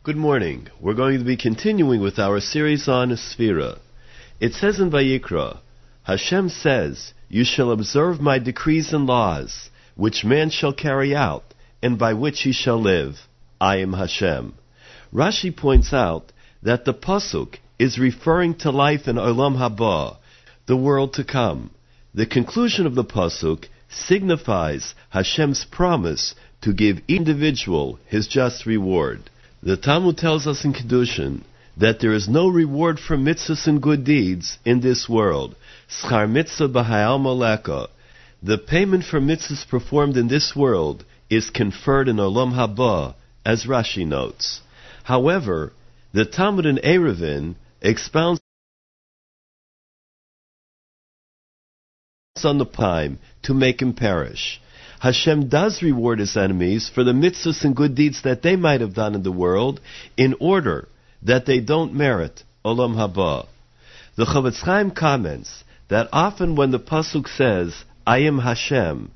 Good 0.02 0.16
morning. 0.16 0.66
We're 0.80 0.94
going 0.94 1.20
to 1.20 1.24
be 1.24 1.36
continuing 1.36 2.00
with 2.00 2.18
our 2.18 2.40
series 2.40 2.88
on 2.88 3.10
Sphira. 3.10 3.78
It 4.40 4.52
says 4.54 4.80
in 4.80 4.90
Vayikra, 4.90 5.60
Hashem 6.02 6.48
says, 6.48 7.14
You 7.28 7.44
shall 7.44 7.70
observe 7.70 8.20
my 8.20 8.40
decrees 8.40 8.92
and 8.92 9.06
laws, 9.06 9.70
which 9.94 10.24
man 10.24 10.50
shall 10.50 10.72
carry 10.72 11.14
out, 11.14 11.44
and 11.80 11.98
by 11.98 12.14
which 12.14 12.40
he 12.40 12.52
shall 12.52 12.80
live. 12.80 13.14
I 13.60 13.76
am 13.76 13.92
Hashem. 13.92 14.54
Rashi 15.12 15.54
points 15.54 15.92
out 15.92 16.30
that 16.62 16.84
the 16.84 16.94
Pasuk 16.94 17.56
is 17.80 17.98
referring 17.98 18.54
to 18.54 18.70
life 18.70 19.08
in 19.08 19.16
Olam 19.16 19.56
Haba, 19.56 20.16
the 20.66 20.76
world 20.76 21.14
to 21.14 21.24
come. 21.24 21.70
The 22.14 22.26
conclusion 22.26 22.86
of 22.86 22.94
the 22.94 23.04
Pasuk 23.04 23.64
signifies 23.88 24.94
Hashem's 25.12 25.64
promise 25.64 26.36
to 26.60 26.72
give 26.72 26.98
each 27.08 27.18
individual 27.18 27.98
his 28.06 28.28
just 28.28 28.66
reward. 28.66 29.28
The 29.62 29.76
Talmud 29.76 30.16
tells 30.16 30.46
us 30.46 30.64
in 30.64 30.72
Kedushin 30.74 31.42
that 31.76 31.98
there 31.98 32.12
is 32.12 32.28
no 32.28 32.46
reward 32.46 33.00
for 33.00 33.16
mitzvahs 33.16 33.66
and 33.66 33.82
good 33.82 34.04
deeds 34.04 34.58
in 34.64 34.80
this 34.80 35.08
world. 35.08 35.56
Schar 35.88 36.30
mitzvah 36.30 36.84
moleka. 37.18 37.88
The 38.42 38.58
payment 38.58 39.04
for 39.04 39.20
mitzvahs 39.20 39.66
performed 39.66 40.16
in 40.16 40.28
this 40.28 40.54
world 40.54 41.04
is 41.28 41.50
conferred 41.50 42.08
in 42.08 42.16
Olam 42.16 42.52
Haba, 42.52 43.14
as 43.44 43.64
Rashi 43.64 44.06
notes. 44.06 44.60
However, 45.04 45.72
the 46.12 46.24
Talmud 46.24 46.66
in 46.66 46.78
Eruvin 46.78 47.56
expounds 47.80 48.40
on 52.44 52.58
the 52.58 52.64
time 52.64 53.18
to 53.42 53.54
make 53.54 53.82
him 53.82 53.92
perish. 53.92 54.60
Hashem 55.00 55.48
does 55.48 55.82
reward 55.82 56.18
his 56.18 56.36
enemies 56.36 56.90
for 56.92 57.04
the 57.04 57.12
mitzvahs 57.12 57.64
and 57.64 57.74
good 57.74 57.94
deeds 57.94 58.22
that 58.22 58.42
they 58.42 58.56
might 58.56 58.80
have 58.80 58.94
done 58.94 59.14
in 59.14 59.22
the 59.22 59.32
world 59.32 59.80
in 60.16 60.34
order 60.40 60.88
that 61.22 61.46
they 61.46 61.60
don't 61.60 61.94
merit 61.94 62.42
Olam 62.64 62.94
Haba. 62.94 63.46
The 64.16 64.26
Chofetz 64.26 64.60
Chaim 64.60 64.90
comments 64.90 65.64
that 65.88 66.08
often 66.12 66.54
when 66.56 66.70
the 66.70 66.78
Pasuk 66.78 67.28
says, 67.28 67.84
I 68.06 68.18
am 68.20 68.38
Hashem, 68.38 69.10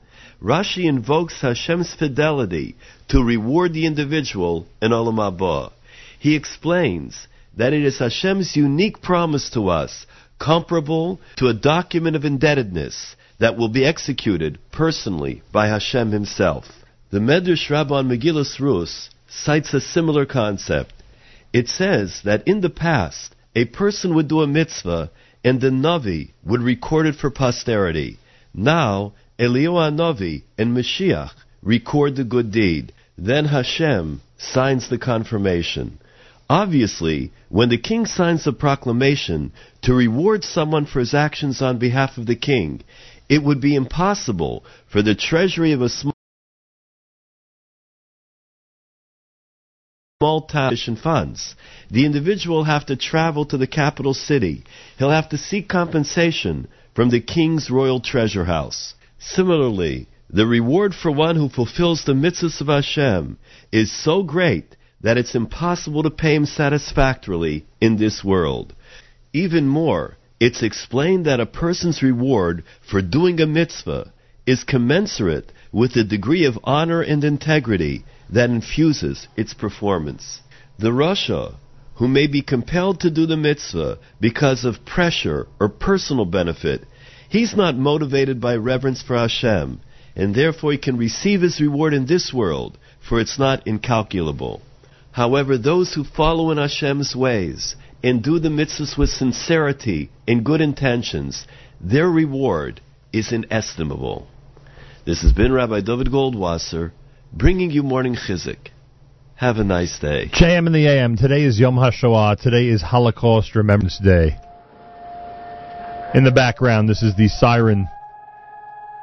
Rashi 0.44 0.84
invokes 0.84 1.40
Hashem's 1.40 1.94
fidelity 1.94 2.76
to 3.08 3.24
reward 3.24 3.72
the 3.72 3.86
individual 3.86 4.66
in 4.82 4.90
Olam 4.90 5.16
Haba. 5.16 5.72
He 6.18 6.36
explains 6.36 7.26
that 7.56 7.72
it 7.72 7.82
is 7.82 7.98
Hashem's 7.98 8.54
unique 8.54 9.00
promise 9.00 9.48
to 9.54 9.70
us, 9.70 10.04
comparable 10.38 11.18
to 11.36 11.46
a 11.46 11.54
document 11.54 12.14
of 12.14 12.26
indebtedness 12.26 13.16
that 13.40 13.56
will 13.56 13.70
be 13.70 13.86
executed 13.86 14.58
personally 14.70 15.40
by 15.50 15.68
Hashem 15.68 16.12
himself. 16.12 16.66
The 17.10 17.20
Medrash 17.20 17.70
Rabbah 17.70 18.02
Megillas 18.02 18.60
Rus 18.60 19.08
cites 19.26 19.72
a 19.72 19.80
similar 19.80 20.26
concept. 20.26 20.92
It 21.54 21.68
says 21.68 22.20
that 22.24 22.46
in 22.46 22.60
the 22.60 22.68
past, 22.68 23.34
a 23.56 23.64
person 23.64 24.14
would 24.14 24.28
do 24.28 24.42
a 24.42 24.46
mitzvah 24.46 25.10
and 25.42 25.58
the 25.58 25.70
Navi 25.70 26.32
would 26.44 26.60
record 26.60 27.06
it 27.06 27.14
for 27.14 27.30
posterity. 27.30 28.18
Now, 28.52 29.14
Eliyahu 29.38 29.94
Navi 29.96 30.42
and 30.56 30.76
Mashiach 30.76 31.32
record 31.62 32.16
the 32.16 32.24
good 32.24 32.52
deed. 32.52 32.92
Then 33.18 33.46
Hashem 33.46 34.20
signs 34.38 34.88
the 34.88 34.98
confirmation. 34.98 35.98
Obviously, 36.48 37.32
when 37.48 37.68
the 37.68 37.78
king 37.78 38.06
signs 38.06 38.46
a 38.46 38.52
proclamation 38.52 39.52
to 39.82 39.94
reward 39.94 40.44
someone 40.44 40.86
for 40.86 41.00
his 41.00 41.14
actions 41.14 41.62
on 41.62 41.78
behalf 41.78 42.18
of 42.18 42.26
the 42.26 42.36
king, 42.36 42.82
it 43.28 43.42
would 43.42 43.60
be 43.60 43.74
impossible 43.74 44.64
for 44.86 45.02
the 45.02 45.14
treasury 45.14 45.72
of 45.72 45.80
a 45.80 45.88
small 45.88 46.12
small 50.20 50.42
town 50.42 50.76
funds. 51.02 51.54
The 51.90 52.06
individual 52.06 52.58
will 52.58 52.64
have 52.64 52.86
to 52.86 52.96
travel 52.96 53.44
to 53.46 53.58
the 53.58 53.66
capital 53.66 54.14
city. 54.14 54.64
He'll 54.98 55.10
have 55.10 55.28
to 55.30 55.38
seek 55.38 55.68
compensation 55.68 56.68
from 56.94 57.10
the 57.10 57.20
king's 57.20 57.70
royal 57.70 58.00
treasure 58.00 58.44
house. 58.44 58.94
Similarly, 59.26 60.06
the 60.28 60.46
reward 60.46 60.94
for 60.94 61.10
one 61.10 61.36
who 61.36 61.48
fulfills 61.48 62.04
the 62.04 62.12
mitzvahs 62.12 62.60
of 62.60 62.66
Hashem 62.66 63.38
is 63.72 63.90
so 63.90 64.22
great 64.22 64.76
that 65.00 65.16
it's 65.16 65.34
impossible 65.34 66.02
to 66.02 66.10
pay 66.10 66.34
him 66.34 66.44
satisfactorily 66.44 67.64
in 67.80 67.96
this 67.96 68.22
world. 68.22 68.74
Even 69.32 69.66
more, 69.66 70.18
it's 70.38 70.62
explained 70.62 71.24
that 71.24 71.40
a 71.40 71.46
person's 71.46 72.02
reward 72.02 72.64
for 72.82 73.00
doing 73.00 73.40
a 73.40 73.46
mitzvah 73.46 74.12
is 74.46 74.62
commensurate 74.62 75.50
with 75.72 75.94
the 75.94 76.04
degree 76.04 76.44
of 76.44 76.58
honor 76.62 77.00
and 77.00 77.24
integrity 77.24 78.04
that 78.28 78.50
infuses 78.50 79.26
its 79.36 79.54
performance. 79.54 80.42
The 80.78 80.90
Rasha, 80.90 81.54
who 81.94 82.08
may 82.08 82.26
be 82.26 82.42
compelled 82.42 83.00
to 83.00 83.10
do 83.10 83.24
the 83.24 83.38
mitzvah 83.38 83.98
because 84.20 84.66
of 84.66 84.84
pressure 84.84 85.46
or 85.58 85.68
personal 85.70 86.26
benefit, 86.26 86.84
he's 87.34 87.56
not 87.56 87.76
motivated 87.76 88.40
by 88.40 88.54
reverence 88.54 89.02
for 89.02 89.16
Hashem, 89.16 89.80
and 90.14 90.34
therefore 90.34 90.70
he 90.70 90.78
can 90.78 90.96
receive 90.96 91.42
his 91.42 91.60
reward 91.60 91.92
in 91.92 92.06
this 92.06 92.32
world, 92.32 92.78
for 93.06 93.20
it's 93.20 93.38
not 93.38 93.66
incalculable. 93.66 94.62
However, 95.10 95.58
those 95.58 95.92
who 95.94 96.04
follow 96.04 96.52
in 96.52 96.58
Hashem's 96.58 97.14
ways 97.16 97.74
and 98.04 98.22
do 98.22 98.38
the 98.38 98.50
mitzvahs 98.50 98.96
with 98.96 99.10
sincerity 99.10 100.10
and 100.28 100.44
good 100.44 100.60
intentions, 100.60 101.46
their 101.80 102.08
reward 102.08 102.80
is 103.12 103.32
inestimable. 103.32 104.28
This 105.04 105.22
has 105.22 105.32
been 105.32 105.52
Rabbi 105.52 105.80
David 105.80 106.08
Goldwasser 106.08 106.92
bringing 107.32 107.70
you 107.72 107.82
morning 107.82 108.14
chizuk. 108.14 108.68
Have 109.34 109.56
a 109.56 109.64
nice 109.64 109.98
day. 109.98 110.30
JM 110.32 110.68
in 110.68 110.72
the 110.72 110.86
AM. 110.86 111.16
Today 111.16 111.42
is 111.42 111.58
Yom 111.58 111.74
HaShoah. 111.74 112.40
Today 112.40 112.68
is 112.68 112.80
Holocaust 112.80 113.56
Remembrance 113.56 113.98
Day. 113.98 114.36
In 116.14 116.22
the 116.22 116.30
background, 116.30 116.88
this 116.88 117.02
is 117.02 117.16
the 117.16 117.26
siren 117.26 117.88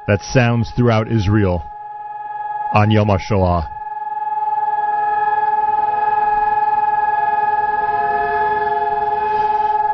that 0.08 0.22
sounds 0.22 0.70
throughout 0.74 1.12
Israel 1.12 1.62
on 2.72 2.90
Yom 2.90 3.08
HaShoah. 3.08 3.68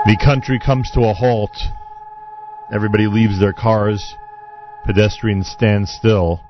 The 0.07 0.17
country 0.25 0.61
comes 0.65 0.93
to 0.93 1.01
a 1.01 1.13
halt. 1.13 1.51
Everybody 2.73 3.09
leaves 3.09 3.41
their 3.41 3.53
cars. 3.53 4.15
Pedestrians 4.87 5.49
stand 5.49 5.89
still. 5.89 6.41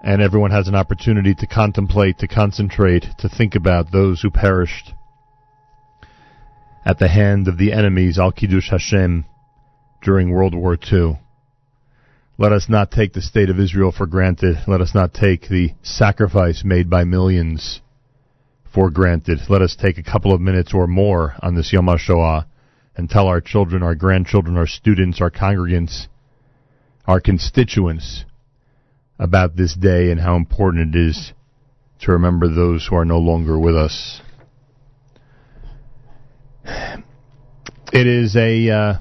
And 0.00 0.22
everyone 0.22 0.52
has 0.52 0.68
an 0.68 0.76
opportunity 0.76 1.34
to 1.34 1.46
contemplate, 1.48 2.18
to 2.18 2.28
concentrate, 2.28 3.06
to 3.18 3.28
think 3.28 3.56
about 3.56 3.90
those 3.90 4.22
who 4.22 4.30
perished 4.30 4.94
at 6.84 6.98
the 6.98 7.08
hand 7.08 7.48
of 7.48 7.58
the 7.58 7.72
enemies, 7.72 8.18
Al 8.18 8.32
Kiddush 8.32 8.70
Hashem, 8.70 9.24
during 10.02 10.30
World 10.30 10.54
War 10.54 10.76
II. 10.90 11.18
Let 12.38 12.52
us 12.52 12.68
not 12.68 12.90
take 12.90 13.12
the 13.12 13.22
state 13.22 13.50
of 13.50 13.60
Israel 13.60 13.92
for 13.92 14.06
granted. 14.06 14.56
Let 14.66 14.80
us 14.80 14.94
not 14.94 15.14
take 15.14 15.48
the 15.48 15.74
sacrifice 15.82 16.64
made 16.64 16.90
by 16.90 17.04
millions 17.04 17.80
for 18.74 18.90
granted. 18.90 19.38
Let 19.48 19.62
us 19.62 19.76
take 19.76 19.98
a 19.98 20.02
couple 20.02 20.32
of 20.32 20.40
minutes 20.40 20.72
or 20.74 20.86
more 20.86 21.34
on 21.40 21.54
this 21.54 21.72
Yom 21.72 21.86
HaShoah 21.86 22.46
and 22.96 23.08
tell 23.08 23.28
our 23.28 23.40
children, 23.40 23.82
our 23.82 23.94
grandchildren, 23.94 24.56
our 24.56 24.66
students, 24.66 25.20
our 25.20 25.30
congregants, 25.30 26.06
our 27.06 27.20
constituents 27.20 28.24
about 29.18 29.56
this 29.56 29.74
day 29.74 30.10
and 30.10 30.20
how 30.20 30.36
important 30.36 30.94
it 30.94 30.98
is 30.98 31.32
to 32.00 32.12
remember 32.12 32.48
those 32.48 32.86
who 32.88 32.96
are 32.96 33.04
no 33.04 33.18
longer 33.18 33.58
with 33.58 33.76
us. 33.76 34.20
It 36.64 38.06
is 38.06 38.36
a 38.36 38.70
uh, 38.70 38.94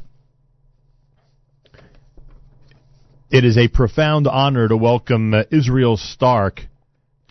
it 3.30 3.46
is 3.46 3.58
a 3.58 3.68
profound 3.68 4.26
honor 4.28 4.68
to 4.68 4.76
welcome 4.76 5.32
uh, 5.34 5.44
Israel 5.52 5.98
Starck 5.98 6.62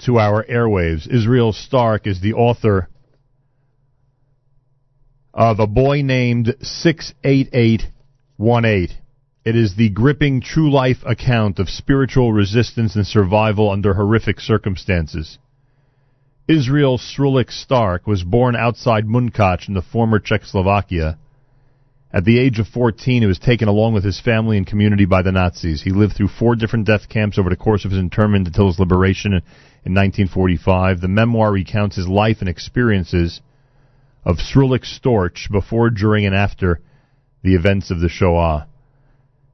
to 0.05 0.19
our 0.19 0.45
airwaves. 0.45 1.09
Israel 1.09 1.53
Starck 1.53 2.07
is 2.07 2.21
the 2.21 2.35
author 2.35 2.89
of 5.35 5.61
A 5.61 5.67
Boy 5.67 6.03
Named 6.03 6.55
68818. 6.61 8.97
It 9.43 9.57
is 9.57 9.75
the 9.77 9.89
gripping 9.91 10.43
true 10.43 10.71
life 10.71 10.99
account 11.05 11.59
of 11.59 11.69
spiritual 11.69 12.33
resistance 12.33 12.95
and 12.97 13.07
survival 13.07 13.71
under 13.71 13.95
horrific 13.95 14.41
circumstances. 14.41 15.39
Israel 16.49 16.99
Srulik 16.99 17.51
Starck 17.51 18.07
was 18.07 18.25
born 18.25 18.57
outside 18.57 19.07
Munkac 19.07 19.69
in 19.69 19.75
the 19.75 19.83
former 19.83 20.19
Czechoslovakia. 20.19 21.19
At 22.13 22.25
the 22.25 22.41
age 22.41 22.59
of 22.59 22.67
14, 22.67 23.23
he 23.23 23.27
was 23.27 23.39
taken 23.39 23.69
along 23.69 23.95
with 23.95 24.03
his 24.03 24.19
family 24.19 24.57
and 24.57 24.67
community 24.67 25.05
by 25.05 25.23
the 25.23 25.31
Nazis. 25.31 25.83
He 25.83 25.91
lived 25.91 26.17
through 26.17 26.29
four 26.29 26.57
different 26.57 26.87
death 26.87 27.09
camps 27.09 27.39
over 27.39 27.51
the 27.51 27.57
course 27.57 27.85
of 27.85 27.93
his 27.93 28.01
internment 28.01 28.49
until 28.49 28.67
his 28.67 28.81
liberation 28.81 29.33
in 29.33 29.95
1945. 29.95 31.01
The 31.01 31.09
memoir 31.09 31.53
recounts 31.53 31.95
his 31.95 32.09
life 32.09 32.39
and 32.41 32.49
experiences 32.49 33.41
of 34.25 34.39
Srulik 34.39 34.85
Storch 34.85 35.51
before, 35.51 35.91
during, 35.91 36.27
and 36.27 36.35
after 36.35 36.81
the 37.43 37.55
events 37.55 37.93
of 37.93 38.01
the 38.01 38.09
Shoah. 38.09 38.67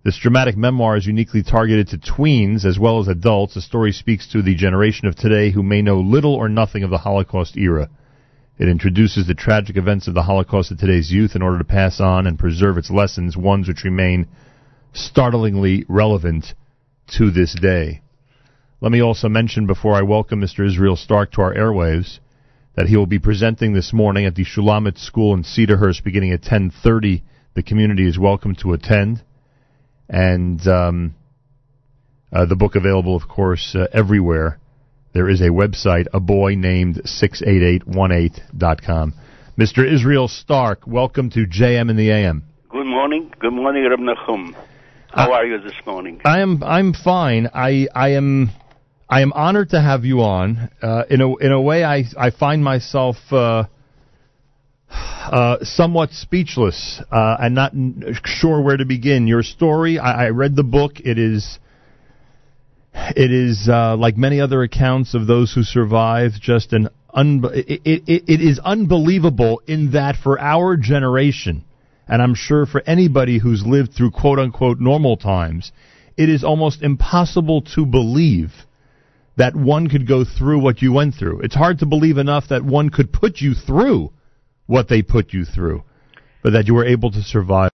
This 0.07 0.19
dramatic 0.19 0.57
memoir 0.57 0.97
is 0.97 1.05
uniquely 1.05 1.43
targeted 1.43 1.89
to 1.89 1.99
tweens 1.99 2.65
as 2.65 2.79
well 2.79 3.01
as 3.01 3.09
adults. 3.09 3.55
The 3.55 3.61
story 3.61 3.91
speaks 3.91 4.29
to 4.29 4.41
the 4.41 4.55
generation 4.55 5.09
of 5.09 5.17
today 5.17 5.51
who 5.51 5.65
may 5.65 5.83
know 5.83 5.99
little 5.99 6.33
or 6.33 6.49
nothing 6.49 6.85
of 6.85 6.91
the 6.91 6.99
Holocaust 6.99 7.57
era. 7.57 7.91
It 8.57 8.69
introduces 8.69 9.27
the 9.27 9.35
tragic 9.35 9.77
events 9.77 10.07
of 10.07 10.15
the 10.15 10.23
Holocaust 10.23 10.69
to 10.69 10.77
today's 10.77 11.11
youth 11.11 11.35
in 11.35 11.43
order 11.43 11.59
to 11.59 11.65
pass 11.65 11.99
on 11.99 12.29
and 12.29 12.39
preserve 12.39 12.79
its 12.79 12.89
lessons, 12.89 13.37
ones 13.37 13.67
which 13.67 13.83
remain 13.83 14.29
startlingly 14.93 15.85
relevant 15.89 16.55
to 17.19 17.33
this 17.33 17.53
day. 17.61 18.01
Let 18.81 18.93
me 18.93 19.03
also 19.03 19.29
mention 19.29 19.67
before 19.67 19.95
I 19.95 20.03
welcome 20.03 20.41
Mr. 20.41 20.65
Israel 20.65 20.95
Starck 20.95 21.33
to 21.33 21.43
our 21.43 21.53
airwaves 21.53 22.21
that 22.77 22.87
he 22.87 22.97
will 22.97 23.07
be 23.07 23.19
presenting 23.19 23.73
this 23.73 23.93
morning 23.93 24.25
at 24.25 24.37
the 24.37 24.45
Shulamith 24.45 24.99
School 24.99 25.35
in 25.35 25.43
Cedarhurst 25.43 26.05
beginning 26.05 26.31
at 26.31 26.43
10:30. 26.43 27.23
The 27.55 27.65
community 27.65 28.07
is 28.07 28.21
welcome 28.21 28.55
to 28.63 28.73
attend, 28.73 29.25
and 30.09 30.67
um, 30.67 31.15
uh, 32.33 32.47
the 32.47 32.57
book 32.57 32.75
available, 32.75 33.17
of 33.17 33.29
course, 33.29 33.75
uh, 33.75 33.87
everywhere. 33.93 34.59
There 35.13 35.29
is 35.29 35.41
a 35.41 35.49
website, 35.49 36.07
a 36.13 36.21
boy 36.21 36.57
named 36.57 37.03
68818.com. 37.05 39.15
Mr. 39.59 39.91
Israel 39.91 40.29
Starck, 40.29 40.87
welcome 40.87 41.31
to 41.31 41.47
JM 41.47 41.89
in 41.89 41.97
the 41.97 42.11
AM. 42.11 42.45
Good 42.69 42.87
morning. 42.87 43.33
Good 43.39 43.55
morning, 43.55 43.89
Reb 43.89 44.01
Nachum. 44.01 44.55
How 45.09 45.33
are 45.33 45.47
you 45.47 45.59
this 45.63 45.73
morning? 45.87 46.21
I 46.27 46.41
am 46.41 46.63
I'm 46.63 46.93
fine. 46.93 47.49
I 47.55 47.89
I 47.95 48.11
am 48.11 48.51
I 49.09 49.23
am 49.23 49.33
honored 49.33 49.71
to 49.71 49.81
have 49.81 50.05
you 50.05 50.21
on. 50.21 50.69
Uh, 50.83 51.05
in 51.09 51.23
a 51.23 51.35
in 51.37 51.53
a 51.53 51.61
way, 51.61 51.85
I 51.85 52.05
I 52.19 52.29
find 52.29 52.63
myself 52.63 53.17
uh, 53.31 53.65
uh, 54.91 55.59
somewhat 55.63 56.11
speechless 56.13 57.03
uh, 57.11 57.37
and 57.41 57.55
not 57.55 57.73
n- 57.73 58.17
sure 58.25 58.61
where 58.61 58.77
to 58.77 58.85
begin. 58.85 59.27
Your 59.27 59.43
story. 59.43 59.99
I, 59.99 60.27
I 60.27 60.29
read 60.31 60.57
the 60.57 60.65
book. 60.65 61.01
It 61.01 61.19
is. 61.19 61.59
It 62.95 63.31
is 63.31 63.69
uh, 63.69 63.97
like 63.97 64.17
many 64.17 64.41
other 64.41 64.63
accounts 64.63 65.15
of 65.15 65.27
those 65.27 65.53
who 65.53 65.63
survived, 65.63 66.41
just 66.41 66.73
an 66.73 66.89
un- 67.13 67.45
it, 67.53 67.83
it, 67.85 68.25
it 68.27 68.41
is 68.41 68.59
unbelievable 68.59 69.61
in 69.67 69.93
that 69.93 70.17
for 70.17 70.41
our 70.41 70.79
generation, 70.79 71.65
and 72.09 72.23
I'm 72.23 72.35
sure 72.35 72.65
for 72.65 72.83
anybody 72.87 73.39
who's 73.39 73.67
lived 73.67 73.93
through 73.93 74.13
quote 74.13 74.39
unquote 74.39 74.81
normal 74.81 75.19
times, 75.19 75.73
it 76.17 76.31
is 76.31 76.43
almost 76.43 76.83
impossible 76.83 77.61
to 77.75 77.85
believe 77.85 78.53
that 79.37 79.55
one 79.55 79.89
could 79.89 80.09
go 80.09 80.25
through 80.25 80.61
what 80.61 80.81
you 80.81 80.93
went 80.93 81.15
through. 81.17 81.41
It's 81.41 81.55
hard 81.55 81.81
to 81.81 81.87
believe 81.87 82.17
enough 82.17 82.49
that 82.49 82.65
one 82.65 82.89
could 82.89 83.13
put 83.13 83.43
you 83.43 83.53
through 83.53 84.11
what 84.67 84.89
they 84.89 85.03
put 85.03 85.33
you 85.33 85.45
through, 85.45 85.83
but 86.43 86.53
that 86.53 86.67
you 86.67 86.75
were 86.75 86.85
able 86.85 87.11
to 87.11 87.23
survive. 87.23 87.71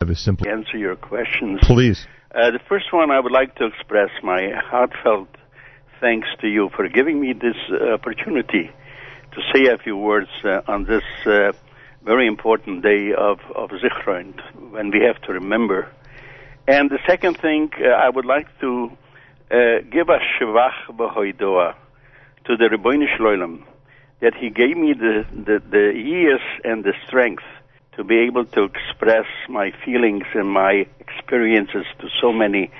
A 0.00 0.14
simple 0.14 0.48
Answer 0.48 0.78
your 0.78 0.96
questions. 0.96 1.58
Please. 1.62 2.06
Uh, 2.34 2.50
the 2.50 2.60
first 2.66 2.92
one, 2.92 3.10
I 3.10 3.20
would 3.20 3.32
like 3.32 3.56
to 3.56 3.66
express 3.66 4.08
my 4.22 4.52
heartfelt 4.54 5.28
thanks 6.00 6.28
to 6.40 6.46
you 6.46 6.70
for 6.74 6.88
giving 6.88 7.20
me 7.20 7.34
this 7.34 7.56
uh, 7.70 7.92
opportunity 7.92 8.70
to 9.32 9.40
say 9.52 9.66
a 9.66 9.76
few 9.76 9.96
words 9.96 10.28
uh, 10.44 10.60
on 10.66 10.84
this 10.84 11.02
uh, 11.26 11.52
very 12.04 12.26
important 12.26 12.82
day 12.82 13.12
of, 13.12 13.40
of 13.54 13.70
Zichron, 13.70 14.40
when 14.72 14.90
we 14.90 15.00
have 15.04 15.20
to 15.22 15.32
remember. 15.32 15.90
And 16.66 16.88
the 16.88 17.00
second 17.06 17.38
thing, 17.38 17.70
uh, 17.78 17.88
I 17.88 18.08
would 18.08 18.24
like 18.24 18.46
to 18.60 18.90
uh, 19.50 19.56
give 19.90 20.08
a 20.08 20.18
shevach 20.38 20.86
b'hoidoa 20.90 21.74
to 22.48 22.56
the 22.56 22.64
Rebbeinu 22.64 23.04
Shloim, 23.14 23.62
that 24.20 24.34
he 24.34 24.48
gave 24.48 24.74
me 24.74 24.94
the, 24.94 25.26
the, 25.30 25.62
the 25.70 25.92
years 25.94 26.40
and 26.64 26.82
the 26.82 26.94
strength 27.06 27.44
to 27.94 28.02
be 28.02 28.20
able 28.20 28.46
to 28.46 28.64
express 28.64 29.26
my 29.50 29.70
feelings 29.84 30.24
and 30.34 30.48
my 30.48 30.86
experiences 30.98 31.84
to 32.00 32.08
so 32.22 32.32
many 32.32 32.70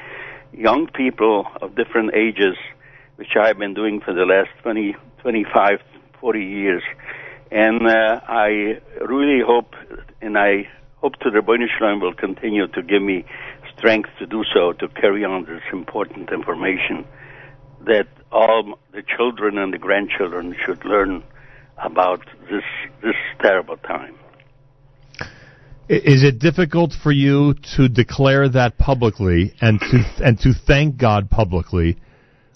young 0.55 0.86
people 0.86 1.47
of 1.61 1.74
different 1.74 2.15
ages, 2.15 2.57
which 3.16 3.36
I've 3.39 3.59
been 3.59 3.74
doing 3.74 4.01
for 4.01 4.15
the 4.15 4.24
last 4.24 4.49
20, 4.62 4.97
25, 5.19 5.81
40 6.19 6.40
years. 6.40 6.82
And 7.51 7.86
uh, 7.86 8.20
I 8.27 8.81
really 9.03 9.43
hope, 9.47 9.74
and 10.23 10.39
I 10.39 10.66
hope 10.97 11.16
to 11.16 11.31
the 11.31 11.40
Rebbeinu 11.40 11.66
Shloim 11.78 12.01
will 12.01 12.15
continue 12.15 12.69
to 12.69 12.82
give 12.82 13.03
me 13.03 13.27
strength 13.77 14.09
to 14.19 14.24
do 14.24 14.45
so, 14.55 14.73
to 14.73 14.89
carry 14.89 15.27
on 15.27 15.45
this 15.45 15.62
important 15.73 16.31
information 16.32 17.05
that 17.87 18.07
all 18.31 18.79
the 18.93 19.03
children 19.17 19.59
and 19.59 19.73
the 19.73 19.79
grandchildren 19.79 20.55
should 20.65 20.85
learn 20.85 21.23
about 21.79 22.25
this 22.51 22.65
this 23.03 23.15
terrible 23.41 23.77
time. 23.77 24.15
Is 25.89 26.23
it 26.23 26.39
difficult 26.39 26.93
for 26.93 27.11
you 27.11 27.55
to 27.77 27.89
declare 27.89 28.49
that 28.51 28.77
publicly 28.77 29.55
and 29.61 29.81
to 29.81 30.05
and 30.23 30.39
to 30.41 30.53
thank 30.53 30.99
God 30.99 31.31
publicly 31.31 31.97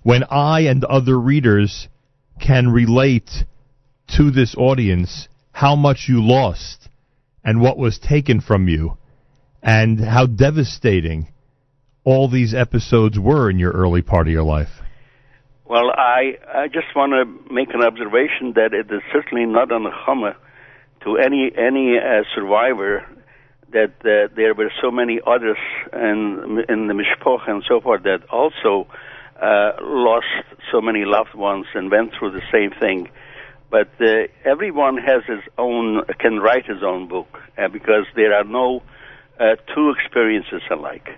when 0.03 0.24
I 0.24 0.62
and 0.62 0.85
other 0.85 1.19
readers 1.19 1.89
can 2.40 2.69
relate 2.69 3.31
to 4.16 4.31
this 4.31 4.55
audience 4.59 5.28
how 5.53 5.77
much 5.77 6.07
you 6.09 6.23
lost 6.23 6.89
and 7.44 7.61
what 7.61 7.78
was 7.78 7.99
taken 7.99 8.40
from 8.40 8.69
you 8.69 8.99
and 9.62 10.01
how 10.01 10.27
devastating 10.27 11.28
all 12.05 12.28
these 12.28 12.53
episodes 12.53 13.19
were 13.19 13.49
in 13.49 13.59
your 13.59 13.73
early 13.73 14.03
part 14.03 14.27
of 14.27 14.32
your 14.32 14.43
life? 14.43 14.82
Well, 15.73 15.90
I 15.90 16.36
I 16.55 16.69
just 16.69 16.94
want 16.94 17.12
to 17.16 17.24
make 17.51 17.73
an 17.73 17.82
observation 17.82 18.53
that 18.57 18.74
it 18.74 18.93
is 18.93 19.01
certainly 19.11 19.47
not 19.47 19.73
on 19.73 19.85
the 19.85 19.90
chama 20.05 20.35
to 21.05 21.16
any 21.16 21.51
any 21.57 21.97
uh, 21.97 22.24
survivor 22.35 23.03
that 23.70 23.94
uh, 24.05 24.28
there 24.36 24.53
were 24.53 24.70
so 24.82 24.90
many 24.90 25.19
others 25.27 25.57
in 25.94 26.62
in 26.69 26.89
the 26.89 26.93
mishpoch 26.93 27.49
and 27.49 27.65
so 27.66 27.81
forth 27.81 28.03
that 28.03 28.20
also 28.28 28.86
uh, 29.40 29.73
lost 29.81 30.44
so 30.70 30.82
many 30.82 31.07
loved 31.07 31.35
ones 31.35 31.65
and 31.74 31.90
went 31.90 32.12
through 32.19 32.32
the 32.32 32.47
same 32.53 32.73
thing. 32.78 33.09
But 33.70 33.93
uh, 33.99 34.28
everyone 34.44 34.99
has 34.99 35.24
his 35.27 35.44
own 35.57 36.05
can 36.19 36.39
write 36.39 36.66
his 36.66 36.82
own 36.82 37.09
book 37.09 37.31
uh, 37.57 37.69
because 37.69 38.05
there 38.15 38.35
are 38.35 38.44
no 38.44 38.82
uh, 39.40 39.57
two 39.74 39.94
experiences 39.97 40.61
alike. 40.70 41.09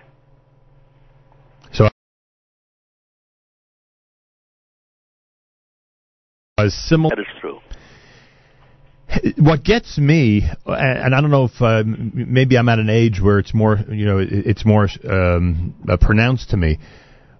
As 6.57 6.73
similar 6.73 7.13
That 7.13 7.19
is 7.19 7.27
true. 7.41 7.59
what 9.37 9.61
gets 9.65 9.97
me, 9.97 10.49
and 10.65 10.99
and 10.99 11.13
I 11.13 11.19
don't 11.19 11.29
know 11.29 11.49
if 11.53 11.61
uh, 11.61 11.83
maybe 11.85 12.57
I'm 12.57 12.69
at 12.69 12.79
an 12.79 12.89
age 12.89 13.19
where 13.21 13.39
it's 13.39 13.53
more, 13.53 13.77
you 13.89 14.05
know, 14.05 14.19
it's 14.21 14.65
more 14.65 14.87
um, 15.09 15.75
uh, 15.89 15.97
pronounced 15.97 16.51
to 16.51 16.57
me. 16.57 16.79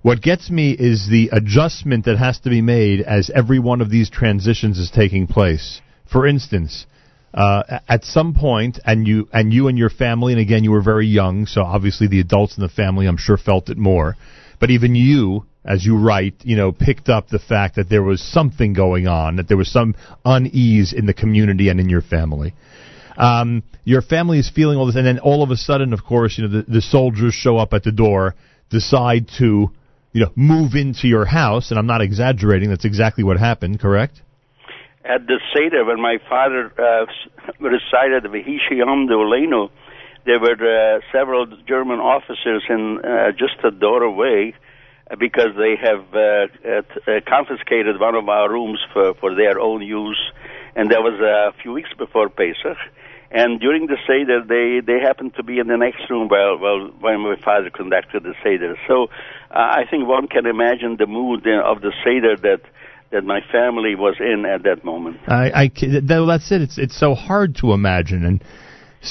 What 0.01 0.21
gets 0.21 0.49
me 0.49 0.71
is 0.71 1.07
the 1.09 1.29
adjustment 1.31 2.03
that 2.05 2.17
has 2.17 2.39
to 2.41 2.49
be 2.49 2.61
made 2.61 2.99
as 2.99 3.31
every 3.33 3.57
one 3.57 3.79
of 3.79 3.89
these 3.89 4.09
transitions 4.09 4.77
is 4.77 4.91
taking 4.91 5.27
place. 5.27 5.79
For 6.11 6.27
instance, 6.27 6.85
uh, 7.33 7.79
at 7.87 8.03
some 8.03 8.33
point, 8.33 8.79
and 8.83 9.07
you 9.07 9.29
and 9.31 9.53
you 9.53 9.69
and 9.69 9.77
your 9.77 9.89
family, 9.89 10.33
and 10.33 10.41
again, 10.41 10.65
you 10.65 10.71
were 10.71 10.83
very 10.83 11.07
young, 11.07 11.45
so 11.45 11.61
obviously 11.61 12.07
the 12.07 12.19
adults 12.19 12.57
in 12.57 12.63
the 12.63 12.69
family, 12.69 13.05
I'm 13.07 13.17
sure, 13.17 13.37
felt 13.37 13.69
it 13.69 13.77
more. 13.77 14.17
But 14.59 14.71
even 14.71 14.95
you, 14.95 15.45
as 15.63 15.85
you 15.85 15.97
write, 15.97 16.35
you 16.43 16.55
know, 16.55 16.71
picked 16.71 17.09
up 17.09 17.29
the 17.29 17.39
fact 17.39 17.75
that 17.75 17.89
there 17.89 18.03
was 18.03 18.21
something 18.21 18.73
going 18.73 19.07
on, 19.07 19.37
that 19.37 19.47
there 19.47 19.57
was 19.57 19.71
some 19.71 19.95
unease 20.23 20.93
in 20.93 21.05
the 21.05 21.13
community 21.13 21.69
and 21.69 21.79
in 21.79 21.89
your 21.89 22.01
family. 22.01 22.53
Um, 23.17 23.63
your 23.83 24.01
family 24.01 24.39
is 24.39 24.49
feeling 24.49 24.77
all 24.77 24.85
this, 24.85 24.95
and 24.95 25.05
then 25.05 25.19
all 25.19 25.41
of 25.43 25.51
a 25.51 25.55
sudden, 25.55 25.93
of 25.93 26.03
course, 26.03 26.37
you 26.37 26.47
know, 26.47 26.61
the, 26.61 26.71
the 26.71 26.81
soldiers 26.81 27.33
show 27.33 27.57
up 27.57 27.73
at 27.73 27.83
the 27.83 27.91
door, 27.91 28.35
decide 28.69 29.29
to, 29.37 29.71
you 30.11 30.21
know, 30.21 30.31
move 30.35 30.75
into 30.75 31.07
your 31.07 31.25
house, 31.25 31.71
and 31.71 31.79
I'm 31.79 31.87
not 31.87 32.01
exaggerating. 32.01 32.69
That's 32.69 32.85
exactly 32.85 33.23
what 33.23 33.37
happened. 33.37 33.79
Correct? 33.79 34.21
At 35.03 35.27
the 35.27 35.39
Seder, 35.53 35.85
when 35.85 36.01
my 36.01 36.17
father 36.27 36.71
uh, 36.79 37.05
recited 37.59 38.23
Yom 38.23 39.07
Deolenu, 39.07 39.69
there 40.25 40.39
were 40.39 40.57
uh, 40.57 40.99
several 41.11 41.45
German 41.67 41.99
officers 41.99 42.63
in 42.69 42.99
uh, 43.03 43.31
just 43.31 43.63
a 43.63 43.71
door 43.71 44.03
away 44.03 44.55
uh, 45.09 45.15
because 45.15 45.55
they 45.55 45.75
have 45.79 46.03
uh, 46.13 46.47
uh, 46.67 47.19
confiscated 47.27 47.99
one 47.99 48.15
of 48.15 48.27
our 48.27 48.51
rooms 48.51 48.79
for, 48.91 49.13
for 49.15 49.35
their 49.35 49.59
own 49.59 49.81
use, 49.81 50.19
and 50.75 50.91
that 50.91 51.01
was 51.01 51.19
a 51.21 51.53
few 51.61 51.71
weeks 51.71 51.89
before 51.97 52.29
Pesach. 52.29 52.77
And 53.31 53.59
during 53.59 53.87
the 53.87 53.97
Seder, 54.07 54.41
they, 54.47 54.81
they 54.85 54.99
happened 54.99 55.35
to 55.35 55.43
be 55.43 55.59
in 55.59 55.67
the 55.67 55.77
next 55.77 56.09
room 56.09 56.29
while, 56.29 56.57
while 56.57 56.87
when 56.99 57.19
my 57.21 57.35
father 57.43 57.69
conducted 57.69 58.23
the 58.23 58.33
Seder. 58.43 58.77
So 58.87 59.07
uh, 59.51 59.57
I 59.57 59.83
think 59.89 60.07
one 60.07 60.27
can 60.27 60.45
imagine 60.45 60.95
the 60.97 61.07
mood 61.07 61.45
of 61.47 61.81
the 61.81 61.91
Seder 62.03 62.37
that 62.37 62.61
that 63.11 63.23
my 63.23 63.39
family 63.51 63.93
was 63.93 64.15
in 64.19 64.45
at 64.45 64.63
that 64.63 64.83
moment. 64.83 65.17
I, 65.27 65.51
I 65.53 65.67
that's 65.67 66.51
it. 66.51 66.61
It's 66.61 66.77
it's 66.77 66.99
so 66.99 67.13
hard 67.13 67.55
to 67.57 67.71
imagine 67.71 68.25
and 68.25 68.43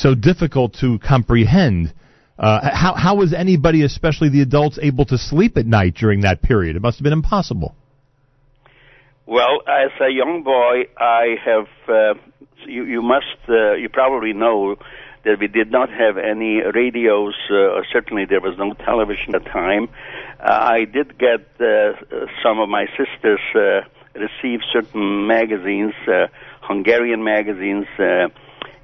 so 0.00 0.14
difficult 0.14 0.74
to 0.80 0.98
comprehend. 0.98 1.92
Uh, 2.38 2.68
how 2.72 2.94
how 2.94 3.16
was 3.16 3.32
anybody, 3.32 3.82
especially 3.82 4.28
the 4.28 4.42
adults, 4.42 4.78
able 4.82 5.04
to 5.06 5.18
sleep 5.18 5.56
at 5.56 5.66
night 5.66 5.94
during 5.94 6.22
that 6.22 6.42
period? 6.42 6.76
It 6.76 6.82
must 6.82 6.98
have 6.98 7.04
been 7.04 7.12
impossible. 7.12 7.74
Well, 9.26 9.62
as 9.66 9.90
a 10.00 10.10
young 10.10 10.42
boy, 10.42 10.90
I 10.98 11.36
have. 11.44 11.66
Uh, 11.88 12.14
you, 12.66 12.84
you 12.84 13.02
must. 13.02 13.38
Uh, 13.48 13.74
you 13.74 13.88
probably 13.88 14.32
know 14.32 14.76
that 15.24 15.38
we 15.40 15.46
did 15.46 15.70
not 15.70 15.88
have 15.90 16.18
any 16.18 16.60
radios, 16.60 17.34
uh, 17.50 17.54
or 17.54 17.86
certainly 17.90 18.24
there 18.26 18.40
was 18.40 18.58
no 18.58 18.74
television 18.74 19.34
at 19.34 19.44
the 19.44 19.50
time. 19.50 19.88
Uh, 20.38 20.50
I 20.50 20.84
did 20.84 21.18
get 21.18 21.40
uh, 21.60 21.92
some 22.42 22.58
of 22.60 22.68
my 22.68 22.86
sisters 22.98 23.40
uh, 23.54 23.88
received 24.18 24.64
certain 24.72 25.26
magazines, 25.26 25.94
uh, 26.06 26.26
Hungarian 26.60 27.24
magazines, 27.24 27.86
uh, 27.98 28.28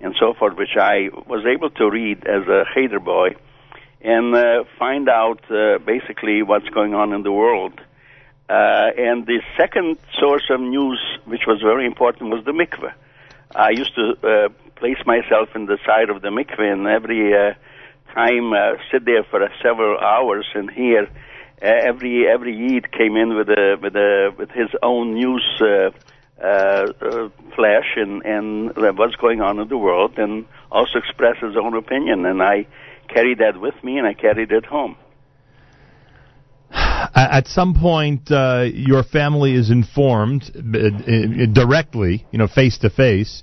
and 0.00 0.14
so 0.18 0.34
forth, 0.34 0.56
which 0.56 0.76
I 0.76 1.10
was 1.26 1.44
able 1.46 1.70
to 1.70 1.90
read 1.90 2.26
as 2.26 2.46
a 2.48 2.64
Cheder 2.74 3.00
boy 3.00 3.36
and 4.00 4.34
uh, 4.34 4.64
find 4.78 5.08
out 5.08 5.40
uh, 5.50 5.78
basically 5.78 6.42
what's 6.42 6.68
going 6.70 6.94
on 6.94 7.12
in 7.12 7.22
the 7.22 7.32
world. 7.32 7.78
Uh, 8.48 8.90
and 8.96 9.26
the 9.26 9.40
second 9.56 9.98
source 10.18 10.44
of 10.50 10.60
news, 10.60 11.00
which 11.24 11.42
was 11.46 11.60
very 11.60 11.86
important, 11.86 12.30
was 12.30 12.44
the 12.44 12.52
mikveh. 12.52 12.92
I 13.54 13.70
used 13.70 13.94
to 13.94 14.16
uh, 14.22 14.48
place 14.76 14.98
myself 15.06 15.50
in 15.54 15.66
the 15.66 15.78
side 15.86 16.10
of 16.10 16.22
the 16.22 16.28
mikveh, 16.28 16.72
and 16.72 16.86
every 16.86 17.32
uh, 17.34 17.54
time 18.14 18.52
uh, 18.52 18.72
sit 18.90 19.04
there 19.04 19.22
for 19.24 19.46
several 19.62 19.98
hours 19.98 20.46
and 20.54 20.70
hear 20.70 21.08
every 21.62 22.26
every 22.26 22.56
Yid 22.56 22.90
came 22.90 23.16
in 23.16 23.36
with 23.36 23.48
a 23.50 23.76
with 23.80 23.94
a 23.94 24.32
with 24.36 24.50
his 24.50 24.70
own 24.82 25.14
news 25.14 25.44
uh, 26.42 26.92
uh, 27.00 27.28
flash 27.54 27.96
and 27.96 28.22
and 28.24 28.72
what's 28.98 29.16
going 29.16 29.40
on 29.40 29.58
in 29.58 29.68
the 29.68 29.78
world, 29.78 30.18
and 30.18 30.46
also 30.70 30.98
express 30.98 31.36
his 31.40 31.56
own 31.56 31.74
opinion. 31.74 32.24
And 32.26 32.42
I 32.42 32.66
carried 33.08 33.38
that 33.38 33.60
with 33.60 33.74
me, 33.82 33.98
and 33.98 34.06
I 34.06 34.14
carried 34.14 34.50
it 34.50 34.64
home. 34.64 34.96
At 36.72 37.48
some 37.48 37.74
point, 37.74 38.30
uh, 38.30 38.66
your 38.72 39.02
family 39.02 39.54
is 39.54 39.70
informed 39.70 40.44
uh, 40.54 40.78
uh, 40.78 41.46
directly, 41.52 42.26
you 42.30 42.38
know, 42.38 42.46
face 42.46 42.78
to 42.78 42.90
face, 42.90 43.42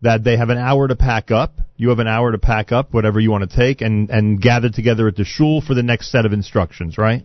that 0.00 0.24
they 0.24 0.36
have 0.36 0.48
an 0.48 0.58
hour 0.58 0.88
to 0.88 0.96
pack 0.96 1.30
up. 1.30 1.58
You 1.76 1.90
have 1.90 1.98
an 1.98 2.06
hour 2.06 2.32
to 2.32 2.38
pack 2.38 2.72
up 2.72 2.94
whatever 2.94 3.20
you 3.20 3.30
want 3.30 3.48
to 3.48 3.56
take, 3.56 3.82
and 3.82 4.08
and 4.10 4.40
gather 4.40 4.70
together 4.70 5.08
at 5.08 5.16
the 5.16 5.24
shul 5.24 5.60
for 5.60 5.74
the 5.74 5.82
next 5.82 6.10
set 6.10 6.24
of 6.24 6.32
instructions. 6.32 6.96
Right? 6.96 7.24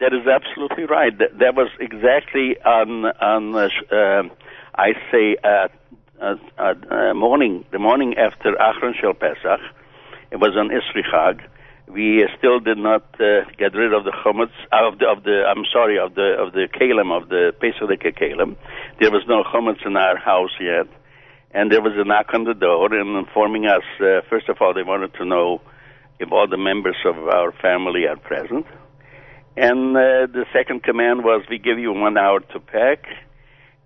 That 0.00 0.12
is 0.12 0.26
absolutely 0.26 0.84
right. 0.84 1.16
That, 1.18 1.38
that 1.40 1.54
was 1.54 1.70
exactly 1.80 2.56
on 2.64 3.04
on 3.04 3.54
uh, 3.54 4.34
I 4.78 4.92
say 5.10 5.34
uh, 5.42 5.66
uh, 6.22 6.36
uh, 6.56 7.14
morning 7.14 7.64
the 7.72 7.80
morning 7.80 8.14
after 8.16 8.52
Achron 8.52 8.94
Shel 8.94 9.12
Pesach. 9.12 9.58
It 10.30 10.36
was 10.36 10.54
on 10.56 10.68
Isru 10.68 11.02
Chag. 11.12 11.40
We 11.88 12.24
still 12.38 12.60
did 12.60 12.78
not 12.78 13.02
uh, 13.18 13.42
get 13.58 13.74
rid 13.74 13.92
of 13.92 14.04
the 14.04 14.12
chametz 14.12 14.54
of 14.70 15.00
the 15.00 15.06
of 15.06 15.24
the 15.24 15.42
I'm 15.48 15.64
sorry 15.72 15.98
of 15.98 16.14
the 16.14 16.36
of 16.38 16.52
the 16.52 16.68
kalim 16.72 17.10
of 17.10 17.28
the 17.28 17.52
Pesach 17.60 17.90
kalim. 18.14 18.54
There 19.00 19.10
was 19.10 19.24
no 19.26 19.42
chametz 19.42 19.84
in 19.84 19.96
our 19.96 20.16
house 20.16 20.54
yet, 20.60 20.86
and 21.50 21.72
there 21.72 21.82
was 21.82 21.94
a 21.96 22.04
knock 22.04 22.26
on 22.32 22.44
the 22.44 22.54
door 22.54 22.94
and 22.94 23.18
informing 23.18 23.66
us. 23.66 23.82
Uh, 23.98 24.20
first 24.30 24.48
of 24.48 24.58
all, 24.60 24.74
they 24.74 24.84
wanted 24.84 25.12
to 25.14 25.24
know 25.24 25.60
if 26.20 26.30
all 26.30 26.46
the 26.46 26.56
members 26.56 26.98
of 27.04 27.16
our 27.16 27.50
family 27.50 28.06
are 28.06 28.16
present, 28.16 28.64
and 29.56 29.96
uh, 29.96 30.30
the 30.30 30.44
second 30.52 30.84
command 30.84 31.24
was 31.24 31.42
we 31.50 31.58
give 31.58 31.80
you 31.80 31.92
one 31.92 32.16
hour 32.16 32.38
to 32.38 32.60
pack 32.60 33.06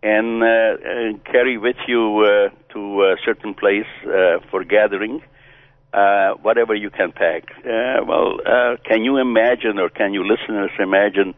and, 0.03 0.43
uh, 0.43 0.77
and 0.85 1.25
carry 1.25 1.59
with 1.59 1.77
you 1.87 2.25
uh, 2.25 2.73
to 2.73 3.03
a 3.03 3.17
certain 3.25 3.55
place 3.55 3.87
uh, 4.05 4.39
for 4.51 4.65
gathering 4.65 5.23
uh, 5.93 6.33
whatever 6.43 6.75
you 6.75 6.91
can 6.91 7.13
pack. 7.13 7.45
Uh, 7.59 8.05
well, 8.07 8.39
uh, 8.47 8.77
can 8.85 9.05
you 9.05 9.19
imagine, 9.19 9.79
or 9.79 9.89
can 9.91 10.15
you 10.15 10.27
listeners 10.27 10.71
imagine, 10.79 11.35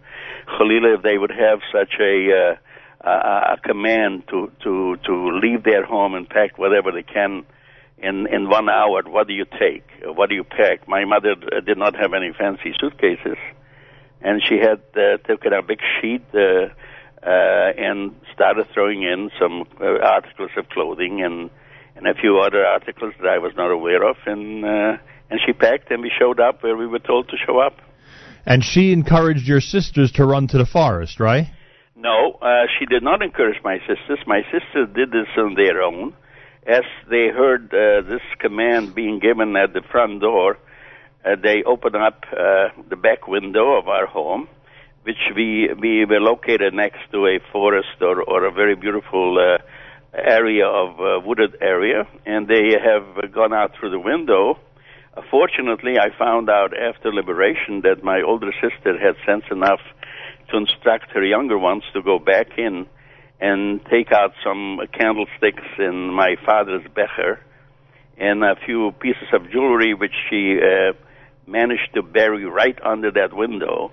Khalila, 0.46 0.96
if 0.96 1.02
they 1.02 1.18
would 1.18 1.30
have 1.32 1.60
such 1.72 1.94
a, 2.00 2.56
uh, 3.04 3.08
a, 3.08 3.56
command 3.62 4.24
to, 4.28 4.50
to, 4.62 4.96
to 5.04 5.40
leave 5.42 5.64
their 5.64 5.84
home 5.84 6.14
and 6.14 6.28
pack 6.28 6.56
whatever 6.58 6.92
they 6.92 7.02
can 7.02 7.44
in, 7.98 8.26
in 8.32 8.48
one 8.48 8.68
hour? 8.68 9.02
What 9.06 9.26
do 9.26 9.34
you 9.34 9.44
take? 9.44 9.84
What 10.04 10.28
do 10.28 10.34
you 10.34 10.44
pack? 10.44 10.86
My 10.86 11.04
mother 11.04 11.32
uh, 11.32 11.60
did 11.60 11.78
not 11.78 11.96
have 11.96 12.14
any 12.14 12.32
fancy 12.32 12.74
suitcases, 12.80 13.38
and 14.22 14.42
she 14.42 14.58
had 14.58 14.82
uh, 14.94 15.18
taken 15.26 15.52
a 15.52 15.62
big 15.62 15.80
sheet 16.00 16.22
uh, 16.32 16.68
uh, 17.24 17.72
and 17.78 18.14
started 18.32 18.66
throwing 18.74 19.02
in 19.02 19.30
some 19.40 19.64
uh, 19.80 19.98
articles 20.04 20.50
of 20.56 20.68
clothing 20.68 21.22
and 21.22 21.50
and 21.96 22.08
a 22.08 22.14
few 22.14 22.40
other 22.40 22.64
articles 22.64 23.14
that 23.20 23.28
I 23.28 23.38
was 23.38 23.52
not 23.56 23.70
aware 23.70 24.02
of, 24.08 24.16
and 24.26 24.64
uh, 24.64 24.96
and 25.30 25.40
she 25.44 25.52
packed, 25.52 25.90
and 25.90 26.02
we 26.02 26.10
showed 26.18 26.40
up 26.40 26.62
where 26.62 26.76
we 26.76 26.86
were 26.86 26.98
told 26.98 27.28
to 27.28 27.36
show 27.46 27.58
up. 27.58 27.80
And 28.46 28.62
she 28.62 28.92
encouraged 28.92 29.46
your 29.46 29.60
sisters 29.60 30.12
to 30.12 30.24
run 30.26 30.48
to 30.48 30.58
the 30.58 30.66
forest, 30.66 31.18
right? 31.18 31.46
No, 31.96 32.32
uh, 32.42 32.66
she 32.78 32.84
did 32.84 33.02
not 33.02 33.22
encourage 33.22 33.62
my 33.62 33.78
sisters. 33.78 34.18
My 34.26 34.42
sisters 34.52 34.88
did 34.94 35.10
this 35.10 35.28
on 35.38 35.54
their 35.54 35.80
own, 35.82 36.14
as 36.66 36.82
they 37.08 37.28
heard 37.28 37.72
uh, 37.72 38.06
this 38.06 38.20
command 38.40 38.94
being 38.94 39.18
given 39.18 39.56
at 39.56 39.72
the 39.72 39.80
front 39.90 40.20
door. 40.20 40.58
Uh, 41.24 41.36
they 41.42 41.62
opened 41.64 41.96
up 41.96 42.24
uh, 42.32 42.68
the 42.90 42.96
back 42.96 43.26
window 43.26 43.78
of 43.78 43.88
our 43.88 44.06
home, 44.06 44.48
which 45.04 45.22
we 45.36 45.68
we 45.80 46.04
were 46.04 46.20
located 46.20 46.74
next 46.74 47.00
to 47.12 47.26
a 47.26 47.38
forest 47.52 47.96
or 48.00 48.22
or 48.22 48.44
a 48.44 48.52
very 48.52 48.74
beautiful. 48.74 49.38
Uh, 49.38 49.62
area 50.16 50.66
of 50.66 51.00
uh, 51.00 51.20
wooded 51.26 51.56
area, 51.60 52.06
and 52.24 52.46
they 52.46 52.72
have 52.78 53.32
gone 53.32 53.52
out 53.52 53.72
through 53.78 53.90
the 53.90 53.98
window. 53.98 54.58
Uh, 55.16 55.22
fortunately, 55.30 55.98
I 55.98 56.16
found 56.16 56.48
out 56.48 56.72
after 56.76 57.12
liberation 57.12 57.82
that 57.82 58.02
my 58.02 58.22
older 58.22 58.52
sister 58.62 58.98
had 58.98 59.16
sense 59.26 59.44
enough 59.50 59.80
to 60.50 60.56
instruct 60.56 61.10
her 61.12 61.24
younger 61.24 61.58
ones 61.58 61.82
to 61.94 62.02
go 62.02 62.18
back 62.18 62.58
in 62.58 62.86
and 63.40 63.80
take 63.90 64.12
out 64.12 64.32
some 64.44 64.80
candlesticks 64.92 65.66
in 65.78 66.12
my 66.12 66.36
father's 66.46 66.86
becher 66.94 67.40
and 68.16 68.44
a 68.44 68.54
few 68.64 68.92
pieces 69.00 69.26
of 69.32 69.50
jewelry 69.50 69.92
which 69.94 70.14
she 70.30 70.56
uh, 70.58 70.92
managed 71.46 71.92
to 71.94 72.02
bury 72.02 72.44
right 72.44 72.78
under 72.84 73.10
that 73.10 73.34
window. 73.34 73.90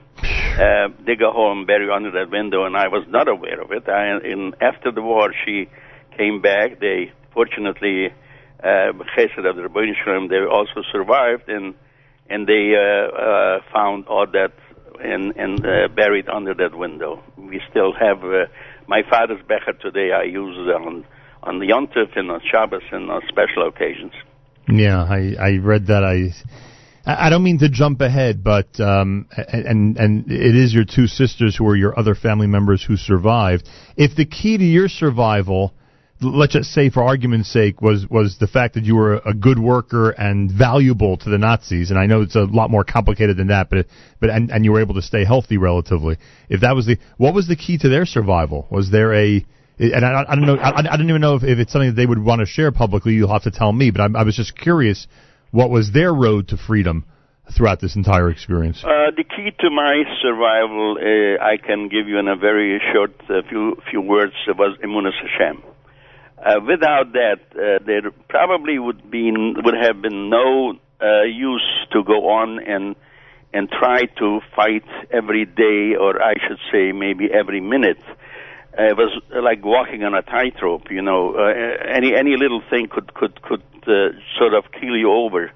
Uh, 0.57 0.89
dig 1.05 1.21
a 1.21 1.31
hole 1.31 1.51
and 1.51 1.65
bury 1.65 1.89
under 1.89 2.11
that 2.11 2.29
window, 2.29 2.65
and 2.65 2.75
I 2.75 2.87
was 2.89 3.05
not 3.07 3.27
aware 3.27 3.61
of 3.61 3.71
it. 3.71 3.87
I, 3.87 4.17
in 4.23 4.53
after 4.59 4.91
the 4.91 5.01
war, 5.01 5.33
she 5.45 5.69
came 6.17 6.41
back. 6.41 6.79
They 6.79 7.11
fortunately, 7.33 8.07
uh, 8.61 8.91
Chesed 9.15 9.45
of 9.49 9.55
the 9.55 9.61
Rebbeinu 9.61 9.93
Shalom, 10.03 10.27
they 10.27 10.39
also 10.39 10.83
survived 10.91 11.47
and 11.47 11.73
and 12.29 12.47
they 12.47 12.73
uh, 12.75 13.11
uh, 13.11 13.59
found 13.73 14.07
all 14.07 14.25
that 14.27 14.53
and 15.03 15.35
and 15.35 15.65
uh, 15.65 15.87
buried 15.93 16.29
under 16.29 16.53
that 16.53 16.77
window. 16.77 17.23
We 17.37 17.61
still 17.69 17.93
have 17.93 18.23
uh, 18.23 18.45
my 18.87 19.01
father's 19.09 19.41
becher 19.47 19.73
today. 19.73 20.11
I 20.11 20.23
use 20.23 20.55
it 20.57 20.73
on 20.73 21.05
on 21.43 21.59
the 21.59 21.67
Yontif 21.67 22.15
and 22.15 22.31
on 22.31 22.41
Shabbos 22.49 22.83
and 22.91 23.09
on 23.09 23.21
special 23.27 23.67
occasions. 23.67 24.13
Yeah, 24.67 25.03
I 25.03 25.35
I 25.39 25.57
read 25.57 25.87
that 25.87 26.03
I. 26.03 26.33
I 27.03 27.29
don't 27.29 27.43
mean 27.43 27.59
to 27.59 27.69
jump 27.69 28.01
ahead, 28.01 28.43
but 28.43 28.79
um, 28.79 29.27
and 29.35 29.97
and 29.97 30.31
it 30.31 30.55
is 30.55 30.73
your 30.73 30.85
two 30.85 31.07
sisters 31.07 31.55
who 31.55 31.67
are 31.67 31.75
your 31.75 31.97
other 31.97 32.13
family 32.13 32.47
members 32.47 32.83
who 32.83 32.95
survived. 32.95 33.67
If 33.97 34.15
the 34.15 34.25
key 34.25 34.57
to 34.57 34.63
your 34.63 34.87
survival 34.87 35.73
let's 36.21 36.53
just 36.53 36.71
say 36.71 36.89
for 36.89 37.03
argument's 37.03 37.51
sake 37.51 37.81
was 37.81 38.07
was 38.07 38.37
the 38.39 38.47
fact 38.47 38.75
that 38.75 38.83
you 38.83 38.95
were 38.95 39.15
a 39.25 39.33
good 39.33 39.57
worker 39.57 40.11
and 40.11 40.51
valuable 40.51 41.17
to 41.17 41.29
the 41.29 41.37
Nazis 41.37 41.89
and 41.89 41.97
I 41.97 42.05
know 42.05 42.21
it's 42.21 42.35
a 42.35 42.43
lot 42.43 42.69
more 42.69 42.83
complicated 42.83 43.37
than 43.37 43.47
that 43.47 43.69
but 43.69 43.87
but 44.19 44.29
and, 44.29 44.51
and 44.51 44.63
you 44.63 44.71
were 44.71 44.81
able 44.81 44.95
to 44.95 45.01
stay 45.01 45.25
healthy 45.25 45.57
relatively 45.57 46.17
if 46.49 46.61
that 46.61 46.75
was 46.75 46.85
the 46.85 46.97
what 47.17 47.33
was 47.33 47.47
the 47.47 47.55
key 47.55 47.77
to 47.79 47.89
their 47.89 48.05
survival 48.05 48.67
was 48.69 48.91
there 48.91 49.13
a 49.13 49.43
and 49.79 50.05
I, 50.05 50.23
I 50.27 50.35
don't 50.35 50.45
know 50.45 50.57
I, 50.57 50.93
I 50.93 50.97
don't 50.97 51.09
even 51.09 51.21
know 51.21 51.35
if, 51.35 51.43
if 51.43 51.57
it's 51.57 51.71
something 51.71 51.89
that 51.89 51.95
they 51.95 52.05
would 52.05 52.23
want 52.23 52.39
to 52.39 52.45
share 52.45 52.71
publicly 52.71 53.13
you'll 53.13 53.33
have 53.33 53.43
to 53.43 53.51
tell 53.51 53.71
me 53.71 53.89
but 53.89 54.01
I, 54.01 54.19
I 54.19 54.23
was 54.23 54.35
just 54.35 54.55
curious 54.55 55.07
what 55.51 55.69
was 55.69 55.91
their 55.91 56.13
road 56.13 56.47
to 56.49 56.57
freedom 56.57 57.05
throughout 57.55 57.79
this 57.79 57.95
entire 57.95 58.29
experience? 58.29 58.83
Uh, 58.83 59.11
the 59.15 59.23
key 59.23 59.51
to 59.59 59.69
my 59.69 60.03
survival, 60.21 60.97
uh, 60.97 61.43
I 61.43 61.57
can 61.57 61.89
give 61.89 62.07
you 62.07 62.17
in 62.17 62.27
a 62.27 62.35
very 62.35 62.81
short 62.93 63.13
uh, 63.29 63.41
few 63.49 63.77
few 63.89 64.01
words, 64.01 64.33
was 64.47 64.77
Emunas 64.83 65.13
Hashem. 65.21 65.63
Uh, 66.37 66.59
without 66.67 67.13
that, 67.13 67.39
uh, 67.53 67.83
there 67.85 68.11
probably 68.29 68.79
would 68.79 69.11
be 69.11 69.31
would 69.31 69.75
have 69.79 70.01
been 70.01 70.29
no 70.29 70.73
uh, 71.01 71.23
use 71.23 71.67
to 71.91 72.03
go 72.03 72.29
on 72.29 72.59
and 72.65 72.95
and 73.53 73.69
try 73.69 74.05
to 74.17 74.39
fight 74.55 74.85
every 75.11 75.45
day, 75.45 75.95
or 75.99 76.21
I 76.23 76.33
should 76.47 76.59
say, 76.71 76.93
maybe 76.93 77.27
every 77.31 77.59
minute. 77.59 78.01
Uh, 78.77 78.83
it 78.83 78.97
was 78.97 79.11
like 79.35 79.63
walking 79.65 80.03
on 80.03 80.13
a 80.13 80.21
tightrope. 80.21 80.89
You 80.89 81.01
know, 81.01 81.35
uh, 81.35 81.51
any 81.93 82.15
any 82.15 82.37
little 82.37 82.61
thing 82.69 82.87
could 82.89 83.13
could 83.13 83.41
could 83.41 83.63
uh, 83.83 84.15
sort 84.37 84.53
of 84.53 84.71
kill 84.71 84.95
you 84.95 85.11
over. 85.11 85.51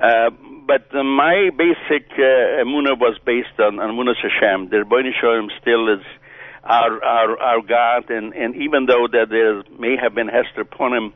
Uh, 0.00 0.30
but 0.66 0.94
uh, 0.94 1.02
my 1.02 1.50
basic 1.56 2.10
uh, 2.12 2.62
was 2.64 3.18
based 3.24 3.58
on 3.58 3.80
on 3.80 3.94
Emunas 3.94 4.22
Hashem. 4.22 4.70
The 4.70 4.84
Rebbeinu 4.84 5.10
Shalom 5.20 5.50
still 5.60 5.92
is 5.92 6.04
our 6.62 7.02
our 7.04 7.38
our 7.38 7.60
God, 7.62 8.10
and 8.10 8.32
and 8.34 8.54
even 8.56 8.86
though 8.86 9.08
that 9.10 9.26
there 9.30 9.62
may 9.78 9.96
have 10.00 10.14
been 10.14 10.28
Hester 10.28 10.64
Punim, 10.64 11.12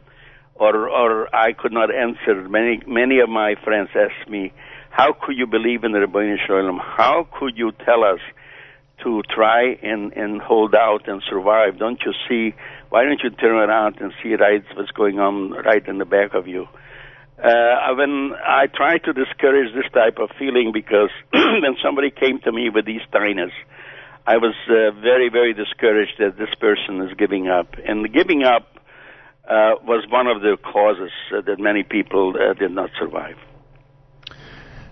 or 0.56 0.88
or 0.88 1.34
I 1.34 1.52
could 1.52 1.72
not 1.72 1.94
answer. 1.94 2.48
Many 2.48 2.82
many 2.86 3.20
of 3.20 3.28
my 3.28 3.54
friends 3.62 3.90
asked 3.94 4.28
me, 4.28 4.52
how 4.90 5.12
could 5.12 5.36
you 5.36 5.46
believe 5.46 5.84
in 5.84 5.92
the 5.92 5.98
Rebbeinu 5.98 6.36
Shalom? 6.46 6.78
How 6.82 7.28
could 7.38 7.56
you 7.56 7.72
tell 7.84 8.04
us 8.04 8.20
to 9.04 9.22
try 9.34 9.78
and 9.82 10.12
and 10.12 10.40
hold 10.40 10.74
out 10.74 11.08
and 11.08 11.22
survive? 11.28 11.78
Don't 11.78 12.00
you 12.04 12.12
see? 12.28 12.54
Why 12.90 13.04
don't 13.04 13.20
you 13.22 13.30
turn 13.30 13.54
around 13.54 14.00
and 14.00 14.12
see 14.22 14.34
right 14.34 14.64
what's 14.74 14.90
going 14.92 15.18
on 15.18 15.52
right 15.52 15.86
in 15.86 15.98
the 15.98 16.04
back 16.04 16.34
of 16.34 16.46
you? 16.46 16.68
uh, 17.42 17.94
when 17.94 18.32
I 18.34 18.66
try 18.66 18.98
to 18.98 19.12
discourage 19.12 19.72
this 19.74 19.90
type 19.92 20.18
of 20.18 20.30
feeling 20.38 20.72
because 20.72 21.10
when 21.32 21.76
somebody 21.82 22.10
came 22.10 22.40
to 22.40 22.52
me 22.52 22.68
with 22.70 22.84
these 22.84 23.02
tinnitus, 23.12 23.52
I 24.26 24.36
was 24.36 24.54
uh, 24.68 24.90
very, 25.00 25.30
very 25.30 25.54
discouraged 25.54 26.18
that 26.18 26.36
this 26.36 26.52
person 26.60 27.00
is 27.02 27.16
giving 27.16 27.48
up. 27.48 27.74
And 27.86 28.12
giving 28.12 28.42
up 28.42 28.66
uh, 29.44 29.80
was 29.82 30.04
one 30.10 30.26
of 30.26 30.42
the 30.42 30.58
causes 30.62 31.12
that 31.30 31.58
many 31.58 31.82
people 31.82 32.34
uh, 32.36 32.54
did 32.54 32.72
not 32.72 32.90
survive. 32.98 33.36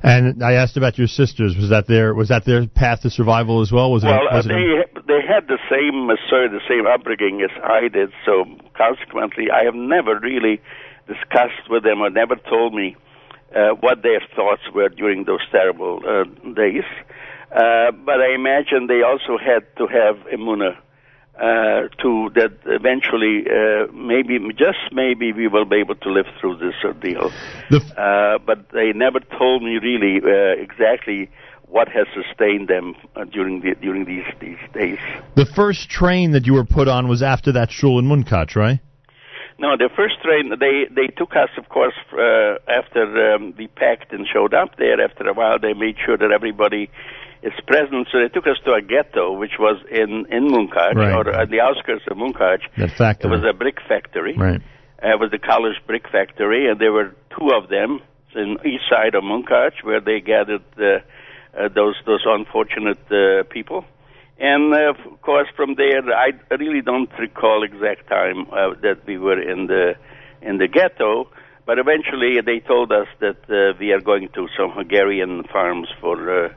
And 0.07 0.41
I 0.41 0.53
asked 0.53 0.77
about 0.77 0.99
your 0.99 1.09
sisters. 1.09 1.57
Was 1.57 1.71
that 1.71 1.89
their 1.89 2.15
was 2.15 2.29
that 2.29 2.45
their 2.45 2.69
path 2.69 3.01
to 3.03 3.11
survival 3.11 3.61
as 3.61 3.73
well? 3.73 3.91
Was 3.91 4.05
it? 4.05 4.07
well, 4.07 4.29
uh, 4.31 4.37
was 4.37 4.47
it 4.47 4.51
they 4.51 5.03
they 5.03 5.21
had 5.27 5.49
the 5.49 5.59
same 5.69 6.09
uh, 6.09 6.15
sort 6.31 6.53
the 6.53 6.63
same 6.69 6.87
upbringing 6.87 7.43
as 7.43 7.51
I 7.59 7.89
did. 7.89 8.13
So 8.25 8.45
consequently, 8.79 9.51
I 9.51 9.65
have 9.65 9.75
never 9.75 10.21
really 10.21 10.61
discussed 11.09 11.67
with 11.69 11.83
them 11.83 12.03
or 12.03 12.11
never 12.11 12.37
told 12.37 12.73
me 12.73 12.95
uh, 13.51 13.75
what 13.81 14.03
their 14.03 14.23
thoughts 14.37 14.63
were 14.73 14.89
during 14.89 15.25
those 15.25 15.43
terrible 15.51 15.99
uh, 16.07 16.23
days. 16.55 16.87
Uh, 17.51 17.91
but 17.91 18.23
I 18.23 18.35
imagine 18.35 18.87
they 18.87 19.03
also 19.03 19.39
had 19.39 19.67
to 19.79 19.87
have 19.91 20.23
emuna 20.31 20.77
uh, 21.39 21.89
to 22.03 22.31
that 22.35 22.53
eventually, 22.67 23.45
uh, 23.47 23.93
maybe 23.93 24.39
just 24.55 24.79
maybe 24.93 25.33
we 25.33 25.49
will 25.49 25.65
be 25.65 25.77
able 25.77 25.95
to 25.97 26.11
live 26.11 26.27
through 26.41 26.57
this 26.57 26.75
ordeal. 26.85 27.31
uh, 27.71 28.39
but 28.39 28.71
they 28.71 28.93
never 28.93 29.21
told 29.21 29.63
me 29.63 29.79
really 29.79 30.21
uh, 30.25 30.63
exactly 30.63 31.31
what 31.69 31.89
has 31.89 32.07
sustained 32.15 32.69
them 32.69 32.95
uh, 33.17 33.25
during 33.25 33.61
the, 33.61 33.75
during 33.81 34.05
these 34.05 34.25
these 34.41 34.59
days. 34.73 34.99
the 35.35 35.47
first 35.47 35.91
train 35.91 36.31
that 36.31 36.47
you 36.47 36.55
were 36.55 36.65
put 36.65 36.89
on 36.89 37.09
was 37.09 37.23
after 37.23 37.53
that 37.53 37.71
shul 37.71 37.99
in 37.99 38.07
Munkach, 38.07 38.57
right? 38.57 38.81
No, 39.59 39.77
the 39.77 39.89
first 39.97 40.21
train 40.23 40.51
they 40.61 40.87
they 40.91 41.07
took 41.09 41.33
us, 41.35 41.49
of 41.57 41.69
course, 41.69 41.95
uh, 42.13 42.57
after 42.69 43.35
um, 43.35 43.55
we 43.57 43.69
packed 43.69 44.13
and 44.13 44.27
showed 44.27 44.53
up 44.55 44.77
there. 44.77 45.01
After 45.01 45.29
a 45.29 45.33
while, 45.33 45.59
they 45.59 45.73
made 45.73 45.97
sure 46.05 46.17
that 46.17 46.31
everybody 46.31 46.91
is 47.47 47.53
present. 47.67 48.09
So 48.11 48.19
they 48.23 48.29
took 48.37 48.47
us 48.47 48.59
to 48.67 48.73
a 48.75 48.83
ghetto, 48.83 49.25
which 49.43 49.57
was 49.59 49.77
in 49.91 50.11
in 50.37 50.43
Munkach 50.55 50.95
Right. 50.95 51.15
or 51.17 51.25
at 51.43 51.49
the 51.55 51.61
outskirts 51.67 52.05
of 52.11 52.17
Munkach. 52.17 52.63
That 52.77 52.93
factory. 53.03 53.31
It 53.31 53.33
was 53.37 53.45
a 53.49 53.57
brick 53.63 53.79
factory. 53.89 54.35
Right. 54.37 54.61
Uh, 55.03 55.15
it 55.15 55.21
was 55.21 55.31
the 55.31 55.39
college 55.39 55.79
brick 55.87 56.07
factory, 56.11 56.69
and 56.69 56.81
there 56.81 56.93
were 56.93 57.15
two 57.37 57.49
of 57.59 57.69
them 57.69 58.01
in 58.35 58.59
east 58.65 58.85
side 58.91 59.15
of 59.15 59.23
Munkach, 59.23 59.75
where 59.83 60.01
they 60.01 60.21
gathered 60.21 60.65
uh, 60.79 60.87
uh, 61.59 61.69
those 61.79 61.97
those 62.05 62.25
unfortunate 62.27 63.01
uh, 63.11 63.43
people. 63.57 63.85
And 64.39 64.75
uh, 64.75 64.91
of 64.93 65.23
course, 65.23 65.49
from 65.57 65.77
there, 65.77 66.03
I 66.27 66.29
really 66.55 66.83
don't 66.83 67.11
recall 67.19 67.63
exact 67.63 68.09
time 68.09 68.39
uh, 68.53 68.75
that 68.83 68.99
we 69.07 69.17
were 69.19 69.41
in 69.41 69.67
the 69.67 69.95
in 70.43 70.59
the 70.59 70.69
ghetto. 70.69 71.29
But 71.65 71.79
eventually, 71.79 72.41
they 72.45 72.61
told 72.61 72.93
us 72.93 73.09
that 73.21 73.39
uh, 73.51 73.77
we 73.81 73.93
are 73.93 74.01
going 74.01 74.29
to 74.37 74.47
some 74.57 74.71
Hungarian 74.71 75.43
farms 75.53 75.89
for 76.01 76.17
uh, 76.47 76.49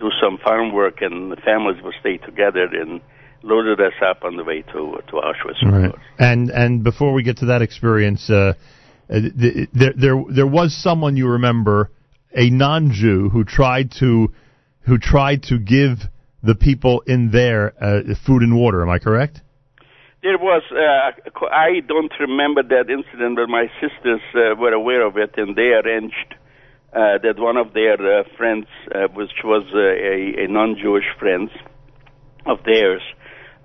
do 0.00 0.10
some 0.22 0.38
farm 0.38 0.72
work, 0.72 1.02
and 1.02 1.30
the 1.30 1.36
families 1.36 1.82
would 1.82 1.94
stay 2.00 2.16
together 2.16 2.66
and 2.72 3.00
loaded 3.42 3.80
us 3.80 3.92
up 4.04 4.24
on 4.24 4.36
the 4.36 4.44
way 4.44 4.62
to 4.62 4.98
to 5.08 5.12
Auschwitz. 5.12 5.62
Right. 5.62 5.94
And 6.18 6.50
and 6.50 6.82
before 6.82 7.12
we 7.12 7.22
get 7.22 7.38
to 7.38 7.46
that 7.46 7.62
experience, 7.62 8.28
uh, 8.30 8.54
uh, 9.08 9.20
th- 9.20 9.68
there 9.72 9.92
there 9.96 10.24
there 10.28 10.46
was 10.46 10.76
someone 10.76 11.16
you 11.16 11.28
remember, 11.28 11.90
a 12.34 12.50
non-Jew 12.50 13.30
who 13.30 13.44
tried 13.44 13.92
to 14.00 14.32
who 14.82 14.98
tried 14.98 15.44
to 15.44 15.58
give 15.58 15.98
the 16.42 16.54
people 16.54 17.02
in 17.06 17.30
there 17.30 17.74
uh, 17.80 18.00
food 18.26 18.42
and 18.42 18.56
water. 18.56 18.82
Am 18.82 18.88
I 18.88 18.98
correct? 18.98 19.40
There 20.22 20.36
was, 20.36 20.62
uh, 20.70 21.46
I 21.50 21.80
don't 21.86 22.12
remember 22.20 22.62
that 22.62 22.90
incident, 22.90 23.36
but 23.36 23.48
my 23.48 23.66
sisters 23.80 24.20
uh, 24.34 24.54
were 24.54 24.72
aware 24.72 25.06
of 25.06 25.16
it, 25.16 25.32
and 25.38 25.56
they 25.56 25.72
arranged 25.72 26.34
uh, 26.92 27.18
that 27.22 27.38
one 27.38 27.56
of 27.56 27.72
their 27.72 27.94
uh, 28.20 28.24
friends, 28.36 28.66
uh, 28.94 29.08
which 29.14 29.30
was 29.44 29.64
uh, 29.74 29.78
a, 29.78 30.44
a 30.44 30.48
non-Jewish 30.48 31.04
friend 31.18 31.50
of 32.46 32.58
theirs, 32.64 33.02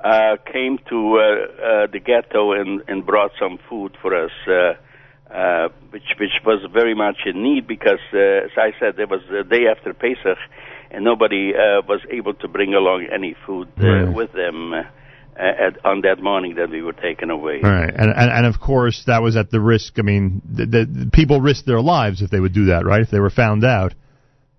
uh, 0.04 0.38
came 0.52 0.78
to 0.90 1.18
uh, 1.18 1.22
uh, 1.24 1.88
the 1.92 2.00
ghetto 2.00 2.52
and, 2.54 2.82
and 2.88 3.06
brought 3.06 3.32
some 3.40 3.58
food 3.70 3.96
for 4.02 4.14
us, 4.16 4.32
uh, 4.48 5.34
uh, 5.34 5.70
which 5.90 6.04
which 6.20 6.38
was 6.46 6.64
very 6.72 6.94
much 6.94 7.18
in 7.26 7.42
need 7.42 7.66
because, 7.68 8.04
uh, 8.14 8.46
as 8.46 8.52
I 8.58 8.72
said, 8.80 9.00
it 9.00 9.10
was 9.10 9.22
the 9.30 9.44
day 9.44 9.66
after 9.76 9.94
Pesach, 9.94 10.38
and 10.92 11.04
nobody 11.04 11.54
uh, 11.56 11.82
was 11.88 12.02
able 12.12 12.36
to 12.36 12.48
bring 12.48 12.76
along 12.76 13.08
any 13.12 13.36
food 13.46 13.68
uh, 13.80 13.84
Right. 13.84 14.14
with 14.14 14.32
them. 14.34 14.74
At, 15.38 15.84
on 15.84 16.00
that 16.02 16.24
morning 16.24 16.56
that 16.56 16.70
we 16.70 16.82
were 16.82 16.94
taken 16.94 17.30
away. 17.30 17.60
Right. 17.62 17.94
And, 17.94 18.10
and 18.10 18.32
and 18.32 18.46
of 18.46 18.62
course 18.62 19.04
that 19.08 19.22
was 19.22 19.36
at 19.36 19.52
the 19.52 19.60
risk. 19.60 20.00
I 20.00 20.02
mean, 20.02 20.42
the, 20.50 20.66
the 20.66 21.10
people 21.12 21.42
risked 21.42 21.66
their 21.66 21.82
lives 21.82 22.22
if 22.22 22.30
they 22.30 22.40
would 22.40 22.54
do 22.54 22.68
that, 22.68 22.86
right? 22.86 23.02
If 23.02 23.12
they 23.12 23.20
were 23.20 23.30
found 23.30 23.66
out, 23.66 23.94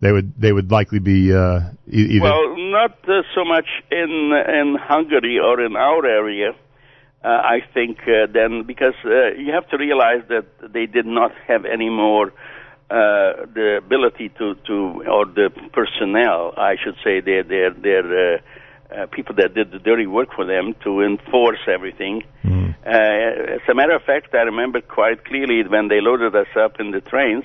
they 0.00 0.12
would 0.12 0.38
they 0.38 0.52
would 0.52 0.70
likely 0.70 0.98
be 0.98 1.32
uh, 1.32 1.60
either. 1.88 2.20
Well, 2.20 2.56
not 2.58 2.98
uh, 3.08 3.22
so 3.34 3.44
much 3.44 3.64
in 3.90 4.32
in 4.60 4.76
Hungary 4.78 5.38
or 5.38 5.64
in 5.64 5.76
our 5.76 6.04
area. 6.04 6.52
Uh, 7.24 7.28
I 7.28 7.60
think 7.72 8.00
uh, 8.02 8.26
then 8.30 8.64
because 8.64 8.94
uh, 9.04 9.32
you 9.38 9.52
have 9.52 9.68
to 9.70 9.78
realize 9.78 10.22
that 10.28 10.44
they 10.72 10.84
did 10.86 11.06
not 11.06 11.32
have 11.48 11.64
any 11.64 11.88
more 11.88 12.34
uh, 12.90 13.46
the 13.54 13.80
ability 13.82 14.28
to 14.38 14.54
to 14.66 15.04
or 15.08 15.24
the 15.24 15.50
personnel, 15.72 16.52
I 16.56 16.76
should 16.76 16.96
say, 17.02 17.20
their 17.20 17.42
their 17.42 17.70
their 17.70 18.34
uh, 18.34 18.38
uh, 18.94 19.06
people 19.06 19.34
that 19.36 19.54
did 19.54 19.70
the 19.70 19.78
dirty 19.78 20.06
work 20.06 20.28
for 20.34 20.44
them 20.44 20.74
to 20.84 21.00
enforce 21.00 21.60
everything. 21.66 22.22
Uh, 22.86 23.56
as 23.56 23.64
a 23.68 23.74
matter 23.74 23.96
of 23.96 24.02
fact, 24.02 24.34
I 24.34 24.42
remember 24.42 24.80
quite 24.80 25.24
clearly 25.24 25.62
when 25.66 25.88
they 25.88 26.00
loaded 26.00 26.34
us 26.36 26.52
up 26.56 26.78
in 26.78 26.92
the 26.92 27.00
trains, 27.00 27.44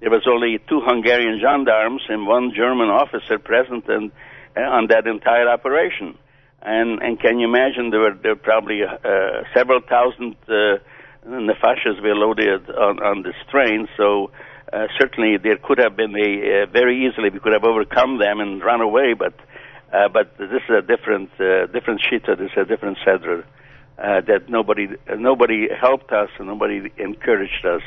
there 0.00 0.10
was 0.10 0.26
only 0.26 0.58
two 0.68 0.80
Hungarian 0.80 1.38
gendarmes 1.40 2.02
and 2.08 2.26
one 2.26 2.52
German 2.56 2.88
officer 2.88 3.38
present 3.38 3.84
and, 3.88 4.10
uh, 4.56 4.60
on 4.60 4.86
that 4.88 5.06
entire 5.06 5.48
operation. 5.48 6.16
And, 6.62 7.02
and 7.02 7.20
can 7.20 7.38
you 7.38 7.48
imagine 7.48 7.90
there 7.90 8.00
were, 8.00 8.16
there 8.22 8.34
were 8.34 8.40
probably 8.40 8.80
uh, 8.82 9.44
several 9.54 9.80
thousand 9.80 10.36
uh, 10.48 10.78
nefashas 11.26 12.00
were 12.02 12.14
loaded 12.14 12.68
on, 12.70 13.02
on 13.02 13.22
this 13.22 13.36
train, 13.50 13.88
so 13.96 14.30
uh, 14.72 14.86
certainly 14.98 15.36
there 15.36 15.56
could 15.56 15.78
have 15.78 15.96
been 15.96 16.14
a 16.16 16.62
uh, 16.62 16.66
very 16.72 17.06
easily 17.06 17.30
we 17.30 17.40
could 17.40 17.52
have 17.52 17.64
overcome 17.64 18.18
them 18.18 18.40
and 18.40 18.62
run 18.62 18.80
away, 18.80 19.14
but 19.18 19.34
uh, 19.92 20.08
but 20.08 20.36
this 20.38 20.48
is 20.50 20.70
a 20.70 20.82
different 20.82 21.30
uh, 21.40 21.66
different 21.66 22.00
shita, 22.00 22.38
this 22.38 22.50
is 22.52 22.58
a 22.58 22.64
different 22.64 22.98
sedra. 23.06 23.44
Uh, 23.98 24.22
that 24.22 24.48
nobody 24.48 24.88
nobody 25.18 25.68
helped 25.78 26.10
us 26.10 26.30
and 26.38 26.48
nobody 26.48 26.90
encouraged 26.96 27.66
us 27.66 27.82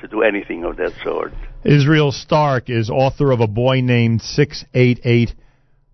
to 0.00 0.06
do 0.06 0.22
anything 0.22 0.62
of 0.62 0.76
that 0.76 0.92
sort. 1.02 1.32
Israel 1.64 2.12
Starck 2.12 2.70
is 2.70 2.88
author 2.88 3.32
of 3.32 3.40
a 3.40 3.48
boy 3.48 3.80
named 3.80 4.22
six 4.22 4.64
eight 4.72 5.00
eight 5.04 5.34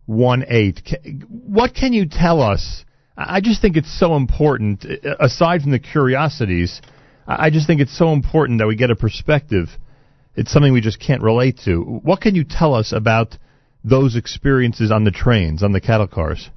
one 0.05 0.45
eight. 0.49 0.83
What 1.29 1.75
can 1.75 1.95
you 1.95 2.07
tell 2.07 2.43
us? 2.43 2.85
I 3.17 3.41
just 3.41 3.63
think 3.63 3.77
it's 3.79 3.99
so 3.99 4.17
important. 4.17 4.85
uh, 4.85 5.17
Aside 5.19 5.63
from 5.63 5.71
the 5.71 5.79
curiosities, 5.79 6.83
I 7.27 7.49
just 7.49 7.67
think 7.67 7.81
it's 7.81 7.97
so 7.97 8.13
important 8.13 8.59
that 8.59 8.67
we 8.67 8.77
get 8.77 8.91
a 8.91 8.97
perspective. 8.97 9.69
It's 10.37 10.53
something 10.53 10.75
we 10.75 10.83
just 10.83 11.01
can't 11.01 11.23
relate 11.23 11.61
to. 11.65 11.81
What 11.81 12.21
can 12.21 12.35
you 12.35 12.45
tell 12.45 12.75
us 12.75 12.93
about 12.93 13.39
those 13.85 14.17
experiences 14.17 14.91
on 14.91 15.05
the 15.05 15.11
trains, 15.11 15.63
on 15.63 15.73
the 15.73 15.81
cattle 15.81 16.09
cars? 16.09 16.51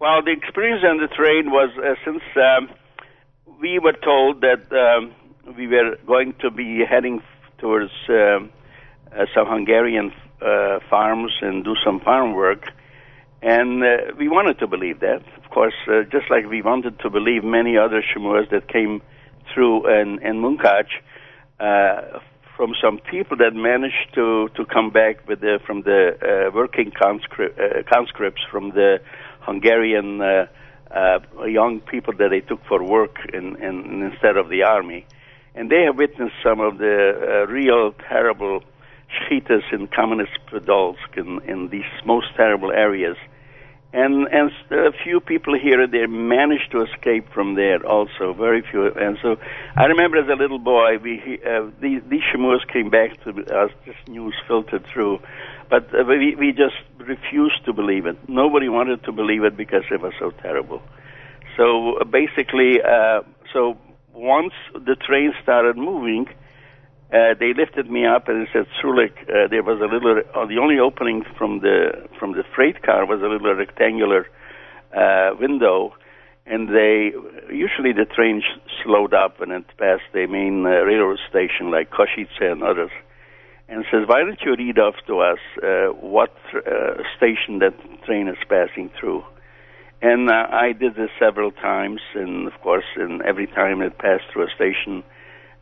Well, 0.00 0.22
the 0.22 0.32
experience 0.32 0.82
on 0.84 0.98
the 0.98 1.08
train 1.08 1.50
was 1.50 1.70
uh, 1.78 1.94
since 2.04 2.22
um, 2.36 2.68
we 3.60 3.78
were 3.78 3.94
told 3.94 4.42
that 4.42 4.70
um, 4.72 5.14
we 5.56 5.66
were 5.66 5.96
going 6.06 6.34
to 6.40 6.50
be 6.50 6.84
heading 6.88 7.22
towards 7.58 7.92
um, 8.08 8.50
uh, 9.10 9.24
some 9.34 9.46
Hungarian 9.46 10.12
uh, 10.42 10.80
farms 10.90 11.32
and 11.40 11.64
do 11.64 11.74
some 11.84 12.00
farm 12.00 12.34
work, 12.34 12.70
and 13.40 13.82
uh, 13.82 14.14
we 14.18 14.28
wanted 14.28 14.58
to 14.58 14.66
believe 14.66 15.00
that. 15.00 15.22
Of 15.42 15.50
course, 15.50 15.74
uh, 15.88 16.02
just 16.10 16.30
like 16.30 16.46
we 16.46 16.60
wanted 16.60 16.98
to 17.00 17.08
believe 17.08 17.42
many 17.44 17.78
other 17.78 18.02
Shemuas 18.02 18.50
that 18.50 18.68
came 18.68 19.00
through 19.54 19.88
in, 19.88 20.18
in 20.22 20.42
Munkach, 20.42 20.88
uh, 21.58 22.18
from 22.56 22.74
some 22.82 22.98
people 22.98 23.36
that 23.36 23.54
managed 23.54 24.14
to 24.14 24.48
to 24.56 24.64
come 24.64 24.90
back 24.90 25.26
with 25.28 25.40
the 25.40 25.60
from 25.66 25.82
the 25.82 26.16
uh, 26.22 26.50
working 26.54 26.90
conscript, 26.90 27.58
uh, 27.58 27.82
conscripts 27.92 28.42
from 28.50 28.70
the 28.70 29.00
Hungarian 29.40 30.20
uh, 30.20 30.46
uh, 30.90 31.18
young 31.44 31.80
people 31.80 32.14
that 32.18 32.30
they 32.30 32.40
took 32.40 32.64
for 32.66 32.82
work 32.82 33.16
in, 33.32 33.56
in 33.56 34.02
instead 34.10 34.36
of 34.36 34.48
the 34.48 34.62
army, 34.62 35.06
and 35.54 35.70
they 35.70 35.82
have 35.82 35.96
witnessed 35.96 36.36
some 36.42 36.60
of 36.60 36.78
the 36.78 36.96
uh, 36.96 37.52
real 37.52 37.92
terrible 38.08 38.62
shitas 39.14 39.62
in 39.72 39.86
communist 39.88 40.32
Podolsk 40.50 41.16
in, 41.16 41.40
in 41.46 41.68
these 41.68 41.92
most 42.04 42.26
terrible 42.36 42.72
areas. 42.72 43.16
And 44.02 44.28
and 44.38 44.50
a 44.70 44.92
few 45.04 45.20
people 45.20 45.54
here 45.58 45.80
and 45.80 45.90
there 45.90 46.06
managed 46.06 46.70
to 46.72 46.82
escape 46.82 47.24
from 47.32 47.54
there 47.54 47.80
also, 47.86 48.34
very 48.34 48.60
few. 48.70 48.92
And 48.92 49.16
so 49.22 49.38
I 49.74 49.84
remember 49.86 50.18
as 50.18 50.28
a 50.28 50.38
little 50.42 50.58
boy, 50.58 50.98
we 50.98 51.40
uh, 51.42 51.70
these, 51.80 52.02
these 52.10 52.20
Shemuas 52.30 52.64
came 52.70 52.90
back 52.90 53.10
to 53.24 53.30
us, 53.62 53.70
this 53.86 53.96
news 54.06 54.34
filtered 54.46 54.84
through, 54.92 55.20
but 55.70 55.84
uh, 55.94 56.04
we 56.06 56.34
we 56.34 56.52
just 56.52 56.76
refused 56.98 57.64
to 57.64 57.72
believe 57.72 58.04
it. 58.04 58.18
Nobody 58.28 58.68
wanted 58.68 59.02
to 59.04 59.12
believe 59.12 59.44
it 59.44 59.56
because 59.56 59.84
it 59.90 60.02
was 60.02 60.12
so 60.18 60.30
terrible. 60.42 60.82
So 61.56 61.66
basically, 62.20 62.82
uh, 62.82 63.22
so 63.54 63.78
once 64.12 64.52
the 64.74 64.96
train 64.96 65.32
started 65.42 65.78
moving, 65.78 66.26
uh, 67.12 67.34
they 67.38 67.54
lifted 67.54 67.88
me 67.88 68.04
up 68.04 68.28
and 68.28 68.48
said, 68.52 68.66
Sulik, 68.82 69.14
uh, 69.22 69.46
there 69.48 69.62
was 69.62 69.80
a 69.80 69.86
little, 69.86 70.18
uh, 70.34 70.46
the 70.46 70.58
only 70.58 70.78
opening 70.78 71.24
from 71.38 71.60
the 71.60 72.08
from 72.18 72.32
the 72.32 72.42
freight 72.54 72.82
car 72.82 73.06
was 73.06 73.20
a 73.22 73.28
little 73.28 73.54
rectangular 73.54 74.26
uh, 74.96 75.30
window, 75.38 75.94
and 76.46 76.68
they 76.68 77.12
usually 77.48 77.92
the 77.92 78.06
train 78.06 78.42
slowed 78.82 79.14
up 79.14 79.38
when 79.38 79.52
it 79.52 79.64
passed 79.78 80.02
the 80.12 80.26
main 80.26 80.66
uh, 80.66 80.82
railroad 80.82 81.18
station 81.30 81.70
like 81.70 81.90
Košice 81.90 82.40
and 82.40 82.64
others, 82.64 82.90
and 83.68 83.84
says, 83.90 84.02
why 84.06 84.24
don't 84.24 84.40
you 84.44 84.56
read 84.56 84.78
off 84.78 84.96
to 85.06 85.20
us 85.20 85.38
uh, 85.62 85.94
what 86.02 86.34
uh, 86.54 87.02
station 87.16 87.60
that 87.60 87.74
train 88.04 88.26
is 88.26 88.36
passing 88.48 88.90
through? 88.98 89.22
And 90.02 90.28
uh, 90.28 90.46
I 90.50 90.72
did 90.72 90.96
this 90.96 91.10
several 91.20 91.52
times, 91.52 92.00
and 92.14 92.48
of 92.48 92.60
course, 92.62 92.84
and 92.96 93.22
every 93.22 93.46
time 93.46 93.80
it 93.80 93.96
passed 93.98 94.24
through 94.32 94.46
a 94.46 94.54
station 94.54 95.04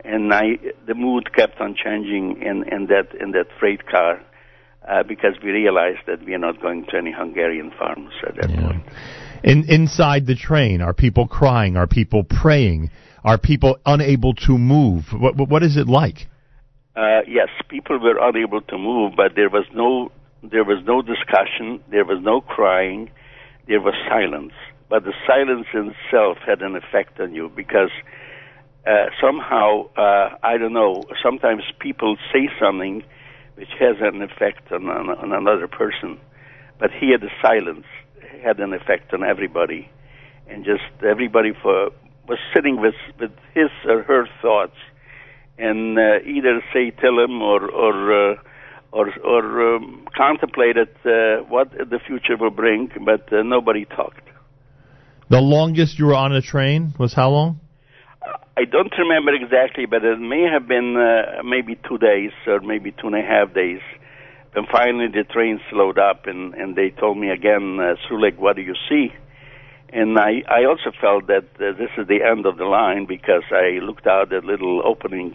and 0.05 0.33
I 0.33 0.59
the 0.87 0.95
mood 0.95 1.35
kept 1.35 1.61
on 1.61 1.75
changing 1.75 2.43
in 2.43 2.65
in 2.71 2.87
that 2.87 3.15
in 3.19 3.33
that 3.33 3.47
freight 3.59 3.87
car 3.87 4.21
uh, 4.89 5.03
because 5.03 5.35
we 5.43 5.51
realized 5.51 6.01
that 6.07 6.25
we 6.25 6.35
are 6.35 6.39
not 6.39 6.61
going 6.61 6.87
to 6.91 6.97
any 6.97 7.13
Hungarian 7.13 7.73
farms 7.79 8.13
at 8.27 8.37
that 8.37 8.49
point. 8.49 8.85
In, 9.43 9.65
inside 9.69 10.27
the 10.27 10.35
train, 10.35 10.81
are 10.81 10.95
people 10.95 11.27
crying? 11.27 11.77
Are 11.77 11.87
people 11.87 12.25
praying? 12.25 12.91
Are 13.23 13.39
people 13.39 13.79
unable 13.85 14.35
to 14.47 14.59
move? 14.59 15.07
What, 15.13 15.37
what 15.37 15.63
is 15.63 15.77
it 15.77 15.87
like? 15.87 16.27
Uh, 16.97 17.21
yes, 17.27 17.49
people 17.69 17.99
were 17.99 18.19
unable 18.21 18.61
to 18.63 18.79
move, 18.79 19.13
but 19.17 19.33
there 19.35 19.51
was 19.51 19.65
no 19.75 20.13
there 20.43 20.65
was 20.65 20.85
no 20.87 21.01
discussion, 21.01 21.81
there 21.91 22.05
was 22.05 22.19
no 22.23 22.43
crying, 22.43 23.11
there 23.67 23.81
was 23.81 23.95
silence. 24.09 24.53
But 24.91 25.05
the 25.05 25.15
silence 25.27 25.67
itself 25.73 26.39
had 26.47 26.61
an 26.61 26.77
effect 26.77 27.19
on 27.19 27.35
you 27.35 27.51
because 27.55 27.91
uh, 28.87 29.07
somehow, 29.21 29.87
uh, 29.97 30.37
I 30.43 30.59
don't 30.59 30.73
know, 30.73 31.05
sometimes 31.23 31.63
people 31.81 32.17
say 32.33 32.49
something 32.61 33.03
which 33.55 33.71
has 33.79 33.97
an 34.01 34.21
effect 34.21 34.71
on, 34.73 34.89
on, 34.89 35.11
on 35.11 35.33
another 35.33 35.69
person. 35.69 36.19
But 36.79 36.91
here 36.91 37.19
the 37.19 37.31
silence 37.41 37.87
had 38.43 38.61
an 38.61 38.73
effect 38.75 39.15
on 39.15 39.23
everybody. 39.23 39.89
And 40.49 40.65
just 40.65 40.83
everybody 41.03 41.53
for, 41.63 41.91
was 42.29 42.39
sitting 42.55 42.81
with, 42.81 42.95
with 43.19 43.33
his 43.55 43.71
or 43.87 44.03
her 44.03 44.27
thoughts 44.43 44.77
and 45.57 45.99
uh, 45.99 46.19
either 46.27 46.63
say 46.73 46.91
tell 46.91 47.19
him 47.19 47.41
or, 47.41 47.71
or, 47.71 48.33
uh, 48.33 48.37
or, 48.93 49.09
or 49.25 49.77
um, 49.77 50.07
contemplated 50.15 50.89
uh, 51.05 51.43
what 51.49 51.71
the 51.71 52.01
future 52.07 52.37
will 52.37 52.51
bring, 52.51 52.91
but 53.05 53.33
uh, 53.33 53.43
nobody 53.43 53.85
talked. 53.85 54.21
The 55.31 55.41
longest 55.41 55.99
you 55.99 56.07
were 56.07 56.15
on 56.15 56.33
a 56.33 56.43
train 56.43 56.93
was 56.99 57.15
how 57.15 57.31
long? 57.31 57.61
I 58.57 58.65
don't 58.67 58.93
remember 58.97 59.35
exactly, 59.35 59.85
but 59.85 60.05
it 60.05 60.21
may 60.21 60.43
have 60.43 60.69
been 60.69 60.97
uh, 60.97 61.43
maybe 61.43 61.77
two 61.89 61.99
days 61.99 62.31
or 62.47 62.61
maybe 62.61 62.93
two 62.93 63.09
and 63.09 63.17
a 63.17 63.23
half 63.23 63.53
days. 63.53 63.81
And 64.55 64.69
finally, 64.71 65.09
the 65.09 65.25
train 65.25 65.61
slowed 65.71 65.99
up, 65.99 66.27
and 66.27 66.55
and 66.55 66.77
they 66.77 66.91
told 66.91 67.19
me 67.19 67.31
again, 67.31 67.81
uh, 67.81 67.97
Sulik, 68.07 68.39
what 68.39 68.55
do 68.55 68.63
you 68.63 68.77
see? 68.89 69.13
And 69.93 70.17
I 70.17 70.45
I 70.49 70.67
also 70.67 70.93
felt 71.01 71.27
that 71.27 71.47
uh, 71.59 71.73
this 71.77 71.91
is 71.99 72.07
the 72.07 72.23
end 72.23 72.47
of 72.47 72.57
the 72.57 72.65
line 72.65 73.07
because 73.07 73.43
I 73.51 73.81
looked 73.83 74.07
out 74.07 74.31
that 74.31 74.45
little 74.45 74.83
opening, 74.87 75.35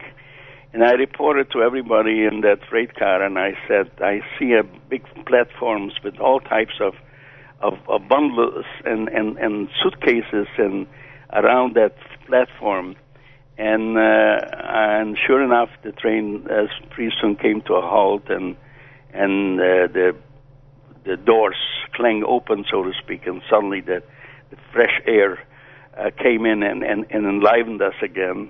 and 0.72 0.82
I 0.82 0.94
reported 0.94 1.52
to 1.52 1.62
everybody 1.62 2.24
in 2.24 2.40
that 2.42 2.60
freight 2.70 2.96
car, 2.96 3.22
and 3.22 3.38
I 3.38 3.52
said 3.68 3.92
I 4.00 4.22
see 4.38 4.54
a 4.54 4.64
big 4.64 5.04
platforms 5.26 5.92
with 6.06 6.18
all 6.20 6.40
types 6.40 6.80
of 6.80 6.94
of, 7.60 7.74
of 7.90 8.08
bundles 8.08 8.64
and 8.86 9.10
and 9.10 9.38
and 9.38 9.68
suitcases 9.84 10.48
and 10.58 10.88
around 11.34 11.76
that 11.76 11.98
platform 12.26 12.96
and 13.60 13.98
uh, 13.98 14.40
and 14.64 15.18
sure 15.28 15.44
enough, 15.44 15.70
the 15.84 15.92
train 15.92 16.48
uh, 16.50 16.68
pretty 16.92 17.14
soon 17.22 17.36
came 17.36 17.62
to 17.64 17.74
a 17.74 17.82
halt, 17.82 18.30
and 18.30 18.56
and 19.14 19.60
uh, 19.60 19.88
the 19.92 20.16
the 21.04 21.18
doors 21.18 21.58
clang 21.94 22.24
open, 22.26 22.66
so 22.72 22.84
to 22.84 22.92
speak, 23.04 23.28
and 23.28 23.42
suddenly 23.50 23.82
the, 23.82 24.02
the 24.50 24.58
fresh 24.72 25.02
air 25.06 25.40
uh, 25.98 26.10
came 26.18 26.46
in 26.46 26.64
and, 26.64 26.84
and, 26.84 27.06
and 27.10 27.26
enlivened 27.26 27.82
us 27.82 27.96
again. 28.02 28.50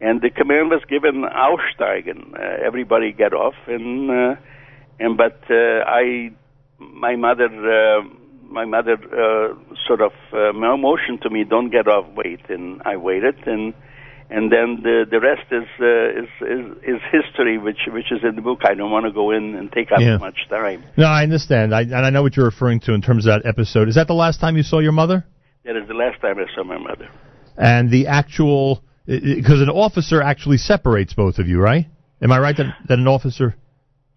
And 0.00 0.20
the 0.20 0.30
command 0.30 0.70
was 0.70 0.82
given 0.88 1.22
Aussteigen. 1.22 2.34
Uh, 2.34 2.64
everybody 2.64 3.12
get 3.12 3.32
off, 3.32 3.54
and 3.66 4.10
uh, 4.10 4.36
and 5.00 5.16
but 5.16 5.40
uh, 5.50 5.82
I, 5.86 6.30
my 6.78 7.16
mother, 7.16 7.46
uh, 7.46 8.02
my 8.48 8.66
mother 8.66 8.94
uh, 8.94 9.54
sort 9.86 10.00
of 10.00 10.12
uh, 10.32 10.52
motioned 10.52 11.22
to 11.22 11.30
me, 11.30 11.44
"Don't 11.44 11.70
get 11.70 11.88
off, 11.88 12.06
wait," 12.14 12.50
and 12.50 12.82
I 12.84 12.96
waited 12.96 13.46
and 13.46 13.72
and 14.30 14.50
then 14.50 14.80
the 14.82 15.04
the 15.10 15.20
rest 15.20 15.46
is 15.50 15.68
uh, 15.80 16.22
is, 16.22 16.28
is 16.40 16.96
is 16.96 17.00
history, 17.12 17.58
which 17.58 17.78
which 17.88 18.10
is 18.10 18.20
in 18.22 18.36
the 18.36 18.42
book. 18.42 18.60
I 18.64 18.74
don't 18.74 18.90
want 18.90 19.06
to 19.06 19.12
go 19.12 19.30
in 19.30 19.54
and 19.54 19.70
take 19.70 19.92
up 19.92 20.00
Yeah. 20.00 20.16
much 20.18 20.48
time. 20.48 20.82
No, 20.96 21.06
I 21.06 21.22
understand. 21.22 21.74
I, 21.74 21.82
and 21.82 21.94
I 21.94 22.10
know 22.10 22.22
what 22.22 22.36
you're 22.36 22.46
referring 22.46 22.80
to 22.80 22.94
in 22.94 23.02
terms 23.02 23.26
of 23.26 23.42
that 23.42 23.48
episode. 23.48 23.88
Is 23.88 23.94
that 23.96 24.06
the 24.06 24.14
last 24.14 24.40
time 24.40 24.56
you 24.56 24.62
saw 24.62 24.78
your 24.80 24.92
mother? 24.92 25.24
That 25.64 25.76
is 25.76 25.88
the 25.88 25.94
last 25.94 26.20
time 26.20 26.38
I 26.38 26.44
saw 26.54 26.64
my 26.64 26.78
mother. 26.78 27.08
And 27.56 27.90
the 27.90 28.08
actual, 28.08 28.82
because 29.06 29.60
an 29.60 29.70
officer 29.70 30.20
actually 30.20 30.58
separates 30.58 31.14
both 31.14 31.38
of 31.38 31.46
you, 31.48 31.60
right? 31.60 31.86
Am 32.20 32.32
I 32.32 32.38
right 32.38 32.56
that, 32.56 32.76
that 32.88 32.98
an 32.98 33.06
officer? 33.08 33.54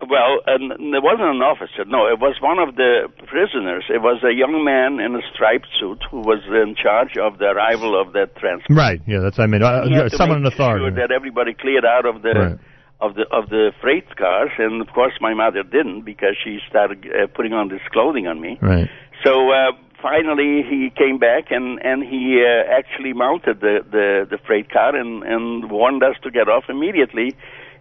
Well, 0.10 0.40
and 0.48 0.72
there 0.94 1.02
wasn't 1.02 1.36
an 1.36 1.42
officer. 1.44 1.84
No, 1.86 2.08
it 2.08 2.20
was 2.20 2.36
one 2.42 2.60
of 2.60 2.76
the 2.76 3.10
prisoners. 3.28 3.86
It 3.90 4.02
was 4.02 4.24
a 4.24 4.34
young 4.34 4.64
man 4.64 5.00
in 5.04 5.16
a 5.16 5.22
striped 5.34 5.68
suit 5.80 6.00
who 6.10 6.20
was 6.22 6.40
in 6.48 6.76
charge 6.76 7.18
of 7.18 7.40
the 7.40 7.46
arrival 7.52 8.00
of 8.00 8.14
that 8.14 8.36
transport. 8.38 8.78
Right. 8.78 9.02
Yeah, 9.06 9.20
that's 9.20 9.40
I 9.40 9.48
mean. 9.48 9.64
Uh, 9.64 9.84
He 9.88 9.96
had 9.96 10.12
to 10.12 10.18
someone 10.18 10.40
in 10.40 10.46
authority. 10.46 10.86
Sure 10.86 10.92
that 11.08 11.12
everybody 11.12 11.54
cleared 11.54 11.86
out 11.86 12.06
of 12.06 12.22
the 12.22 12.34
Right. 12.34 12.60
of 13.02 13.16
the 13.16 13.26
of 13.32 13.50
the 13.50 13.72
freight 13.82 14.16
cars, 14.16 14.52
and 14.58 14.82
of 14.82 14.88
course 14.94 15.14
my 15.20 15.34
mother 15.34 15.64
didn't 15.64 16.02
because 16.04 16.36
she 16.44 16.60
started 16.70 17.06
uh, 17.06 17.28
putting 17.36 17.54
on 17.54 17.68
this 17.68 17.82
clothing 17.92 18.28
on 18.28 18.40
me. 18.40 18.58
Right. 18.62 18.88
So 19.26 19.52
uh, 19.52 19.72
finally, 20.02 20.64
he 20.64 20.90
came 20.96 21.18
back 21.18 21.52
and 21.52 21.80
and 21.84 22.04
he 22.04 22.42
uh, 22.46 22.64
actually 22.80 23.14
mounted 23.14 23.60
the, 23.60 23.80
the 23.92 24.26
the 24.30 24.38
freight 24.48 24.70
car 24.72 24.96
and 24.96 25.24
and 25.24 25.70
warned 25.70 26.02
us 26.04 26.16
to 26.24 26.32
get 26.32 26.48
off 26.48 26.66
immediately. 26.70 27.36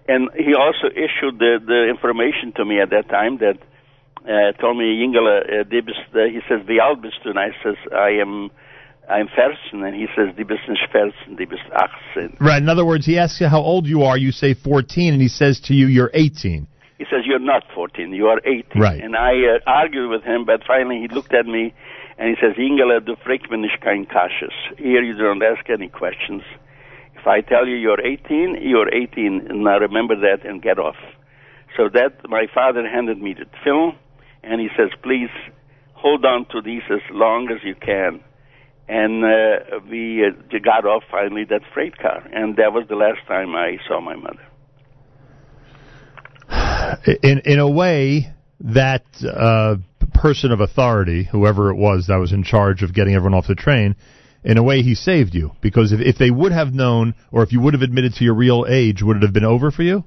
And 0.08 0.30
he 0.34 0.54
also 0.54 0.86
issued 0.86 1.38
the 1.38 1.58
the 1.64 1.88
information 1.90 2.52
to 2.56 2.64
me 2.64 2.80
at 2.80 2.90
that 2.90 3.08
time 3.08 3.38
that 3.38 3.58
uh, 4.26 4.52
told 4.60 4.76
me 4.76 4.84
Jingele, 4.98 5.60
uh, 5.60 5.64
die 5.64 5.80
bist, 5.80 5.98
uh, 6.14 6.26
he 6.26 6.40
says, 6.48 6.66
wie 6.66 6.80
alt 6.80 7.00
bist 7.00 7.22
du? 7.22 7.30
And 7.30 7.38
I 7.38 7.50
says, 7.62 7.76
I 7.92 8.20
am. 8.20 8.50
I'm 9.08 9.28
14, 9.28 9.84
and 9.84 9.94
he 9.94 10.08
says, 10.16 10.34
die 10.36 10.42
bist 10.42 10.66
nicht 10.68 10.82
14, 10.90 11.36
die 11.36 11.44
bist 11.44 11.62
18. 12.16 12.38
Right. 12.40 12.60
In 12.60 12.68
other 12.68 12.84
words, 12.84 13.06
he 13.06 13.18
asks 13.20 13.40
you 13.40 13.46
how 13.46 13.60
old 13.60 13.86
you 13.86 14.02
are. 14.02 14.18
You 14.18 14.32
say 14.32 14.54
14, 14.54 15.12
and 15.12 15.22
he 15.22 15.28
says 15.28 15.60
to 15.66 15.74
you, 15.74 15.86
"You're 15.86 16.10
18." 16.12 16.66
He 16.98 17.04
says, 17.04 17.24
You're 17.26 17.38
not 17.38 17.62
14, 17.74 18.12
you 18.12 18.26
are 18.26 18.40
18. 18.44 18.80
Right. 18.80 19.00
And 19.00 19.14
I 19.14 19.32
uh, 19.32 19.58
argued 19.66 20.10
with 20.10 20.24
him, 20.24 20.44
but 20.44 20.62
finally 20.66 20.98
he 20.98 21.08
looked 21.08 21.34
at 21.34 21.46
me 21.46 21.74
and 22.18 22.28
he 22.30 22.36
says, 22.40 22.56
Ingela, 22.56 23.04
du 23.04 23.16
fragst 23.16 23.50
mich 23.50 23.60
nicht 23.60 23.80
kein 23.82 24.06
Kasches. 24.06 24.54
Here 24.78 25.02
you 25.02 25.14
don't 25.16 25.42
ask 25.42 25.68
any 25.68 25.88
questions. 25.88 26.42
If 27.26 27.30
I 27.30 27.40
tell 27.40 27.66
you 27.66 27.74
you're 27.74 28.00
18, 28.00 28.58
you're 28.60 28.88
18. 28.94 29.48
and 29.48 29.64
Now 29.64 29.78
remember 29.80 30.14
that 30.14 30.46
and 30.46 30.62
get 30.62 30.78
off. 30.78 30.94
So 31.76 31.88
that 31.92 32.20
my 32.28 32.46
father 32.54 32.88
handed 32.88 33.20
me 33.20 33.34
the 33.34 33.46
film, 33.64 33.96
and 34.44 34.60
he 34.60 34.68
says, 34.76 34.90
Please 35.02 35.30
hold 35.94 36.24
on 36.24 36.46
to 36.52 36.62
these 36.62 36.82
as 36.88 37.00
long 37.10 37.50
as 37.50 37.64
you 37.64 37.74
can. 37.74 38.20
And 38.88 39.24
uh, 39.24 39.80
we 39.90 40.24
uh, 40.24 40.58
got 40.64 40.86
off 40.86 41.02
finally 41.10 41.42
that 41.50 41.62
freight 41.74 41.98
car, 41.98 42.24
and 42.32 42.54
that 42.58 42.72
was 42.72 42.86
the 42.88 42.94
last 42.94 43.26
time 43.26 43.56
I 43.56 43.78
saw 43.88 44.00
my 44.00 44.14
mother. 44.14 44.46
in 47.24 47.40
in 47.40 47.58
a 47.58 47.68
way 47.68 48.32
that 48.60 49.04
uh, 49.24 49.78
person 50.14 50.52
of 50.52 50.60
authority, 50.60 51.24
whoever 51.24 51.70
it 51.70 51.76
was 51.76 52.06
that 52.06 52.18
was 52.18 52.30
in 52.30 52.44
charge 52.44 52.84
of 52.84 52.94
getting 52.94 53.14
everyone 53.14 53.36
off 53.36 53.48
the 53.48 53.56
train, 53.56 53.96
in 54.46 54.56
a 54.58 54.62
way 54.62 54.82
he 54.82 54.94
saved 54.94 55.34
you 55.34 55.50
because 55.60 55.92
if 55.92 56.00
if 56.00 56.16
they 56.18 56.30
would 56.30 56.52
have 56.52 56.72
known 56.72 57.14
or 57.32 57.42
if 57.42 57.52
you 57.52 57.60
would 57.60 57.74
have 57.74 57.82
admitted 57.82 58.14
to 58.14 58.24
your 58.24 58.34
real 58.34 58.64
age, 58.68 59.02
would 59.02 59.16
it 59.18 59.22
have 59.22 59.32
been 59.32 59.44
over 59.44 59.70
for 59.70 59.82
you? 59.82 60.04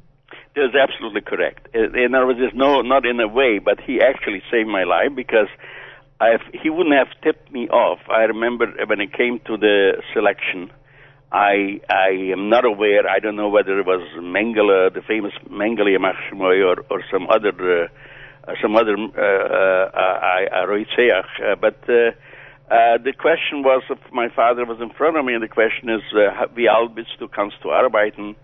That's 0.56 0.76
absolutely 0.76 1.22
correct. 1.22 1.68
In 1.76 1.96
in 1.96 2.16
other 2.16 2.28
words, 2.28 2.40
no, 2.56 2.82
not 2.82 3.06
in 3.06 3.20
a 3.20 3.28
way, 3.28 3.60
but 3.60 3.80
he 3.82 4.02
actually 4.02 4.42
saved 4.50 4.70
my 4.70 4.84
life 4.86 5.12
because 5.16 5.50
I, 6.22 6.38
he 6.64 6.70
wouldn't 6.70 6.96
have 6.96 7.10
tipped 7.22 7.52
me 7.52 7.68
off. 7.70 8.00
I 8.10 8.24
remember 8.24 8.66
when 8.88 9.00
it 9.00 9.14
came 9.14 9.40
to 9.46 9.58
the 9.58 10.02
selection, 10.14 10.72
I 11.32 11.82
I 11.90 12.32
am 12.32 12.50
not 12.50 12.66
aware. 12.66 13.08
I 13.08 13.20
don't 13.20 13.36
know 13.36 13.50
whether 13.50 13.78
it 13.80 13.86
was 13.86 14.02
Mengele, 14.18 14.94
the 14.94 15.02
famous 15.02 15.34
Mengele 15.50 15.96
Machshmoy, 15.98 16.58
or 16.66 16.86
or 16.90 17.04
some 17.12 17.28
other 17.30 17.54
uh, 17.84 17.88
uh, 18.48 18.54
some 18.62 18.76
other 18.76 18.96
uh, 18.96 19.22
uh, 19.22 20.32
uh. 20.52 20.74
Uh, 21.52 21.56
but 21.56 21.78
uh, 21.90 22.12
uh, 22.70 22.98
the 23.04 23.14
question 23.14 23.64
was, 23.64 23.82
if 23.90 23.98
my 24.14 24.30
father 24.30 24.66
was 24.66 24.78
in 24.80 24.92
front 24.92 25.18
of 25.18 25.26
me, 25.26 25.34
and 25.34 25.42
the 25.42 25.48
question 25.48 25.90
is, 25.90 26.02
uh, 26.14 26.46
wie 26.56 26.68
alt 26.70 26.94
bist 26.96 27.18
du, 27.20 27.28
kannst 27.28 27.64
arbeiten? 27.66 28.36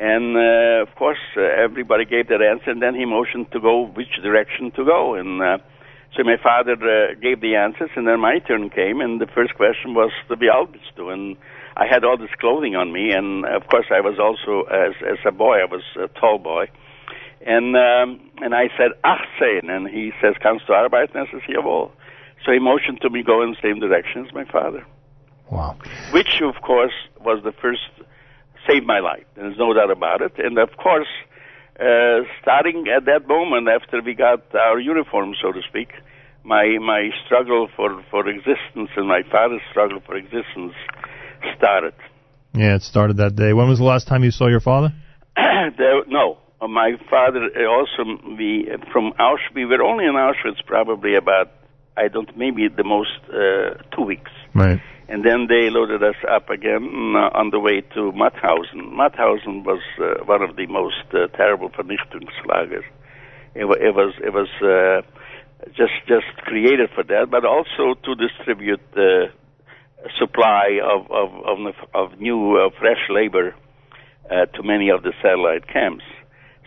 And 0.00 0.36
uh, 0.36 0.82
of 0.88 0.94
course, 0.94 1.18
uh, 1.36 1.42
everybody 1.42 2.04
gave 2.04 2.28
that 2.28 2.40
answer, 2.40 2.70
and 2.70 2.80
then 2.80 2.94
he 2.94 3.04
motioned 3.04 3.50
to 3.52 3.60
go 3.60 3.86
which 3.86 4.14
direction 4.22 4.70
to 4.76 4.84
go. 4.84 5.14
And 5.14 5.42
uh, 5.42 5.58
so 6.16 6.22
my 6.24 6.36
father 6.42 6.72
uh, 6.80 7.14
gave 7.20 7.40
the 7.40 7.56
answers, 7.56 7.90
and 7.96 8.06
then 8.06 8.20
my 8.20 8.38
turn 8.38 8.70
came, 8.70 9.00
and 9.00 9.20
the 9.20 9.26
first 9.26 9.54
question 9.54 9.94
was 9.94 10.12
the 10.28 10.36
wie 10.36 10.48
alt 10.48 10.72
bist 10.72 10.96
du? 10.96 11.10
And 11.10 11.36
I 11.76 11.86
had 11.86 12.04
all 12.04 12.16
this 12.16 12.32
clothing 12.40 12.74
on 12.74 12.92
me, 12.92 13.12
and 13.12 13.44
of 13.44 13.66
course 13.68 13.86
I 13.90 14.00
was 14.00 14.18
also 14.18 14.64
as 14.70 14.94
as 15.02 15.18
a 15.26 15.32
boy 15.32 15.58
I 15.58 15.66
was 15.66 15.82
a 15.96 16.08
tall 16.18 16.38
boy, 16.38 16.66
and 17.44 17.76
um, 17.76 18.20
and 18.40 18.54
I 18.54 18.70
said 18.78 18.92
18, 19.04 19.68
and 19.68 19.88
he 19.88 20.12
says 20.22 20.34
kannst 20.40 20.66
du 20.66 20.72
arbeiten? 20.72 21.16
I 21.16 21.30
says 21.30 21.42
jawohl. 21.48 21.90
So 22.44 22.52
he 22.52 22.58
motioned 22.58 23.00
to 23.02 23.10
me 23.10 23.22
go 23.22 23.42
in 23.42 23.50
the 23.50 23.56
same 23.62 23.80
direction 23.80 24.26
as 24.26 24.32
my 24.32 24.44
father. 24.44 24.86
Wow. 25.50 25.76
Which 26.12 26.40
of 26.42 26.60
course 26.62 26.92
was 27.20 27.42
the 27.42 27.52
first 27.52 27.90
saved 28.68 28.86
my 28.86 29.00
life. 29.00 29.24
There's 29.34 29.56
no 29.58 29.72
doubt 29.72 29.90
about 29.90 30.20
it. 30.22 30.32
And 30.38 30.58
of 30.58 30.76
course, 30.76 31.08
uh, 31.80 32.26
starting 32.42 32.86
at 32.88 33.04
that 33.06 33.26
moment 33.26 33.68
after 33.68 34.02
we 34.02 34.14
got 34.14 34.54
our 34.54 34.78
uniform, 34.78 35.34
so 35.40 35.52
to 35.52 35.62
speak, 35.68 35.90
my 36.44 36.78
my 36.78 37.10
struggle 37.24 37.68
for 37.76 38.02
for 38.10 38.28
existence 38.28 38.90
and 38.96 39.08
my 39.08 39.22
father's 39.30 39.62
struggle 39.70 40.00
for 40.04 40.16
existence 40.16 40.74
started. 41.56 41.94
Yeah, 42.54 42.74
it 42.74 42.82
started 42.82 43.18
that 43.18 43.36
day. 43.36 43.52
When 43.52 43.68
was 43.68 43.78
the 43.78 43.84
last 43.84 44.08
time 44.08 44.24
you 44.24 44.30
saw 44.30 44.48
your 44.48 44.60
father? 44.60 44.92
there, 45.36 46.04
no, 46.06 46.38
my 46.60 46.92
father 47.08 47.50
uh, 47.54 47.66
also 47.66 48.18
we 48.36 48.68
from 48.92 49.12
Auschwitz. 49.20 49.54
We 49.54 49.64
were 49.66 49.82
only 49.82 50.04
in 50.06 50.14
Auschwitz 50.14 50.64
probably 50.66 51.14
about 51.14 51.52
I 52.04 52.08
don't 52.08 52.30
maybe 52.36 52.68
the 52.68 52.84
most 52.84 53.18
uh, 53.28 53.74
two 53.94 54.02
weeks, 54.12 54.30
Right. 54.54 54.80
and 55.08 55.24
then 55.24 55.46
they 55.48 55.64
loaded 55.70 56.02
us 56.02 56.20
up 56.36 56.48
again 56.50 57.14
uh, 57.16 57.40
on 57.40 57.50
the 57.50 57.60
way 57.60 57.80
to 57.94 58.00
Mauthausen. 58.20 58.80
Mauthausen 59.00 59.64
was 59.64 59.82
uh, 60.00 60.24
one 60.24 60.42
of 60.42 60.56
the 60.56 60.66
most 60.66 61.04
uh, 61.12 61.26
terrible 61.36 61.68
Vernichtungslager. 61.70 62.82
It, 63.54 63.64
it 63.88 63.94
was 64.00 64.12
it 64.28 64.32
was 64.40 64.50
uh, 64.62 65.02
just 65.80 65.96
just 66.06 66.28
created 66.48 66.88
for 66.94 67.04
that, 67.04 67.26
but 67.30 67.44
also 67.44 67.94
to 68.06 68.10
distribute 68.14 68.80
uh, 68.96 69.26
supply 70.18 70.78
of 70.94 71.10
of 71.10 71.30
of, 71.50 71.58
of 71.94 72.20
new 72.20 72.56
uh, 72.56 72.70
fresh 72.78 73.02
labor 73.10 73.54
uh, 74.30 74.46
to 74.54 74.62
many 74.62 74.88
of 74.90 75.02
the 75.02 75.12
satellite 75.22 75.66
camps. 75.68 76.04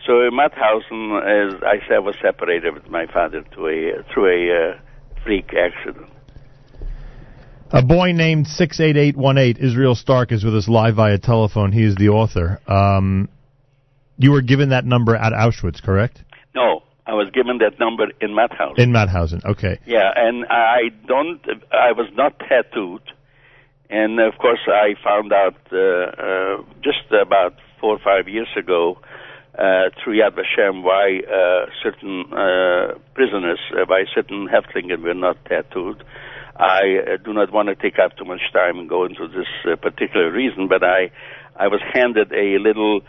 So 0.06 0.20
in 0.26 0.32
Mauthausen, 0.32 1.02
as 1.22 1.62
I 1.62 1.78
said, 1.88 1.98
was 1.98 2.16
separated 2.20 2.74
with 2.74 2.88
my 2.90 3.06
father 3.06 3.42
to 3.54 3.60
a 3.68 4.02
through 4.12 4.28
a 4.28 4.40
uh, 4.72 4.78
freak 5.24 5.50
accident. 5.54 6.08
A 7.70 7.82
boy 7.82 8.12
named 8.12 8.46
68818, 8.48 9.64
Israel 9.64 9.94
Starck, 9.94 10.30
is 10.30 10.44
with 10.44 10.54
us 10.54 10.68
live 10.68 10.96
via 10.96 11.18
telephone. 11.18 11.72
He 11.72 11.84
is 11.84 11.96
the 11.96 12.10
author. 12.10 12.60
Um, 12.66 13.30
you 14.18 14.30
were 14.30 14.42
given 14.42 14.68
that 14.70 14.84
number 14.84 15.16
at 15.16 15.32
Auschwitz, 15.32 15.82
correct? 15.82 16.22
No, 16.54 16.82
I 17.06 17.14
was 17.14 17.30
given 17.32 17.58
that 17.58 17.80
number 17.80 18.08
in 18.20 18.30
Mauthausen. 18.30 18.78
In 18.78 18.92
Mauthausen, 18.92 19.44
okay. 19.44 19.78
Yeah, 19.86 20.10
and 20.14 20.44
I 20.50 20.90
don't. 21.06 21.40
I 21.72 21.92
was 21.92 22.08
not 22.14 22.38
tattooed, 22.40 23.02
and 23.88 24.20
of 24.20 24.34
course 24.38 24.60
I 24.68 24.94
found 25.02 25.32
out 25.32 25.56
uh, 25.72 25.78
uh, 25.78 26.62
just 26.84 27.10
about 27.10 27.54
four 27.80 27.96
or 27.96 28.00
five 28.04 28.28
years 28.28 28.48
ago 28.56 28.98
uh, 29.58 29.90
through 30.02 30.18
Yad 30.18 30.32
Vashem 30.32 30.82
why 30.82 31.20
uh, 31.28 31.66
certain 31.82 32.24
uh, 32.32 32.98
prisoners, 33.14 33.60
uh, 33.74 33.84
why 33.86 34.04
certain 34.14 34.48
Häftlingen 34.48 35.02
were 35.02 35.14
not 35.14 35.36
tattooed. 35.44 36.02
I 36.56 36.80
uh, 36.80 37.16
do 37.22 37.32
not 37.32 37.52
want 37.52 37.68
to 37.68 37.74
take 37.74 37.98
up 37.98 38.16
too 38.16 38.24
much 38.24 38.40
time 38.52 38.78
and 38.78 38.88
go 38.88 39.04
into 39.04 39.28
this 39.28 39.48
uh, 39.70 39.76
particular 39.76 40.30
reason, 40.30 40.68
but 40.68 40.82
I 40.82 41.10
I 41.56 41.68
was 41.68 41.80
handed 41.92 42.32
a 42.32 42.58
little 42.58 43.02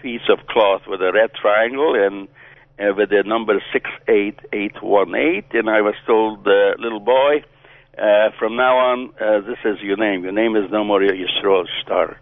piece 0.00 0.28
of 0.30 0.46
cloth 0.46 0.82
with 0.86 1.00
a 1.02 1.12
red 1.12 1.30
triangle 1.34 1.94
and 1.94 2.28
uh, 2.78 2.94
with 2.96 3.10
the 3.10 3.22
number 3.26 3.62
68818, 3.72 5.58
and 5.58 5.68
I 5.68 5.82
was 5.82 5.94
told, 6.06 6.46
little 6.80 7.00
boy, 7.00 7.44
uh, 7.98 8.30
from 8.38 8.56
now 8.56 8.78
on, 8.78 9.12
this 9.46 9.58
is 9.64 9.78
your 9.82 9.98
name. 9.98 10.22
Your 10.24 10.32
name 10.32 10.56
is 10.56 10.70
no 10.70 10.84
more 10.84 11.00
Yisroel 11.00 11.66
Star. 11.82 12.18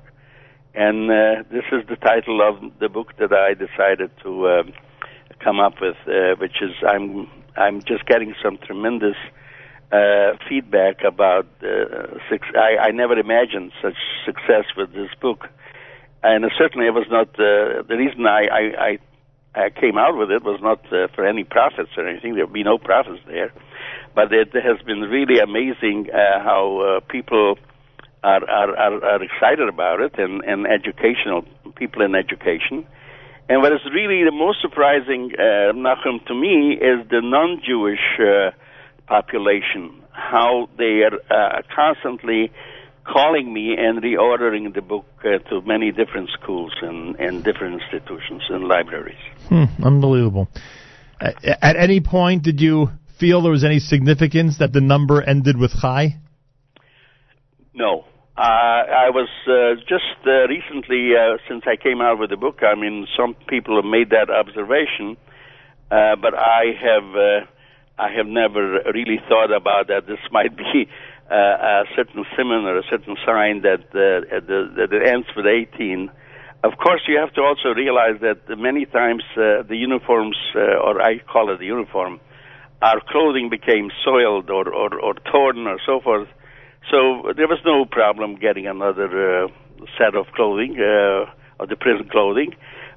And 0.74 1.10
uh, 1.10 1.42
this 1.50 1.64
is 1.72 1.86
the 1.88 1.96
title 1.96 2.40
of 2.46 2.78
the 2.78 2.88
book 2.88 3.16
that 3.18 3.32
I 3.32 3.54
decided 3.54 4.10
to 4.22 4.48
um, 4.48 4.72
come 5.42 5.58
up 5.58 5.74
with, 5.80 5.96
uh, 6.06 6.36
which 6.38 6.62
is 6.62 6.70
I'm 6.86 7.28
I'm 7.56 7.82
just 7.82 8.06
getting 8.06 8.34
some 8.42 8.58
tremendous 8.58 9.16
uh, 9.90 10.36
feedback 10.48 11.02
about 11.02 11.46
uh, 11.62 12.18
six. 12.30 12.46
I, 12.54 12.88
I 12.88 12.90
never 12.92 13.18
imagined 13.18 13.72
such 13.82 13.96
success 14.24 14.66
with 14.76 14.92
this 14.92 15.10
book, 15.20 15.48
and 16.22 16.44
uh, 16.44 16.48
certainly 16.56 16.86
it 16.86 16.94
was 16.94 17.06
not 17.10 17.28
uh, 17.30 17.82
the 17.82 17.96
reason 17.96 18.26
I, 18.26 18.46
I, 18.46 18.62
I 18.78 18.98
I 19.52 19.70
came 19.70 19.98
out 19.98 20.16
with 20.16 20.30
it 20.30 20.44
was 20.44 20.60
not 20.62 20.80
uh, 20.92 21.08
for 21.14 21.26
any 21.26 21.42
profits 21.42 21.90
or 21.96 22.06
anything. 22.06 22.36
There 22.36 22.46
would 22.46 22.54
be 22.54 22.62
no 22.62 22.78
profits 22.78 23.20
there, 23.26 23.52
but 24.14 24.32
it 24.32 24.54
has 24.54 24.80
been 24.86 25.00
really 25.00 25.40
amazing 25.40 26.08
uh, 26.14 26.40
how 26.40 26.78
uh, 26.78 27.00
people 27.00 27.58
are, 28.22 28.48
are 28.48 28.76
are 28.76 29.04
are 29.04 29.22
excited 29.22 29.68
about 29.68 30.00
it, 30.00 30.18
and 30.18 30.42
and 30.44 30.66
educational 30.66 31.44
people 31.76 32.02
in 32.02 32.14
education. 32.14 32.86
And 33.48 33.62
what 33.62 33.72
is 33.72 33.80
really 33.92 34.22
the 34.22 34.30
most 34.30 34.60
surprising, 34.60 35.32
uh, 35.36 35.72
Nachum, 35.74 36.24
to 36.26 36.34
me, 36.34 36.74
is 36.74 37.08
the 37.10 37.20
non-Jewish 37.20 38.20
uh, 38.20 38.50
population. 39.08 40.02
How 40.12 40.68
they 40.78 41.02
are 41.02 41.18
uh, 41.28 41.62
constantly 41.74 42.52
calling 43.04 43.52
me 43.52 43.74
and 43.76 44.00
reordering 44.02 44.72
the 44.72 44.80
book 44.80 45.06
uh, 45.24 45.38
to 45.50 45.62
many 45.62 45.90
different 45.90 46.30
schools 46.40 46.72
and, 46.80 47.16
and 47.16 47.42
different 47.42 47.82
institutions 47.82 48.42
and 48.50 48.64
libraries. 48.68 49.18
Hmm, 49.48 49.64
unbelievable. 49.82 50.48
Uh, 51.20 51.32
at 51.60 51.76
any 51.76 52.00
point, 52.00 52.44
did 52.44 52.60
you 52.60 52.90
feel 53.18 53.42
there 53.42 53.50
was 53.50 53.64
any 53.64 53.80
significance 53.80 54.58
that 54.58 54.72
the 54.72 54.80
number 54.80 55.20
ended 55.22 55.56
with 55.56 55.72
Chai? 55.80 56.16
No. 57.74 58.04
Uh, 58.36 58.40
I 58.40 59.10
was 59.10 59.28
uh, 59.46 59.80
just 59.88 60.16
uh, 60.26 60.48
recently, 60.48 61.12
uh, 61.14 61.36
since 61.48 61.64
I 61.66 61.76
came 61.76 62.00
out 62.00 62.18
with 62.18 62.30
the 62.30 62.36
book, 62.36 62.62
I 62.62 62.74
mean, 62.74 63.06
some 63.16 63.34
people 63.48 63.76
have 63.76 63.84
made 63.84 64.10
that 64.10 64.30
observation, 64.30 65.16
uh, 65.90 66.16
but 66.16 66.34
I 66.34 66.72
have, 66.80 67.08
uh, 67.14 67.46
I 67.98 68.08
have 68.16 68.26
never 68.26 68.80
really 68.94 69.20
thought 69.28 69.52
about 69.52 69.88
that. 69.88 70.06
This 70.06 70.20
might 70.32 70.56
be 70.56 70.88
uh, 71.30 71.34
a 71.34 71.84
certain 71.94 72.24
symbol 72.36 72.66
or 72.66 72.78
a 72.78 72.82
certain 72.88 73.16
sign 73.26 73.62
that, 73.62 73.84
uh, 73.92 74.40
the, 74.40 74.72
that 74.76 74.92
it 74.92 75.06
ends 75.06 75.26
with 75.36 75.46
18. 75.46 76.10
Of 76.64 76.78
course, 76.78 77.02
you 77.08 77.18
have 77.18 77.32
to 77.34 77.42
also 77.42 77.70
realize 77.74 78.20
that 78.20 78.48
many 78.58 78.86
times 78.86 79.22
uh, 79.36 79.62
the 79.68 79.76
uniforms, 79.76 80.36
uh, 80.54 80.60
or 80.60 81.00
I 81.00 81.18
call 81.18 81.52
it 81.52 81.58
the 81.58 81.66
uniform, 81.66 82.20
our 82.82 83.00
clothing 83.06 83.50
became 83.50 83.90
soiled 84.04 84.48
or, 84.50 84.72
or, 84.72 84.98
or 84.98 85.14
torn 85.30 85.66
or 85.66 85.78
so 85.84 86.00
forth. 86.00 86.28
So 86.90 87.32
there 87.36 87.48
was 87.48 87.58
no 87.64 87.84
problem 87.84 88.36
getting 88.36 88.66
another 88.66 89.44
uh, 89.44 89.48
set 89.98 90.14
of 90.14 90.26
clothing, 90.32 90.78
uh, 90.80 91.30
of 91.60 91.68
the 91.68 91.76
prison 91.76 92.08
clothing. 92.08 92.54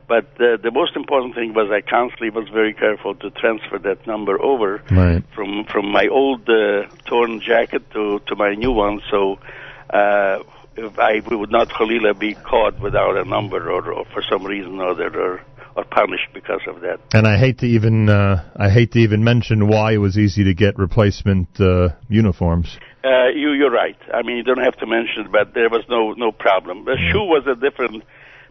But 0.08 0.26
uh, 0.40 0.58
the 0.58 0.72
most 0.72 0.96
important 0.96 1.34
thing 1.36 1.54
was 1.54 1.72
I 1.72 1.82
constantly 1.82 2.30
was 2.30 2.50
very 2.50 2.74
careful 2.74 3.16
to 3.16 3.30
transfer 3.32 3.80
that 3.80 4.06
number 4.06 4.42
over 4.42 4.82
Right. 4.92 5.24
from 5.34 5.64
from 5.66 5.92
my 5.92 6.08
old 6.08 6.48
uh, 6.50 6.88
torn 7.06 7.40
jacket 7.40 7.90
to 7.92 8.20
to 8.28 8.36
my 8.36 8.54
new 8.54 8.72
one. 8.72 9.02
So 9.10 9.40
uh, 9.90 10.40
if 10.76 11.00
I 11.00 11.22
we 11.30 11.36
would 11.36 11.52
not 11.52 11.70
Khalila 11.70 12.18
be 12.20 12.34
caught 12.34 12.80
without 12.80 13.16
a 13.18 13.24
number 13.24 13.72
or, 13.72 13.92
or 13.94 14.06
for 14.06 14.22
some 14.30 14.44
reason 14.44 14.80
or 14.82 14.90
other 14.90 15.10
or 15.20 15.42
or 15.76 15.84
punished 15.86 16.28
because 16.34 16.62
of 16.68 16.82
that. 16.82 17.00
And 17.14 17.28
I 17.28 17.38
hate 17.38 17.60
to 17.60 17.66
even 17.66 18.10
uh, 18.10 18.44
I 18.56 18.70
hate 18.70 18.92
to 18.94 19.00
even 19.00 19.24
mention 19.24 19.68
why 19.68 19.94
it 19.94 19.98
was 19.98 20.18
easy 20.18 20.44
to 20.46 20.54
get 20.54 20.78
replacement 20.78 21.60
uh, 21.60 21.90
uniforms. 22.10 22.78
Uh, 23.04 23.30
you 23.36 23.52
you're 23.52 23.72
right. 23.72 23.98
I 24.14 24.22
mean 24.22 24.38
you 24.38 24.44
don't 24.44 24.64
have 24.64 24.78
to 24.78 24.88
mention 24.88 25.26
it, 25.26 25.32
but 25.32 25.54
there 25.54 25.70
was 25.70 25.84
no 25.90 26.14
no 26.14 26.32
problem. 26.32 26.86
The 26.86 26.98
shoe 27.12 27.24
was 27.24 27.46
a 27.48 27.56
different 27.56 28.04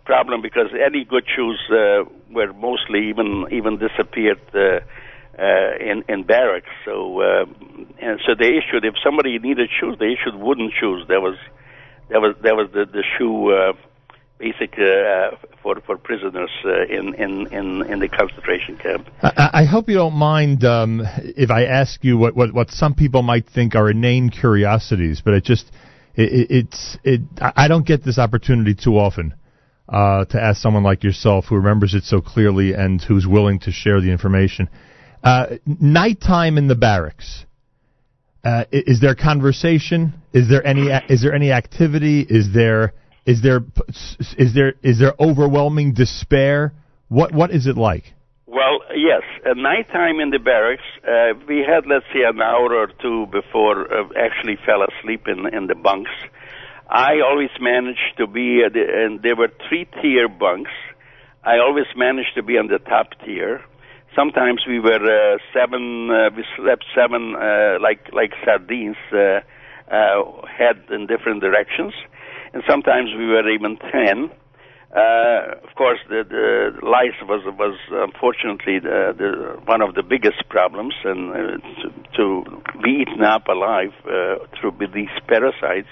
problem 0.05 0.43
because 0.43 0.69
any 0.75 1.05
good 1.05 1.25
shoes 1.35 1.61
uh, 1.71 2.05
were 2.31 2.53
mostly 2.53 3.09
even 3.09 3.47
even 3.51 3.79
disappeared 3.79 4.41
uh, 4.55 4.81
uh, 5.39 5.77
in 5.81 6.05
in 6.09 6.25
barracks. 6.25 6.71
So 6.85 7.21
uh, 7.21 7.45
and 8.01 8.21
so 8.27 8.35
they 8.39 8.59
issued 8.59 8.85
if 8.85 8.95
somebody 9.03 9.39
needed 9.39 9.71
shoes, 9.81 9.97
they 9.99 10.13
issued 10.13 10.35
wooden 10.35 10.71
shoes. 10.79 11.07
That 11.09 11.21
was 11.21 11.37
that 12.11 12.21
was 12.21 12.35
that 12.43 12.57
was 12.57 12.71
the 12.73 12.85
the 12.85 13.05
shoe. 13.17 13.53
Uh, 13.53 13.73
Basic 14.43 14.77
uh, 14.77 15.37
for 15.63 15.81
for 15.87 15.97
prisoners 15.97 16.51
uh, 16.65 16.83
in, 16.87 17.15
in 17.15 17.47
in 17.53 17.83
in 17.93 18.01
the 18.01 18.09
concentration 18.09 18.77
camp. 18.77 19.07
I, 19.23 19.51
I 19.53 19.65
hope 19.65 19.89
you 19.89 19.95
don't 19.95 20.17
mind 20.17 20.65
um, 20.65 21.01
if 21.23 21.53
I 21.53 21.67
ask 21.67 22.03
you 22.03 22.19
what, 22.19 22.35
what, 22.35 22.53
what 22.53 22.71
some 22.71 22.95
people 22.97 23.23
might 23.23 23.49
think 23.49 23.77
are 23.77 23.89
inane 23.89 24.31
curiosities, 24.31 25.23
but 25.25 25.35
it 25.35 25.45
just 25.45 25.71
it, 26.17 26.33
it, 26.33 26.47
it's 26.51 26.99
it. 27.05 27.21
I 27.41 27.69
don't 27.69 27.87
get 27.87 28.03
this 28.03 28.19
opportunity 28.19 28.75
too 28.75 28.99
often 28.99 29.35
uh, 29.89 30.25
to 30.25 30.43
ask 30.43 30.61
someone 30.61 30.83
like 30.83 31.05
yourself 31.05 31.45
who 31.45 31.55
remembers 31.55 31.95
it 31.95 32.03
so 32.03 32.21
clearly 32.21 32.73
and 32.73 33.01
who's 33.01 33.29
willing 33.29 33.61
to 33.61 33.71
share 33.71 34.01
the 34.01 34.11
information. 34.11 34.69
Uh, 35.23 35.47
nighttime 35.65 36.59
in 36.59 36.67
the 36.67 36.75
barracks. 36.75 37.47
Uh, 38.43 38.65
is 38.73 39.01
there 39.01 39.15
conversation? 39.15 40.15
Is 40.33 40.49
there 40.49 40.67
any 40.67 40.89
is 41.09 41.23
there 41.23 41.33
any 41.33 41.53
activity? 41.53 42.27
Is 42.29 42.53
there 42.53 42.93
is 43.27 43.43
there 43.43 43.61
is 44.39 44.55
there 44.55 44.75
is 44.83 44.99
there 44.99 45.15
overwhelming 45.19 45.95
despair? 45.95 46.73
What 47.09 47.33
what 47.33 47.51
is 47.51 47.67
it 47.67 47.77
like? 47.77 48.05
Well, 48.47 48.81
yes. 48.95 49.23
At 49.49 49.57
nighttime 49.57 50.21
in 50.21 50.31
the 50.31 50.39
barracks, 50.39 50.83
uh, 51.09 51.33
we 51.49 51.65
had, 51.67 51.87
let's 51.89 52.05
say, 52.13 52.21
an 52.29 52.41
hour 52.43 52.75
or 52.75 52.89
two 53.01 53.27
before 53.33 53.89
uh, 53.89 54.09
actually 54.17 54.59
fell 54.67 54.83
asleep 54.83 55.27
in 55.27 55.47
in 55.55 55.69
the 55.69 55.75
bunks. 55.75 56.11
I 56.89 57.21
always 57.25 57.49
managed 57.59 58.19
to 58.19 58.27
be, 58.27 58.61
uh, 58.67 58.69
the, 58.69 58.85
and 58.85 59.23
there 59.23 59.37
were 59.37 59.49
three 59.69 59.87
tier 60.03 60.29
bunks. 60.29 60.71
I 61.43 61.59
always 61.59 61.87
managed 61.97 62.35
to 62.37 62.43
be 62.43 62.59
on 62.59 62.67
the 62.67 62.79
top 62.79 63.09
tier. 63.25 63.65
Sometimes 64.15 64.61
we 64.69 64.79
were 64.79 65.01
uh, 65.01 65.39
seven, 65.55 66.11
uh, 66.11 66.29
we 66.37 66.45
slept 66.57 66.85
seven, 66.95 67.35
uh, 67.35 67.79
like 67.81 68.13
like 68.13 68.33
sardines, 68.45 69.01
uh, 69.11 69.41
uh, 69.91 70.47
head 70.47 70.85
in 70.91 71.07
different 71.07 71.41
directions, 71.41 71.95
and 72.53 72.63
sometimes 72.69 73.11
we 73.17 73.27
were 73.27 73.49
even 73.51 73.77
ten. 73.79 74.31
Uh, 74.95 75.57
of 75.65 75.75
course, 75.75 75.99
the, 76.11 76.21
the 76.29 76.87
lice 76.87 77.17
was 77.25 77.41
was 77.57 77.79
unfortunately 77.91 78.79
the, 78.79 79.17
the, 79.17 79.61
one 79.65 79.81
of 79.81 79.95
the 79.95 80.03
biggest 80.03 80.45
problems, 80.51 80.93
and 81.05 81.33
uh, 81.33 81.37
to, 81.81 81.89
to 82.13 82.45
be 82.85 83.01
eaten 83.01 83.25
up 83.25 83.49
alive 83.49 83.95
uh, 84.05 84.45
through 84.61 84.73
these 84.93 85.09
parasites. 85.27 85.89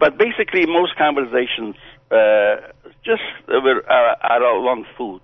But 0.00 0.18
basically, 0.18 0.66
most 0.66 0.96
conversations 0.98 1.76
uh, 2.10 2.74
just 3.04 3.22
were 3.46 3.86
are, 3.88 4.16
are 4.18 4.42
along 4.42 4.86
food, 4.98 5.22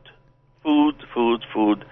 food, 0.63 0.95
food, 1.13 1.45
food. 1.53 1.85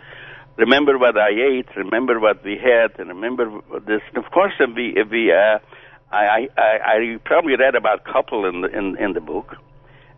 Remember 0.56 0.98
what 0.98 1.18
I 1.18 1.30
ate. 1.30 1.68
Remember 1.76 2.20
what 2.20 2.44
we 2.44 2.58
had, 2.62 2.98
and 3.00 3.08
remember 3.08 3.50
this. 3.86 4.02
And 4.14 4.24
of 4.24 4.30
course, 4.30 4.54
if 4.60 4.70
we 4.74 4.94
if 4.94 5.10
we 5.10 5.32
uh, 5.32 5.58
I, 6.10 6.48
I 6.56 6.62
I 6.62 7.16
probably 7.24 7.56
read 7.56 7.74
about 7.74 8.04
couple 8.04 8.46
in 8.46 8.62
the 8.62 8.68
in 8.68 8.96
in 8.96 9.12
the 9.12 9.20
book. 9.20 9.56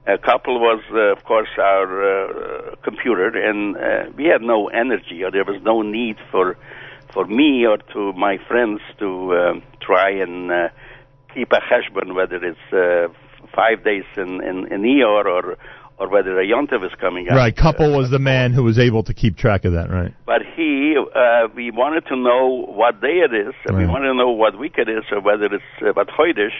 A 0.06 0.18
couple 0.18 0.58
was, 0.58 0.82
uh, 0.92 1.12
of 1.12 1.24
course, 1.24 1.50
our 1.58 1.86
uh, 2.02 2.76
computer, 2.82 3.28
and 3.28 3.76
uh, 3.76 4.10
we 4.16 4.24
had 4.24 4.40
no 4.40 4.68
energy, 4.68 5.22
or 5.22 5.30
there 5.30 5.44
was 5.44 5.60
no 5.62 5.82
need 5.82 6.16
for 6.30 6.56
for 7.12 7.26
me 7.26 7.66
or 7.66 7.78
to 7.92 8.12
my 8.14 8.38
friends 8.48 8.80
to 8.98 9.36
um, 9.36 9.62
try 9.80 10.10
and 10.10 10.50
uh, 10.50 10.68
keep 11.34 11.52
a 11.52 11.60
cheshbon, 11.60 12.14
whether 12.14 12.36
it's 12.36 12.72
uh, 12.72 13.12
five 13.54 13.84
days 13.84 14.04
in 14.16 14.40
in, 14.42 14.72
in 14.72 14.82
Iyar 14.82 15.26
or 15.26 15.58
or 16.00 16.08
whether 16.08 16.40
a 16.40 16.46
yontiv 16.46 16.82
is 16.84 16.92
coming 16.98 17.28
up. 17.28 17.36
Right, 17.36 17.54
couple 17.54 17.94
was 17.94 18.10
the 18.10 18.18
man 18.18 18.54
who 18.54 18.64
was 18.64 18.78
able 18.78 19.02
to 19.04 19.12
keep 19.12 19.36
track 19.36 19.66
of 19.66 19.74
that, 19.74 19.90
right? 19.90 20.14
But 20.24 20.40
he, 20.56 20.96
uh, 20.96 21.48
we 21.54 21.70
wanted 21.70 22.06
to 22.06 22.16
know 22.16 22.64
what 22.66 23.02
day 23.02 23.20
it 23.20 23.34
is, 23.34 23.54
and 23.66 23.76
we 23.76 23.86
wanted 23.86 24.08
to 24.08 24.14
know 24.14 24.30
what 24.30 24.58
week 24.58 24.76
it 24.78 24.88
is, 24.88 25.04
or 25.12 25.20
whether 25.20 25.44
it's 25.44 25.62
uh, 25.82 25.92
what 25.92 26.08
hoidish. 26.08 26.56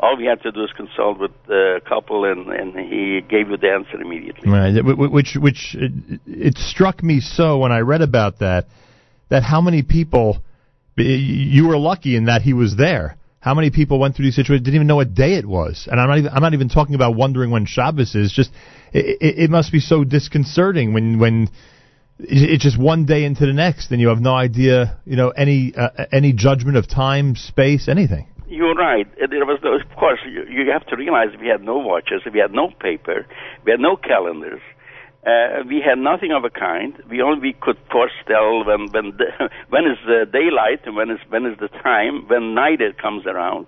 All 0.00 0.16
we 0.16 0.24
had 0.26 0.40
to 0.42 0.52
do 0.52 0.62
is 0.62 0.70
consult 0.76 1.18
with 1.18 1.32
the 1.48 1.80
couple, 1.86 2.24
and, 2.24 2.46
and 2.48 2.72
he 2.78 3.20
gave 3.20 3.50
you 3.50 3.56
the 3.58 3.68
answer 3.68 4.00
immediately. 4.00 4.48
Right, 4.48 4.72
wh- 4.72 4.96
wh- 4.96 5.12
which 5.12 5.36
which 5.38 5.76
it, 5.78 6.20
it 6.26 6.56
struck 6.56 7.02
me 7.02 7.20
so 7.20 7.58
when 7.58 7.72
I 7.72 7.80
read 7.80 8.00
about 8.00 8.38
that 8.38 8.68
that 9.28 9.42
how 9.42 9.60
many 9.60 9.82
people 9.82 10.40
you 10.96 11.68
were 11.68 11.76
lucky 11.76 12.16
in 12.16 12.24
that 12.24 12.42
he 12.42 12.54
was 12.54 12.76
there. 12.76 13.17
How 13.40 13.54
many 13.54 13.70
people 13.70 14.00
went 14.00 14.16
through 14.16 14.24
these 14.24 14.34
situations 14.34 14.64
didn't 14.64 14.74
even 14.74 14.86
know 14.88 14.96
what 14.96 15.14
day 15.14 15.34
it 15.34 15.46
was, 15.46 15.86
and 15.90 16.00
I'm 16.00 16.08
not 16.08 16.18
even 16.18 16.30
I'm 16.32 16.42
not 16.42 16.54
even 16.54 16.68
talking 16.68 16.94
about 16.94 17.14
wondering 17.14 17.50
when 17.50 17.66
Shabbos 17.66 18.14
is. 18.14 18.32
Just 18.32 18.50
it, 18.92 19.18
it, 19.20 19.38
it 19.44 19.50
must 19.50 19.70
be 19.70 19.78
so 19.80 20.02
disconcerting 20.02 20.92
when 20.92 21.18
when 21.18 21.48
it's 22.18 22.64
just 22.64 22.78
one 22.78 23.04
day 23.04 23.24
into 23.24 23.46
the 23.46 23.52
next, 23.52 23.92
and 23.92 24.00
you 24.00 24.08
have 24.08 24.20
no 24.20 24.34
idea, 24.34 24.98
you 25.04 25.16
know, 25.16 25.30
any 25.30 25.72
uh, 25.76 26.06
any 26.10 26.32
judgment 26.32 26.76
of 26.76 26.88
time, 26.88 27.36
space, 27.36 27.88
anything. 27.88 28.26
You're 28.48 28.74
right. 28.74 29.06
There 29.18 29.44
was, 29.44 29.60
of 29.62 29.96
course, 29.96 30.20
you, 30.26 30.44
you 30.48 30.72
have 30.72 30.86
to 30.86 30.96
realize 30.96 31.28
we 31.38 31.48
had 31.48 31.62
no 31.62 31.76
watches, 31.76 32.22
we 32.32 32.40
had 32.40 32.52
no 32.52 32.70
paper, 32.80 33.26
we 33.64 33.70
had 33.70 33.80
no 33.80 33.96
calendars. 33.96 34.62
Uh, 35.28 35.62
we 35.68 35.82
had 35.84 35.98
nothing 35.98 36.32
of 36.32 36.44
a 36.44 36.50
kind. 36.50 36.94
We 37.10 37.20
only 37.20 37.52
could 37.52 37.76
foretell 37.92 38.64
when 38.64 38.88
when 38.94 39.06
the, 39.18 39.28
when 39.68 39.84
is 39.84 39.98
the 40.06 40.24
daylight 40.24 40.80
and 40.86 40.96
when 40.96 41.10
is 41.10 41.20
when 41.28 41.44
is 41.44 41.58
the 41.58 41.68
time 41.68 42.26
when 42.28 42.54
night 42.54 42.80
it 42.80 42.96
comes 42.96 43.26
around. 43.26 43.66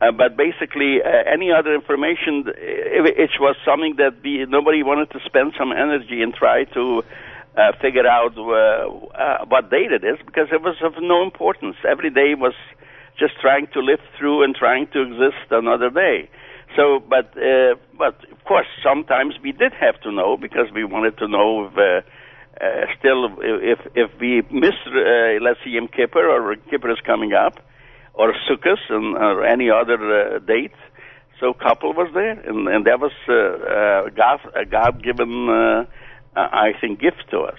Uh, 0.00 0.12
but 0.12 0.36
basically, 0.36 1.00
uh, 1.04 1.08
any 1.36 1.52
other 1.52 1.74
information, 1.74 2.44
it, 2.56 3.16
it 3.16 3.30
was 3.40 3.56
something 3.64 3.96
that 3.96 4.14
we, 4.22 4.44
nobody 4.46 4.82
wanted 4.82 5.10
to 5.10 5.20
spend 5.24 5.52
some 5.58 5.72
energy 5.72 6.20
and 6.22 6.34
try 6.34 6.64
to 6.64 7.02
uh, 7.56 7.72
figure 7.80 8.06
out 8.06 8.36
uh, 8.36 8.52
uh, 9.16 9.44
what 9.48 9.70
date 9.70 9.92
it 9.92 10.04
is 10.04 10.18
because 10.24 10.48
it 10.52 10.62
was 10.62 10.76
of 10.82 10.92
no 11.00 11.22
importance. 11.22 11.76
Every 11.88 12.10
day 12.10 12.34
was 12.34 12.54
just 13.18 13.40
trying 13.40 13.68
to 13.72 13.80
live 13.80 14.00
through 14.18 14.44
and 14.44 14.54
trying 14.54 14.86
to 14.92 15.00
exist 15.00 15.48
another 15.50 15.90
day. 15.90 16.28
So, 16.76 17.00
but 17.00 17.36
uh, 17.36 17.74
but 17.96 18.22
of 18.30 18.44
course, 18.44 18.66
sometimes 18.84 19.34
we 19.42 19.52
did 19.52 19.72
have 19.80 20.00
to 20.02 20.12
know 20.12 20.36
because 20.36 20.68
we 20.74 20.84
wanted 20.84 21.18
to 21.18 21.28
know 21.28 21.66
if. 21.66 21.76
Uh, 21.76 22.08
uh, 22.58 22.86
still, 22.98 23.36
if 23.42 23.78
if 23.94 24.10
we 24.18 24.40
miss, 24.50 24.72
uh, 24.86 25.44
let's 25.44 25.60
see, 25.62 25.72
Yom 25.72 25.88
Kippur 25.88 26.26
or 26.26 26.56
Kippur 26.70 26.90
is 26.90 26.98
coming 27.04 27.34
up, 27.34 27.60
or 28.14 28.32
Sukkot 28.48 28.78
and 28.88 29.14
or 29.14 29.44
any 29.44 29.68
other 29.68 30.36
uh, 30.36 30.38
date, 30.38 30.72
so 31.38 31.52
couple 31.52 31.92
was 31.92 32.10
there, 32.14 32.30
and 32.30 32.66
and 32.66 32.86
that 32.86 32.98
was 32.98 33.12
uh, 33.28 33.32
uh, 33.34 34.08
God 34.10 34.40
a 34.54 34.64
God 34.64 35.02
given, 35.02 35.48
uh, 35.50 35.84
I 36.34 36.72
think, 36.80 37.00
gift 37.00 37.24
to 37.30 37.40
us. 37.40 37.58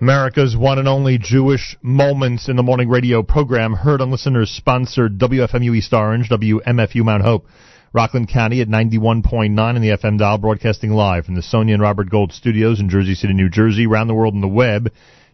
America's 0.00 0.56
one 0.56 0.78
and 0.78 0.88
only 0.88 1.18
Jewish 1.18 1.76
Moments 1.82 2.48
in 2.48 2.56
the 2.56 2.62
Morning 2.62 2.88
radio 2.88 3.22
program, 3.22 3.74
heard 3.74 4.00
on 4.00 4.10
listeners 4.10 4.48
sponsored 4.48 5.18
WFMU 5.18 5.76
East 5.76 5.92
Orange, 5.92 6.30
WMFU 6.30 7.04
Mount 7.04 7.22
Hope, 7.22 7.46
Rockland 7.92 8.28
County 8.28 8.60
at 8.60 8.68
91.9 8.68 9.76
in 9.76 9.82
the 9.82 9.88
FM 9.88 10.16
dial, 10.16 10.38
broadcasting 10.38 10.92
live 10.92 11.24
from 11.24 11.34
the 11.34 11.42
Sonia 11.42 11.74
and 11.74 11.82
Robert 11.82 12.08
Gold 12.08 12.32
studios 12.32 12.78
in 12.78 12.88
Jersey 12.88 13.16
City, 13.16 13.32
New 13.32 13.48
Jersey, 13.48 13.84
around 13.84 14.06
the 14.06 14.14
world 14.14 14.34
on 14.34 14.40
the 14.40 14.46
web, 14.46 14.92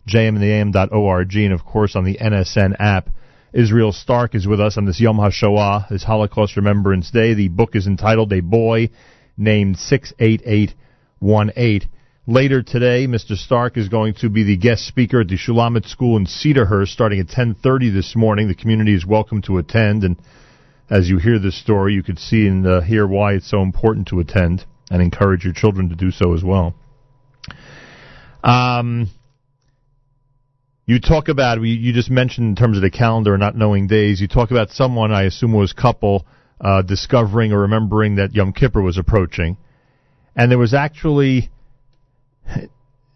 jmintheam.org, 0.08 1.36
and 1.36 1.52
of 1.52 1.66
course 1.66 1.94
on 1.94 2.04
the 2.04 2.16
NSN 2.16 2.74
app. 2.78 3.10
Israel 3.52 3.92
Starck 3.92 4.34
is 4.34 4.46
with 4.46 4.58
us 4.58 4.78
on 4.78 4.86
this 4.86 4.98
Yom 4.98 5.18
HaShoah, 5.18 5.90
this 5.90 6.04
Holocaust 6.04 6.56
Remembrance 6.56 7.10
Day. 7.10 7.34
The 7.34 7.48
book 7.48 7.76
is 7.76 7.86
entitled 7.86 8.32
A 8.32 8.40
Boy 8.40 8.88
Named 9.36 9.76
68818. 9.76 11.90
Later 12.26 12.62
today, 12.62 13.06
Mr. 13.06 13.36
Starck 13.36 13.76
is 13.76 13.90
going 13.90 14.14
to 14.14 14.30
be 14.30 14.44
the 14.44 14.56
guest 14.56 14.86
speaker 14.86 15.20
at 15.20 15.28
the 15.28 15.36
Shulamith 15.36 15.86
School 15.86 16.16
in 16.16 16.24
Cedarhurst 16.24 16.88
starting 16.88 17.20
at 17.20 17.26
10:30 17.26 17.92
this 17.92 18.16
morning. 18.16 18.48
The 18.48 18.54
community 18.54 18.94
is 18.94 19.04
welcome 19.04 19.42
to 19.42 19.58
attend 19.58 20.04
and 20.04 20.16
as 20.88 21.08
you 21.08 21.18
hear 21.18 21.38
this 21.38 21.58
story, 21.60 21.94
you 21.94 22.02
could 22.02 22.18
see 22.18 22.46
and 22.46 22.66
uh, 22.66 22.80
hear 22.80 23.06
why 23.06 23.34
it's 23.34 23.50
so 23.50 23.62
important 23.62 24.08
to 24.08 24.20
attend 24.20 24.64
and 24.90 25.02
encourage 25.02 25.44
your 25.44 25.54
children 25.54 25.88
to 25.88 25.96
do 25.96 26.10
so 26.10 26.34
as 26.34 26.44
well. 26.44 26.74
Um 28.44 29.10
you 30.86 31.00
talk 31.00 31.28
about 31.28 31.60
you 31.60 31.92
just 31.92 32.10
mentioned 32.10 32.46
in 32.46 32.54
terms 32.54 32.76
of 32.76 32.82
the 32.82 32.90
calendar 32.90 33.34
and 33.34 33.40
not 33.40 33.56
knowing 33.56 33.88
days. 33.88 34.20
You 34.20 34.28
talk 34.28 34.52
about 34.52 34.70
someone 34.70 35.10
I 35.12 35.24
assume 35.24 35.52
was 35.52 35.72
couple 35.72 36.24
uh, 36.60 36.82
discovering 36.82 37.52
or 37.52 37.62
remembering 37.62 38.16
that 38.16 38.34
Yom 38.34 38.52
Kippur 38.52 38.80
was 38.80 38.96
approaching, 38.96 39.56
and 40.36 40.48
there 40.48 40.58
was 40.58 40.74
actually 40.74 41.50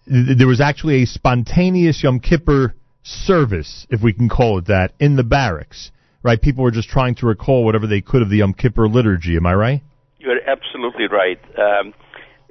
there 0.07 0.49
was 0.49 0.61
actually 0.61 1.05
a 1.05 1.07
spontaneous 1.07 2.03
Yom 2.03 2.19
Kippur 2.19 2.75
service, 3.05 3.87
if 3.89 4.03
we 4.03 4.13
can 4.13 4.29
call 4.29 4.59
it 4.59 4.67
that, 4.67 4.93
in 4.99 5.15
the 5.15 5.23
barracks. 5.23 5.93
Right? 6.23 6.41
People 6.41 6.65
were 6.65 6.71
just 6.71 6.89
trying 6.89 7.15
to 7.17 7.27
recall 7.27 7.65
whatever 7.65 7.87
they 7.87 8.01
could 8.01 8.23
of 8.23 8.29
the 8.29 8.39
Yom 8.39 8.53
Kippur 8.53 8.89
liturgy. 8.89 9.37
Am 9.37 9.47
I 9.47 9.55
right? 9.55 9.83
You're 10.19 10.41
absolutely 10.47 11.07
right. 11.07 11.41
Um, 11.59 11.95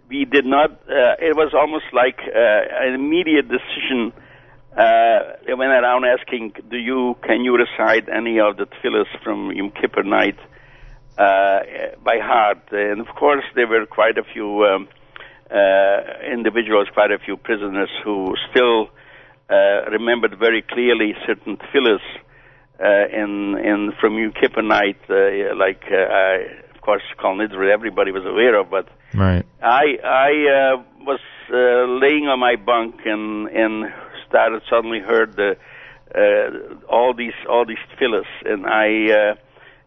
we 0.09 0.25
did 0.25 0.45
not. 0.45 0.71
Uh, 0.71 1.15
it 1.19 1.35
was 1.35 1.53
almost 1.53 1.85
like 1.93 2.17
uh, 2.19 2.85
an 2.87 2.95
immediate 2.95 3.47
decision. 3.47 4.11
Uh, 4.75 5.37
they 5.45 5.53
went 5.53 5.71
around 5.71 6.03
asking, 6.05 6.53
"Do 6.69 6.77
you 6.77 7.15
can 7.21 7.41
you 7.41 7.55
recite 7.55 8.09
any 8.09 8.39
of 8.39 8.57
the 8.57 8.65
tefillahs 8.65 9.07
from 9.23 9.51
Yom 9.51 9.71
Kippur 9.71 10.03
night 10.03 10.37
uh, 11.17 11.59
by 12.03 12.17
heart?" 12.19 12.71
And 12.71 13.01
of 13.01 13.07
course, 13.15 13.43
there 13.53 13.67
were 13.67 13.85
quite 13.85 14.17
a 14.17 14.23
few 14.23 14.65
um, 14.65 14.87
uh, 15.51 15.99
individuals, 16.31 16.87
quite 16.93 17.11
a 17.11 17.19
few 17.19 17.37
prisoners 17.37 17.89
who 18.03 18.35
still 18.49 18.89
uh, 19.49 19.89
remembered 19.91 20.37
very 20.39 20.63
clearly 20.63 21.15
certain 21.27 21.57
uh, 21.61 22.28
in 22.85 23.57
in 23.57 23.91
from 23.99 24.17
night, 24.67 24.99
uh, 25.09 25.55
like 25.55 25.83
uh, 25.91 25.95
I, 25.95 26.45
of 26.73 26.81
course 26.81 27.03
Kol 27.17 27.39
everybody 27.41 28.11
was 28.11 28.25
aware 28.25 28.55
of, 28.55 28.69
but 28.69 28.87
Right. 29.13 29.45
I 29.61 29.97
I 30.03 30.31
uh, 30.75 30.83
was 31.01 31.19
uh, 31.51 31.55
laying 31.55 32.27
on 32.27 32.39
my 32.39 32.55
bunk 32.55 33.01
and 33.05 33.47
and 33.47 33.91
started 34.27 34.61
suddenly 34.69 34.99
heard 34.99 35.35
the 35.35 35.57
uh, 36.15 36.85
all 36.87 37.13
these 37.13 37.33
all 37.49 37.65
these 37.65 37.79
tefillahs 37.91 38.27
and 38.45 38.67
I 38.67 39.11
uh, 39.11 39.35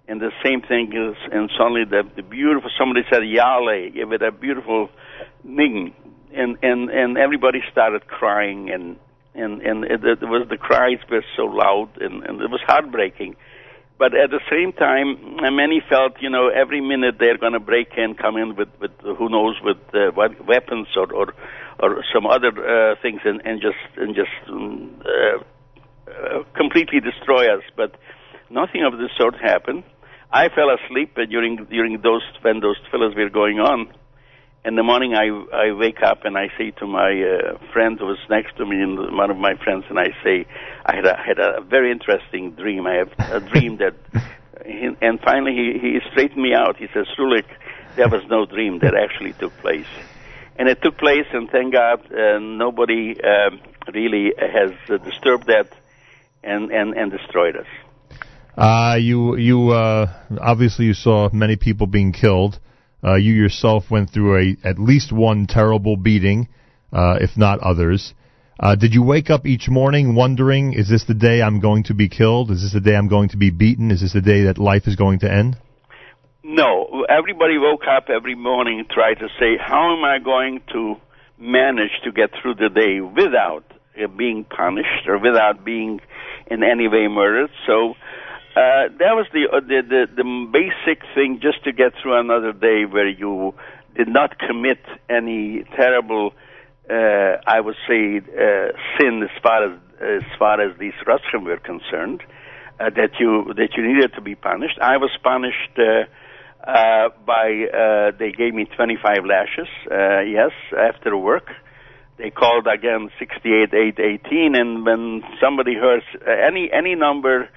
and 0.08 0.20
the 0.20 0.32
same 0.44 0.62
thing 0.62 0.92
is 0.92 1.16
and 1.30 1.50
suddenly 1.56 1.84
the 1.84 2.02
the 2.16 2.22
beautiful 2.22 2.70
somebody 2.76 3.02
said 3.10 3.22
Yale 3.22 3.90
give 3.90 4.12
it 4.12 4.22
a 4.22 4.32
beautiful 4.32 4.90
ning 5.44 5.94
and 6.34 6.58
and 6.62 6.90
and 6.90 7.16
everybody 7.16 7.60
started 7.70 8.08
crying 8.08 8.70
and 8.70 8.96
and 9.34 9.62
and 9.62 9.84
it, 9.84 10.04
it 10.04 10.22
was 10.22 10.46
the 10.48 10.56
cries 10.56 10.98
were 11.10 11.24
so 11.36 11.44
loud 11.44 11.90
and, 12.00 12.22
and 12.24 12.40
it 12.40 12.50
was 12.50 12.60
heartbreaking 12.66 13.36
but 14.02 14.16
at 14.16 14.30
the 14.30 14.40
same 14.50 14.72
time, 14.72 15.36
many 15.54 15.80
felt, 15.88 16.14
you 16.20 16.28
know, 16.28 16.48
every 16.48 16.80
minute 16.80 17.18
they're 17.20 17.38
going 17.38 17.52
to 17.52 17.60
break 17.60 17.92
in, 17.96 18.14
come 18.14 18.36
in 18.36 18.56
with, 18.56 18.68
with 18.80 18.90
who 19.00 19.28
knows, 19.28 19.54
with 19.62 19.76
uh, 19.94 20.10
what 20.14 20.44
weapons 20.44 20.88
or, 20.96 21.06
or 21.14 21.34
or 21.78 22.02
some 22.12 22.26
other 22.26 22.50
uh, 22.50 22.96
things, 23.00 23.20
and, 23.24 23.40
and 23.44 23.60
just 23.60 23.78
and 23.96 24.16
just 24.16 24.34
um, 24.48 25.00
uh, 25.06 25.38
uh, 26.10 26.42
completely 26.56 26.98
destroy 26.98 27.46
us. 27.54 27.62
But 27.76 27.94
nothing 28.50 28.82
of 28.84 28.98
this 28.98 29.10
sort 29.16 29.36
happened. 29.40 29.84
I 30.32 30.48
fell 30.48 30.70
asleep 30.70 31.14
during 31.30 31.64
during 31.70 32.00
those 32.02 32.22
when 32.40 32.58
those 32.58 32.78
tefillahs 32.80 33.14
were 33.14 33.30
going 33.30 33.60
on. 33.60 33.92
In 34.64 34.76
the 34.76 34.84
morning, 34.84 35.12
I 35.14 35.26
I 35.52 35.72
wake 35.72 36.02
up 36.02 36.24
and 36.24 36.38
I 36.38 36.46
say 36.56 36.70
to 36.78 36.86
my 36.86 37.10
uh, 37.10 37.58
friend 37.72 37.98
who 37.98 38.06
was 38.06 38.18
next 38.30 38.56
to 38.58 38.64
me, 38.64 38.80
and 38.80 38.96
one 39.16 39.28
of 39.28 39.36
my 39.36 39.54
friends, 39.56 39.84
and 39.88 39.98
I 39.98 40.10
say, 40.22 40.46
I 40.86 40.94
had 40.94 41.04
a, 41.04 41.16
had 41.16 41.38
a 41.40 41.60
very 41.62 41.90
interesting 41.90 42.52
dream. 42.52 42.86
I 42.86 42.94
have 43.02 43.12
a 43.18 43.40
dream 43.40 43.78
that, 43.78 43.94
he, 44.64 44.88
and 45.00 45.18
finally 45.20 45.52
he 45.52 45.78
he 45.80 45.98
straightened 46.12 46.40
me 46.40 46.54
out. 46.54 46.76
He 46.76 46.86
says, 46.94 47.06
Rulik, 47.18 47.48
there 47.96 48.08
was 48.08 48.22
no 48.30 48.46
dream 48.46 48.78
that 48.82 48.94
actually 48.94 49.32
took 49.32 49.52
place, 49.58 49.92
and 50.56 50.68
it 50.68 50.80
took 50.80 50.96
place, 50.96 51.26
and 51.32 51.50
thank 51.50 51.72
God, 51.72 52.00
uh, 52.12 52.38
nobody 52.38 53.16
um, 53.20 53.60
really 53.92 54.32
has 54.38 54.70
uh, 54.88 54.98
disturbed 54.98 55.48
that 55.48 55.72
and 56.44 56.70
and 56.70 56.94
and 56.94 57.10
destroyed 57.10 57.56
us. 57.56 57.66
Uh, 58.56 58.96
you 59.00 59.36
you 59.36 59.70
uh, 59.70 60.06
obviously 60.40 60.84
you 60.84 60.94
saw 60.94 61.28
many 61.32 61.56
people 61.56 61.88
being 61.88 62.12
killed. 62.12 62.60
Uh, 63.04 63.16
you 63.16 63.32
yourself 63.32 63.90
went 63.90 64.10
through 64.10 64.38
a 64.38 64.56
at 64.64 64.78
least 64.78 65.12
one 65.12 65.46
terrible 65.46 65.96
beating, 65.96 66.48
uh, 66.92 67.18
if 67.20 67.36
not 67.36 67.58
others. 67.60 68.14
Uh, 68.60 68.76
did 68.76 68.94
you 68.94 69.02
wake 69.02 69.28
up 69.28 69.44
each 69.44 69.68
morning 69.68 70.14
wondering, 70.14 70.72
is 70.72 70.88
this 70.88 71.04
the 71.04 71.14
day 71.14 71.42
I'm 71.42 71.58
going 71.58 71.84
to 71.84 71.94
be 71.94 72.08
killed? 72.08 72.50
Is 72.52 72.62
this 72.62 72.72
the 72.72 72.80
day 72.80 72.94
I'm 72.94 73.08
going 73.08 73.30
to 73.30 73.36
be 73.36 73.50
beaten? 73.50 73.90
Is 73.90 74.02
this 74.02 74.12
the 74.12 74.20
day 74.20 74.44
that 74.44 74.58
life 74.58 74.86
is 74.86 74.94
going 74.94 75.18
to 75.20 75.32
end? 75.32 75.56
No, 76.44 77.04
everybody 77.08 77.58
woke 77.58 77.82
up 77.90 78.08
every 78.08 78.36
morning 78.36 78.78
and 78.78 78.88
tried 78.88 79.14
to 79.14 79.28
say, 79.40 79.56
how 79.58 79.96
am 79.96 80.04
I 80.04 80.18
going 80.22 80.60
to 80.72 80.96
manage 81.38 81.90
to 82.04 82.12
get 82.12 82.30
through 82.40 82.54
the 82.54 82.68
day 82.68 83.00
without 83.00 83.64
uh, 84.00 84.06
being 84.06 84.44
punished 84.44 85.08
or 85.08 85.18
without 85.18 85.64
being 85.64 86.00
in 86.48 86.62
any 86.62 86.86
way 86.86 87.08
murdered? 87.08 87.50
So 87.66 87.94
uh, 88.54 88.88
that 88.98 89.14
was 89.16 89.26
the, 89.32 89.48
uh, 89.50 89.60
the 89.60 89.82
the 89.88 90.06
the 90.14 90.48
basic 90.52 91.02
thing, 91.14 91.40
just 91.40 91.64
to 91.64 91.72
get 91.72 91.92
through 92.02 92.18
another 92.18 92.52
day 92.52 92.84
where 92.84 93.08
you 93.08 93.54
did 93.96 94.08
not 94.08 94.38
commit 94.38 94.80
any 95.08 95.64
terrible, 95.76 96.32
uh, 96.90 97.40
I 97.46 97.60
would 97.60 97.76
say, 97.88 98.18
uh, 98.18 98.72
sin 98.98 99.22
as 99.22 99.42
far 99.42 99.72
as 99.72 99.78
as 100.00 100.22
far 100.38 100.60
as 100.60 100.76
these 100.78 100.94
Russian 101.06 101.44
were 101.44 101.58
concerned. 101.58 102.22
Uh, 102.80 102.90
that 102.90 103.12
you 103.20 103.52
that 103.54 103.76
you 103.76 103.86
needed 103.86 104.12
to 104.14 104.20
be 104.20 104.34
punished. 104.34 104.78
I 104.80 104.96
was 104.96 105.10
punished. 105.22 105.78
Uh, 105.78 106.04
uh, 106.66 107.08
by 107.26 107.66
uh, 107.74 108.12
they 108.18 108.30
gave 108.32 108.54
me 108.54 108.66
25 108.76 109.24
lashes. 109.26 109.68
Uh, 109.90 110.20
yes, 110.20 110.52
after 110.78 111.16
work, 111.16 111.48
they 112.18 112.30
called 112.30 112.66
again 112.66 113.10
68, 113.18 113.74
8, 113.74 113.98
18, 113.98 114.54
and 114.54 114.86
when 114.86 115.22
somebody 115.40 115.72
hears 115.72 116.04
uh, 116.26 116.30
any 116.30 116.70
any 116.72 116.94
number, 116.94 117.48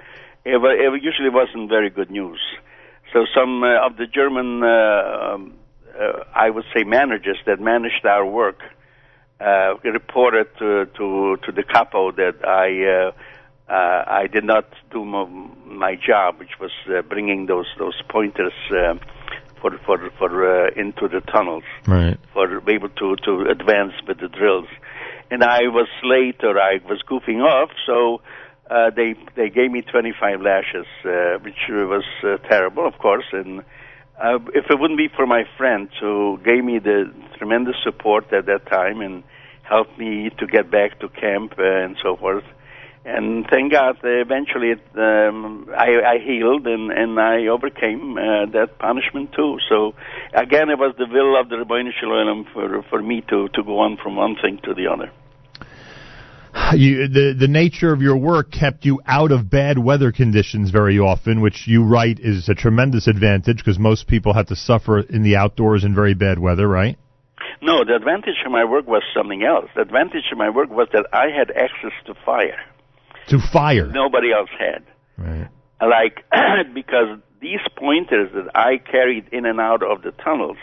it, 0.45 0.61
it 0.63 1.03
usually 1.03 1.30
wasn't 1.30 1.69
very 1.69 1.89
good 1.89 2.11
news. 2.11 2.39
So 3.11 3.26
some 3.35 3.63
uh, 3.63 3.85
of 3.85 3.97
the 3.97 4.05
German, 4.07 4.63
uh, 4.63 5.34
um, 5.34 5.53
uh, 5.99 6.23
I 6.34 6.49
would 6.49 6.65
say, 6.73 6.84
managers 6.84 7.38
that 7.45 7.59
managed 7.59 8.05
our 8.05 8.26
work 8.26 8.59
uh, 9.39 9.76
reported 9.84 10.47
to, 10.59 10.85
to 10.97 11.38
to 11.45 11.51
the 11.51 11.63
capo 11.63 12.11
that 12.11 12.45
I. 12.45 13.07
Uh, 13.07 13.11
uh, 13.67 14.03
I 14.07 14.27
did 14.31 14.43
not 14.43 14.65
do 14.91 15.03
my, 15.03 15.26
my 15.65 15.95
job, 15.95 16.38
which 16.38 16.59
was 16.59 16.69
uh, 16.88 17.01
bringing 17.01 17.47
those 17.47 17.65
those 17.80 17.99
pointers 18.09 18.53
uh, 18.69 18.93
for 19.59 19.72
for 19.85 20.11
for 20.19 20.67
uh, 20.67 20.69
into 20.76 21.07
the 21.07 21.22
tunnels 21.22 21.63
Right. 21.88 22.17
for 22.31 22.61
be 22.61 22.73
able 22.73 22.89
to 22.89 23.15
to 23.15 23.47
advance 23.49 23.93
with 24.07 24.19
the 24.19 24.27
drills. 24.27 24.67
And 25.31 25.43
I 25.43 25.61
was 25.63 25.88
late 26.03 26.43
or 26.43 26.59
I 26.59 26.80
was 26.88 27.01
goofing 27.09 27.41
off, 27.41 27.72
so 27.88 28.22
uh, 28.70 28.90
they 28.96 29.16
they 29.36 29.50
gave 29.50 29.72
me 29.72 29.82
25 29.82 30.42
lashes, 30.42 30.88
uh, 31.06 31.38
which 31.42 31.70
was 31.70 32.04
uh, 32.24 32.38
terrible, 32.50 32.88
of 32.88 32.98
course. 32.98 33.26
And 33.32 33.62
uh, 34.22 34.40
if 34.54 34.66
it 34.70 34.80
wouldn't 34.80 34.98
be 34.98 35.10
for 35.16 35.28
my 35.28 35.44
friend 35.58 35.90
who 36.00 36.40
gave 36.44 36.64
me 36.64 36.80
the 36.80 37.12
tremendous 37.38 37.76
support 37.84 38.32
at 38.34 38.46
that 38.48 38.66
time 38.68 39.02
and 39.02 39.24
helped 39.64 39.98
me 39.98 40.30
to 40.40 40.48
get 40.48 40.72
back 40.72 41.00
to 41.00 41.10
camp 41.10 41.54
uh, 41.58 41.64
and 41.64 41.96
so 42.02 42.16
forth, 42.16 42.44
and 43.06 43.46
thank 43.52 43.72
God, 43.72 43.98
uh, 44.04 44.08
eventually 44.08 44.72
it, 44.72 44.82
um, 44.96 45.70
I, 45.78 46.16
I 46.16 46.18
healed 46.18 46.66
and, 46.66 46.92
and 46.92 47.20
I 47.20 47.46
overcame 47.46 48.18
uh, 48.18 48.48
that 48.48 48.80
punishment 48.80 49.32
too. 49.34 49.60
So 49.70 49.94
again, 50.34 50.72
it 50.72 50.80
was 50.80 50.96
the 50.98 51.06
will 51.06 51.40
of 51.40 51.50
the 51.50 51.58
Ribono 51.58 51.92
Shel 52.00 52.10
Olam 52.10 52.52
for 52.52 52.82
for 52.90 53.04
me 53.04 53.22
to 53.30 53.48
to 53.50 53.64
go 53.64 53.78
on 53.80 53.98
from 54.02 54.16
one 54.16 54.36
thing 54.42 54.60
to 54.64 54.74
the 54.74 54.88
other. 54.88 55.12
You, 56.73 57.07
the 57.07 57.36
the 57.38 57.48
nature 57.48 57.91
of 57.94 58.02
your 58.02 58.18
work 58.18 58.52
kept 58.52 58.86
you 58.86 59.02
out 59.06 59.32
of 59.32 59.49
bad 59.49 59.77
weather 59.77 60.11
conditions 60.11 60.72
very 60.72 60.98
often, 60.98 61.41
which 61.41 61.68
you 61.68 61.84
write 61.84 62.19
is 62.19 62.49
a 62.49 62.56
tremendous 62.56 63.07
advantage 63.07 63.57
because 63.57 63.77
most 63.77 64.07
people 64.07 64.34
have 64.34 64.48
to 64.48 64.56
suffer 64.56 64.99
in 64.99 65.22
the 65.22 65.36
outdoors 65.36 65.84
in 65.84 65.94
very 65.94 66.14
bad 66.14 66.40
weather, 66.40 66.68
right? 66.68 66.98
No, 67.61 67.84
the 67.84 67.95
advantage 67.95 68.36
of 68.45 68.52
my 68.52 68.64
work 68.64 68.88
was 68.88 69.03
something 69.15 69.44
else. 69.44 69.69
The 69.76 69.82
advantage 69.82 70.32
of 70.32 70.38
my 70.38 70.49
work 70.49 70.69
was 70.69 70.88
that 70.94 71.06
I 71.11 71.27
had 71.36 71.52
access 71.52 71.91
to 72.06 72.14
fire. 72.26 72.60
To 73.30 73.40
fire. 73.52 73.88
Nobody 73.88 74.32
else 74.32 74.49
had. 74.57 74.84
Right. 75.18 75.49
Like 75.82 76.26
because 76.73 77.19
these 77.41 77.61
pointers 77.76 78.32
that 78.34 78.56
I 78.56 78.77
carried 78.77 79.27
in 79.32 79.45
and 79.45 79.60
out 79.60 79.84
of 79.84 80.02
the 80.03 80.11
tunnels, 80.11 80.57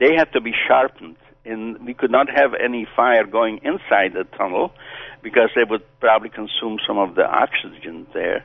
they 0.00 0.14
had 0.16 0.32
to 0.32 0.40
be 0.40 0.52
sharpened, 0.66 1.16
and 1.44 1.86
we 1.86 1.94
could 1.94 2.10
not 2.10 2.28
have 2.28 2.52
any 2.54 2.86
fire 2.96 3.24
going 3.24 3.58
inside 3.58 4.14
the 4.14 4.24
tunnel 4.36 4.72
because 5.22 5.50
they 5.54 5.64
would 5.64 5.82
probably 6.00 6.28
consume 6.28 6.78
some 6.86 6.98
of 6.98 7.14
the 7.14 7.24
oxygen 7.24 8.06
there. 8.12 8.44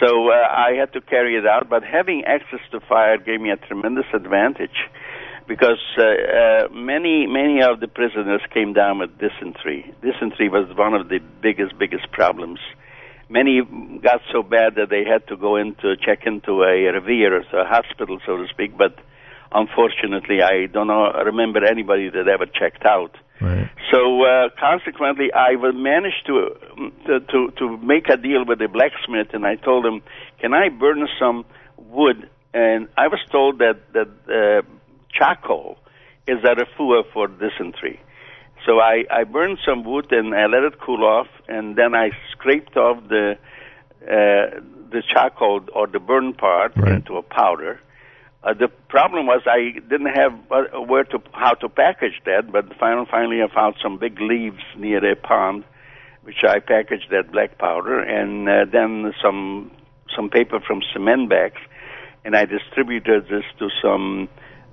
So 0.00 0.30
uh, 0.30 0.32
I 0.32 0.72
had 0.78 0.92
to 0.94 1.00
carry 1.00 1.36
it 1.36 1.46
out, 1.46 1.68
but 1.68 1.82
having 1.82 2.24
access 2.24 2.60
to 2.72 2.80
fire 2.80 3.18
gave 3.18 3.40
me 3.40 3.50
a 3.50 3.56
tremendous 3.56 4.06
advantage 4.14 4.88
because 5.46 5.82
uh, 5.98 6.02
uh, 6.02 6.68
many 6.72 7.26
many 7.26 7.60
of 7.60 7.80
the 7.80 7.88
prisoners 7.88 8.40
came 8.54 8.72
down 8.72 9.00
with 9.00 9.10
dysentery. 9.18 9.92
Dysentery 10.00 10.48
was 10.48 10.68
one 10.76 10.94
of 10.94 11.08
the 11.08 11.18
biggest 11.42 11.76
biggest 11.78 12.10
problems. 12.12 12.60
Many 13.28 13.60
got 14.02 14.20
so 14.32 14.42
bad 14.42 14.76
that 14.76 14.90
they 14.90 15.04
had 15.04 15.26
to 15.28 15.36
go 15.36 15.56
into 15.56 15.96
check 15.96 16.20
into 16.24 16.62
a 16.62 16.92
Revier, 16.92 17.36
a 17.36 17.64
hospital, 17.64 18.18
so 18.24 18.36
to 18.36 18.46
speak. 18.48 18.76
But 18.76 18.96
unfortunately, 19.52 20.42
I 20.42 20.66
don't 20.66 20.86
know, 20.86 21.12
remember 21.24 21.64
anybody 21.64 22.10
that 22.10 22.28
ever 22.28 22.46
checked 22.46 22.84
out. 22.86 23.16
So 23.90 24.22
uh, 24.24 24.48
consequently, 24.58 25.32
I 25.32 25.56
will 25.56 25.72
manage 25.72 26.22
to, 26.26 26.54
to 27.06 27.50
to 27.58 27.76
make 27.78 28.08
a 28.08 28.16
deal 28.16 28.44
with 28.44 28.58
the 28.58 28.68
blacksmith, 28.68 29.28
and 29.32 29.46
I 29.46 29.56
told 29.56 29.84
him, 29.84 30.02
"Can 30.40 30.54
I 30.54 30.68
burn 30.68 31.06
some 31.18 31.44
wood?" 31.76 32.28
And 32.52 32.88
I 32.96 33.08
was 33.08 33.20
told 33.30 33.58
that 33.58 33.78
that 33.92 34.08
uh, 34.28 34.62
charcoal 35.12 35.78
is 36.26 36.38
a 36.44 36.54
refuah 36.54 37.04
for 37.12 37.28
dysentery. 37.28 38.00
So 38.66 38.78
I 38.78 39.04
I 39.10 39.24
burned 39.24 39.58
some 39.66 39.84
wood 39.84 40.12
and 40.12 40.34
I 40.34 40.46
let 40.46 40.62
it 40.64 40.80
cool 40.80 41.04
off, 41.04 41.28
and 41.48 41.76
then 41.76 41.94
I 41.94 42.10
scraped 42.32 42.76
off 42.76 43.02
the 43.08 43.38
uh, 44.02 44.60
the 44.92 45.02
charcoal 45.12 45.60
or 45.74 45.86
the 45.86 46.00
burn 46.00 46.34
part 46.34 46.76
into 46.76 47.16
a 47.16 47.22
powder. 47.22 47.80
Uh, 48.42 48.54
the 48.54 48.68
problem 48.88 49.26
was 49.26 49.42
I 49.46 49.78
didn't 49.80 50.14
have 50.14 50.32
uh, 50.50 50.80
where 50.80 51.04
to 51.04 51.18
how 51.32 51.52
to 51.54 51.68
package 51.68 52.20
that, 52.24 52.50
but 52.50 52.74
finally, 52.78 53.06
finally 53.10 53.42
I 53.42 53.54
found 53.54 53.76
some 53.82 53.98
big 53.98 54.18
leaves 54.18 54.62
near 54.78 55.04
a 55.12 55.14
pond, 55.14 55.64
which 56.22 56.42
I 56.42 56.58
packaged 56.60 57.10
that 57.10 57.30
black 57.32 57.58
powder, 57.58 58.00
and 58.00 58.48
uh, 58.48 58.64
then 58.72 59.12
some 59.22 59.70
some 60.16 60.30
paper 60.30 60.58
from 60.66 60.80
cement 60.92 61.28
bags, 61.28 61.60
and 62.24 62.34
I 62.34 62.46
distributed 62.46 63.24
this 63.24 63.44
to 63.58 63.68
some 63.82 64.28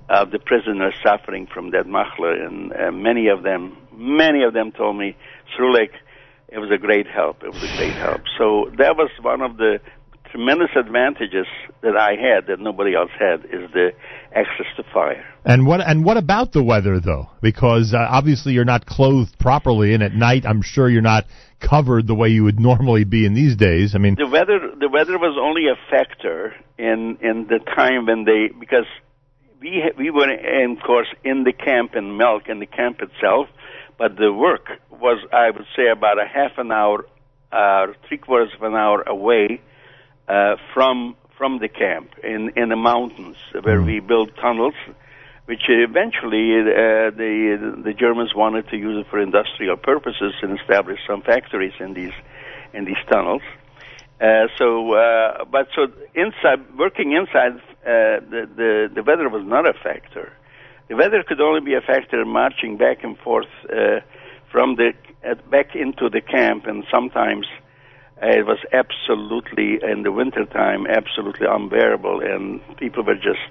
of 0.08 0.30
the 0.30 0.38
prisoners 0.38 0.94
suffering 1.04 1.46
from 1.46 1.72
that 1.72 1.84
machla, 1.86 2.46
and 2.46 2.72
uh, 2.72 2.90
many 2.90 3.28
of 3.28 3.42
them, 3.42 3.76
many 3.92 4.44
of 4.44 4.54
them 4.54 4.72
told 4.72 4.96
me, 4.96 5.14
Srulek, 5.54 5.90
it 6.48 6.58
was 6.58 6.70
a 6.70 6.78
great 6.78 7.06
help. 7.06 7.42
It 7.42 7.52
was 7.52 7.62
a 7.62 7.76
great 7.76 7.92
help. 7.92 8.22
So 8.38 8.70
that 8.78 8.96
was 8.96 9.10
one 9.20 9.42
of 9.42 9.58
the 9.58 9.80
tremendous 10.30 10.70
advantages 10.76 11.46
that 11.82 11.96
I 11.96 12.10
had 12.12 12.46
that 12.48 12.60
nobody 12.60 12.94
else 12.94 13.10
had 13.18 13.44
is 13.44 13.70
the 13.72 13.90
access 14.34 14.66
to 14.76 14.82
fire. 14.92 15.24
And 15.44 15.66
what 15.66 15.80
and 15.80 16.04
what 16.04 16.16
about 16.16 16.52
the 16.52 16.62
weather 16.62 17.00
though? 17.00 17.30
Because 17.40 17.94
uh, 17.94 17.98
obviously 17.98 18.52
you're 18.52 18.64
not 18.64 18.86
clothed 18.86 19.38
properly, 19.38 19.94
and 19.94 20.02
at 20.02 20.14
night 20.14 20.44
I'm 20.46 20.62
sure 20.62 20.88
you're 20.88 21.02
not 21.02 21.24
covered 21.60 22.06
the 22.06 22.14
way 22.14 22.28
you 22.28 22.44
would 22.44 22.60
normally 22.60 23.04
be 23.04 23.26
in 23.26 23.34
these 23.34 23.56
days. 23.56 23.94
I 23.94 23.98
mean, 23.98 24.14
The 24.16 24.26
weather, 24.26 24.58
the 24.78 24.88
weather 24.88 25.18
was 25.18 25.36
only 25.40 25.66
a 25.66 25.76
factor 25.90 26.54
in 26.78 27.18
in 27.20 27.46
the 27.48 27.58
time 27.58 28.06
when 28.06 28.24
they 28.24 28.48
because 28.58 28.86
we 29.60 29.82
we 29.96 30.10
were 30.10 30.30
in 30.30 30.76
course 30.76 31.08
in 31.24 31.44
the 31.44 31.52
camp 31.52 31.94
in 31.94 32.16
Melk 32.16 32.48
in 32.48 32.60
the 32.60 32.66
camp 32.66 33.00
itself, 33.00 33.48
but 33.98 34.16
the 34.16 34.32
work 34.32 34.68
was 34.90 35.18
I 35.32 35.50
would 35.50 35.66
say 35.76 35.88
about 35.90 36.18
a 36.18 36.26
half 36.26 36.58
an 36.58 36.70
hour, 36.72 37.06
uh, 37.52 37.88
three 38.06 38.18
quarters 38.18 38.50
of 38.54 38.62
an 38.62 38.74
hour 38.74 39.02
away 39.02 39.60
from 40.74 41.16
from 41.38 41.58
the 41.58 41.68
camp 41.68 42.08
in 42.22 42.52
in 42.56 42.68
the 42.68 42.76
mountains 42.76 43.36
where 43.62 43.80
we 43.80 44.00
built 44.00 44.30
tunnels, 44.36 44.74
which 45.46 45.64
eventually 45.68 46.60
uh, 46.60 47.10
the 47.22 47.80
the 47.84 47.94
Germans 47.94 48.34
wanted 48.34 48.68
to 48.68 48.76
use 48.76 48.96
it 49.00 49.06
for 49.10 49.18
industrial 49.20 49.76
purposes 49.76 50.34
and 50.42 50.58
establish 50.60 51.00
some 51.06 51.22
factories 51.22 51.74
in 51.80 51.94
these 51.94 52.16
in 52.74 52.84
these 52.84 53.02
tunnels. 53.10 53.42
Uh, 54.20 54.48
so, 54.58 54.94
uh, 54.94 55.44
but 55.44 55.68
so 55.76 55.86
inside, 56.14 56.60
working 56.76 57.12
inside, 57.12 57.54
uh, 57.86 58.18
the, 58.32 58.48
the 58.56 58.90
the 58.96 59.02
weather 59.02 59.28
was 59.28 59.44
not 59.46 59.64
a 59.68 59.72
factor. 59.72 60.32
The 60.88 60.96
weather 60.96 61.22
could 61.22 61.40
only 61.40 61.60
be 61.60 61.74
a 61.74 61.80
factor 61.80 62.24
marching 62.24 62.78
back 62.78 63.04
and 63.04 63.16
forth 63.18 63.46
uh, 63.72 64.00
from 64.50 64.74
the 64.74 64.92
uh, 65.24 65.34
back 65.50 65.76
into 65.76 66.10
the 66.10 66.20
camp, 66.20 66.66
and 66.66 66.84
sometimes 66.90 67.46
uh, 67.46 67.67
it 68.22 68.46
was 68.46 68.58
absolutely 68.72 69.78
in 69.82 70.02
the 70.02 70.12
winter 70.12 70.44
time 70.44 70.86
absolutely 70.86 71.46
unbearable, 71.48 72.20
and 72.20 72.60
people 72.76 73.04
were 73.04 73.14
just 73.14 73.46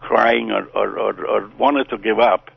crying 0.00 0.50
or 0.50 0.64
or, 0.74 0.98
or, 0.98 1.26
or 1.26 1.50
wanted 1.58 1.88
to 1.90 1.98
give 1.98 2.18
up. 2.18 2.50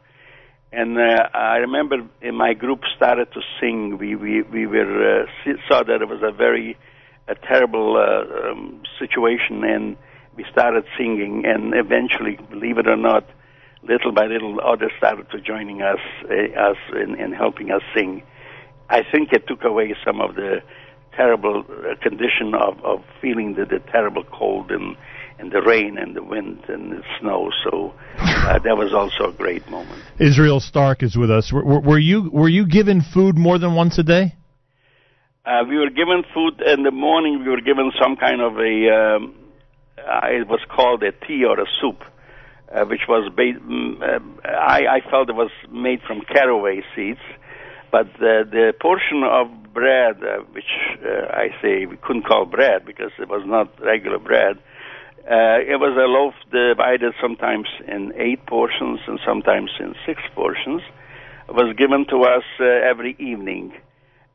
And 0.72 0.98
uh, 0.98 1.30
I 1.34 1.58
remember 1.58 1.98
in 2.22 2.36
my 2.36 2.54
group 2.54 2.82
started 2.96 3.32
to 3.34 3.42
sing. 3.60 3.98
We 3.98 4.16
we 4.16 4.44
we 4.44 4.68
were 4.68 5.24
uh, 5.24 5.54
saw 5.68 5.84
that 5.84 6.02
it 6.02 6.08
was 6.08 6.22
a 6.22 6.32
very 6.32 6.78
a 7.28 7.36
terrible 7.36 7.98
uh, 7.98 8.52
um, 8.52 8.84
situation, 8.98 9.64
and 9.64 9.98
we 10.36 10.46
started 10.52 10.86
singing. 10.98 11.44
And 11.46 11.74
eventually, 11.74 12.38
believe 12.50 12.78
it 12.78 12.88
or 12.88 12.98
not, 12.98 13.28
little 13.84 14.12
by 14.12 14.26
little, 14.28 14.60
others 14.62 14.92
started 14.98 15.30
to 15.32 15.42
joining 15.42 15.82
us 15.82 16.00
uh, 16.26 16.70
us 16.70 16.78
in, 16.96 17.20
in 17.20 17.34
helping 17.34 17.72
us 17.72 17.82
sing. 17.96 18.24
I 18.90 19.04
think 19.04 19.34
it 19.34 19.48
took 19.48 19.64
away 19.64 19.96
some 20.06 20.22
of 20.22 20.36
the 20.36 20.62
terrible 21.16 21.64
uh, 21.70 21.96
condition 22.02 22.54
of, 22.54 22.84
of 22.84 23.04
feeling 23.22 23.56
the, 23.56 23.66
the 23.66 23.80
terrible 23.92 24.24
cold 24.24 24.72
and 24.72 24.96
and 25.40 25.52
the 25.54 25.62
rain 25.62 25.98
and 25.98 26.16
the 26.16 26.24
wind 26.24 26.60
and 26.68 26.92
the 26.92 27.02
snow. 27.20 27.50
So 27.64 27.94
uh, 28.18 28.60
that 28.60 28.78
was 28.78 28.94
also 28.94 29.34
a 29.34 29.34
great 29.34 29.68
moment. 29.70 30.04
Israel 30.20 30.60
Starck 30.60 31.02
is 31.02 31.16
with 31.16 31.32
us. 31.32 31.52
Were, 31.52 31.64
were, 31.64 31.80
were 31.80 32.00
you 32.00 32.30
were 32.32 32.50
you 32.50 32.68
given 32.68 33.02
food 33.02 33.38
more 33.38 33.58
than 33.58 33.74
once 33.74 33.98
a 33.98 34.04
day? 34.04 34.36
Uh, 35.46 35.64
we 35.68 35.78
were 35.78 35.90
given 35.90 36.24
food 36.34 36.62
in 36.62 36.84
the 36.84 36.92
morning. 36.92 37.40
We 37.44 37.50
were 37.50 37.62
given 37.62 37.92
some 38.02 38.18
kind 38.18 38.42
of 38.42 38.58
a. 38.58 38.90
Um, 38.90 39.36
uh, 39.98 40.28
it 40.28 40.48
was 40.48 40.60
called 40.70 41.04
a 41.04 41.12
tea 41.26 41.44
or 41.46 41.60
a 41.60 41.66
soup, 41.82 42.04
uh, 42.74 42.86
which 42.86 43.02
was. 43.08 43.32
Ba- 43.36 43.60
mm, 43.60 44.02
uh, 44.02 44.48
I, 44.48 44.98
I 44.98 45.10
felt 45.10 45.30
it 45.30 45.36
was 45.36 45.52
made 45.72 46.02
from 46.06 46.22
caraway 46.22 46.82
seeds, 46.96 47.20
but 47.92 48.08
the, 48.20 48.44
the 48.50 48.74
portion 48.80 49.24
of 49.24 49.48
bread, 49.74 50.24
uh, 50.24 50.44
which 50.52 50.72
uh, 51.06 51.28
I 51.32 51.50
say 51.62 51.86
we 51.86 51.98
couldn't 51.98 52.24
call 52.24 52.46
bread 52.46 52.86
because 52.86 53.12
it 53.20 53.30
was 53.30 53.44
not 53.46 53.80
regular 53.82 54.20
bread. 54.20 54.58
Uh, 55.30 55.60
it 55.62 55.80
was 55.80 55.96
a 55.96 56.08
loaf 56.08 56.34
divided 56.52 57.14
sometimes 57.22 57.68
in 57.88 58.14
eight 58.16 58.46
portions 58.46 59.00
and 59.08 59.20
sometimes 59.26 59.72
in 59.80 59.94
six 60.06 60.22
portions. 60.34 60.82
It 61.48 61.56
was 61.56 61.76
given 61.78 62.06
to 62.10 62.24
us 62.24 62.44
uh, 62.60 62.66
every 62.66 63.16
evening 63.20 63.74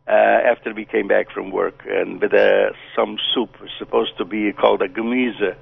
uh, 0.06 0.11
after 0.11 0.74
we 0.74 0.85
came 0.85 1.09
back 1.09 1.31
from 1.31 1.51
work, 1.51 1.82
and 1.86 2.20
with 2.20 2.35
uh, 2.35 2.73
some 2.94 3.16
soup, 3.35 3.56
supposed 3.78 4.19
to 4.19 4.24
be 4.24 4.52
called 4.52 4.82
a 4.82 4.89
gemüse, 4.89 5.56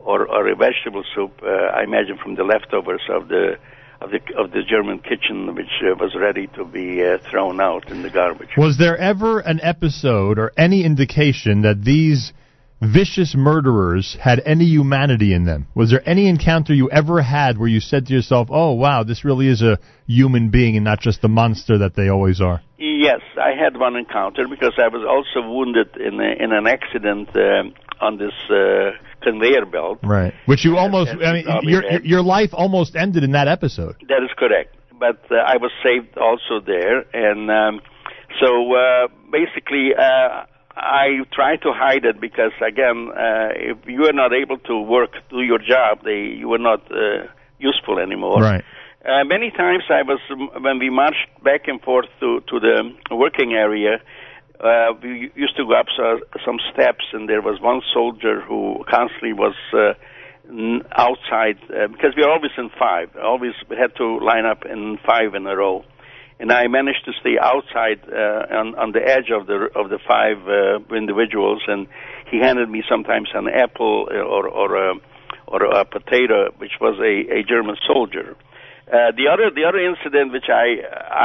or, 0.00 0.26
or 0.26 0.48
a 0.48 0.54
vegetable 0.54 1.04
soup. 1.14 1.40
Uh, 1.42 1.48
I 1.48 1.84
imagine 1.84 2.18
from 2.22 2.34
the 2.34 2.44
leftovers 2.44 3.02
of 3.08 3.28
the 3.28 3.56
of 4.04 4.10
the 4.10 4.20
of 4.36 4.50
the 4.50 4.62
German 4.62 4.98
kitchen, 4.98 5.54
which 5.54 5.66
uh, 5.82 5.94
was 5.98 6.14
ready 6.14 6.46
to 6.48 6.64
be 6.64 7.02
uh, 7.02 7.18
thrown 7.30 7.60
out 7.60 7.90
in 7.90 8.02
the 8.02 8.10
garbage. 8.10 8.50
Was 8.56 8.76
there 8.78 8.96
ever 8.98 9.40
an 9.40 9.60
episode 9.62 10.38
or 10.38 10.52
any 10.56 10.84
indication 10.84 11.62
that 11.62 11.82
these 11.82 12.32
vicious 12.82 13.34
murderers 13.34 14.16
had 14.20 14.42
any 14.44 14.66
humanity 14.66 15.32
in 15.32 15.44
them? 15.44 15.66
Was 15.74 15.90
there 15.90 16.06
any 16.06 16.28
encounter 16.28 16.74
you 16.74 16.90
ever 16.90 17.22
had 17.22 17.56
where 17.56 17.68
you 17.68 17.80
said 17.80 18.06
to 18.06 18.12
yourself, 18.12 18.48
"Oh, 18.50 18.72
wow, 18.72 19.04
this 19.04 19.24
really 19.24 19.48
is 19.48 19.62
a 19.62 19.78
human 20.06 20.50
being 20.50 20.76
and 20.76 20.84
not 20.84 21.00
just 21.00 21.22
the 21.22 21.28
monster 21.28 21.78
that 21.78 21.94
they 21.96 22.08
always 22.08 22.40
are"? 22.40 22.60
Yes, 22.76 23.20
I 23.40 23.52
had 23.58 23.78
one 23.78 23.96
encounter 23.96 24.46
because 24.46 24.74
I 24.78 24.88
was 24.88 25.04
also 25.08 25.48
wounded 25.48 25.96
in 25.96 26.20
a, 26.20 26.44
in 26.44 26.52
an 26.52 26.66
accident 26.66 27.30
uh, 27.34 28.04
on 28.04 28.18
this 28.18 28.34
uh, 28.50 28.90
conveyor 29.24 29.66
belt. 29.76 29.98
Right. 30.02 30.32
Which 30.46 30.64
you 30.66 30.76
almost, 30.82 31.10
I 31.28 31.32
mean, 31.34 31.44
your 31.72 31.82
your- 31.92 32.04
your 32.14 32.22
life 32.36 32.50
almost 32.62 32.90
ended 33.04 33.22
in 33.28 33.32
that 33.38 33.48
episode. 33.56 33.94
That 34.12 34.22
is 34.28 34.32
correct. 34.42 34.70
But 35.06 35.20
uh, 35.30 35.36
I 35.54 35.56
was 35.64 35.72
saved 35.86 36.16
also 36.28 36.54
there, 36.74 36.98
and 37.12 37.50
um, 37.60 37.74
so 38.40 38.48
uh, 38.74 39.08
basically, 39.38 39.86
uh, 40.08 40.44
I 40.76 41.06
try 41.38 41.52
to 41.66 41.70
hide 41.84 42.04
it 42.10 42.20
because 42.20 42.52
again, 42.72 42.98
uh, 43.10 43.48
if 43.72 43.78
you 43.86 44.02
are 44.10 44.12
not 44.22 44.32
able 44.32 44.58
to 44.70 44.74
work, 44.96 45.12
do 45.30 45.40
your 45.50 45.58
job, 45.58 45.92
they 46.04 46.20
you 46.40 46.48
are 46.56 46.64
not 46.70 46.82
uh, 46.90 47.26
useful 47.58 47.98
anymore. 47.98 48.40
Right. 48.40 48.64
Uh, 49.04 49.22
many 49.24 49.50
times 49.50 49.84
I 49.90 50.02
was 50.02 50.20
when 50.66 50.78
we 50.78 50.88
marched 51.02 51.28
back 51.48 51.62
and 51.68 51.78
forth 51.88 52.06
to 52.20 52.28
to 52.50 52.54
the 52.66 52.76
working 53.24 53.52
area. 53.52 53.94
Uh, 54.60 54.94
we 55.02 55.32
used 55.34 55.56
to 55.56 55.64
go 55.64 55.74
up 55.74 55.86
so, 55.96 56.20
some 56.44 56.58
steps, 56.72 57.04
and 57.12 57.28
there 57.28 57.42
was 57.42 57.60
one 57.60 57.82
soldier 57.92 58.40
who 58.40 58.84
constantly 58.88 59.32
was 59.32 59.54
uh, 59.72 59.94
outside 60.96 61.58
uh, 61.70 61.88
because 61.88 62.14
we 62.16 62.22
were 62.22 62.30
always 62.30 62.52
in 62.56 62.70
five. 62.78 63.10
Always 63.16 63.54
had 63.70 63.96
to 63.96 64.18
line 64.18 64.46
up 64.46 64.64
in 64.64 64.98
five 65.04 65.34
in 65.34 65.46
a 65.46 65.56
row, 65.56 65.84
and 66.38 66.52
I 66.52 66.68
managed 66.68 67.04
to 67.06 67.12
stay 67.20 67.36
outside 67.40 68.00
uh, 68.06 68.46
on 68.54 68.74
on 68.76 68.92
the 68.92 69.02
edge 69.02 69.30
of 69.34 69.46
the 69.46 69.68
of 69.74 69.90
the 69.90 69.98
five 70.06 70.38
uh, 70.46 70.94
individuals. 70.94 71.62
And 71.66 71.88
he 72.30 72.38
handed 72.38 72.68
me 72.70 72.82
sometimes 72.88 73.30
an 73.34 73.48
apple 73.48 74.08
uh, 74.10 74.18
or 74.18 74.48
or 74.48 74.76
a 74.76 74.94
or 75.48 75.64
a 75.64 75.84
potato, 75.84 76.52
which 76.58 76.78
was 76.80 76.98
a, 77.00 77.40
a 77.40 77.42
German 77.42 77.76
soldier. 77.86 78.36
Uh, 78.86 79.12
the 79.16 79.28
other 79.32 79.50
the 79.50 79.64
other 79.64 79.78
incident 79.78 80.30
which 80.30 80.50
I 80.50 80.76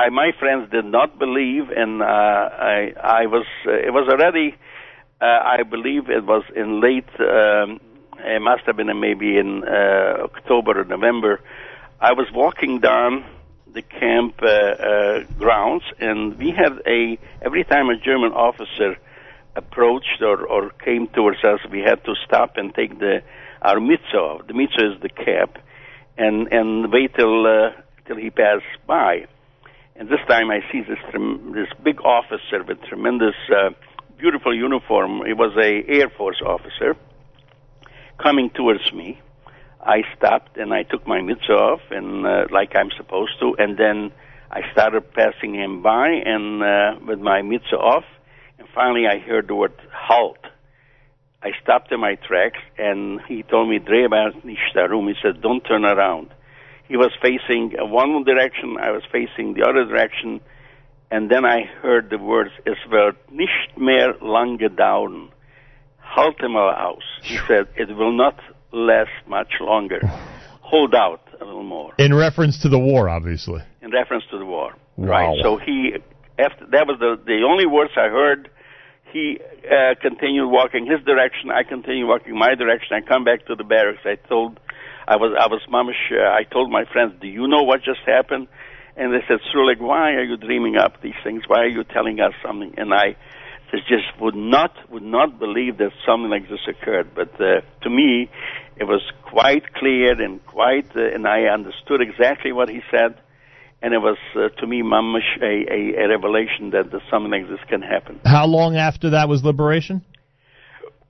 I 0.06 0.10
my 0.10 0.32
friends 0.40 0.72
did 0.72 0.86
not 0.86 1.20
believe 1.20 1.70
and 1.70 2.02
uh, 2.02 2.06
I 2.06 2.94
I 3.04 3.26
was 3.26 3.46
uh, 3.68 3.72
it 3.74 3.92
was 3.92 4.08
already 4.08 4.56
uh, 5.20 5.26
I 5.26 5.64
believe 5.64 6.10
it 6.10 6.24
was 6.24 6.44
in 6.56 6.80
late 6.80 7.10
um, 7.20 7.82
it 8.20 8.42
must 8.42 8.64
have 8.66 8.78
been 8.78 8.88
maybe 9.00 9.38
in 9.38 9.66
uh, 9.66 10.24
October 10.24 10.80
or 10.80 10.86
November. 10.86 11.42
I 12.00 12.14
was 12.14 12.28
walking 12.34 12.80
down 12.80 13.26
the 13.74 13.82
camp 13.82 14.40
uh, 14.42 14.48
uh, 14.48 15.24
grounds 15.38 15.84
and 16.00 16.38
we 16.38 16.52
had 16.52 16.80
a 16.88 17.18
every 17.42 17.66
time 17.66 17.90
a 17.90 17.98
German 17.98 18.32
officer 18.32 18.98
approached 19.58 20.22
or, 20.22 20.48
or 20.48 20.70
came 20.70 21.08
towards 21.08 21.44
us 21.44 21.60
we 21.70 21.82
had 21.82 22.04
to 22.06 22.16
stop 22.26 22.56
and 22.56 22.74
take 22.74 23.00
the 23.00 23.22
our 23.62 23.82
mitzvah 23.82 24.40
the 24.48 24.54
mitzvah 24.54 24.94
is 24.94 25.02
the 25.02 25.10
cap 25.10 25.60
and 26.20 26.52
and 26.52 26.92
wait 26.92 27.16
till 27.16 27.48
uh, 27.48 27.72
till 28.06 28.18
he 28.18 28.30
passed 28.30 28.76
by. 28.86 29.26
And 29.96 30.08
this 30.08 30.20
time 30.28 30.52
I 30.52 30.60
see 30.72 30.82
this 30.82 31.00
trem- 31.10 31.54
this 31.54 31.70
big 31.84 32.02
officer 32.02 32.64
with 32.68 32.82
tremendous, 32.84 33.36
uh, 33.50 33.72
beautiful 34.18 34.56
uniform. 34.56 35.22
He 35.26 35.34
was 35.34 35.54
a 35.58 35.84
Air 35.88 36.10
Force 36.10 36.42
officer 36.46 36.96
coming 38.18 38.50
towards 38.50 38.94
me. 38.94 39.20
I 39.82 40.04
stopped 40.18 40.58
and 40.58 40.74
I 40.74 40.84
took 40.84 41.08
my 41.08 41.22
mitzvah 41.22 41.54
off 41.54 41.82
and 41.90 42.26
uh, 42.26 42.46
like 42.52 42.76
I'm 42.76 42.92
supposed 42.98 43.40
to, 43.40 43.56
and 43.58 43.78
then 43.78 44.12
I 44.52 44.62
started 44.72 45.14
passing 45.14 45.56
him 45.56 45.82
by 45.82 46.10
and 46.10 46.62
uh, 46.62 46.96
with 47.08 47.20
my 47.20 47.42
mitzvah 47.42 47.78
off, 47.78 48.04
and 48.58 48.68
finally 48.76 49.06
I 49.08 49.20
heard 49.20 49.48
the 49.48 49.56
word 49.56 49.74
halt. 49.94 50.44
I 51.42 51.52
stopped 51.64 51.92
in 51.92 52.00
my 52.02 52.16
tracks, 52.16 52.60
and 52.78 53.22
he 53.28 53.44
told 53.44 53.70
me, 53.70 53.80
"Dreh 53.80 54.08
nicht 54.44 54.76
darum." 54.76 55.08
He 55.08 55.16
said, 55.22 55.42
"Don't 55.42 55.64
turn 55.64 55.86
around." 55.86 56.30
He 56.88 56.98
was 56.98 57.12
facing 57.22 57.76
uh, 57.80 57.86
one 57.86 58.24
direction, 58.24 58.78
I 58.78 58.92
was 58.92 59.04
facing 59.12 59.54
the 59.54 59.64
other 59.64 59.86
direction, 59.86 60.42
and 61.12 61.30
then 61.30 61.46
I 61.46 61.64
heard 61.82 62.10
the 62.10 62.18
words, 62.18 62.52
"Es 62.66 62.78
wird 62.90 63.16
nicht 63.32 63.78
mehr 63.78 64.16
lange 64.22 64.70
dauern." 64.70 65.30
Halt 66.02 66.42
mal 66.42 66.74
aus. 66.76 67.04
He 67.22 67.38
said, 67.48 67.68
"It 67.78 67.96
will 67.96 68.12
not 68.12 68.36
last 68.72 69.12
much 69.28 69.52
longer. 69.62 70.00
Hold 70.62 70.94
out 70.94 71.22
a 71.40 71.46
little 71.46 71.64
more." 71.64 71.94
In 72.00 72.14
reference 72.14 72.60
to 72.64 72.70
the 72.70 72.80
war, 72.80 73.08
obviously. 73.08 73.62
In 73.82 73.92
reference 73.92 74.26
to 74.32 74.38
the 74.38 74.46
war, 74.46 74.74
Wow. 74.98 75.08
right? 75.08 75.38
So 75.44 75.58
he, 75.58 75.96
after 76.38 76.66
that 76.72 76.86
was 76.88 77.00
the 77.00 77.18
the 77.26 77.44
only 77.50 77.66
words 77.66 77.92
I 77.96 78.10
heard 78.10 78.50
he 79.12 79.40
uh, 79.66 79.96
continued 80.02 80.50
walking 80.50 80.86
his 80.86 81.04
direction. 81.06 81.52
I 81.52 81.64
continued 81.64 82.08
walking 82.08 82.38
my 82.38 82.56
direction. 82.56 82.94
I 82.94 83.02
come 83.02 83.24
back 83.24 83.46
to 83.48 83.56
the 83.56 83.64
barracks. 83.64 84.02
I 84.06 84.16
told, 84.28 84.60
I 85.08 85.18
was, 85.18 85.36
I 85.40 85.48
was 85.48 85.62
mamish. 85.72 86.12
Uh, 86.12 86.30
I 86.30 86.44
told 86.44 86.72
my 86.72 86.86
friends, 86.86 87.14
"Do 87.22 87.28
you 87.28 87.48
know 87.48 87.64
what 87.64 87.84
just 87.84 88.02
happened?" 88.06 88.48
And 88.96 89.14
they 89.14 89.24
said, 89.28 89.40
"Srulik, 89.52 89.80
why 89.80 90.14
are 90.14 90.24
you 90.24 90.38
dreaming 90.38 90.78
up 90.78 91.02
these 91.02 91.20
things? 91.24 91.44
Why 91.48 91.60
are 91.60 91.68
you 91.68 91.84
telling 91.84 92.20
us 92.20 92.34
something?" 92.44 92.74
And 92.78 92.94
I 92.94 93.16
just 93.72 94.20
would 94.20 94.36
not 94.36 94.72
would 94.90 95.04
not 95.04 95.40
believe 95.40 95.78
that 95.78 95.92
something 96.06 96.30
like 96.30 96.50
this 96.50 96.66
occurred. 96.68 97.14
But 97.16 97.34
uh, 97.40 97.62
to 97.82 97.90
me, 97.90 98.30
it 98.78 98.86
was 98.86 99.02
quite 99.24 99.74
clear 99.74 100.20
and 100.22 100.44
quite, 100.46 100.96
uh, 100.96 101.14
and 101.14 101.28
I 101.28 101.44
understood 101.44 102.02
exactly 102.02 102.52
what 102.52 102.70
he 102.70 102.82
said. 102.92 103.16
And 103.82 103.94
it 103.94 104.00
was 104.00 104.18
uh, 104.36 104.50
to 104.60 104.68
me, 104.68 104.82
mamish, 104.84 105.42
a, 105.42 105.66
a, 105.72 106.04
a 106.04 106.10
revelation 106.10 106.72
that 106.72 106.92
the, 106.92 107.00
something 107.10 107.32
like 107.32 107.48
this 107.48 107.60
can 107.70 107.82
happen. 107.82 108.20
How 108.26 108.46
long 108.46 108.76
after 108.76 109.12
that 109.12 109.30
was 109.30 109.44
liberation? 109.44 110.04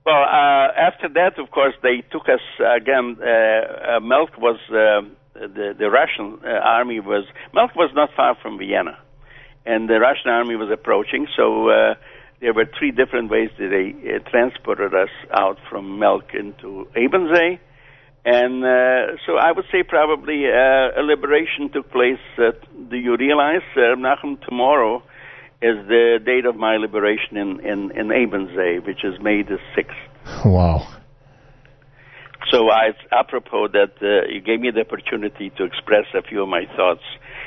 Well, 0.06 0.22
uh, 0.22 0.72
after 0.88 1.08
that, 1.14 1.38
of 1.38 1.50
course, 1.50 1.74
they 1.82 2.02
took 2.10 2.28
us 2.28 2.40
again. 2.58 3.16
Uh, 3.20 3.96
uh, 3.96 4.00
Melk 4.00 4.38
was 4.38 4.58
uh, 4.70 5.02
the 5.34 5.74
the 5.78 5.90
Russian 5.90 6.38
uh, 6.44 6.48
army 6.48 7.00
was 7.00 7.24
Melk 7.52 7.74
was 7.74 7.90
not 7.94 8.10
far 8.16 8.36
from 8.40 8.58
Vienna, 8.58 8.98
and 9.66 9.88
the 9.88 10.00
Russian 10.00 10.30
army 10.30 10.56
was 10.56 10.70
approaching. 10.72 11.26
So 11.36 11.68
uh, 11.68 11.94
there 12.40 12.54
were 12.54 12.66
three 12.78 12.92
different 12.92 13.30
ways 13.30 13.50
that 13.58 13.68
they 13.68 14.14
uh, 14.14 14.30
transported 14.30 14.94
us 14.94 15.10
out 15.32 15.58
from 15.68 15.98
Melk 15.98 16.34
into 16.34 16.88
Ebensee. 16.96 17.58
And 18.24 18.62
uh, 18.62 19.16
so 19.26 19.36
I 19.36 19.52
would 19.52 19.64
say 19.72 19.82
probably 19.82 20.44
uh, 20.46 21.00
a 21.00 21.02
liberation 21.02 21.70
took 21.72 21.90
place. 21.90 22.20
Uh, 22.36 22.52
do 22.90 22.96
you 22.96 23.16
realize, 23.16 23.62
uh, 23.76 23.96
Nachum, 23.96 24.40
tomorrow 24.46 25.02
is 25.62 25.76
the 25.88 26.18
date 26.24 26.46
of 26.46 26.56
my 26.56 26.76
liberation 26.76 27.36
in, 27.36 27.60
in, 27.60 27.90
in 27.90 28.08
Ebensee, 28.08 28.84
which 28.86 29.04
is 29.04 29.20
May 29.20 29.42
the 29.42 29.58
6th. 29.76 30.44
Wow. 30.46 30.88
So 32.50 32.70
I, 32.70 32.92
apropos 33.12 33.68
that 33.68 33.92
uh, 34.00 34.26
you 34.32 34.40
gave 34.40 34.60
me 34.60 34.70
the 34.70 34.80
opportunity 34.80 35.50
to 35.50 35.64
express 35.64 36.06
a 36.14 36.22
few 36.22 36.42
of 36.42 36.48
my 36.48 36.64
thoughts 36.76 37.02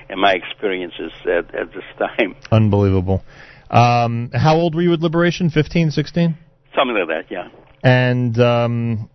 and 0.09 0.21
my 0.21 0.33
experiences 0.33 1.11
at, 1.23 1.53
at 1.55 1.73
this 1.73 1.83
time. 1.97 2.35
Unbelievable. 2.51 3.23
Um, 3.71 4.29
how 4.33 4.55
old 4.55 4.75
were 4.75 4.83
you 4.83 4.93
at 4.93 4.99
Liberation? 4.99 5.49
15, 5.49 5.89
16? 5.89 6.37
Something 6.75 6.95
like 6.95 7.07
that, 7.07 7.31
yeah. 7.31 7.47
And 7.83 8.39
um, 8.39 9.09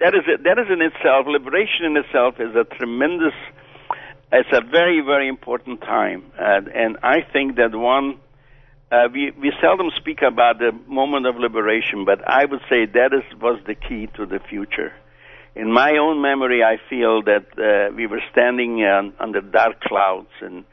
that 0.00 0.14
is 0.14 0.22
it. 0.26 0.44
That 0.44 0.58
is 0.58 0.66
in 0.70 0.80
itself. 0.80 1.26
Liberation 1.26 1.84
in 1.84 1.96
itself 1.96 2.36
is 2.38 2.54
a 2.54 2.64
tremendous. 2.76 3.34
It's 4.32 4.48
a 4.52 4.60
very 4.60 5.00
very 5.00 5.28
important 5.28 5.80
time, 5.80 6.24
and 6.38 6.68
and 6.68 6.98
I 7.02 7.22
think 7.32 7.56
that 7.56 7.74
one. 7.74 8.20
Uh, 8.90 9.06
we 9.12 9.32
we 9.38 9.52
seldom 9.60 9.90
speak 10.00 10.22
about 10.22 10.58
the 10.58 10.72
moment 10.86 11.26
of 11.26 11.36
liberation, 11.36 12.06
but 12.06 12.26
I 12.26 12.46
would 12.46 12.62
say 12.70 12.86
that 12.86 13.12
is 13.12 13.38
was 13.38 13.60
the 13.66 13.74
key 13.74 14.08
to 14.16 14.24
the 14.24 14.38
future. 14.38 14.94
In 15.54 15.70
my 15.70 15.98
own 16.00 16.22
memory, 16.22 16.62
I 16.64 16.78
feel 16.88 17.20
that 17.24 17.46
uh, 17.58 17.94
we 17.94 18.06
were 18.06 18.22
standing 18.32 18.82
uh, 18.82 19.02
under 19.20 19.42
dark 19.42 19.82
clouds, 19.82 20.30
and 20.40 20.64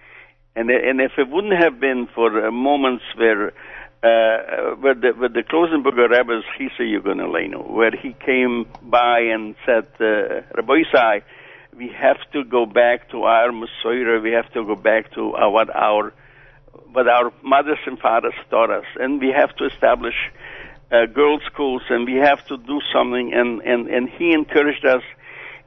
and 0.56 0.70
and 0.70 1.02
if 1.02 1.12
it 1.18 1.28
wouldn't 1.28 1.62
have 1.62 1.82
been 1.82 2.08
for 2.16 2.48
uh, 2.48 2.52
moments 2.52 3.04
where 3.18 3.52
uh, 4.06 4.76
with 4.84 5.02
the 5.02 5.12
with 5.20 5.34
the 5.34 5.42
Klausenberger 5.42 6.10
Rebbe's 6.10 6.46
Chisa 6.56 6.84
Yugonelenu, 6.94 7.72
where 7.72 7.92
he 7.92 8.14
came 8.14 8.68
by 8.84 9.20
and 9.34 9.56
said, 9.66 9.88
uh, 10.00 10.42
Rabbi 10.56 10.84
Isai, 10.84 11.24
we 11.76 11.90
have 11.90 12.18
to 12.34 12.44
go 12.44 12.66
back 12.66 13.10
to 13.12 13.24
our 13.24 13.50
Masoira, 13.50 14.22
we 14.22 14.32
have 14.32 14.52
to 14.54 14.64
go 14.64 14.76
back 14.76 15.12
to 15.14 15.34
uh, 15.34 15.50
what 15.50 15.76
our 15.76 16.14
what 16.92 17.08
our 17.08 17.34
mothers 17.44 17.80
and 17.88 17.98
fathers 18.00 18.36
taught 18.50 18.70
us, 18.70 18.86
and 19.00 19.20
we 19.20 19.34
have 19.36 19.56
to 19.56 19.66
establish 19.66 20.16
uh, 20.92 21.06
girls' 21.08 21.42
schools, 21.52 21.82
and 21.90 22.06
we 22.06 22.16
have 22.16 22.46
to 22.46 22.58
do 22.58 22.80
something. 22.94 23.34
And 23.34 23.62
and 23.62 23.88
and 23.88 24.10
he 24.10 24.34
encouraged 24.34 24.86
us, 24.86 25.04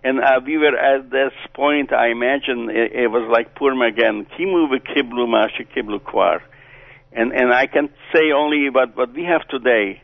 and 0.04 0.20
uh, 0.20 0.40
we 0.44 0.58
were 0.58 0.76
at 0.76 1.10
this 1.10 1.32
point. 1.54 1.92
I 1.92 2.08
imagine 2.10 2.70
it, 2.70 2.92
it 2.92 3.08
was 3.08 3.28
like 3.32 3.56
Purim 3.56 3.82
again. 3.82 4.26
Kimu 4.38 4.68
v'kiblu 4.70 5.26
mashe 5.26 5.66
kiblu 5.74 6.00
kwar 6.00 6.40
and 7.12 7.32
and 7.32 7.52
I 7.52 7.66
can 7.66 7.88
say 8.12 8.32
only 8.34 8.68
what 8.70 8.96
what 8.96 9.14
we 9.14 9.24
have 9.24 9.46
today, 9.48 10.02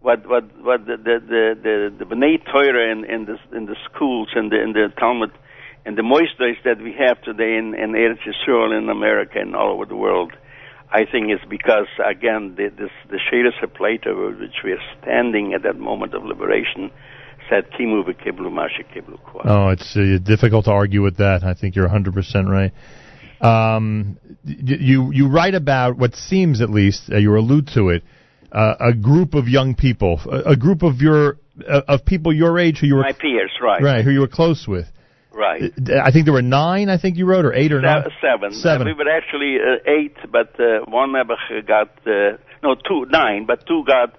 what 0.00 0.26
what 0.28 0.44
what 0.62 0.86
the 0.86 0.96
the 0.96 1.16
the 1.20 1.44
the, 1.62 1.94
the 1.98 2.04
B'nai 2.04 2.44
Torah 2.44 2.92
in 2.92 3.04
in 3.04 3.24
the 3.26 3.38
in 3.56 3.66
the 3.66 3.76
schools 3.90 4.28
and 4.34 4.50
the 4.50 4.62
in 4.62 4.72
the 4.72 4.92
Talmud 4.98 5.32
and 5.84 5.98
the 5.98 6.02
moistures 6.02 6.56
that 6.64 6.80
we 6.80 6.92
have 6.92 7.20
today 7.22 7.56
in 7.56 7.74
in 7.74 7.92
Eretz 7.92 8.20
Yisrael 8.26 8.76
in 8.76 8.88
America 8.88 9.38
and 9.38 9.54
all 9.54 9.72
over 9.72 9.84
the 9.84 9.96
world. 9.96 10.32
I 10.90 11.04
think 11.10 11.30
it's 11.30 11.44
because 11.48 11.88
again 12.04 12.54
the, 12.56 12.68
this 12.68 12.90
the 13.10 13.18
Shadus 13.18 13.58
Plato, 13.74 14.30
which 14.38 14.62
we 14.62 14.72
are 14.72 14.84
standing 15.02 15.52
at 15.54 15.62
that 15.64 15.78
moment 15.78 16.14
of 16.14 16.24
liberation, 16.24 16.90
said 17.50 17.64
Oh, 19.44 19.68
it's 19.70 19.96
uh, 19.96 20.18
difficult 20.22 20.66
to 20.66 20.70
argue 20.70 21.02
with 21.02 21.16
that. 21.16 21.42
I 21.42 21.54
think 21.54 21.74
you're 21.74 21.86
100 21.86 22.14
percent 22.14 22.48
right. 22.48 22.72
Um, 23.44 24.18
you 24.44 25.10
you 25.12 25.28
write 25.28 25.54
about 25.54 25.98
what 25.98 26.14
seems, 26.14 26.62
at 26.62 26.70
least, 26.70 27.10
uh, 27.12 27.18
you 27.18 27.36
allude 27.36 27.68
to 27.74 27.90
it, 27.90 28.02
uh, 28.50 28.74
a 28.80 28.94
group 28.94 29.34
of 29.34 29.48
young 29.48 29.74
people, 29.74 30.20
a, 30.30 30.52
a 30.52 30.56
group 30.56 30.82
of 30.82 31.02
your 31.02 31.38
uh, 31.68 31.82
of 31.88 32.04
people 32.06 32.32
your 32.32 32.58
age 32.58 32.78
who 32.78 32.86
you 32.86 32.94
were 32.94 33.02
my 33.02 33.12
peers, 33.12 33.52
right? 33.60 33.82
Right, 33.82 34.04
who 34.04 34.10
you 34.10 34.20
were 34.20 34.28
close 34.28 34.66
with. 34.66 34.86
Right. 35.30 35.72
I 36.02 36.12
think 36.12 36.26
there 36.26 36.32
were 36.32 36.42
nine. 36.42 36.88
I 36.88 36.96
think 36.96 37.16
you 37.16 37.26
wrote, 37.26 37.44
or 37.44 37.52
eight 37.52 37.72
or 37.72 37.80
nine. 37.80 38.04
Seven. 38.20 38.52
Seven. 38.52 38.86
Uh, 38.86 38.90
we 38.90 38.94
were 38.94 39.10
actually 39.10 39.56
uh, 39.58 39.90
eight, 39.90 40.16
but 40.30 40.58
uh, 40.60 40.84
one 40.86 41.12
never 41.12 41.34
got 41.66 41.90
uh, 42.06 42.38
no 42.62 42.76
two 42.76 43.06
nine, 43.10 43.44
but 43.44 43.66
two 43.66 43.82
got 43.84 44.14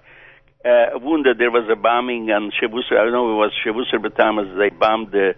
uh, 0.64 0.98
wounded. 1.00 1.38
There 1.38 1.50
was 1.50 1.68
a 1.72 1.76
bombing 1.76 2.30
on 2.30 2.52
Shebusar. 2.52 3.00
I 3.00 3.04
don't 3.04 3.12
know 3.12 3.32
it 3.32 3.36
was 3.36 3.52
Shebusar 3.64 4.04
Batamas. 4.04 4.58
They 4.58 4.68
bombed 4.76 5.10
the 5.10 5.34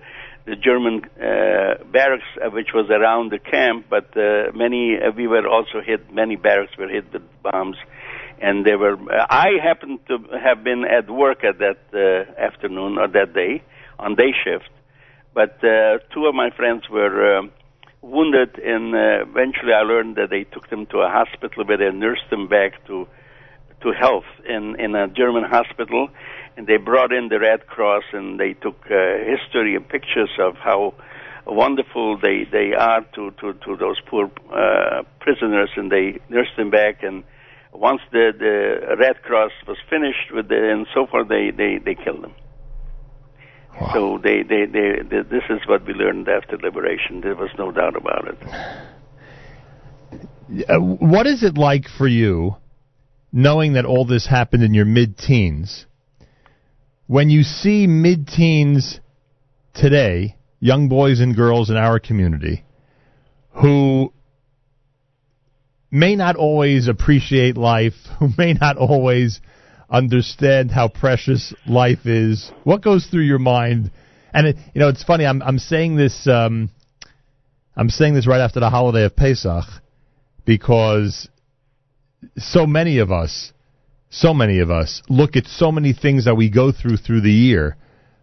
the 0.49 0.57
German 0.57 1.05
uh, 1.20 1.85
barracks, 1.93 2.25
uh, 2.43 2.49
which 2.51 2.68
was 2.73 2.89
around 2.91 3.31
the 3.31 3.39
camp, 3.39 3.86
but 3.91 4.17
uh, 4.17 4.51
many 4.55 4.97
uh, 4.97 5.10
we 5.15 5.27
were 5.27 5.47
also 5.47 5.81
hit. 5.85 6.12
Many 6.12 6.36
barracks 6.36 6.77
were 6.78 6.89
hit 6.89 7.12
with 7.12 7.23
bombs, 7.43 7.77
and 8.41 8.65
they 8.65 8.75
were. 8.75 8.94
Uh, 8.94 9.27
I 9.28 9.51
happened 9.62 10.01
to 10.09 10.18
have 10.43 10.65
been 10.65 10.85
at 10.85 11.10
work 11.10 11.44
at 11.44 11.59
that 11.59 11.81
uh, 11.93 12.41
afternoon 12.41 12.99
or 12.99 13.09
that 13.09 13.35
day 13.35 13.62
on 13.99 14.15
day 14.15 14.33
shift, 14.43 14.70
but 15.35 15.62
uh, 15.62 15.99
two 16.12 16.27
of 16.27 16.35
my 16.35 16.51
friends 16.51 16.89
were. 16.91 17.39
Uh, 17.39 17.43
wounded 18.01 18.57
and 18.60 18.94
uh, 18.94 19.27
eventually 19.28 19.73
I 19.73 19.83
learned 19.83 20.15
that 20.18 20.31
they 20.31 20.44
took 20.44 20.70
them 20.70 20.86
to 20.86 20.99
a 20.99 21.09
hospital 21.10 21.65
where 21.65 21.77
they 21.77 21.91
nursed 21.91 22.31
them 22.31 22.47
back 22.47 22.86
to 22.86 23.09
to 23.83 23.91
health 23.91 24.31
in 24.49 24.78
in 24.78 24.94
a 24.94 25.09
German 25.09 25.43
hospital 25.43 26.09
and 26.59 26.67
they 26.67 26.77
brought 26.77 27.12
in 27.12 27.28
the 27.28 27.39
Red 27.39 27.69
Cross 27.69 28.03
and 28.12 28.39
they 28.39 28.53
took 28.53 28.75
uh, 28.87 28.97
history 29.25 29.77
and 29.77 29.89
pictures 29.89 30.31
of 30.41 30.57
how 30.57 30.93
wonderful 31.47 32.19
they 32.19 32.45
they 32.51 32.75
are 32.75 33.03
to 33.15 33.31
to 33.41 33.55
to 33.65 33.77
those 33.77 34.01
poor 34.11 34.28
uh, 34.53 35.05
prisoners, 35.20 35.70
and 35.77 35.91
they 35.91 36.19
nursed 36.28 36.57
them 36.57 36.70
back. 36.70 37.05
And 37.05 37.23
once 37.73 38.01
the 38.11 38.33
the 38.37 38.97
Red 38.97 39.23
Cross 39.23 39.53
was 39.69 39.78
finished 39.89 40.33
with 40.35 40.49
the 40.49 40.73
and 40.73 40.89
so 40.93 41.07
forth, 41.07 41.28
they 41.28 41.53
they 41.57 41.78
they 41.78 41.95
killed 41.95 42.25
them. 42.25 42.35
Wow. 43.81 43.91
So 43.95 44.19
they, 44.20 44.43
they 44.43 44.67
they 44.67 45.03
they 45.09 45.23
this 45.23 45.45
is 45.49 45.61
what 45.69 45.87
we 45.87 45.95
learned 45.95 46.28
after 46.28 46.59
liberation. 46.59 47.20
There 47.20 47.37
was 47.37 47.51
no 47.57 47.70
doubt 47.70 47.95
about 47.95 48.27
it. 48.27 48.39
Uh, 50.69 50.81
what 50.81 51.28
is 51.28 51.45
it 51.45 51.57
like 51.57 51.85
for 51.87 52.09
you, 52.09 52.57
knowing 53.33 53.75
that 53.75 53.85
all 53.85 54.05
this 54.05 54.27
happened 54.27 54.65
in 54.65 54.75
your 54.75 54.87
mid-teens? 54.87 55.87
When 57.09 57.31
you 57.31 57.43
see 57.43 57.87
mid 57.87 58.28
teens 58.28 59.01
today, 59.75 60.37
young 60.61 60.89
boys 60.89 61.20
and 61.20 61.35
girls 61.35 61.70
in 61.70 61.77
our 61.77 61.99
community, 61.99 62.65
who 63.62 64.12
may 65.91 66.15
not 66.15 66.37
always 66.37 66.87
appreciate 66.87 67.57
life, 67.57 67.95
who 68.19 68.28
may 68.37 68.53
not 68.53 68.77
always 68.77 69.41
understand 69.91 70.70
how 70.70 70.87
precious 70.87 71.55
life 71.67 72.05
is, 72.05 72.53
what 72.62 72.83
goes 72.83 73.07
through 73.07 73.23
your 73.23 73.39
mind? 73.39 73.91
And 74.35 74.49
it, 74.49 74.57
you 74.75 74.81
know, 74.81 74.89
it's 74.89 75.03
funny. 75.03 75.25
I'm 75.25 75.43
I'm 75.43 75.59
saying 75.59 75.97
this. 75.97 76.28
Um, 76.28 76.70
I'm 77.75 77.89
saying 77.89 78.15
this 78.15 78.27
right 78.27 78.41
after 78.41 78.61
the 78.61 78.69
holiday 78.69 79.05
of 79.05 79.17
Pesach 79.17 79.65
because 80.45 81.28
so 82.37 82.67
many 82.67 82.99
of 82.99 83.11
us 83.11 83.53
so 84.11 84.33
many 84.33 84.61
of 84.61 84.70
us 84.70 85.03
look 85.09 85.37
at 85.37 85.47
so 85.47 85.70
many 85.70 85.93
things 85.93 86.25
that 86.25 86.35
we 86.35 86.51
go 86.51 86.73
through 86.73 86.97
through 86.97 87.20
the 87.20 87.31
year 87.31 87.77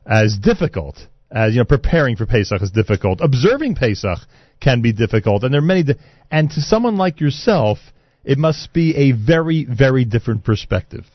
as 0.05 0.37
difficult. 0.37 0.97
As 1.31 1.53
you 1.53 1.59
know, 1.59 1.65
preparing 1.65 2.15
for 2.15 2.25
Pesach 2.25 2.61
is 2.61 2.71
difficult. 2.71 3.19
Observing 3.21 3.75
Pesach 3.75 4.19
can 4.61 4.81
be 4.81 4.93
difficult, 4.93 5.43
and 5.43 5.53
there 5.53 5.59
are 5.59 5.65
many. 5.65 5.83
Di- 5.83 5.95
and 6.31 6.49
to 6.51 6.61
someone 6.61 6.97
like 6.97 7.19
yourself, 7.19 7.77
it 8.23 8.37
must 8.37 8.73
be 8.73 8.95
a 8.95 9.11
very, 9.11 9.65
very 9.65 10.05
different 10.05 10.43
perspective. 10.43 11.05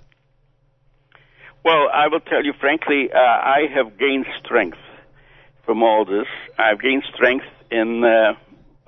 Well, 1.65 1.89
I 1.93 2.09
will 2.09 2.21
tell 2.21 2.45
you 2.45 2.53
frankly, 2.59 3.11
uh, 3.13 3.19
I 3.19 3.67
have 3.75 3.99
gained 3.99 4.27
strength 4.45 4.79
from 5.65 5.83
all 5.83 6.05
this. 6.05 6.27
I've 6.59 6.81
gained 6.81 7.05
strength 7.15 7.45
in 7.71 8.03
uh, 8.03 8.33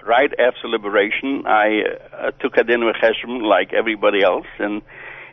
right 0.07 0.33
after 0.39 0.69
liberation. 0.69 1.44
I 1.47 1.83
uh, 2.12 2.31
took 2.33 2.57
a 2.57 2.65
din 2.65 2.81
cheshbon 2.81 3.43
like 3.43 3.73
everybody 3.73 4.23
else, 4.23 4.47
and 4.59 4.83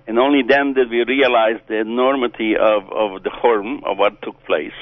and 0.09 0.17
only 0.17 0.41
then 0.41 0.73
did 0.73 0.89
we 0.89 1.03
realize 1.03 1.61
the 1.67 1.79
enormity 1.79 2.55
of, 2.57 2.81
of 2.91 3.21
the 3.21 3.29
harm 3.29 3.83
of 3.85 3.99
what 3.99 4.19
took 4.23 4.43
place. 4.43 4.79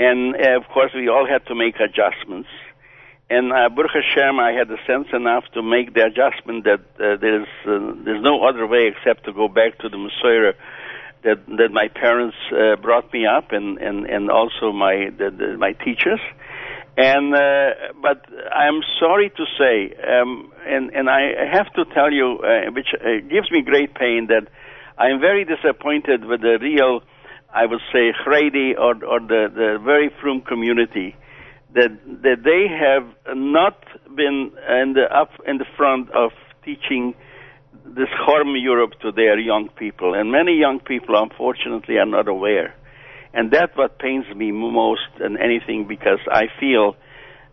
And 0.00 0.34
uh, 0.34 0.56
of 0.56 0.64
course, 0.74 0.90
we 0.92 1.08
all 1.08 1.24
had 1.24 1.46
to 1.46 1.54
make 1.54 1.76
adjustments. 1.78 2.48
And 3.30 3.52
uh, 3.52 3.68
Baruch 3.68 3.92
Hashem, 3.94 4.40
I 4.40 4.50
had 4.50 4.66
the 4.66 4.78
sense 4.88 5.06
enough 5.12 5.44
to 5.54 5.62
make 5.62 5.94
the 5.94 6.04
adjustment 6.04 6.64
that 6.64 6.80
uh, 6.98 7.14
there's 7.20 7.46
uh, 7.64 7.94
there's 8.04 8.24
no 8.24 8.42
other 8.42 8.66
way 8.66 8.90
except 8.90 9.26
to 9.26 9.32
go 9.32 9.46
back 9.46 9.78
to 9.82 9.88
the 9.88 9.98
Messiah 9.98 10.54
that 11.22 11.46
that 11.58 11.70
my 11.70 11.86
parents 11.86 12.36
uh, 12.50 12.74
brought 12.74 13.12
me 13.12 13.26
up, 13.26 13.52
and 13.52 13.78
and 13.78 14.04
and 14.06 14.32
also 14.32 14.72
my 14.72 15.10
the, 15.16 15.30
the, 15.30 15.58
my 15.58 15.74
teachers. 15.74 16.20
And 17.00 17.34
uh, 17.34 17.96
but 18.02 18.26
I'm 18.52 18.80
sorry 19.00 19.30
to 19.30 19.44
say, 19.58 19.76
um, 20.06 20.52
and 20.66 20.90
and 20.90 21.08
I 21.08 21.22
have 21.50 21.72
to 21.78 21.82
tell 21.94 22.12
you, 22.12 22.28
uh, 22.44 22.70
which 22.76 22.90
uh, 22.92 23.24
gives 23.34 23.50
me 23.50 23.62
great 23.62 23.94
pain, 23.94 24.26
that 24.28 24.44
I'm 24.98 25.18
very 25.18 25.46
disappointed 25.46 26.26
with 26.26 26.42
the 26.42 26.58
real, 26.60 27.00
I 27.54 27.64
would 27.64 27.80
say, 27.90 28.12
Haredi 28.20 28.68
or 28.76 28.92
or 29.12 29.18
the 29.20 29.42
the 29.60 29.78
very 29.82 30.10
frum 30.20 30.42
community, 30.42 31.16
that 31.72 31.92
that 32.26 32.38
they 32.44 32.62
have 32.68 33.06
not 33.34 33.78
been 34.14 34.52
in 34.82 34.92
the 34.92 35.06
up 35.22 35.30
in 35.46 35.56
the 35.56 35.68
front 35.78 36.10
of 36.10 36.32
teaching 36.66 37.14
this 37.86 38.12
harm 38.12 38.56
Europe 38.56 38.92
to 39.00 39.10
their 39.10 39.38
young 39.38 39.70
people, 39.78 40.12
and 40.12 40.30
many 40.30 40.54
young 40.58 40.80
people, 40.80 41.14
unfortunately, 41.16 41.96
are 41.96 42.04
not 42.18 42.28
aware, 42.28 42.74
and 43.32 43.50
that's 43.50 43.76
what 43.76 43.98
pains 43.98 44.26
me 44.34 44.52
most 44.52 45.06
than 45.18 45.36
anything 45.36 45.86
because 45.86 46.20
I 46.30 46.44
feel. 46.58 46.96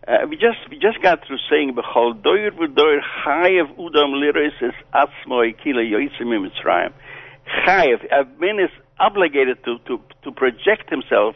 Uh, 0.06 0.26
we 0.28 0.36
just 0.36 0.58
we 0.70 0.78
just 0.78 1.02
got 1.02 1.26
through 1.26 1.38
saying 1.50 1.74
"B'chol 1.74 2.22
doir 2.22 2.50
v'doir 2.50 3.00
chayev 3.24 3.76
udam 3.76 4.14
liris 4.16 4.56
es 4.62 4.74
atzmoi 4.94 5.54
kila 5.62 5.82
yoitzim 5.82 6.32
mitzrayim." 6.32 6.92
Chayev, 7.66 8.04
a 8.10 8.24
man 8.40 8.58
is 8.58 8.70
obligated 8.98 9.62
to, 9.64 9.78
to 9.86 10.00
to 10.24 10.32
project 10.32 10.90
himself 10.90 11.34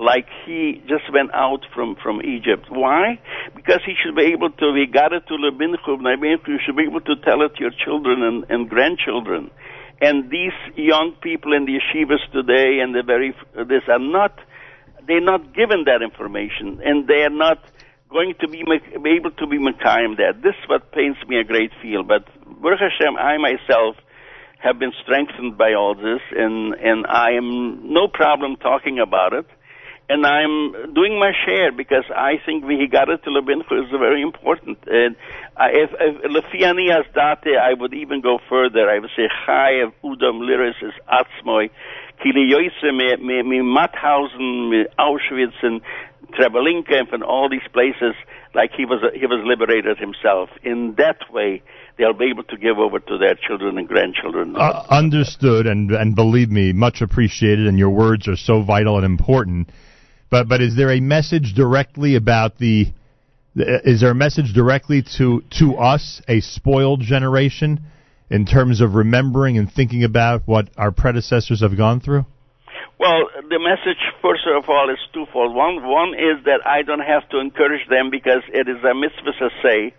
like 0.00 0.26
he 0.46 0.82
just 0.88 1.12
went 1.12 1.30
out 1.34 1.60
from, 1.74 1.94
from 2.02 2.22
Egypt. 2.22 2.64
Why? 2.70 3.20
Because 3.54 3.80
he 3.84 3.92
should 4.02 4.16
be 4.16 4.32
able 4.32 4.50
to, 4.50 4.72
we 4.72 4.86
got 4.86 5.12
it 5.12 5.28
to 5.28 5.34
Lebinchub, 5.34 6.00
you 6.48 6.58
should 6.64 6.76
be 6.76 6.84
able 6.84 7.02
to 7.02 7.16
tell 7.16 7.42
it 7.42 7.54
to 7.56 7.60
your 7.60 7.70
children 7.84 8.22
and, 8.22 8.46
and 8.48 8.68
grandchildren. 8.68 9.50
And 10.00 10.30
these 10.30 10.56
young 10.76 11.12
people 11.22 11.52
in 11.52 11.66
the 11.66 11.78
yeshivas 11.78 12.24
today 12.32 12.80
and 12.80 12.94
the 12.94 13.02
very, 13.02 13.34
uh, 13.58 13.64
this 13.64 13.82
are 13.88 13.98
not, 13.98 14.38
they're 15.06 15.20
not 15.20 15.54
given 15.54 15.84
that 15.84 16.02
information 16.02 16.80
and 16.84 17.06
they 17.06 17.22
are 17.22 17.30
not 17.30 17.58
going 18.08 18.34
to 18.40 18.48
be, 18.48 18.64
be 18.64 19.10
able 19.10 19.30
to 19.32 19.46
be 19.46 19.58
Mekayim 19.58 20.16
that. 20.16 20.40
This 20.42 20.54
is 20.62 20.68
what 20.68 20.90
pains 20.92 21.16
me 21.28 21.38
a 21.38 21.44
great 21.44 21.70
deal. 21.82 22.02
But 22.02 22.24
Baruch 22.60 22.80
Hashem, 22.80 23.16
I 23.16 23.36
myself, 23.38 23.96
have 24.58 24.78
been 24.78 24.92
strengthened 25.02 25.56
by 25.56 25.72
all 25.72 25.94
this, 25.94 26.20
and 26.36 26.74
and 26.74 27.06
I 27.06 27.30
am 27.32 27.92
no 27.94 28.08
problem 28.08 28.56
talking 28.56 28.98
about 28.98 29.32
it 29.32 29.46
and 30.10 30.26
I'm 30.26 30.92
doing 30.92 31.20
my 31.20 31.30
share 31.46 31.70
because 31.70 32.04
I 32.10 32.32
think 32.44 32.64
Vihigara 32.64 33.22
to 33.22 33.30
Lebinchu 33.30 33.84
is 33.84 33.90
very 33.90 34.22
important. 34.22 34.78
And 34.86 35.14
I, 35.56 35.68
if, 35.70 35.90
if 36.00 36.32
Lefiani 36.32 36.90
as 36.90 37.06
date, 37.14 37.56
I 37.56 37.74
would 37.78 37.94
even 37.94 38.20
go 38.20 38.38
further. 38.48 38.90
I 38.90 38.98
would 38.98 39.10
say 39.16 39.28
Chayev 39.46 39.92
Udam 40.02 40.42
Liris 40.42 40.82
is 40.82 40.92
Atzmoy, 41.08 41.70
Kili 42.20 42.50
Yoise 42.50 42.92
me, 42.92 43.42
me, 43.42 43.60
Mauthausen, 43.60 44.70
me 44.70 44.86
Auschwitz 44.98 45.54
and 45.62 45.80
Treblinka 46.32 47.12
and 47.12 47.22
all 47.22 47.48
these 47.48 47.66
places 47.72 48.14
like 48.52 48.72
he 48.76 48.84
was 48.84 49.00
he 49.14 49.26
was 49.26 49.40
liberated 49.44 49.98
himself. 49.98 50.50
In 50.64 50.94
that 50.98 51.18
way, 51.30 51.62
they'll 51.98 52.12
be 52.12 52.30
able 52.30 52.44
to 52.44 52.56
give 52.56 52.78
over 52.78 52.98
to 52.98 53.18
their 53.18 53.36
children 53.46 53.78
and 53.78 53.86
grandchildren. 53.86 54.56
Uh, 54.56 54.84
understood, 54.90 55.66
and 55.66 55.92
and 55.92 56.16
believe 56.16 56.50
me, 56.50 56.72
much 56.72 57.00
appreciated. 57.00 57.68
And 57.68 57.78
your 57.78 57.90
words 57.90 58.26
are 58.26 58.36
so 58.36 58.62
vital 58.62 58.96
and 58.96 59.04
important. 59.04 59.70
But 60.30 60.48
but 60.48 60.62
is 60.62 60.76
there 60.76 60.90
a 60.90 61.00
message 61.00 61.54
directly 61.54 62.16
about 62.16 62.58
the? 62.58 62.92
Is 63.56 64.00
there 64.00 64.10
a 64.10 64.14
message 64.14 64.52
directly 64.54 65.02
to 65.18 65.42
to 65.58 65.76
us, 65.76 66.22
a 66.28 66.40
spoiled 66.40 67.00
generation, 67.00 67.80
in 68.30 68.46
terms 68.46 68.80
of 68.80 68.94
remembering 68.94 69.58
and 69.58 69.70
thinking 69.70 70.04
about 70.04 70.42
what 70.46 70.68
our 70.76 70.92
predecessors 70.92 71.60
have 71.62 71.76
gone 71.76 72.00
through? 72.00 72.24
Well, 72.98 73.32
the 73.48 73.58
message, 73.58 73.98
first 74.22 74.42
of 74.46 74.68
all, 74.68 74.90
is 74.90 74.98
twofold. 75.12 75.54
One, 75.56 75.82
one 75.88 76.12
is 76.14 76.44
that 76.44 76.60
I 76.66 76.82
don't 76.82 77.00
have 77.00 77.28
to 77.30 77.40
encourage 77.40 77.88
them 77.88 78.10
because 78.10 78.42
it 78.52 78.68
is 78.68 78.76
a 78.84 78.94
mitzvah 78.94 79.32
to 79.40 79.48
say, 79.64 79.94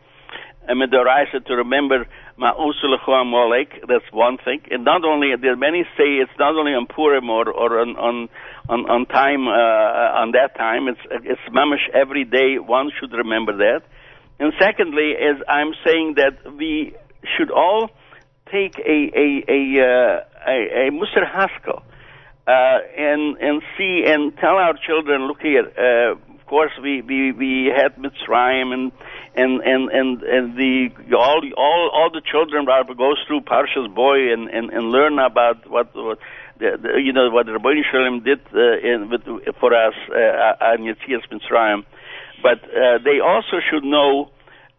a 0.67 0.73
midoraisa 0.73 1.45
to 1.45 1.55
remember 1.55 2.05
Molek. 2.37 3.81
That's 3.87 4.11
one 4.11 4.37
thing. 4.37 4.61
And 4.71 4.83
not 4.83 5.03
only, 5.05 5.33
there 5.41 5.55
many 5.55 5.83
say 5.97 6.21
it's 6.21 6.31
not 6.39 6.55
only 6.55 6.73
on 6.73 6.87
Purim 6.87 7.29
or, 7.29 7.49
or 7.49 7.79
on, 7.79 7.95
on, 7.97 8.29
on, 8.69 8.89
on 8.89 9.05
time, 9.05 9.47
uh, 9.47 10.21
on 10.21 10.31
that 10.31 10.55
time. 10.57 10.87
It's, 10.87 10.99
it's 11.23 11.41
mamish 11.53 11.89
every 11.93 12.23
day. 12.25 12.57
One 12.59 12.91
should 12.99 13.11
remember 13.11 13.57
that. 13.57 13.81
And 14.39 14.53
secondly, 14.59 15.11
is 15.11 15.41
I'm 15.47 15.73
saying 15.85 16.15
that 16.17 16.55
we 16.57 16.95
should 17.37 17.51
all 17.51 17.89
take 18.51 18.77
a, 18.79 18.99
a, 19.15 19.43
a, 19.47 19.61
uh, 19.81 20.49
a, 20.49 20.87
a 20.87 20.91
Musar 20.91 21.25
Haskell, 21.25 21.83
uh, 22.47 22.51
and, 22.97 23.37
and 23.37 23.61
see 23.77 24.03
and 24.07 24.35
tell 24.37 24.55
our 24.55 24.73
children, 24.85 25.27
look 25.27 25.41
here, 25.41 25.65
uh, 25.65 26.15
course 26.51 26.75
we, 26.83 27.01
we, 27.01 27.31
we 27.31 27.71
had 27.73 27.95
Mitzrayim 27.95 28.73
and, 28.75 28.91
and 29.41 29.61
and 29.71 29.83
and 29.99 30.21
and 30.21 30.45
the 30.61 30.89
all 31.15 31.41
all 31.55 31.83
all 31.95 32.09
the 32.11 32.21
children 32.29 32.65
goes 33.05 33.19
through 33.25 33.41
Parshas 33.41 33.87
Boy 33.95 34.33
and 34.33 34.49
and 34.49 34.69
and 34.69 34.83
learn 34.91 35.17
about 35.17 35.69
what. 35.69 35.95
what 35.95 36.19
the, 36.59 36.77
the, 36.79 36.89
you 37.01 37.11
know 37.11 37.27
what 37.31 37.47
Ribono 37.47 37.81
Shel 37.89 38.01
Olam 38.01 38.23
did 38.23 38.41
uh, 38.53 38.77
in, 38.89 39.09
with, 39.09 39.23
for 39.59 39.73
us 39.73 39.95
uh, 40.11 40.69
on 40.69 40.85
Yetzias 40.85 41.25
Mitzrayim, 41.31 41.85
but 42.43 42.59
uh, 42.65 42.99
they 43.03 43.17
also 43.19 43.57
should 43.67 43.83
know 43.83 44.29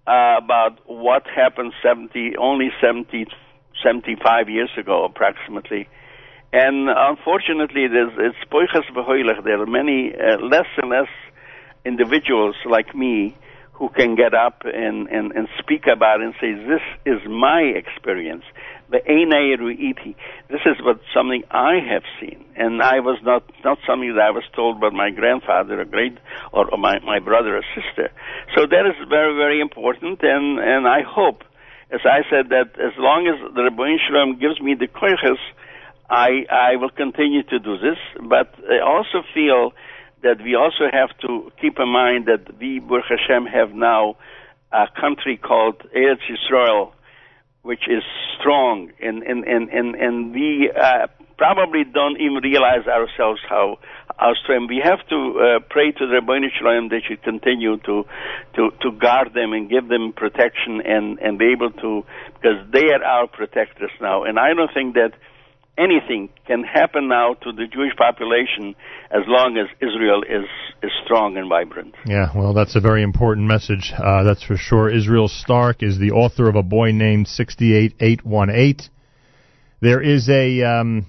uh, 0.07 0.37
about 0.39 0.79
what 0.87 1.25
happened 1.27 1.73
70, 1.83 2.37
only 2.39 2.69
70, 2.81 3.27
75 3.83 4.49
years 4.49 4.71
ago, 4.79 5.05
approximately. 5.05 5.89
And 6.53 6.89
unfortunately, 6.89 7.89
there's 7.89 8.13
it's 8.19 8.37
There 9.45 9.61
are 9.61 9.67
many 9.67 10.13
uh, 10.15 10.39
less 10.39 10.71
and 10.81 10.91
less 10.91 11.09
individuals 11.85 12.57
like 12.69 12.95
me 12.95 13.37
who 13.73 13.89
can 13.89 14.15
get 14.15 14.35
up 14.35 14.63
and, 14.65 15.09
and, 15.09 15.33
and 15.33 15.49
speak 15.59 15.87
about 15.93 16.21
it 16.21 16.27
and 16.27 16.35
say, 16.41 16.55
this 16.55 16.83
is 17.05 17.21
my 17.29 17.63
experience. 17.63 18.45
The 18.93 20.15
This 20.51 20.61
is 20.67 20.77
what 20.85 21.01
something 21.15 21.43
I 21.51 21.81
have 21.91 22.03
seen, 22.21 22.45
and 22.57 22.83
I 22.83 23.01
was 23.01 23.19
not 23.23 23.43
not 23.65 23.79
something 23.87 24.15
that 24.17 24.23
I 24.23 24.31
was 24.31 24.45
told 24.55 24.83
by 24.83 24.91
my 24.91 25.09
grandfather, 25.09 25.81
or 25.81 25.87
great, 25.87 26.19
or, 26.53 26.69
or 26.71 26.77
my 26.77 26.99
my 27.01 27.19
brother 27.19 27.57
or 27.57 27.65
sister. 27.75 28.13
So 28.55 28.67
that 28.67 28.85
is 28.85 29.09
very 29.09 29.35
very 29.35 29.63
important, 29.63 30.21
and 30.23 30.59
and 30.59 30.87
I 30.87 31.01
hope, 31.09 31.43
as 31.91 32.01
I 32.05 32.21
said, 32.29 32.51
that 32.51 32.79
as 32.79 32.93
long 32.99 33.27
as 33.33 33.55
the 33.55 33.63
Rebbein 33.63 33.97
Shalom 34.07 34.39
gives 34.39 34.61
me 34.61 34.75
the 34.75 34.89
koiches, 34.89 35.41
I 36.11 36.45
I 36.51 36.77
will 36.77 36.91
continue 36.91 37.45
to 37.45 37.59
do 37.59 37.79
this. 37.79 37.97
But 38.21 38.55
I 38.69 38.81
also 38.85 39.25
feel 39.33 39.73
that 40.23 40.43
we 40.43 40.55
also 40.55 40.85
have 40.93 41.11
to 41.21 41.53
keep 41.61 41.79
in 41.79 41.89
mind 41.89 42.27
that 42.27 42.59
we, 42.59 42.79
Baruch 42.79 43.07
Hashem, 43.09 43.47
have 43.47 43.73
now 43.75 44.17
a 44.73 44.87
country 45.01 45.37
called 45.37 45.83
Eretz 45.95 46.23
Yisrael, 46.31 46.93
which 47.63 47.87
is 47.89 48.03
strong, 48.39 48.91
and 49.01 49.23
and 49.23 49.45
and 49.45 49.69
and, 49.69 49.95
and 49.95 50.33
we 50.33 50.71
uh, 50.71 51.07
probably 51.37 51.85
don't 51.85 52.21
even 52.21 52.41
realize 52.43 52.87
ourselves 52.87 53.41
how 53.49 53.79
strong. 54.43 54.67
We 54.69 54.81
have 54.83 55.07
to 55.09 55.19
uh, 55.19 55.59
pray 55.69 55.93
to 55.93 56.07
the 56.07 56.21
Ribono 56.21 56.49
Shel 56.57 56.69
Olam 56.69 56.91
they 56.91 57.03
should 57.07 57.23
continue 57.23 57.77
to 57.79 58.05
to 58.57 58.71
to 58.81 58.93
guard 58.93 59.35
them 59.35 59.53
and 59.53 59.69
give 59.69 59.89
them 59.89 60.13
protection 60.13 60.81
and 60.85 61.19
and 61.19 61.39
be 61.39 61.53
able 61.53 61.71
to 61.71 62.05
because 62.35 62.59
they 62.73 62.87
are 62.95 63.05
our 63.05 63.27
protectors 63.27 63.91
now. 64.01 64.25
And 64.25 64.39
I 64.39 64.55
don't 64.55 64.73
think 64.73 64.95
that 64.95 65.13
anything 65.79 66.29
can 66.47 66.65
happen 66.65 67.09
now 67.09 67.35
to 67.35 67.53
the 67.53 67.67
Jewish 67.67 67.97
population 67.97 68.75
as 69.11 69.23
long 69.27 69.57
as 69.57 69.69
Israel 69.81 70.23
is, 70.23 70.47
is 70.83 70.91
strong 71.05 71.37
and 71.37 71.49
vibrant. 71.49 71.95
Yeah, 72.07 72.31
well, 72.35 72.53
that's 72.53 72.77
a 72.77 72.81
very 72.81 73.03
important 73.03 73.47
message. 73.47 73.93
Uh, 73.97 74.23
that's 74.23 74.43
for 74.43 74.57
sure. 74.57 74.91
Israel 74.91 75.29
Starck 75.29 75.83
is 75.83 75.99
the 75.99 76.11
author 76.11 76.49
of 76.49 76.57
a 76.57 76.63
boy 76.63 76.93
named 76.93 77.29
68818. 77.29 78.91
There 79.81 80.01
is 80.01 80.29
a 80.29 80.63
um, 80.63 81.07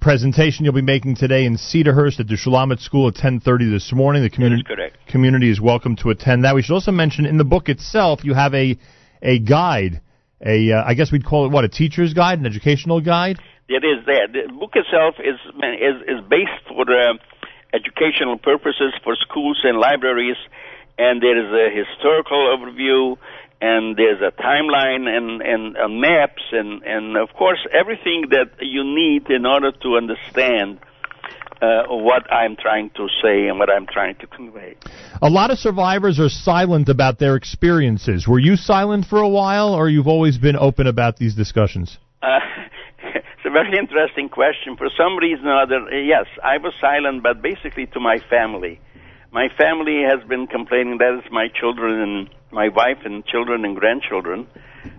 presentation 0.00 0.64
you'll 0.64 0.74
be 0.74 0.82
making 0.82 1.16
today 1.16 1.44
in 1.44 1.56
Cedarhurst 1.56 2.20
at 2.20 2.28
the 2.28 2.36
Shulamith 2.36 2.80
School 2.80 3.08
at 3.08 3.14
10:30 3.14 3.70
this 3.70 3.92
morning. 3.92 4.22
The 4.22 4.30
community 4.30 4.64
community 5.08 5.50
is 5.50 5.60
welcome 5.60 5.96
to 5.96 6.10
attend 6.10 6.44
that. 6.44 6.54
We 6.54 6.62
should 6.62 6.74
also 6.74 6.92
mention 6.92 7.26
in 7.26 7.38
the 7.38 7.44
book 7.44 7.68
itself 7.68 8.24
you 8.24 8.34
have 8.34 8.54
a 8.54 8.76
a 9.22 9.38
guide, 9.38 10.00
a 10.44 10.72
uh, 10.72 10.84
I 10.86 10.94
guess 10.94 11.12
we'd 11.12 11.24
call 11.24 11.46
it 11.46 11.52
what 11.52 11.64
a 11.64 11.68
teacher's 11.68 12.14
guide, 12.14 12.38
an 12.38 12.46
educational 12.46 13.00
guide. 13.00 13.38
It 13.70 13.84
is 13.84 14.04
there. 14.04 14.26
The 14.26 14.52
book 14.52 14.74
itself 14.74 15.14
is 15.20 15.38
is, 15.78 15.96
is 16.02 16.20
based 16.28 16.66
for 16.66 16.82
uh, 16.90 17.14
educational 17.72 18.36
purposes 18.36 18.92
for 19.04 19.14
schools 19.14 19.60
and 19.62 19.78
libraries, 19.78 20.38
and 20.98 21.22
there 21.22 21.38
is 21.38 21.46
a 21.54 21.70
historical 21.70 22.50
overview, 22.50 23.16
and 23.60 23.96
there's 23.96 24.20
a 24.20 24.32
timeline 24.42 25.06
and 25.06 25.40
and 25.40 25.76
uh, 25.76 25.86
maps, 25.86 26.42
and 26.50 26.82
and 26.82 27.16
of 27.16 27.28
course 27.38 27.60
everything 27.72 28.24
that 28.30 28.50
you 28.58 28.82
need 28.82 29.30
in 29.30 29.46
order 29.46 29.70
to 29.70 29.96
understand. 29.96 30.80
Uh, 31.62 31.84
what 31.88 32.22
I'm 32.32 32.56
trying 32.56 32.88
to 32.96 33.06
say 33.22 33.46
and 33.46 33.58
what 33.58 33.68
I'm 33.68 33.84
trying 33.86 34.14
to 34.20 34.26
convey. 34.26 34.76
A 35.20 35.28
lot 35.28 35.50
of 35.50 35.58
survivors 35.58 36.18
are 36.18 36.30
silent 36.30 36.88
about 36.88 37.18
their 37.18 37.36
experiences. 37.36 38.26
Were 38.26 38.38
you 38.38 38.56
silent 38.56 39.04
for 39.04 39.18
a 39.18 39.28
while, 39.28 39.74
or 39.74 39.90
you've 39.90 40.06
always 40.06 40.38
been 40.38 40.56
open 40.56 40.86
about 40.86 41.18
these 41.18 41.34
discussions? 41.34 41.98
Uh, 42.22 42.38
a 43.50 43.52
very 43.52 43.78
interesting 43.78 44.28
question. 44.28 44.76
For 44.76 44.88
some 44.96 45.16
reason 45.18 45.46
or 45.46 45.62
other, 45.62 45.80
yes, 45.90 46.26
I 46.42 46.58
was 46.58 46.72
silent, 46.80 47.22
but 47.22 47.42
basically 47.42 47.86
to 47.86 48.00
my 48.00 48.18
family. 48.30 48.80
My 49.32 49.48
family 49.58 50.02
has 50.08 50.26
been 50.28 50.46
complaining, 50.46 50.98
that 50.98 51.22
is 51.24 51.30
my 51.30 51.48
children 51.48 52.00
and 52.00 52.30
my 52.50 52.68
wife 52.68 52.98
and 53.04 53.24
children 53.26 53.64
and 53.64 53.76
grandchildren, 53.76 54.46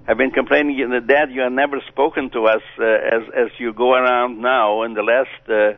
have 0.08 0.18
been 0.18 0.32
complaining, 0.32 0.78
that 0.92 1.08
Dad, 1.08 1.32
you 1.32 1.42
have 1.42 1.52
never 1.52 1.82
spoken 1.88 2.30
to 2.32 2.46
us 2.46 2.62
uh, 2.80 2.84
as, 2.86 3.24
as 3.36 3.50
you 3.60 3.74
go 3.74 3.94
around 3.94 4.42
now 4.42 4.84
in 4.84 4.94
the 4.94 5.04
last 5.04 5.42
uh, 5.50 5.78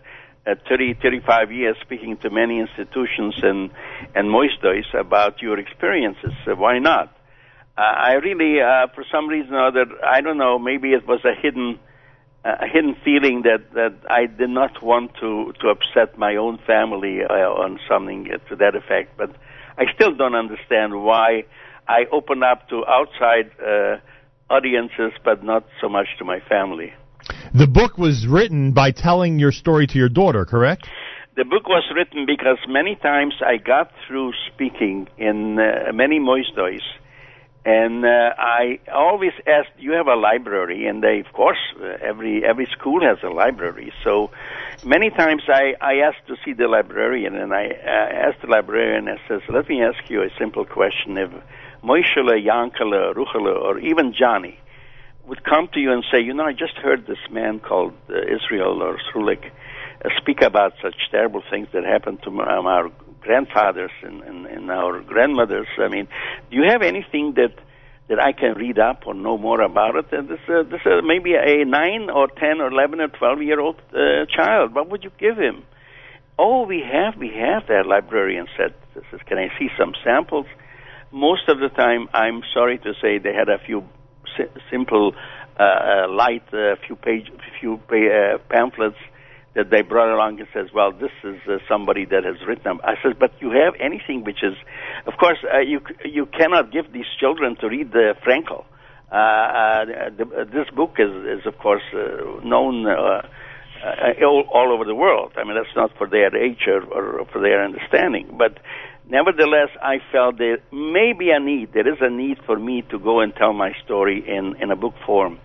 uh, 0.50 0.56
30, 0.70 0.96
35 1.02 1.52
years 1.52 1.78
speaking 1.82 2.18
to 2.18 2.30
many 2.30 2.60
institutions 2.60 3.36
and, 3.42 3.72
and 4.14 4.30
moistois 4.30 4.94
about 4.94 5.42
your 5.42 5.58
experiences. 5.58 6.34
Uh, 6.46 6.56
why 6.56 6.80
not? 6.80 7.16
uh, 7.78 7.82
I 7.82 8.14
really, 8.14 8.62
uh, 8.62 8.88
for 8.94 9.04
some 9.12 9.28
reason 9.28 9.54
or 9.54 9.68
other, 9.68 9.86
I 10.06 10.22
don't 10.22 10.38
know, 10.38 10.60
maybe 10.60 10.90
it 10.90 11.08
was 11.08 11.22
a 11.26 11.34
hidden, 11.40 11.80
a 12.46 12.68
hidden 12.68 12.96
feeling 13.04 13.44
that 13.44 13.74
that 13.74 13.96
I 14.10 14.26
did 14.26 14.50
not 14.50 14.84
want 14.84 15.12
to 15.22 15.54
to 15.62 15.70
upset 15.70 16.18
my 16.18 16.36
own 16.36 16.60
family 16.68 17.20
uh, 17.24 17.34
on 17.34 17.80
something 17.88 18.30
to 18.50 18.56
that 18.58 18.76
effect. 18.76 19.18
But 19.18 19.32
I 19.78 19.86
still 19.96 20.14
don't 20.14 20.36
understand 20.36 21.02
why 21.04 21.46
I 21.88 22.06
open 22.12 22.44
up 22.44 22.70
to 22.70 22.86
outside 22.86 23.52
uh, 23.60 23.98
audiences, 24.50 25.12
but 25.24 25.44
not 25.44 25.66
so 25.82 25.90
much 25.90 26.08
to 26.20 26.26
my 26.26 26.40
family. 26.42 26.94
The 27.54 27.68
book 27.68 27.98
was 27.98 28.28
written 28.28 28.74
by 28.74 28.92
telling 28.92 29.40
your 29.40 29.52
story 29.52 29.88
to 29.88 29.98
your 29.98 30.10
daughter, 30.10 30.46
correct? 30.46 30.90
The 31.36 31.46
book 31.46 31.68
was 31.68 31.84
written 31.96 32.26
because 32.26 32.58
many 32.68 32.96
times 32.96 33.36
I 33.42 33.58
got 33.58 33.92
through 34.08 34.34
speaking 34.54 35.08
in 35.18 35.58
uh, 35.60 35.92
many 35.94 36.20
moistois, 36.20 36.82
and 37.66 38.04
uh, 38.06 38.34
I 38.38 38.80
always 38.94 39.32
asked, 39.48 39.72
"You 39.78 39.94
have 39.94 40.08
a 40.08 40.16
library?" 40.16 40.86
And 40.86 41.02
they, 41.02 41.20
of 41.26 41.32
course, 41.34 41.60
uh, 41.82 41.98
every 42.02 42.44
every 42.44 42.68
school 42.78 43.02
has 43.02 43.18
a 43.24 43.30
library. 43.30 43.94
So 44.04 44.32
many 44.86 45.10
times 45.10 45.44
I 45.48 45.76
I 45.80 45.94
asked 46.08 46.28
to 46.28 46.36
see 46.44 46.54
the 46.54 46.68
librarian, 46.68 47.36
and 47.36 47.54
I 47.54 47.68
uh, 47.68 48.28
asked 48.28 48.42
the 48.42 48.48
librarian, 48.48 49.08
I 49.08 49.18
says, 49.28 49.42
"Let 49.48 49.70
me 49.70 49.82
ask 49.82 50.10
you 50.10 50.24
a 50.24 50.30
simple 50.38 50.66
question: 50.66 51.18
If 51.18 51.32
Moishele, 51.84 52.38
Yankele, 52.44 53.14
Ruchele, 53.14 53.56
or 53.56 53.80
even 53.80 54.14
Johnny 54.14 54.60
would 55.26 55.44
come 55.44 55.70
to 55.74 55.80
you 55.80 55.92
and 55.92 56.04
say, 56.12 56.22
you 56.22 56.34
know, 56.34 56.44
I 56.44 56.52
just 56.52 56.76
heard 56.76 57.08
this 57.08 57.18
man 57.32 57.60
called 57.60 57.94
uh, 58.10 58.16
Israel 58.24 58.82
or 58.84 58.98
Srulik 59.10 59.46
uh, 60.04 60.10
speak 60.18 60.42
about 60.42 60.74
such 60.82 60.96
terrible 61.12 61.44
things 61.50 61.68
that 61.74 61.86
happened 61.86 62.22
to 62.24 62.30
um, 62.30 62.68
our 62.68 62.92
grandfathers 63.24 63.92
and, 64.02 64.22
and, 64.22 64.46
and 64.46 64.70
our 64.70 65.02
grandmothers. 65.02 65.68
I 65.78 65.88
mean, 65.88 66.08
do 66.50 66.58
you 66.58 66.66
have 66.70 66.82
anything 66.82 67.34
that 67.36 67.54
that 68.10 68.20
I 68.20 68.34
can 68.34 68.54
read 68.56 68.80
up 68.80 69.08
or 69.08 69.14
know 69.14 69.38
more 69.38 69.62
about 69.62 69.96
it? 69.96 70.12
And 70.12 70.28
this, 70.28 70.40
uh, 70.50 70.64
this 70.64 70.82
uh, 70.86 71.02
maybe 71.02 71.36
a 71.36 71.64
nine 71.66 72.10
or 72.10 72.28
ten 72.28 72.60
or 72.60 72.68
eleven 72.68 73.00
or 73.00 73.08
twelve 73.08 73.42
year 73.42 73.60
old 73.60 73.78
uh, 73.94 74.26
child. 74.38 74.76
What 74.76 74.90
would 74.90 75.04
you 75.04 75.12
give 75.18 75.38
him? 75.38 75.64
Oh, 76.38 76.66
we 76.66 76.82
have, 76.82 77.16
we 77.18 77.30
have. 77.30 77.68
That 77.68 77.86
librarian 77.86 78.48
said, 78.58 78.74
"This 78.94 79.06
is. 79.14 79.22
Can 79.26 79.38
I 79.38 79.48
see 79.58 79.70
some 79.78 79.94
samples?" 80.04 80.48
Most 81.12 81.48
of 81.48 81.60
the 81.60 81.70
time, 81.70 82.10
I'm 82.12 82.42
sorry 82.54 82.80
to 82.80 82.94
say, 83.00 83.20
they 83.20 83.34
had 83.34 83.48
a 83.48 83.60
few 83.60 83.84
si- 84.36 84.50
simple, 84.72 85.14
uh, 85.60 85.64
uh, 85.64 86.08
light, 86.10 86.42
uh, 86.52 86.76
few 86.88 86.96
page, 86.96 87.32
few 87.60 87.76
uh, 87.76 88.40
pamphlets 88.50 88.98
that 89.56 89.70
they 89.70 89.82
brought 89.82 90.14
along 90.14 90.40
and 90.40 90.48
says, 90.54 90.68
"Well, 90.74 90.92
this 90.92 91.12
is 91.24 91.40
uh, 91.48 91.58
somebody 91.68 92.06
that 92.06 92.24
has 92.24 92.36
written 92.48 92.64
them." 92.64 92.80
I 92.84 92.96
says, 93.04 93.14
"But 93.20 93.32
you 93.40 93.52
have 93.52 93.74
anything 93.80 94.24
which 94.24 94.44
is, 94.44 94.56
of 95.06 95.14
course, 95.18 95.38
uh, 95.54 95.60
you 95.60 95.82
you 96.06 96.26
cannot 96.26 96.72
give 96.72 96.92
these 96.92 97.10
children 97.20 97.56
to 97.62 97.68
read 97.68 97.92
the 97.92 98.16
Frankel. 98.26 98.66
Uh, 99.12 99.16
uh, 99.16 99.86
the, 100.18 100.26
this 100.52 100.70
book 100.76 100.96
is, 100.98 101.12
is 101.40 101.46
of 101.46 101.58
course, 101.60 101.84
uh, 101.94 102.44
known." 102.44 102.88
Uh, 102.88 103.22
all, 104.24 104.46
all 104.54 104.72
over 104.72 104.86
the 104.86 104.96
world. 104.96 105.34
I 105.36 105.44
mean, 105.44 105.56
that's 105.56 105.76
not 105.76 105.92
for 105.98 106.08
their 106.08 106.34
age 106.34 106.68
or, 106.68 106.84
or 106.86 107.26
for 107.26 107.42
their 107.42 107.62
understanding, 107.62 108.34
but 108.38 108.58
nevertheless, 109.10 109.70
I 109.82 109.98
felt 110.10 110.38
there 110.38 110.60
may 110.72 111.12
be 111.12 111.32
a 111.32 111.40
need. 111.40 111.74
There 111.74 111.88
is 111.88 111.98
a 112.00 112.10
need 112.10 112.38
for 112.46 112.58
me 112.58 112.84
to 112.92 113.00
go 113.00 113.20
and 113.20 113.36
tell 113.36 113.52
my 113.52 113.74
story 113.84 114.24
in 114.26 114.56
in 114.62 114.72
a 114.72 114.76
book 114.78 114.94
form. 115.06 115.40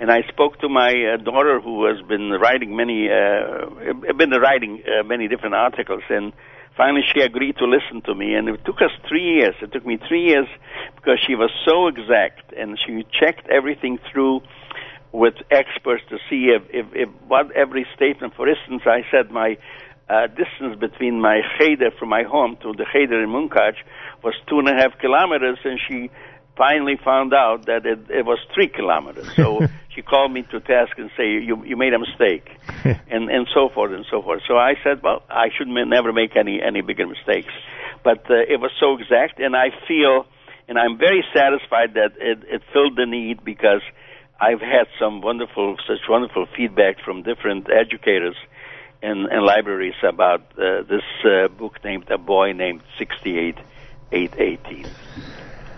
And 0.00 0.10
I 0.10 0.22
spoke 0.28 0.58
to 0.60 0.68
my 0.68 0.90
uh, 0.90 1.16
daughter, 1.22 1.60
who 1.60 1.86
has 1.86 2.00
been 2.06 2.30
writing 2.30 2.74
many, 2.74 3.08
uh, 3.08 4.12
been 4.16 4.30
writing 4.30 4.82
uh, 4.82 5.04
many 5.04 5.28
different 5.28 5.54
articles, 5.54 6.02
and 6.08 6.32
finally 6.76 7.02
she 7.14 7.20
agreed 7.20 7.56
to 7.58 7.66
listen 7.66 8.02
to 8.06 8.14
me. 8.14 8.34
And 8.34 8.48
it 8.48 8.64
took 8.64 8.82
us 8.82 8.90
three 9.08 9.36
years. 9.38 9.54
It 9.62 9.72
took 9.72 9.86
me 9.86 9.98
three 10.08 10.26
years 10.26 10.48
because 10.96 11.18
she 11.24 11.34
was 11.34 11.50
so 11.64 11.86
exact, 11.86 12.52
and 12.52 12.78
she 12.84 13.06
checked 13.18 13.48
everything 13.48 13.98
through 14.10 14.42
with 15.12 15.34
experts 15.50 16.02
to 16.08 16.16
see 16.28 16.48
if, 16.56 16.62
if, 16.70 16.86
if 16.94 17.08
what 17.28 17.52
every 17.52 17.86
statement. 17.94 18.34
For 18.34 18.48
instance, 18.48 18.82
I 18.86 19.04
said 19.10 19.30
my 19.30 19.58
uh, 20.08 20.26
distance 20.26 20.78
between 20.80 21.20
my 21.20 21.40
cheder 21.58 21.90
from 21.98 22.08
my 22.08 22.22
home 22.22 22.56
to 22.62 22.72
the 22.72 22.86
cheder 22.92 23.22
in 23.22 23.28
Munkach 23.28 23.76
was 24.24 24.34
two 24.48 24.58
and 24.58 24.68
a 24.68 24.74
half 24.74 24.98
kilometers, 24.98 25.58
and 25.64 25.78
she 25.88 26.10
finally 26.56 26.96
found 27.02 27.32
out 27.32 27.66
that 27.66 27.86
it, 27.86 28.10
it 28.10 28.26
was 28.26 28.38
three 28.54 28.68
kilometers. 28.68 29.28
So 29.36 29.66
she 29.94 30.02
called 30.02 30.32
me 30.32 30.42
to 30.50 30.60
task 30.60 30.98
and 30.98 31.10
say, 31.16 31.32
"You 31.32 31.64
you 31.64 31.76
made 31.76 31.94
a 31.94 31.98
mistake," 31.98 32.48
and 32.84 33.30
and 33.30 33.48
so 33.54 33.68
forth 33.68 33.92
and 33.92 34.04
so 34.10 34.22
forth. 34.22 34.42
So 34.46 34.56
I 34.56 34.74
said, 34.82 35.02
"Well, 35.02 35.22
I 35.28 35.48
should 35.56 35.68
ma- 35.68 35.84
never 35.84 36.12
make 36.12 36.36
any 36.36 36.60
any 36.62 36.80
bigger 36.82 37.06
mistakes," 37.06 37.52
but 38.02 38.30
uh, 38.30 38.34
it 38.34 38.60
was 38.60 38.70
so 38.80 38.96
exact, 38.98 39.40
and 39.40 39.56
I 39.56 39.70
feel, 39.88 40.26
and 40.68 40.78
I'm 40.78 40.98
very 40.98 41.24
satisfied 41.34 41.94
that 41.94 42.12
it, 42.18 42.38
it 42.48 42.62
filled 42.72 42.96
the 42.96 43.06
need 43.06 43.44
because 43.44 43.82
I've 44.40 44.60
had 44.60 44.88
some 44.98 45.20
wonderful, 45.20 45.76
such 45.86 46.08
wonderful 46.08 46.46
feedback 46.56 47.00
from 47.04 47.22
different 47.22 47.68
educators 47.70 48.34
and, 49.00 49.26
and 49.26 49.44
libraries 49.44 49.94
about 50.02 50.40
uh, 50.58 50.82
this 50.82 51.04
uh, 51.24 51.46
book 51.46 51.78
named 51.84 52.10
A 52.10 52.18
Boy 52.18 52.52
Named 52.52 52.82
68818. 52.98 54.86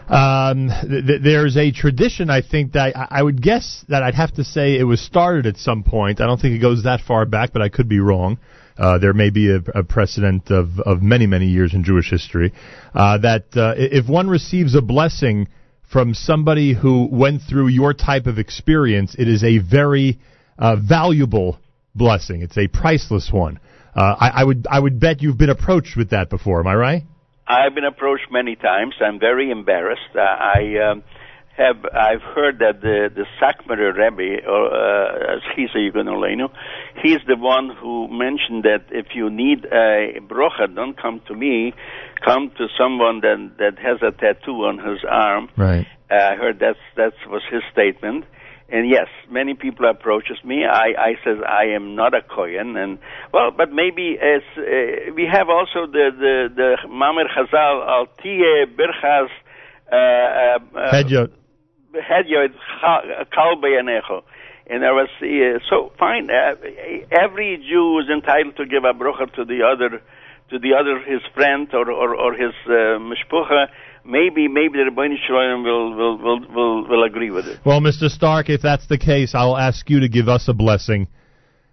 Um, 0.08 0.68
th- 0.68 1.06
th- 1.06 1.22
there's 1.22 1.56
a 1.56 1.70
tradition, 1.72 2.30
I 2.30 2.42
think, 2.42 2.72
that 2.72 2.96
I-, 2.96 3.08
I 3.18 3.22
would 3.22 3.40
guess 3.42 3.84
that 3.88 4.02
I'd 4.02 4.14
have 4.14 4.32
to 4.34 4.44
say 4.44 4.78
it 4.78 4.84
was 4.84 5.00
started 5.00 5.46
at 5.46 5.56
some 5.56 5.82
point. 5.82 6.20
I 6.20 6.26
don't 6.26 6.40
think 6.40 6.54
it 6.54 6.58
goes 6.60 6.84
that 6.84 7.00
far 7.00 7.24
back, 7.26 7.52
but 7.52 7.62
I 7.62 7.68
could 7.68 7.88
be 7.88 8.00
wrong. 8.00 8.38
Uh, 8.76 8.98
there 8.98 9.12
may 9.12 9.30
be 9.30 9.50
a, 9.50 9.60
a 9.78 9.84
precedent 9.84 10.50
of, 10.50 10.80
of 10.80 11.00
many, 11.00 11.26
many 11.26 11.46
years 11.46 11.74
in 11.74 11.84
Jewish 11.84 12.10
history 12.10 12.52
uh, 12.92 13.18
that 13.18 13.44
uh, 13.56 13.74
if 13.76 14.08
one 14.08 14.28
receives 14.28 14.74
a 14.74 14.82
blessing 14.82 15.48
from 15.90 16.12
somebody 16.12 16.74
who 16.74 17.08
went 17.10 17.42
through 17.48 17.68
your 17.68 17.94
type 17.94 18.26
of 18.26 18.38
experience, 18.38 19.14
it 19.16 19.28
is 19.28 19.44
a 19.44 19.58
very 19.58 20.18
uh, 20.58 20.74
valuable 20.76 21.58
blessing. 21.94 22.42
It's 22.42 22.58
a 22.58 22.66
priceless 22.66 23.30
one. 23.32 23.60
Uh, 23.94 24.16
I, 24.18 24.28
I 24.40 24.44
would 24.44 24.66
I 24.68 24.80
would 24.80 24.98
bet 24.98 25.22
you've 25.22 25.38
been 25.38 25.50
approached 25.50 25.96
with 25.96 26.10
that 26.10 26.28
before. 26.28 26.58
Am 26.58 26.66
I 26.66 26.74
right? 26.74 27.02
I've 27.46 27.74
been 27.74 27.84
approached 27.84 28.30
many 28.30 28.56
times. 28.56 28.94
I'm 29.00 29.18
very 29.18 29.50
embarrassed. 29.50 30.14
Uh, 30.14 30.20
I 30.20 30.90
um, 30.90 31.02
have 31.56 31.84
I've 31.84 32.22
heard 32.22 32.58
that 32.58 32.80
the 32.80 33.10
the 33.14 33.26
Sakmerer 33.40 33.94
Rebbe, 33.94 34.46
or 34.46 34.72
uh, 34.72 35.40
Schisa 35.52 35.76
Yugonolenu, 35.76 36.50
he's 37.02 37.20
the 37.26 37.36
one 37.36 37.70
who 37.70 38.08
mentioned 38.08 38.64
that 38.64 38.86
if 38.90 39.14
you 39.14 39.30
need 39.30 39.66
a 39.66 40.20
brocha, 40.20 40.74
don't 40.74 41.00
come 41.00 41.20
to 41.28 41.34
me, 41.34 41.74
come 42.24 42.50
to 42.56 42.66
someone 42.78 43.20
that 43.20 43.52
that 43.58 43.78
has 43.78 43.98
a 44.02 44.10
tattoo 44.10 44.64
on 44.64 44.78
his 44.78 45.04
arm. 45.08 45.48
Right. 45.56 45.86
Uh, 46.10 46.14
I 46.14 46.34
heard 46.36 46.58
that's 46.58 46.78
that 46.96 47.12
was 47.28 47.42
his 47.50 47.62
statement. 47.72 48.24
And 48.68 48.88
yes, 48.88 49.08
many 49.30 49.54
people 49.54 49.88
approaches 49.88 50.38
me. 50.42 50.64
I, 50.64 50.94
I 50.98 51.14
says 51.22 51.38
I 51.46 51.74
am 51.74 51.94
not 51.94 52.14
a 52.14 52.22
kohen, 52.22 52.76
and 52.76 52.98
well, 53.32 53.50
but 53.50 53.70
maybe 53.72 54.16
as 54.18 54.42
uh, 54.56 55.12
we 55.14 55.28
have 55.30 55.50
also 55.50 55.86
the 55.86 56.10
the 56.18 56.48
the 56.54 56.88
Mamer 56.88 57.28
Chazal 57.28 57.86
al 57.86 58.06
tie 58.06 58.64
birchas 58.64 59.28
uh, 59.92 60.78
uh, 60.78 60.92
Hedjot. 60.92 61.30
Hedjot 61.94 62.54
kal 63.32 63.56
beyanecho. 63.62 64.22
And 64.66 64.82
there 64.82 64.94
was 64.94 65.10
uh, 65.20 65.58
so 65.68 65.92
fine. 65.98 66.30
Uh, 66.30 66.54
every 67.10 67.62
Jew 67.68 67.98
is 67.98 68.08
entitled 68.08 68.56
to 68.56 68.64
give 68.64 68.84
a 68.84 68.94
brocha 68.94 69.30
to 69.34 69.44
the 69.44 69.62
other, 69.62 70.00
to 70.48 70.58
the 70.58 70.72
other 70.72 71.00
his 71.00 71.20
friend 71.34 71.68
or 71.74 71.90
or, 71.90 72.14
or 72.16 72.32
his 72.32 72.54
uh, 72.64 72.98
mishpucha. 72.98 73.68
Maybe 74.06 74.48
maybe 74.48 74.78
the 74.78 74.90
Rebbeinu 74.90 75.16
Shalom 75.26 75.64
will 75.64 75.94
will, 75.96 76.18
will 76.18 76.40
will 76.54 76.88
will 76.88 77.04
agree 77.04 77.30
with 77.30 77.46
it. 77.46 77.60
Well, 77.64 77.80
Mr. 77.80 78.10
Starck, 78.10 78.50
if 78.50 78.60
that's 78.60 78.86
the 78.86 78.98
case, 78.98 79.34
I'll 79.34 79.56
ask 79.56 79.88
you 79.88 80.00
to 80.00 80.08
give 80.08 80.28
us 80.28 80.46
a 80.46 80.52
blessing. 80.52 81.08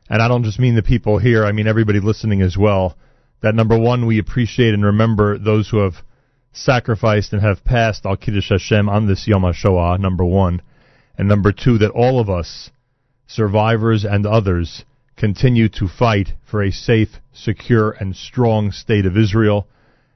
And 0.10 0.22
I 0.22 0.28
don't 0.30 0.44
just 0.44 0.60
mean 0.60 0.76
the 0.76 0.82
people 0.82 1.20
here, 1.20 1.46
I 1.46 1.52
mean 1.52 1.68
everybody 1.68 2.00
listening 2.00 2.42
as 2.42 2.58
well. 2.58 2.98
That 3.42 3.56
number 3.56 3.78
one, 3.78 4.06
we 4.06 4.20
appreciate 4.20 4.74
and 4.74 4.86
remember 4.86 5.38
those 5.38 5.70
who 5.70 5.78
have 5.78 5.96
sacrificed 6.54 7.34
and 7.34 7.42
have 7.42 7.66
passed 7.66 8.06
Al 8.06 8.18
Kiddush 8.18 8.50
Hashem 8.50 8.88
on 8.88 9.08
this 9.08 9.28
Yom 9.28 9.44
HaShoah, 9.44 10.00
number 10.00 10.24
one. 10.24 10.62
And 11.18 11.28
number 11.28 11.52
two, 11.52 11.78
that 11.80 11.92
all 11.92 12.20
of 12.20 12.30
us, 12.30 12.72
survivors 13.28 14.06
and 14.06 14.26
others, 14.26 14.86
continue 15.18 15.70
to 15.70 15.88
fight 15.88 16.30
for 16.50 16.64
a 16.64 16.72
safe, 16.72 17.20
secure, 17.34 17.92
and 17.92 18.16
strong 18.16 18.72
state 18.72 19.06
of 19.06 19.18
Israel, 19.18 19.68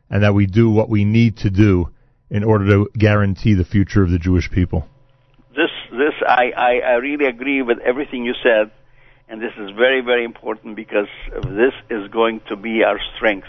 and 0.10 0.24
that 0.24 0.34
we 0.34 0.46
do 0.46 0.70
what 0.70 0.90
we 0.90 1.04
need 1.04 1.38
to 1.38 1.50
do 1.50 1.90
in 2.30 2.44
order 2.44 2.66
to 2.66 2.90
guarantee 2.98 3.54
the 3.54 3.66
future 3.66 4.04
of 4.04 4.10
the 4.10 4.20
Jewish 4.20 4.50
people. 4.52 4.88
This 5.50 5.72
this 5.92 6.14
I, 6.28 6.52
I, 6.58 6.72
I 6.80 6.94
really 6.96 7.26
agree 7.26 7.62
with 7.62 7.80
everything 7.80 8.26
you 8.26 8.34
said, 8.44 8.72
and 9.30 9.42
this 9.42 9.54
is 9.58 9.72
very 9.72 10.02
very 10.02 10.26
important 10.26 10.76
because 10.76 11.08
this 11.32 11.74
is 11.90 12.10
going 12.12 12.42
to 12.50 12.56
be 12.56 12.84
our 12.84 13.00
strength. 13.16 13.48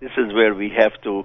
This 0.00 0.12
is 0.18 0.34
where 0.34 0.54
we 0.54 0.70
have 0.76 0.92
to 1.04 1.24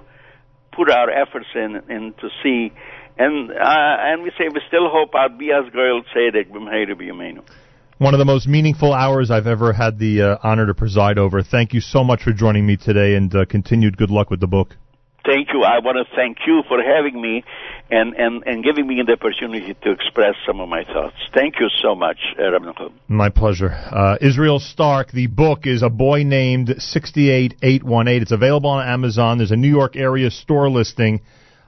put 0.71 0.89
our 0.89 1.09
efforts 1.09 1.47
in 1.53 1.81
and 1.89 2.17
to 2.19 2.29
see. 2.41 2.71
And 3.17 3.51
uh, 3.51 3.55
and 3.59 4.23
we 4.23 4.31
say 4.37 4.45
we 4.53 4.61
still 4.67 4.89
hope 4.89 5.13
our 5.15 5.29
Bias 5.29 5.69
Goyal 5.75 6.01
Tzedek 6.15 6.49
b'mheira 6.49 6.95
b'yameinu. 6.95 7.43
One 7.97 8.15
of 8.15 8.19
the 8.19 8.25
most 8.25 8.47
meaningful 8.47 8.93
hours 8.93 9.29
I've 9.29 9.45
ever 9.45 9.73
had 9.73 9.99
the 9.99 10.21
uh, 10.21 10.37
honor 10.41 10.65
to 10.65 10.73
preside 10.73 11.19
over. 11.19 11.43
Thank 11.43 11.73
you 11.73 11.81
so 11.81 12.03
much 12.03 12.23
for 12.23 12.31
joining 12.31 12.65
me 12.65 12.77
today, 12.77 13.15
and 13.15 13.35
uh, 13.35 13.45
continued 13.45 13.97
good 13.97 14.09
luck 14.09 14.31
with 14.31 14.39
the 14.39 14.47
book. 14.47 14.75
Thank 15.25 15.49
you. 15.53 15.63
I 15.63 15.79
want 15.79 15.97
to 15.97 16.15
thank 16.15 16.37
you 16.47 16.63
for 16.67 16.81
having 16.81 17.21
me 17.21 17.43
and, 17.89 18.15
and, 18.15 18.43
and 18.45 18.63
giving 18.63 18.87
me 18.87 19.01
the 19.05 19.13
opportunity 19.13 19.73
to 19.73 19.91
express 19.91 20.35
some 20.47 20.59
of 20.59 20.67
my 20.67 20.83
thoughts. 20.83 21.15
Thank 21.33 21.59
you 21.59 21.67
so 21.81 21.93
much, 21.93 22.17
uh, 22.39 22.51
Rabbi 22.51 22.65
Nachum. 22.65 22.93
My 23.07 23.29
pleasure. 23.29 23.71
Uh, 23.71 24.17
Israel 24.21 24.59
Starck, 24.59 25.11
the 25.11 25.27
book 25.27 25.67
is 25.67 25.83
A 25.83 25.89
Boy 25.89 26.23
Named 26.23 26.75
68818. 26.77 28.21
It's 28.21 28.31
available 28.31 28.69
on 28.69 28.87
Amazon. 28.87 29.37
There's 29.37 29.51
a 29.51 29.55
New 29.55 29.69
York 29.69 29.95
area 29.95 30.31
store 30.31 30.69
listing 30.69 31.21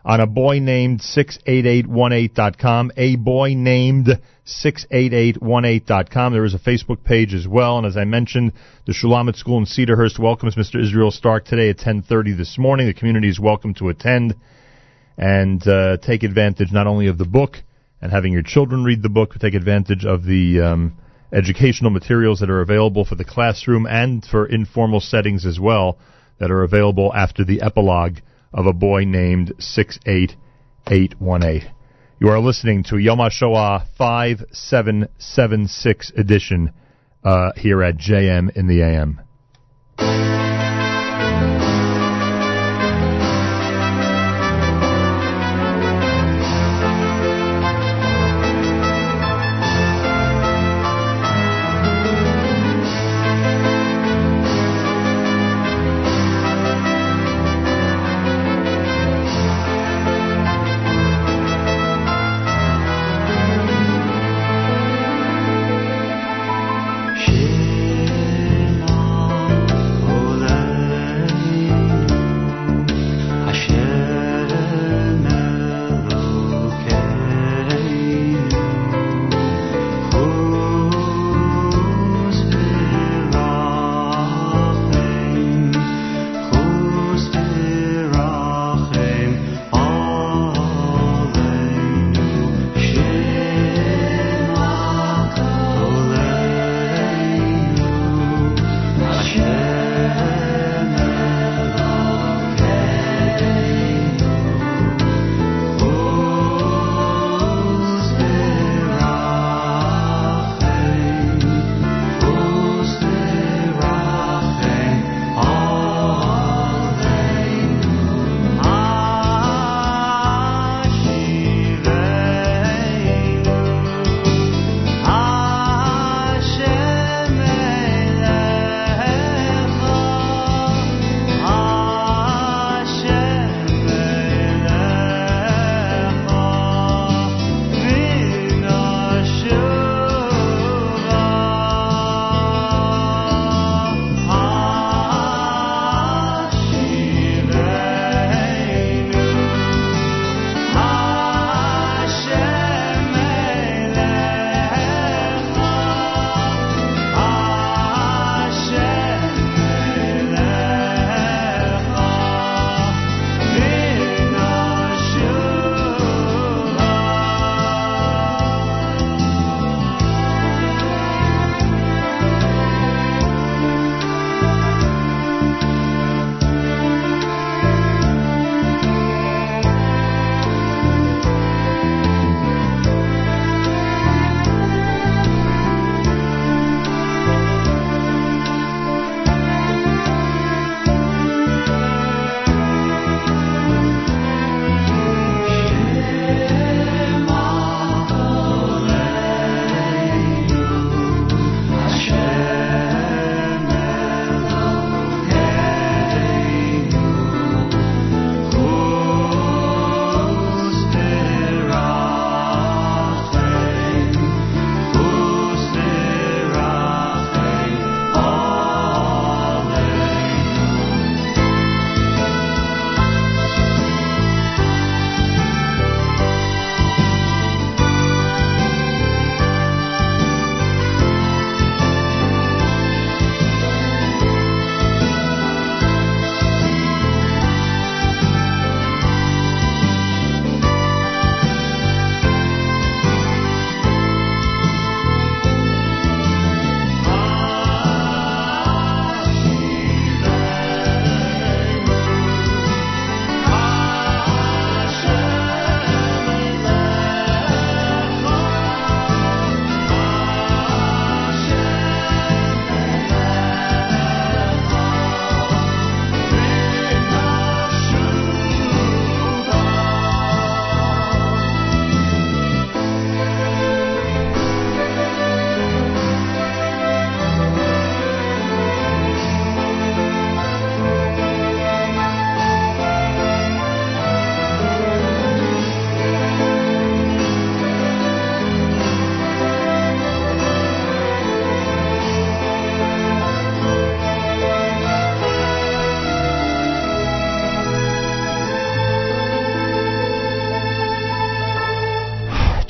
on 0.05 0.19
a 0.19 0.27
boy 0.27 0.59
named 0.59 1.01
68818.com. 1.01 2.91
A 2.97 3.15
boy 3.17 3.53
named 3.55 4.19
68818.com. 4.45 6.33
There 6.33 6.43
is 6.43 6.53
a 6.53 6.59
Facebook 6.59 7.03
page 7.03 7.33
as 7.33 7.47
well. 7.47 7.77
And 7.77 7.87
as 7.87 7.95
I 7.95 8.03
mentioned, 8.03 8.53
the 8.85 8.93
Shulamith 8.93 9.37
School 9.37 9.57
in 9.57 9.65
Cedarhurst 9.65 10.19
welcomes 10.19 10.55
Mr. 10.55 10.81
Israel 10.81 11.11
Starck 11.11 11.45
today 11.45 11.69
at 11.69 11.77
1030 11.77 12.33
this 12.33 12.57
morning. 12.57 12.87
The 12.87 12.93
community 12.93 13.29
is 13.29 13.39
welcome 13.39 13.73
to 13.75 13.89
attend 13.89 14.35
and 15.17 15.65
uh, 15.67 15.97
take 15.97 16.23
advantage 16.23 16.71
not 16.71 16.87
only 16.87 17.07
of 17.07 17.17
the 17.17 17.25
book 17.25 17.57
and 18.01 18.11
having 18.11 18.33
your 18.33 18.43
children 18.43 18.83
read 18.83 19.01
the 19.01 19.09
book, 19.09 19.29
but 19.31 19.41
take 19.41 19.53
advantage 19.53 20.03
of 20.03 20.25
the 20.25 20.59
um, 20.59 20.97
educational 21.31 21.91
materials 21.91 22.41
that 22.41 22.49
are 22.49 22.61
available 22.61 23.05
for 23.05 23.15
the 23.15 23.23
classroom 23.23 23.87
and 23.87 24.25
for 24.25 24.45
informal 24.45 24.99
settings 24.99 25.45
as 25.45 25.57
well 25.57 25.97
that 26.39 26.51
are 26.51 26.63
available 26.63 27.13
after 27.13 27.45
the 27.45 27.61
epilogue 27.61 28.17
of 28.53 28.65
a 28.65 28.73
boy 28.73 29.05
named 29.05 29.53
68818. 29.57 31.73
You 32.19 32.29
are 32.29 32.39
listening 32.39 32.83
to 32.85 32.97
Yom 32.97 33.17
HaShoah 33.17 33.87
5776 33.97 36.11
edition 36.15 36.71
uh, 37.23 37.53
here 37.57 37.83
at 37.83 37.97
JM 37.97 38.55
in 38.55 38.67
the 38.67 38.83
AM. 38.83 39.19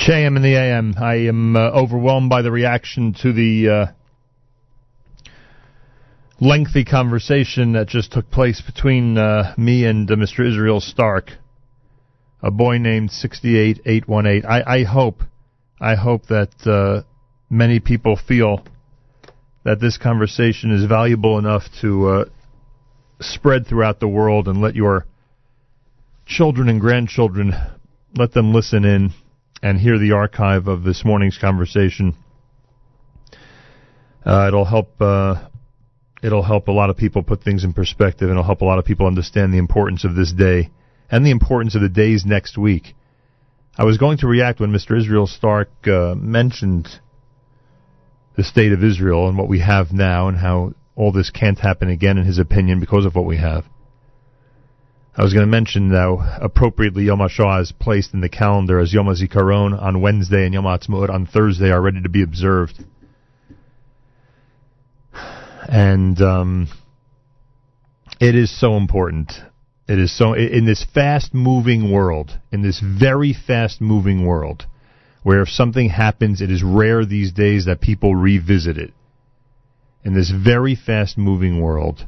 JM 0.03 0.35
in 0.35 0.41
the 0.41 0.55
AM. 0.55 0.95
I 0.97 1.27
am 1.29 1.55
uh, 1.55 1.69
overwhelmed 1.69 2.29
by 2.29 2.41
the 2.41 2.51
reaction 2.51 3.15
to 3.21 3.31
the 3.31 3.69
uh, 3.69 5.31
lengthy 6.41 6.83
conversation 6.83 7.71
that 7.71 7.87
just 7.87 8.11
took 8.11 8.29
place 8.29 8.59
between 8.59 9.17
uh, 9.17 9.53
me 9.57 9.85
and 9.85 10.11
uh, 10.11 10.15
Mr. 10.15 10.45
Israel 10.45 10.81
Starck, 10.81 11.29
a 12.41 12.51
boy 12.51 12.79
named 12.79 13.11
68818. 13.11 14.45
I, 14.45 14.79
I 14.79 14.83
hope, 14.83 15.21
I 15.79 15.95
hope 15.95 16.25
that 16.25 16.51
uh, 16.67 17.07
many 17.49 17.79
people 17.79 18.17
feel 18.17 18.61
that 19.63 19.79
this 19.79 19.97
conversation 19.97 20.71
is 20.71 20.83
valuable 20.83 21.37
enough 21.37 21.63
to 21.79 22.09
uh, 22.09 22.25
spread 23.21 23.67
throughout 23.67 24.01
the 24.01 24.09
world 24.09 24.49
and 24.49 24.59
let 24.59 24.75
your 24.75 25.05
children 26.25 26.67
and 26.67 26.81
grandchildren 26.81 27.53
let 28.17 28.33
them 28.33 28.53
listen 28.53 28.83
in 28.83 29.13
and 29.63 29.79
hear 29.79 29.97
the 29.97 30.11
archive 30.11 30.67
of 30.67 30.83
this 30.83 31.05
morning's 31.05 31.37
conversation. 31.37 32.15
Uh, 34.25 34.49
it'll 34.49 34.65
help. 34.65 35.01
Uh, 35.01 35.47
it'll 36.21 36.43
help 36.43 36.67
a 36.67 36.71
lot 36.71 36.89
of 36.89 36.97
people 36.97 37.23
put 37.23 37.41
things 37.41 37.63
in 37.63 37.73
perspective, 37.73 38.29
and 38.29 38.31
it'll 38.31 38.43
help 38.43 38.61
a 38.61 38.65
lot 38.65 38.77
of 38.77 38.85
people 38.85 39.07
understand 39.07 39.53
the 39.53 39.57
importance 39.57 40.03
of 40.03 40.15
this 40.15 40.33
day 40.33 40.69
and 41.09 41.25
the 41.25 41.31
importance 41.31 41.75
of 41.75 41.81
the 41.81 41.89
days 41.89 42.25
next 42.25 42.57
week. 42.57 42.93
I 43.77 43.85
was 43.85 43.97
going 43.97 44.17
to 44.19 44.27
react 44.27 44.59
when 44.59 44.71
Mr. 44.71 44.97
Israel 44.97 45.27
Starck 45.27 45.69
uh, 45.87 46.13
mentioned 46.15 46.87
the 48.35 48.43
state 48.43 48.73
of 48.73 48.83
Israel 48.83 49.27
and 49.27 49.37
what 49.37 49.47
we 49.47 49.61
have 49.61 49.91
now, 49.93 50.27
and 50.27 50.37
how 50.37 50.73
all 50.95 51.11
this 51.11 51.29
can't 51.29 51.59
happen 51.59 51.89
again, 51.89 52.17
in 52.17 52.25
his 52.25 52.37
opinion, 52.37 52.79
because 52.81 53.05
of 53.05 53.15
what 53.15 53.25
we 53.25 53.37
have. 53.37 53.65
I 55.15 55.21
was 55.21 55.31
going 55.31 55.45
to 55.45 55.51
mention 55.51 55.89
now, 55.89 56.37
appropriately, 56.41 57.03
Yom 57.03 57.19
HaShoah 57.19 57.61
is 57.61 57.71
placed 57.71 58.15
in 58.15 58.21
the 58.21 58.29
calendar 58.29 58.79
as 58.79 58.91
Yom 58.91 59.05
HaZikaron 59.05 59.79
on 59.79 60.01
Wednesday 60.01 60.45
and 60.45 60.55
Yom 60.55 60.63
HaAtzmaut 60.63 61.11
on 61.11 61.27
Thursday 61.27 61.69
are 61.69 61.81
ready 61.81 62.01
to 62.01 62.09
be 62.09 62.23
observed. 62.23 62.83
And 65.69 66.19
um, 66.19 66.67
it 68.19 68.33
is 68.33 68.59
so 68.59 68.75
important. 68.75 69.33
It 69.87 69.99
is 69.99 70.17
so 70.17 70.33
in 70.33 70.65
this 70.65 70.83
fast-moving 70.95 71.91
world, 71.91 72.39
in 72.51 72.63
this 72.63 72.79
very 72.79 73.33
fast-moving 73.33 74.25
world, 74.25 74.65
where 75.21 75.43
if 75.43 75.49
something 75.49 75.89
happens, 75.89 76.41
it 76.41 76.49
is 76.49 76.63
rare 76.63 77.05
these 77.05 77.31
days 77.31 77.65
that 77.65 77.81
people 77.81 78.15
revisit 78.15 78.79
it. 78.79 78.93
In 80.03 80.15
this 80.15 80.31
very 80.31 80.75
fast-moving 80.75 81.61
world, 81.61 82.07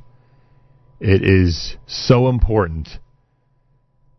it 1.00 1.24
is 1.24 1.76
so 1.88 2.30
important 2.30 2.88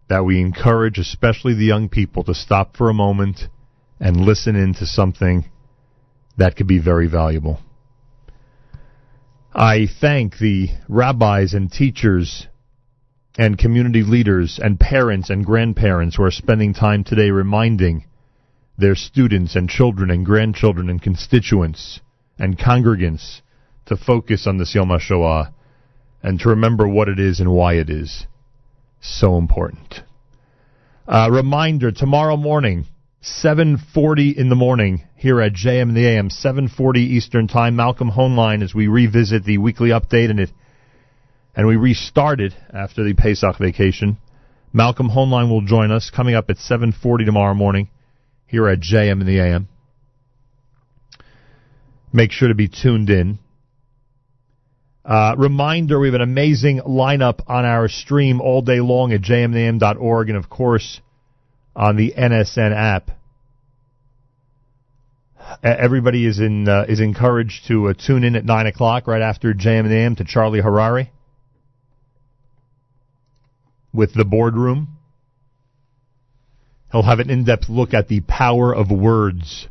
that 0.08 0.24
we 0.24 0.40
encourage, 0.40 0.98
especially 0.98 1.54
the 1.54 1.64
young 1.64 1.88
people, 1.88 2.22
to 2.24 2.34
stop 2.34 2.76
for 2.76 2.88
a 2.88 2.94
moment 2.94 3.40
and 3.98 4.16
listen 4.20 4.54
into 4.54 4.86
something 4.86 5.50
that 6.36 6.56
could 6.56 6.66
be 6.66 6.78
very 6.78 7.08
valuable. 7.08 7.60
I 9.52 9.86
thank 10.00 10.38
the 10.38 10.68
rabbis 10.86 11.54
and 11.54 11.72
teachers 11.72 12.46
and 13.38 13.58
community 13.58 14.02
leaders 14.02 14.60
and 14.62 14.78
parents 14.78 15.30
and 15.30 15.44
grandparents 15.44 16.16
who 16.16 16.24
are 16.24 16.30
spending 16.30 16.74
time 16.74 17.04
today 17.04 17.30
reminding 17.30 18.04
their 18.78 18.94
students 18.94 19.56
and 19.56 19.68
children 19.68 20.10
and 20.10 20.26
grandchildren 20.26 20.90
and 20.90 21.00
constituents 21.00 22.00
and 22.38 22.58
congregants 22.58 23.40
to 23.86 23.96
focus 23.96 24.46
on 24.46 24.58
this 24.58 24.74
Yom 24.74 24.88
HaShoah 24.88 25.52
and 26.26 26.40
to 26.40 26.48
remember 26.48 26.88
what 26.88 27.08
it 27.08 27.20
is 27.20 27.38
and 27.38 27.52
why 27.52 27.74
it 27.74 27.88
is 27.88 28.26
so 29.00 29.38
important. 29.38 30.00
Uh, 31.06 31.28
reminder, 31.30 31.92
tomorrow 31.92 32.36
morning, 32.36 32.84
7.40 33.22 34.36
in 34.36 34.48
the 34.48 34.56
morning, 34.56 35.04
here 35.14 35.40
at 35.40 35.52
JM 35.52 35.94
the 35.94 36.04
AM, 36.04 36.28
7.40 36.28 36.96
Eastern 36.96 37.46
Time, 37.46 37.76
Malcolm 37.76 38.10
Hoenlein, 38.10 38.64
as 38.64 38.74
we 38.74 38.88
revisit 38.88 39.44
the 39.44 39.58
weekly 39.58 39.90
update 39.90 40.28
and 40.28 40.40
it, 40.40 40.50
and 41.54 41.68
we 41.68 41.76
restarted 41.76 42.56
after 42.72 43.04
the 43.04 43.14
Pesach 43.14 43.56
vacation. 43.58 44.16
Malcolm 44.72 45.08
Hoenlein 45.08 45.48
will 45.48 45.62
join 45.62 45.92
us 45.92 46.10
coming 46.10 46.34
up 46.34 46.50
at 46.50 46.56
7.40 46.56 47.24
tomorrow 47.24 47.54
morning 47.54 47.88
here 48.48 48.66
at 48.66 48.80
JM 48.80 49.20
in 49.20 49.26
the 49.28 49.38
AM. 49.38 49.68
Make 52.12 52.32
sure 52.32 52.48
to 52.48 52.54
be 52.56 52.66
tuned 52.66 53.10
in. 53.10 53.38
Uh, 55.06 55.36
reminder, 55.38 56.00
we 56.00 56.08
have 56.08 56.16
an 56.16 56.20
amazing 56.20 56.80
lineup 56.80 57.40
on 57.46 57.64
our 57.64 57.88
stream 57.88 58.40
all 58.40 58.60
day 58.60 58.80
long 58.80 59.12
at 59.12 59.20
jmintheam.org 59.20 60.28
and, 60.28 60.36
of 60.36 60.50
course, 60.50 61.00
on 61.76 61.96
the 61.96 62.12
NSN 62.18 62.74
app. 62.74 63.10
Everybody 65.62 66.26
is 66.26 66.40
in 66.40 66.68
uh, 66.68 66.86
is 66.88 66.98
encouraged 66.98 67.68
to 67.68 67.90
uh, 67.90 67.94
tune 67.94 68.24
in 68.24 68.34
at 68.34 68.44
nine 68.44 68.66
o'clock 68.66 69.06
right 69.06 69.22
after 69.22 69.54
JM 69.54 70.16
to 70.16 70.24
Charlie 70.24 70.60
Harary 70.60 71.10
with 73.94 74.12
the 74.12 74.24
boardroom. 74.24 74.88
He'll 76.90 77.04
have 77.04 77.20
an 77.20 77.30
in-depth 77.30 77.68
look 77.68 77.94
at 77.94 78.08
the 78.08 78.22
power 78.22 78.74
of 78.74 78.90
words. 78.90 79.68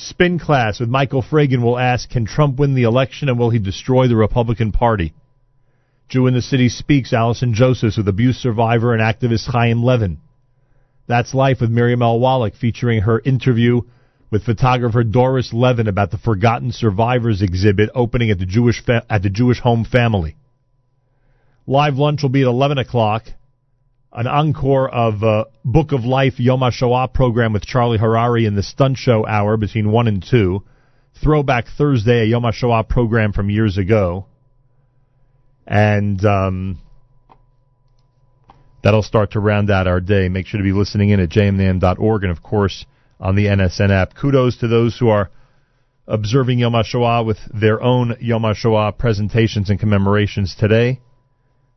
Spin 0.00 0.38
Class 0.38 0.80
with 0.80 0.88
Michael 0.88 1.22
Fragin 1.22 1.62
will 1.62 1.78
ask, 1.78 2.08
can 2.08 2.24
Trump 2.24 2.58
win 2.58 2.74
the 2.74 2.84
election 2.84 3.28
and 3.28 3.38
will 3.38 3.50
he 3.50 3.58
destroy 3.58 4.08
the 4.08 4.16
Republican 4.16 4.72
Party? 4.72 5.12
Jew 6.08 6.26
in 6.26 6.34
the 6.34 6.42
City 6.42 6.68
speaks, 6.70 7.12
Allison 7.12 7.52
Josephs 7.52 7.98
with 7.98 8.08
abuse 8.08 8.38
survivor 8.38 8.94
and 8.94 9.02
activist 9.02 9.46
Chaim 9.46 9.82
Levin. 9.82 10.18
That's 11.06 11.34
Life 11.34 11.60
with 11.60 11.70
Miriam 11.70 12.02
L. 12.02 12.18
Wallach 12.18 12.54
featuring 12.54 13.02
her 13.02 13.20
interview 13.20 13.82
with 14.30 14.44
photographer 14.44 15.04
Doris 15.04 15.52
Levin 15.52 15.86
about 15.86 16.10
the 16.10 16.18
Forgotten 16.18 16.72
Survivors 16.72 17.42
exhibit 17.42 17.90
opening 17.94 18.30
at 18.30 18.38
the 18.38 18.46
Jewish 18.46 18.82
fa- 18.84 19.04
at 19.10 19.22
the 19.22 19.30
Jewish 19.30 19.60
Home 19.60 19.84
Family. 19.84 20.36
Live 21.66 21.96
lunch 21.96 22.22
will 22.22 22.30
be 22.30 22.42
at 22.42 22.48
11 22.48 22.78
o'clock 22.78 23.24
an 24.12 24.26
encore 24.26 24.88
of 24.88 25.22
uh, 25.22 25.44
Book 25.64 25.92
of 25.92 26.04
Life 26.04 26.40
Yom 26.40 26.60
HaShoah 26.60 27.12
program 27.12 27.52
with 27.52 27.64
Charlie 27.64 27.98
Harary 27.98 28.46
in 28.46 28.56
the 28.56 28.62
Stunt 28.62 28.98
Show 28.98 29.24
hour 29.26 29.56
between 29.56 29.92
1 29.92 30.08
and 30.08 30.24
2. 30.28 30.62
Throwback 31.22 31.66
Thursday, 31.78 32.22
a 32.22 32.24
Yom 32.24 32.42
HaShoah 32.42 32.88
program 32.88 33.32
from 33.32 33.50
years 33.50 33.78
ago. 33.78 34.26
And 35.66 36.24
um, 36.24 36.80
that'll 38.82 39.02
start 39.02 39.32
to 39.32 39.40
round 39.40 39.70
out 39.70 39.86
our 39.86 40.00
day. 40.00 40.28
Make 40.28 40.46
sure 40.46 40.58
to 40.58 40.64
be 40.64 40.72
listening 40.72 41.10
in 41.10 41.20
at 41.20 41.28
jmintheam.org 41.28 42.24
and, 42.24 42.32
of 42.32 42.42
course, 42.42 42.84
on 43.20 43.36
the 43.36 43.46
NSN 43.46 43.90
app. 43.90 44.14
Kudos 44.16 44.56
to 44.58 44.68
those 44.68 44.98
who 44.98 45.08
are 45.08 45.30
observing 46.08 46.58
Yom 46.58 46.72
HaShoah 46.72 47.24
with 47.24 47.38
their 47.54 47.80
own 47.80 48.16
Yom 48.20 48.42
HaShoah 48.42 48.98
presentations 48.98 49.70
and 49.70 49.78
commemorations 49.78 50.56
today. 50.58 51.00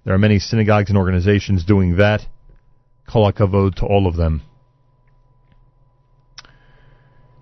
There 0.05 0.13
are 0.13 0.19
many 0.19 0.39
synagogues 0.39 0.89
and 0.89 0.97
organizations 0.97 1.63
doing 1.63 1.97
that. 1.97 2.21
Kol 3.09 3.31
hakavod 3.31 3.75
to 3.75 3.85
all 3.85 4.07
of 4.07 4.15
them. 4.15 4.41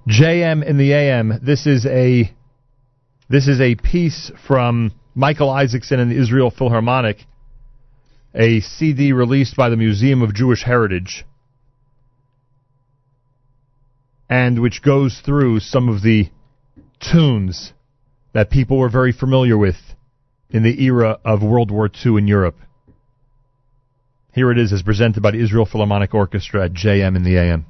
JM 0.08 0.64
in 0.64 0.78
the 0.78 0.94
AM. 0.94 1.40
This 1.44 1.66
is 1.66 1.86
a 1.86 2.32
this 3.30 3.48
is 3.48 3.62
a 3.62 3.76
piece 3.76 4.32
from 4.46 4.92
Michael 5.16 5.50
Isaacson 5.50 6.00
and 6.00 6.12
the 6.12 6.20
Israel 6.20 6.52
Philharmonic, 6.52 7.18
a 8.36 8.60
CD 8.60 9.14
released 9.14 9.56
by 9.56 9.70
the 9.70 9.78
Museum 9.78 10.22
of 10.22 10.34
Jewish 10.34 10.64
Heritage, 10.64 11.26
and 14.30 14.60
which 14.60 14.82
goes 14.84 15.22
through 15.24 15.62
some 15.62 15.90
of 15.90 16.02
the 16.02 16.30
tunes 17.00 17.74
that 18.34 18.50
people 18.50 18.78
were 18.78 18.90
very 18.90 19.12
familiar 19.12 19.58
with 19.58 19.78
in 20.52 20.64
the 20.64 20.84
era 20.84 21.20
of 21.24 21.42
World 21.42 21.72
War 21.72 21.90
II 22.06 22.18
in 22.18 22.28
Europe. 22.28 22.58
Here 24.34 24.52
it 24.52 24.58
is 24.58 24.72
as 24.72 24.82
presented 24.82 25.22
by 25.22 25.32
the 25.32 25.40
Israel 25.40 25.66
Philharmonic 25.66 26.14
Orchestra 26.14 26.66
at 26.66 26.74
JM 26.74 27.16
in 27.16 27.24
the 27.24 27.38
AM. 27.38 27.66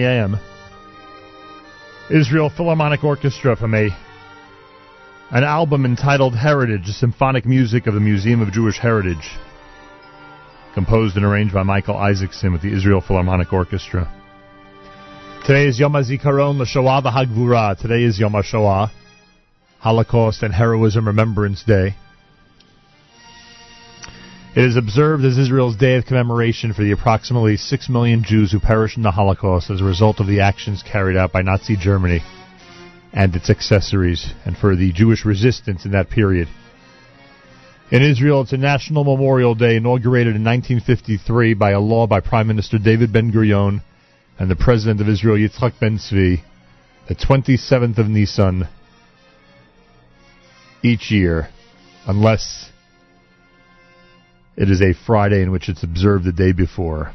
The 0.00 0.06
AM. 0.06 0.38
Israel 2.08 2.48
Philharmonic 2.48 3.04
Orchestra 3.04 3.54
for 3.54 3.68
me. 3.68 3.90
An 5.30 5.44
album 5.44 5.84
entitled 5.84 6.34
Heritage, 6.34 6.86
symphonic 6.86 7.44
music 7.44 7.86
of 7.86 7.92
the 7.92 8.00
Museum 8.00 8.40
of 8.40 8.50
Jewish 8.50 8.78
Heritage. 8.78 9.36
Composed 10.72 11.16
and 11.16 11.26
arranged 11.26 11.52
by 11.52 11.64
Michael 11.64 11.98
Isaacson 11.98 12.50
with 12.50 12.62
the 12.62 12.72
Israel 12.72 13.02
Philharmonic 13.02 13.52
Orchestra. 13.52 14.10
Today 15.46 15.66
is 15.66 15.78
Yom 15.78 15.92
HaZikaron 15.92 16.58
L'Shoah 16.58 17.02
V'Hagvura. 17.02 17.76
Today 17.78 18.02
is 18.02 18.18
Yom 18.18 18.32
HaShoah. 18.32 18.90
Holocaust 19.80 20.42
and 20.42 20.54
Heroism 20.54 21.08
Remembrance 21.08 21.62
Day. 21.62 21.94
It 24.52 24.64
is 24.64 24.76
observed 24.76 25.24
as 25.24 25.38
Israel's 25.38 25.76
day 25.76 25.94
of 25.94 26.06
commemoration 26.06 26.72
for 26.72 26.82
the 26.82 26.90
approximately 26.90 27.56
6 27.56 27.88
million 27.88 28.24
Jews 28.24 28.50
who 28.50 28.58
perished 28.58 28.96
in 28.96 29.04
the 29.04 29.12
Holocaust 29.12 29.70
as 29.70 29.80
a 29.80 29.84
result 29.84 30.18
of 30.18 30.26
the 30.26 30.40
actions 30.40 30.82
carried 30.82 31.16
out 31.16 31.30
by 31.30 31.42
Nazi 31.42 31.76
Germany 31.76 32.20
and 33.12 33.34
its 33.36 33.48
accessories, 33.48 34.32
and 34.44 34.56
for 34.56 34.74
the 34.74 34.90
Jewish 34.90 35.24
resistance 35.24 35.84
in 35.84 35.92
that 35.92 36.10
period. 36.10 36.48
In 37.92 38.02
Israel, 38.02 38.40
it's 38.40 38.52
a 38.52 38.56
national 38.56 39.04
memorial 39.04 39.54
day 39.54 39.76
inaugurated 39.76 40.34
in 40.34 40.42
1953 40.42 41.54
by 41.54 41.70
a 41.70 41.80
law 41.80 42.08
by 42.08 42.18
Prime 42.18 42.48
Minister 42.48 42.78
David 42.78 43.12
Ben 43.12 43.30
Gurion 43.30 43.82
and 44.36 44.50
the 44.50 44.56
President 44.56 45.00
of 45.00 45.08
Israel 45.08 45.36
Yitzhak 45.36 45.78
Ben 45.78 45.98
Zvi, 45.98 46.40
the 47.06 47.14
27th 47.14 47.98
of 47.98 48.08
Nisan 48.08 48.66
each 50.82 51.12
year, 51.12 51.48
unless 52.06 52.70
it 54.56 54.70
is 54.70 54.80
a 54.80 54.94
Friday 55.06 55.42
in 55.42 55.50
which 55.50 55.68
it's 55.68 55.82
observed 55.82 56.24
the 56.24 56.32
day 56.32 56.52
before. 56.52 57.14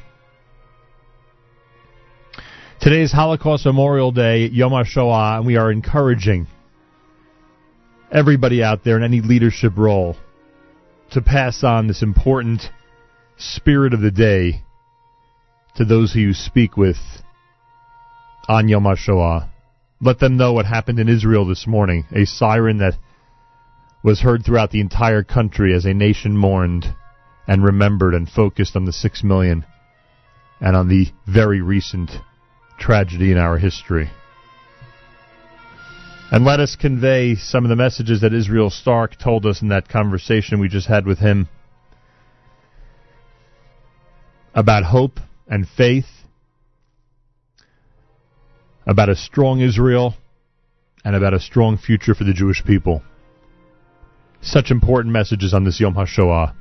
Today 2.81 3.01
is 3.01 3.11
Holocaust 3.11 3.65
Memorial 3.65 4.11
Day, 4.11 4.47
Yom 4.47 4.71
HaShoah, 4.71 5.37
and 5.37 5.45
we 5.45 5.57
are 5.57 5.71
encouraging 5.71 6.47
everybody 8.11 8.61
out 8.61 8.83
there 8.83 8.97
in 8.97 9.03
any 9.03 9.21
leadership 9.21 9.73
role 9.77 10.15
to 11.11 11.21
pass 11.21 11.63
on 11.63 11.87
this 11.87 12.03
important 12.03 12.61
spirit 13.37 13.93
of 13.93 14.01
the 14.01 14.11
day 14.11 14.61
to 15.75 15.85
those 15.85 16.13
who 16.13 16.19
you 16.19 16.33
speak 16.33 16.77
with 16.77 16.97
on 18.47 18.67
Yom 18.67 18.83
HaShoah. 18.83 19.49
Let 20.01 20.19
them 20.19 20.37
know 20.37 20.53
what 20.53 20.65
happened 20.65 20.99
in 20.99 21.09
Israel 21.09 21.45
this 21.45 21.65
morning, 21.65 22.05
a 22.11 22.25
siren 22.25 22.77
that 22.79 22.93
was 24.03 24.21
heard 24.21 24.45
throughout 24.45 24.71
the 24.71 24.81
entire 24.81 25.23
country 25.23 25.73
as 25.73 25.85
a 25.85 25.93
nation 25.93 26.37
mourned 26.37 26.93
and 27.47 27.63
remembered 27.63 28.13
and 28.13 28.29
focused 28.29 28.75
on 28.75 28.85
the 28.85 28.93
six 28.93 29.23
million 29.23 29.65
and 30.59 30.75
on 30.75 30.87
the 30.87 31.07
very 31.27 31.61
recent 31.61 32.11
tragedy 32.79 33.31
in 33.31 33.37
our 33.37 33.57
history. 33.57 34.09
And 36.31 36.43
let 36.43 36.59
us 36.59 36.75
convey 36.75 37.35
some 37.35 37.65
of 37.65 37.69
the 37.69 37.75
messages 37.75 38.21
that 38.21 38.33
Israel 38.33 38.69
Starck 38.69 39.17
told 39.17 39.45
us 39.45 39.61
in 39.61 39.69
that 39.69 39.87
conversation 39.87 40.59
we 40.59 40.67
just 40.67 40.87
had 40.87 41.05
with 41.05 41.19
him 41.19 41.47
about 44.53 44.83
hope 44.83 45.19
and 45.47 45.67
faith, 45.67 46.07
about 48.87 49.09
a 49.09 49.15
strong 49.15 49.61
Israel, 49.61 50.15
and 51.03 51.15
about 51.15 51.33
a 51.33 51.39
strong 51.39 51.77
future 51.77 52.15
for 52.15 52.23
the 52.23 52.33
Jewish 52.33 52.63
people. 52.65 53.03
Such 54.41 54.71
important 54.71 55.13
messages 55.13 55.53
on 55.53 55.63
this 55.63 55.79
Yom 55.79 55.93
HaShoah. 55.93 56.55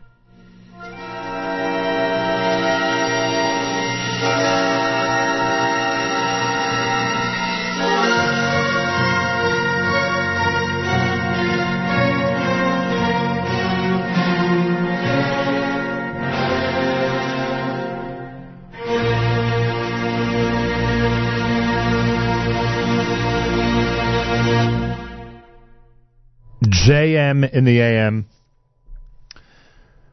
JM 27.04 27.52
in 27.52 27.64
the 27.64 27.80
AM. 27.80 28.26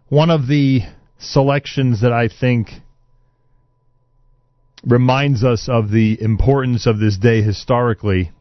One 0.10 0.30
of 0.30 0.48
the 0.48 0.82
selections 1.20 2.02
that 2.02 2.11
I 2.11 2.28
think 2.28 2.70
reminds 4.86 5.44
us 5.44 5.70
of 5.70 5.92
the 5.92 6.22
importance 6.22 6.88
of 6.88 7.00
this 7.00 7.18
day 7.18 7.42
historically 7.42 8.32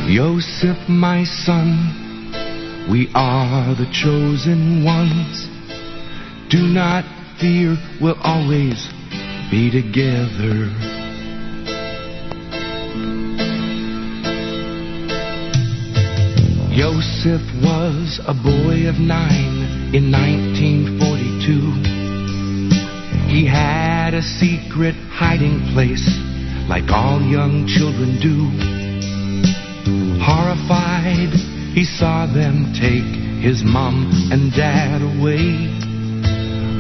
Yosef, 0.10 0.90
my 0.90 1.24
son, 1.24 2.88
we 2.90 3.08
are 3.14 3.76
the 3.76 3.86
chosen 3.94 4.84
ones. 4.84 5.48
Do 6.50 6.64
not 6.64 7.06
fear, 7.40 7.78
we'll 8.02 8.20
always 8.24 8.88
be 9.52 9.70
together. 9.70 10.74
Joseph 16.76 17.46
was 17.62 18.20
a 18.26 18.34
boy 18.34 18.90
of 18.90 18.98
nine 18.98 19.94
in 19.94 20.12
1942. 20.12 22.01
He 23.32 23.48
had 23.48 24.14
a 24.14 24.22
secret 24.22 24.94
hiding 25.08 25.72
place 25.72 26.06
like 26.68 26.92
all 26.92 27.22
young 27.22 27.66
children 27.66 28.20
do. 28.20 28.52
Horrified, 30.20 31.32
he 31.74 31.86
saw 31.86 32.28
them 32.28 32.74
take 32.76 33.08
his 33.40 33.64
mom 33.64 34.12
and 34.32 34.52
dad 34.52 35.02
away. 35.02 35.72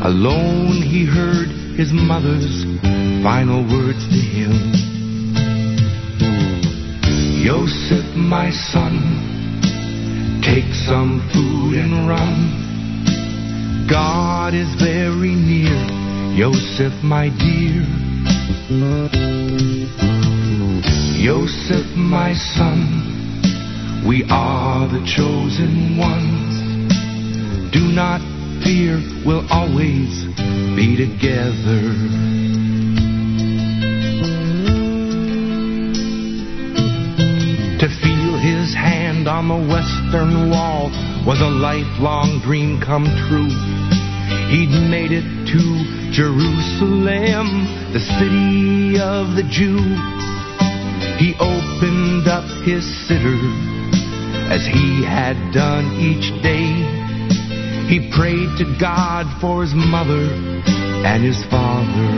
Alone, 0.03 0.83
he 0.83 1.05
heard 1.05 1.47
his 1.79 1.93
mother's 1.93 2.65
final 3.23 3.63
words 3.63 4.03
to 4.11 4.19
him. 4.19 4.51
Yosef, 7.39 8.05
my 8.15 8.51
son, 8.51 9.39
Take 10.43 10.73
some 10.73 11.21
food 11.31 11.77
and 11.77 12.09
run. 12.09 13.87
God 13.87 14.53
is 14.53 14.67
very 14.75 15.35
near, 15.35 16.00
Yosef, 16.33 16.93
my 17.03 17.27
dear. 17.27 17.83
Yosef, 21.19 21.85
my 21.97 22.33
son, 22.33 24.03
we 24.07 24.23
are 24.29 24.87
the 24.87 25.03
chosen 25.05 25.97
ones. 25.97 27.73
Do 27.73 27.91
not 27.91 28.21
fear, 28.63 29.03
we'll 29.25 29.45
always 29.51 30.23
be 30.73 30.95
together. 30.95 31.91
To 37.77 37.87
feel 38.01 38.37
his 38.39 38.73
hand 38.73 39.27
on 39.27 39.49
the 39.49 39.67
western 39.67 40.49
wall 40.49 40.89
was 41.27 41.41
a 41.41 41.49
lifelong 41.49 42.39
dream 42.41 42.79
come 42.79 43.03
true. 43.27 43.51
He'd 44.47 44.71
made 44.89 45.11
it 45.11 45.23
to 45.51 46.00
Jerusalem, 46.11 47.47
the 47.93 48.03
city 48.19 48.99
of 48.99 49.31
the 49.39 49.47
Jew. 49.47 49.79
He 51.15 51.33
opened 51.39 52.27
up 52.27 52.43
his 52.67 52.83
siddur 53.07 53.39
as 54.51 54.67
he 54.67 55.05
had 55.05 55.53
done 55.53 55.87
each 55.95 56.27
day. 56.43 56.67
He 57.87 58.11
prayed 58.11 58.57
to 58.59 58.75
God 58.77 59.25
for 59.39 59.61
his 59.61 59.73
mother 59.73 60.27
and 61.07 61.23
his 61.23 61.39
father. 61.45 62.11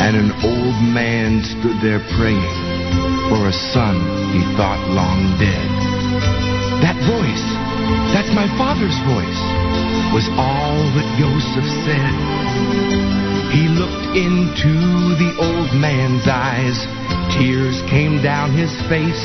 And 0.00 0.16
an 0.16 0.32
old 0.40 0.78
man 0.88 1.44
stood 1.44 1.82
there 1.84 2.00
praying 2.16 2.56
for 3.28 3.46
a 3.46 3.52
son 3.52 3.96
he 4.32 4.40
thought 4.56 4.80
long 4.88 5.36
dead. 5.38 5.68
That 6.80 6.96
voice 7.06 7.51
my 8.42 8.48
father's 8.58 8.98
voice, 9.06 9.42
was 10.10 10.26
all 10.34 10.78
that 10.96 11.08
Joseph 11.14 11.68
said. 11.86 12.14
He 13.54 13.68
looked 13.68 14.16
into 14.18 14.74
the 15.14 15.30
old 15.38 15.70
man's 15.78 16.26
eyes, 16.26 16.74
tears 17.38 17.78
came 17.86 18.22
down 18.22 18.50
his 18.50 18.72
face. 18.88 19.24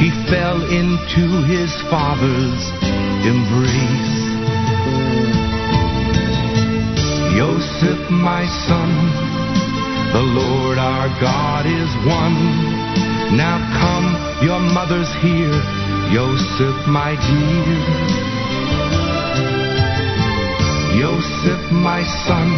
He 0.00 0.08
fell 0.30 0.62
into 0.72 1.44
his 1.44 1.68
father's 1.92 2.62
embrace. 3.28 4.14
Joseph, 7.36 8.08
my 8.08 8.46
son, 8.64 8.90
the 10.16 10.22
Lord 10.22 10.78
our 10.78 11.08
God 11.20 11.66
is 11.66 11.90
one. 12.08 12.40
Now 13.36 13.58
come, 13.76 14.06
your 14.46 14.60
mother's 14.60 15.12
here, 15.20 15.83
Joseph, 16.14 16.86
my 16.86 17.18
dear. 17.26 17.74
Joseph, 20.94 21.72
my 21.72 22.06
son, 22.22 22.48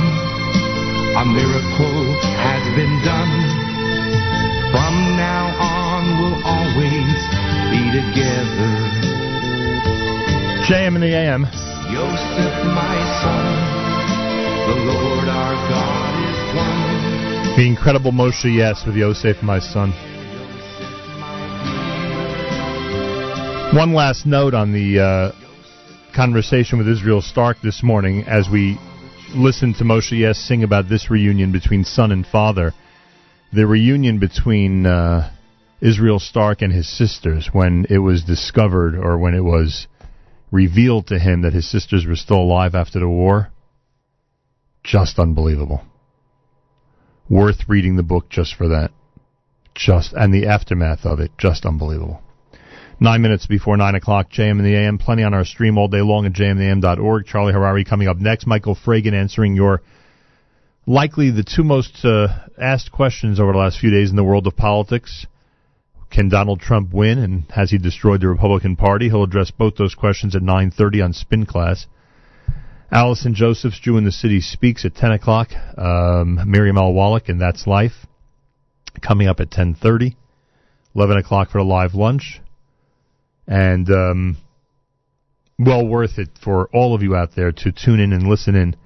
a 1.17 1.25
miracle 1.25 2.05
has 2.37 2.63
been 2.77 3.01
done. 3.01 3.33
From 4.71 5.17
now 5.17 5.49
on, 5.57 6.05
we'll 6.21 6.45
always 6.45 7.17
be 7.73 7.81
together. 7.97 8.73
JM 10.69 10.97
in 10.97 11.01
the 11.01 11.15
AM. 11.15 11.45
Joseph, 11.89 12.57
my 12.77 12.99
son, 13.25 13.45
the 14.69 14.77
Lord 14.85 15.29
our 15.31 15.55
God 15.73 16.13
is 16.29 16.41
one. 16.55 17.57
The 17.57 17.67
incredible 17.67 18.13
Moshe 18.13 18.55
Yess 18.55 18.85
with 18.85 18.97
Yosef, 18.97 19.43
my 19.43 19.61
son. 19.61 19.95
One 23.77 23.93
last 23.93 24.25
note 24.25 24.55
on 24.55 24.73
the 24.73 25.01
uh, 25.01 25.33
conversation 26.15 26.79
with 26.79 26.89
Israel 26.89 27.21
Starck 27.21 27.59
this 27.63 27.83
morning 27.83 28.25
as 28.27 28.49
we 28.51 28.79
listened 29.35 29.75
to 29.77 29.85
Moshe 29.85 30.19
Yess 30.19 30.39
sing 30.39 30.63
about 30.63 30.89
this 30.89 31.11
reunion 31.11 31.53
between 31.53 31.85
son 31.85 32.11
and 32.11 32.27
father. 32.27 32.73
The 33.53 33.67
reunion 33.67 34.19
between 34.19 34.87
uh, 34.87 35.31
Israel 35.83 36.19
Starck 36.19 36.63
and 36.63 36.73
his 36.73 36.89
sisters 36.89 37.51
when 37.53 37.87
it 37.91 37.99
was 37.99 38.25
discovered 38.25 38.95
or 38.95 39.19
when 39.19 39.35
it 39.35 39.45
was 39.45 39.87
revealed 40.51 41.09
to 41.09 41.19
him 41.19 41.43
that 41.43 41.53
his 41.53 41.71
sisters 41.71 42.07
were 42.07 42.17
still 42.17 42.41
alive 42.41 42.75
after 42.75 42.99
the 42.99 43.11
war. 43.11 43.51
Just 44.85 45.19
unbelievable. 45.19 45.85
Worth 47.29 47.69
reading 47.69 47.97
the 47.97 48.03
book 48.03 48.31
just 48.31 48.55
for 48.55 48.69
that. 48.69 48.91
Just 49.75 50.15
and 50.15 50.33
the 50.33 50.47
aftermath 50.47 51.05
of 51.05 51.21
it, 51.21 51.33
just 51.37 51.67
unbelievable. 51.67 52.23
Nine 52.99 53.21
minutes 53.21 53.47
before 53.47 53.77
nine 53.77 53.95
o'clock, 53.95 54.31
JM 54.31 54.53
in 54.53 54.65
the 54.65 54.75
AM. 54.75 54.97
Plenty 54.97 55.23
on 55.23 55.35
our 55.35 55.45
stream 55.45 55.77
all 55.77 55.87
day 55.87 56.01
long 56.01 56.25
at 56.25 56.33
jmintheam.org. 56.33 57.27
Charlie 57.27 57.53
Harary 57.53 57.87
coming 57.87 58.09
up 58.09 58.17
next. 58.17 58.47
Michael 58.47 58.75
Fragin 58.75 59.13
answering 59.13 59.55
your 59.55 59.83
likely 60.87 61.31
the 61.31 61.45
two 61.45 61.63
most 61.63 62.07
uh, 62.07 62.29
asked 62.59 62.91
questions 62.91 63.39
over 63.39 63.53
the 63.53 63.59
last 63.59 63.79
few 63.79 63.91
days 63.91 64.09
in 64.09 64.17
the 64.17 64.25
world 64.25 64.47
of 64.47 64.57
politics. 64.57 65.27
Can 66.11 66.31
Donald 66.31 66.61
Trump 66.61 66.95
win, 66.95 67.19
and 67.19 67.45
has 67.51 67.71
he 67.71 67.77
destroyed 67.77 68.23
the 68.23 68.29
Republican 68.29 68.77
Party? 68.77 69.11
He'll 69.11 69.25
address 69.25 69.51
both 69.51 69.77
those 69.77 69.95
questions 69.95 70.35
at 70.35 70.41
9:30 70.41 71.05
on 71.05 71.13
Spin 71.13 71.45
Class. 71.45 71.87
Allison 72.91 73.35
Josephs, 73.35 73.79
Jew 73.79 73.99
in 73.99 74.05
the 74.05 74.13
City, 74.13 74.41
speaks 74.41 74.87
at 74.87 74.95
10 74.95 75.13
o'clock. 75.13 75.51
Um, 75.77 76.41
Miriam 76.47 76.79
L. 76.79 76.95
Wallach, 76.95 77.29
and 77.29 77.39
That's 77.39 77.67
Life, 77.67 78.07
coming 79.03 79.29
up 79.29 79.41
at 79.41 79.51
10.30. 79.51 80.15
11 80.95 81.19
o'clock 81.19 81.51
for 81.51 81.59
a 81.59 81.65
live 81.65 81.95
lunch. 81.95 82.41
And 83.47 83.89
um, 83.91 84.37
well 85.59 85.87
worth 85.87 86.19
it 86.19 86.31
for 86.43 86.69
all 86.73 86.95
of 86.95 87.03
you 87.03 87.15
out 87.15 87.35
there 87.35 87.53
to 87.53 87.73
tune 87.73 88.01
in 88.01 88.13
and 88.13 88.29
listen 88.29 88.55
in 88.55 88.77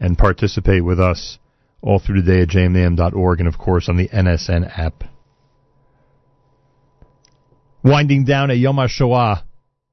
and 0.00 0.16
participate 0.16 0.84
with 0.84 1.00
us 1.00 1.38
all 1.82 1.98
through 1.98 2.22
the 2.22 2.32
day 2.32 2.42
at 2.42 2.48
jmam.org 2.48 3.40
and, 3.40 3.48
of 3.48 3.58
course, 3.58 3.88
on 3.88 3.96
the 3.96 4.08
NSN 4.08 4.78
app. 4.78 5.04
Winding 7.82 8.24
down 8.24 8.50
a 8.50 8.54
Yom 8.54 8.76
HaShoah, 8.76 9.42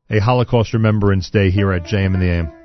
a 0.10 0.20
Holocaust 0.20 0.74
Remembrance 0.74 1.30
Day 1.30 1.52
here 1.52 1.72
at 1.72 1.84
JM 1.84 2.16
in 2.16 2.20
the 2.20 2.30
AM. 2.30 2.63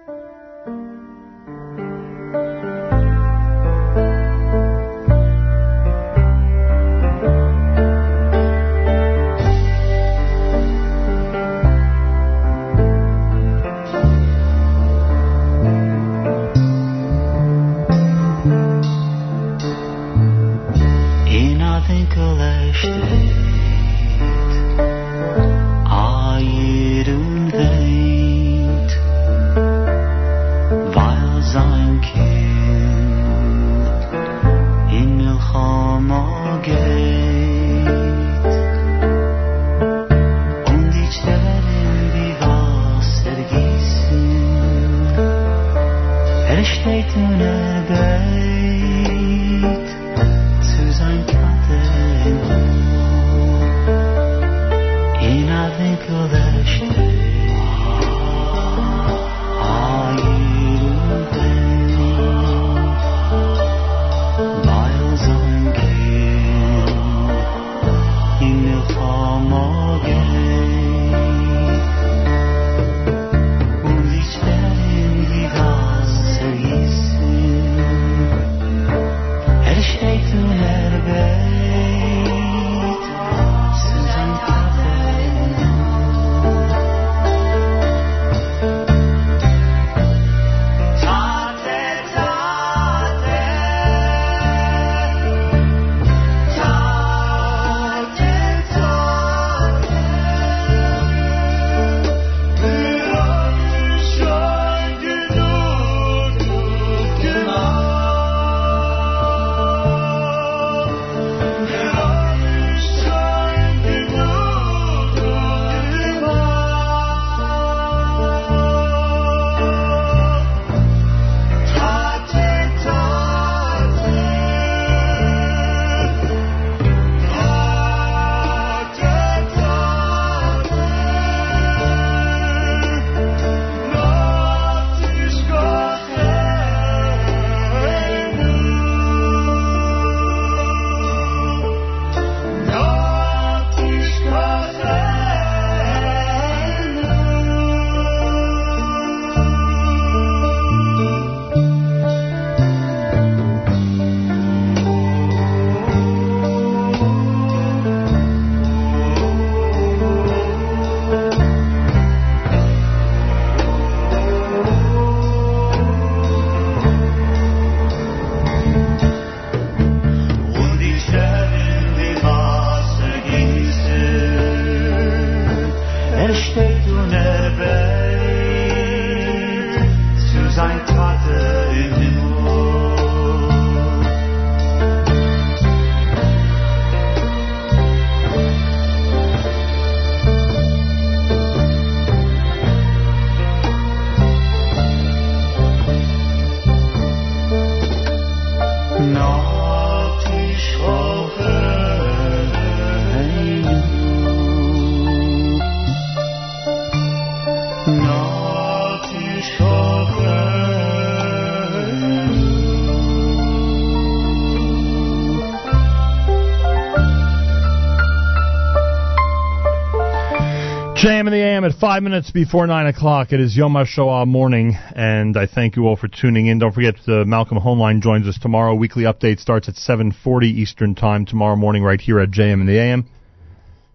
JM 221.08 221.20
in 221.20 221.32
the 221.32 221.42
AM 221.42 221.64
at 221.64 221.72
five 221.80 222.02
minutes 222.02 222.30
before 222.30 222.66
nine 222.66 222.84
o'clock. 222.84 223.32
It 223.32 223.40
is 223.40 223.56
Yom 223.56 223.72
HaShoah 223.72 224.26
morning, 224.26 224.76
and 224.94 225.38
I 225.38 225.46
thank 225.46 225.74
you 225.74 225.86
all 225.86 225.96
for 225.96 226.06
tuning 226.06 226.48
in. 226.48 226.58
Don't 226.58 226.74
forget, 226.74 226.96
uh, 227.08 227.24
Malcolm 227.24 227.58
Hoenlein 227.58 228.02
joins 228.02 228.26
us 228.26 228.38
tomorrow. 228.38 228.74
Weekly 228.74 229.04
update 229.04 229.40
starts 229.40 229.70
at 229.70 229.76
7:40 229.76 230.48
Eastern 230.48 230.94
Time 230.94 231.24
tomorrow 231.24 231.56
morning, 231.56 231.82
right 231.82 231.98
here 231.98 232.20
at 232.20 232.30
JM 232.30 232.60
in 232.60 232.66
the 232.66 232.78
AM. 232.78 233.06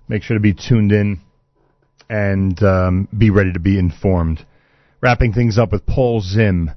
Make 0.07 0.23
sure 0.23 0.35
to 0.35 0.41
be 0.41 0.55
tuned 0.55 0.91
in 0.91 1.19
and 2.09 2.61
um, 2.63 3.07
be 3.15 3.29
ready 3.29 3.53
to 3.53 3.59
be 3.59 3.77
informed. 3.77 4.43
Wrapping 4.99 5.33
things 5.33 5.59
up 5.59 5.71
with 5.71 5.85
Paul 5.85 6.19
Zim 6.19 6.71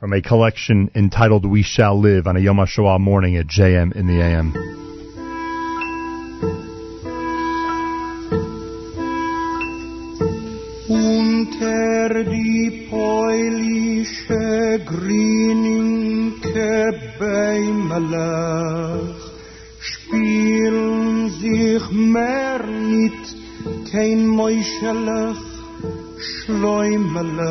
from 0.00 0.14
a 0.14 0.22
collection 0.22 0.90
entitled 0.94 1.44
"We 1.44 1.62
Shall 1.62 2.00
Live" 2.00 2.26
on 2.26 2.38
a 2.38 2.40
Yom 2.40 2.56
HaShoah 2.56 2.98
morning 2.98 3.36
at 3.36 3.46
JM 3.46 3.94
in 3.94 4.06
the 4.06 4.22
AM. 4.22 4.87
Er 12.08 12.24
die 12.24 12.88
peulische 12.88 14.80
Grüninke 14.86 16.70
beim 17.18 17.92
Lass 18.10 19.32
spielen 19.78 21.28
sich 21.28 21.90
mehr 21.90 22.64
nicht 22.64 23.36
kein 23.92 24.26
Meuschelach 24.26 25.36
Schleumelach 26.18 27.44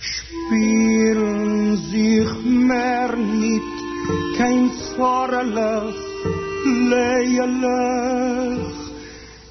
spielen 0.00 1.76
sich 1.76 2.30
mehr 2.44 3.14
nicht 3.14 3.76
kein 4.38 4.70
Zorelach 4.94 6.00
Leielach 6.88 8.85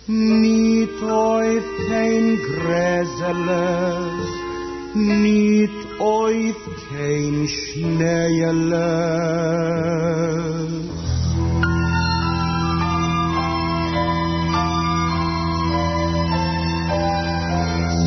Niet 0.08 1.02
ooit 1.02 1.64
geen 1.88 2.38
grezeles, 2.38 4.30
niet 4.94 5.72
ooit 5.98 6.58
geen 6.92 7.48
sneeuwles. 7.48 8.84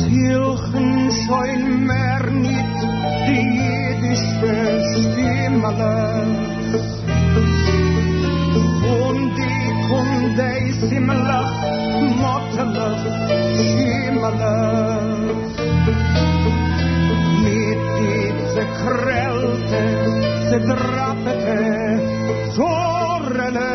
Silchen 0.03 1.11
zijn 1.11 1.85
meer 1.85 2.31
niet 2.31 2.87
die 3.25 3.99
die 4.01 4.15
schwimmen. 4.81 5.77
Und 9.01 9.35
die 9.35 9.48
kunde 10.39 10.71
simmelach, 10.87 11.51
mottelach, 12.21 13.03
schimmelach. 13.55 15.03
Mit 17.43 17.81
die 17.97 18.27
zerkrellte, 18.53 19.83
zerdrappete, 20.49 21.61
zorrelach, 22.55 23.65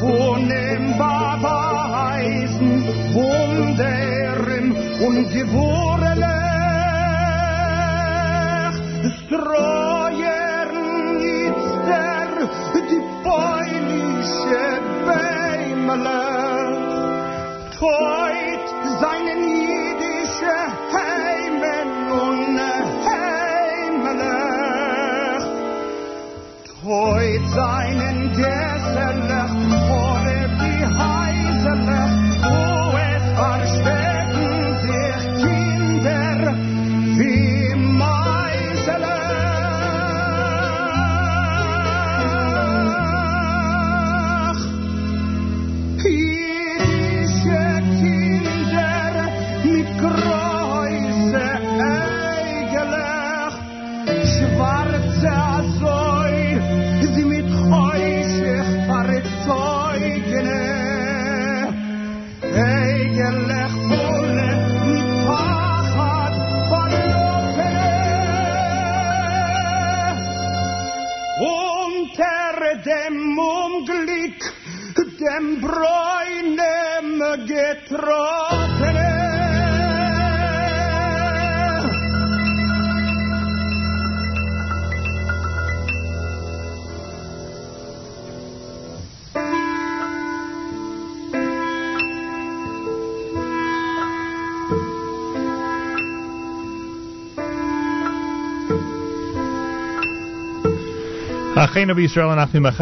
von 0.00 0.38
dem 0.48 0.82
Baba-Eisen, 0.98 2.72
Wunderen 3.14 4.66
und 5.06 5.18
Gewohrelach, 5.32 6.34
Streuern 9.26 9.83
Himmel 15.94 16.74
treut 17.78 18.66
seinen 19.00 19.40
jüdische 19.62 20.56
Heimen 20.92 21.88
und 22.10 22.58
Heimelig, 23.06 24.22
treut 26.82 27.44
seinen 27.54 28.16
Gesellen 28.32 29.50
vor 29.88 30.22
die 30.58 30.82
Heiselig, 30.98 32.12
wo 32.42 32.58
es 32.98 33.26
versteht. 33.38 33.93
Getrockene. 77.74 78.33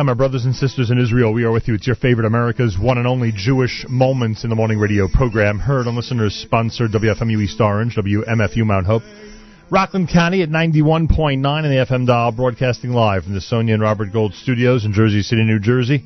Our 0.09 0.15
brothers 0.15 0.47
and 0.47 0.57
sisters 0.57 0.91
in 0.91 0.99
Israel, 0.99 1.34
we 1.34 1.44
are 1.44 1.52
with 1.52 1.68
you. 1.68 1.75
It's 1.75 1.86
your 1.86 1.94
favorite 1.94 2.25
America's 2.25 2.78
one 2.78 2.97
and 2.97 3.07
only 3.07 3.31
Jewish 3.31 3.84
Moments 3.86 4.44
in 4.44 4.51
the 4.51 4.57
Morning 4.57 4.78
radio 4.78 5.09
program, 5.09 5.59
heard 5.59 5.86
on 5.86 5.94
listeners 5.94 6.34
sponsored 6.34 6.91
WFMU 6.92 7.42
East 7.42 7.60
Orange, 7.60 7.97
WMFU 7.97 8.65
Mount 8.65 8.86
Hope, 8.86 9.02
Rockland 9.70 10.09
County 10.09 10.41
at 10.41 10.49
91.9 10.49 11.34
in 11.34 11.42
the 11.42 11.86
FM 11.86 12.07
dial, 12.07 12.33
broadcasting 12.33 12.92
live 12.92 13.25
from 13.25 13.34
the 13.34 13.42
Sonia 13.42 13.75
and 13.75 13.83
Robert 13.83 14.10
Gold 14.10 14.33
studios 14.33 14.86
in 14.86 14.94
Jersey 14.94 15.20
City, 15.20 15.44
New 15.44 15.60
Jersey. 15.60 16.05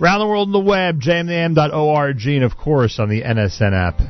Around 0.00 0.18
the 0.18 0.26
world 0.26 0.48
on 0.48 0.52
the 0.52 0.68
web, 0.68 1.00
jmam.org, 1.00 2.26
and 2.26 2.42
of 2.42 2.56
course 2.56 2.98
on 2.98 3.08
the 3.08 3.22
NSN 3.22 3.72
app. 3.72 4.00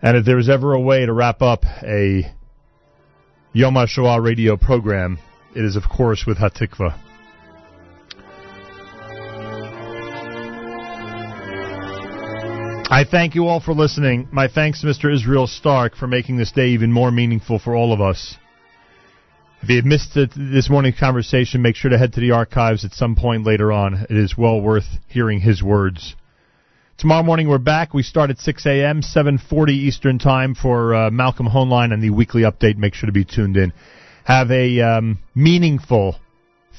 And 0.00 0.16
if 0.16 0.24
there 0.24 0.36
was 0.36 0.48
ever 0.48 0.72
a 0.72 0.80
way 0.80 1.04
to 1.04 1.12
wrap 1.12 1.42
up 1.42 1.64
a 1.82 2.32
Yom 3.54 3.74
HaShoah 3.74 4.24
radio 4.24 4.56
program, 4.56 5.18
it 5.54 5.62
is 5.62 5.76
of 5.76 5.82
course 5.86 6.24
with 6.26 6.38
Hatikva. 6.38 6.98
I 12.90 13.04
thank 13.10 13.34
you 13.34 13.48
all 13.48 13.60
for 13.60 13.74
listening. 13.74 14.26
My 14.32 14.48
thanks 14.48 14.80
to 14.80 14.86
Mr. 14.86 15.12
Israel 15.12 15.46
Starck 15.46 15.96
for 15.96 16.06
making 16.06 16.38
this 16.38 16.50
day 16.50 16.68
even 16.68 16.90
more 16.90 17.10
meaningful 17.10 17.58
for 17.58 17.76
all 17.76 17.92
of 17.92 18.00
us. 18.00 18.38
If 19.60 19.68
you 19.68 19.82
missed 19.82 20.16
it, 20.16 20.30
this 20.34 20.70
morning's 20.70 20.98
conversation, 20.98 21.60
make 21.60 21.76
sure 21.76 21.90
to 21.90 21.98
head 21.98 22.14
to 22.14 22.20
the 22.20 22.30
archives 22.30 22.86
at 22.86 22.92
some 22.92 23.14
point 23.14 23.44
later 23.44 23.70
on. 23.70 24.06
It 24.08 24.16
is 24.16 24.36
well 24.36 24.62
worth 24.62 24.86
hearing 25.08 25.40
his 25.40 25.62
words. 25.62 26.16
Tomorrow 27.02 27.24
morning 27.24 27.48
we're 27.48 27.58
back. 27.58 27.94
We 27.94 28.04
start 28.04 28.30
at 28.30 28.38
6 28.38 28.64
a.m., 28.64 29.00
7:40 29.02 29.70
Eastern 29.70 30.20
Time 30.20 30.54
for 30.54 30.94
uh, 30.94 31.10
Malcolm 31.10 31.48
Hoenlein 31.48 31.92
and 31.92 32.00
the 32.00 32.10
weekly 32.10 32.42
update. 32.42 32.76
Make 32.76 32.94
sure 32.94 33.08
to 33.08 33.12
be 33.12 33.24
tuned 33.24 33.56
in. 33.56 33.72
Have 34.22 34.52
a 34.52 34.80
um, 34.80 35.18
meaningful 35.34 36.14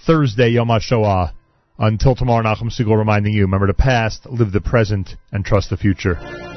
Thursday 0.08 0.52
Yom 0.52 0.70
HaShoah. 0.70 1.34
Until 1.78 2.16
tomorrow, 2.16 2.42
Nachum 2.42 2.72
Segal 2.72 2.98
reminding 2.98 3.34
you: 3.34 3.42
remember 3.42 3.68
the 3.68 3.74
past, 3.74 4.26
live 4.26 4.54
the 4.54 4.62
present, 4.62 5.18
and 5.34 5.44
trust 5.44 5.72
the 5.72 5.76
future. 5.76 6.53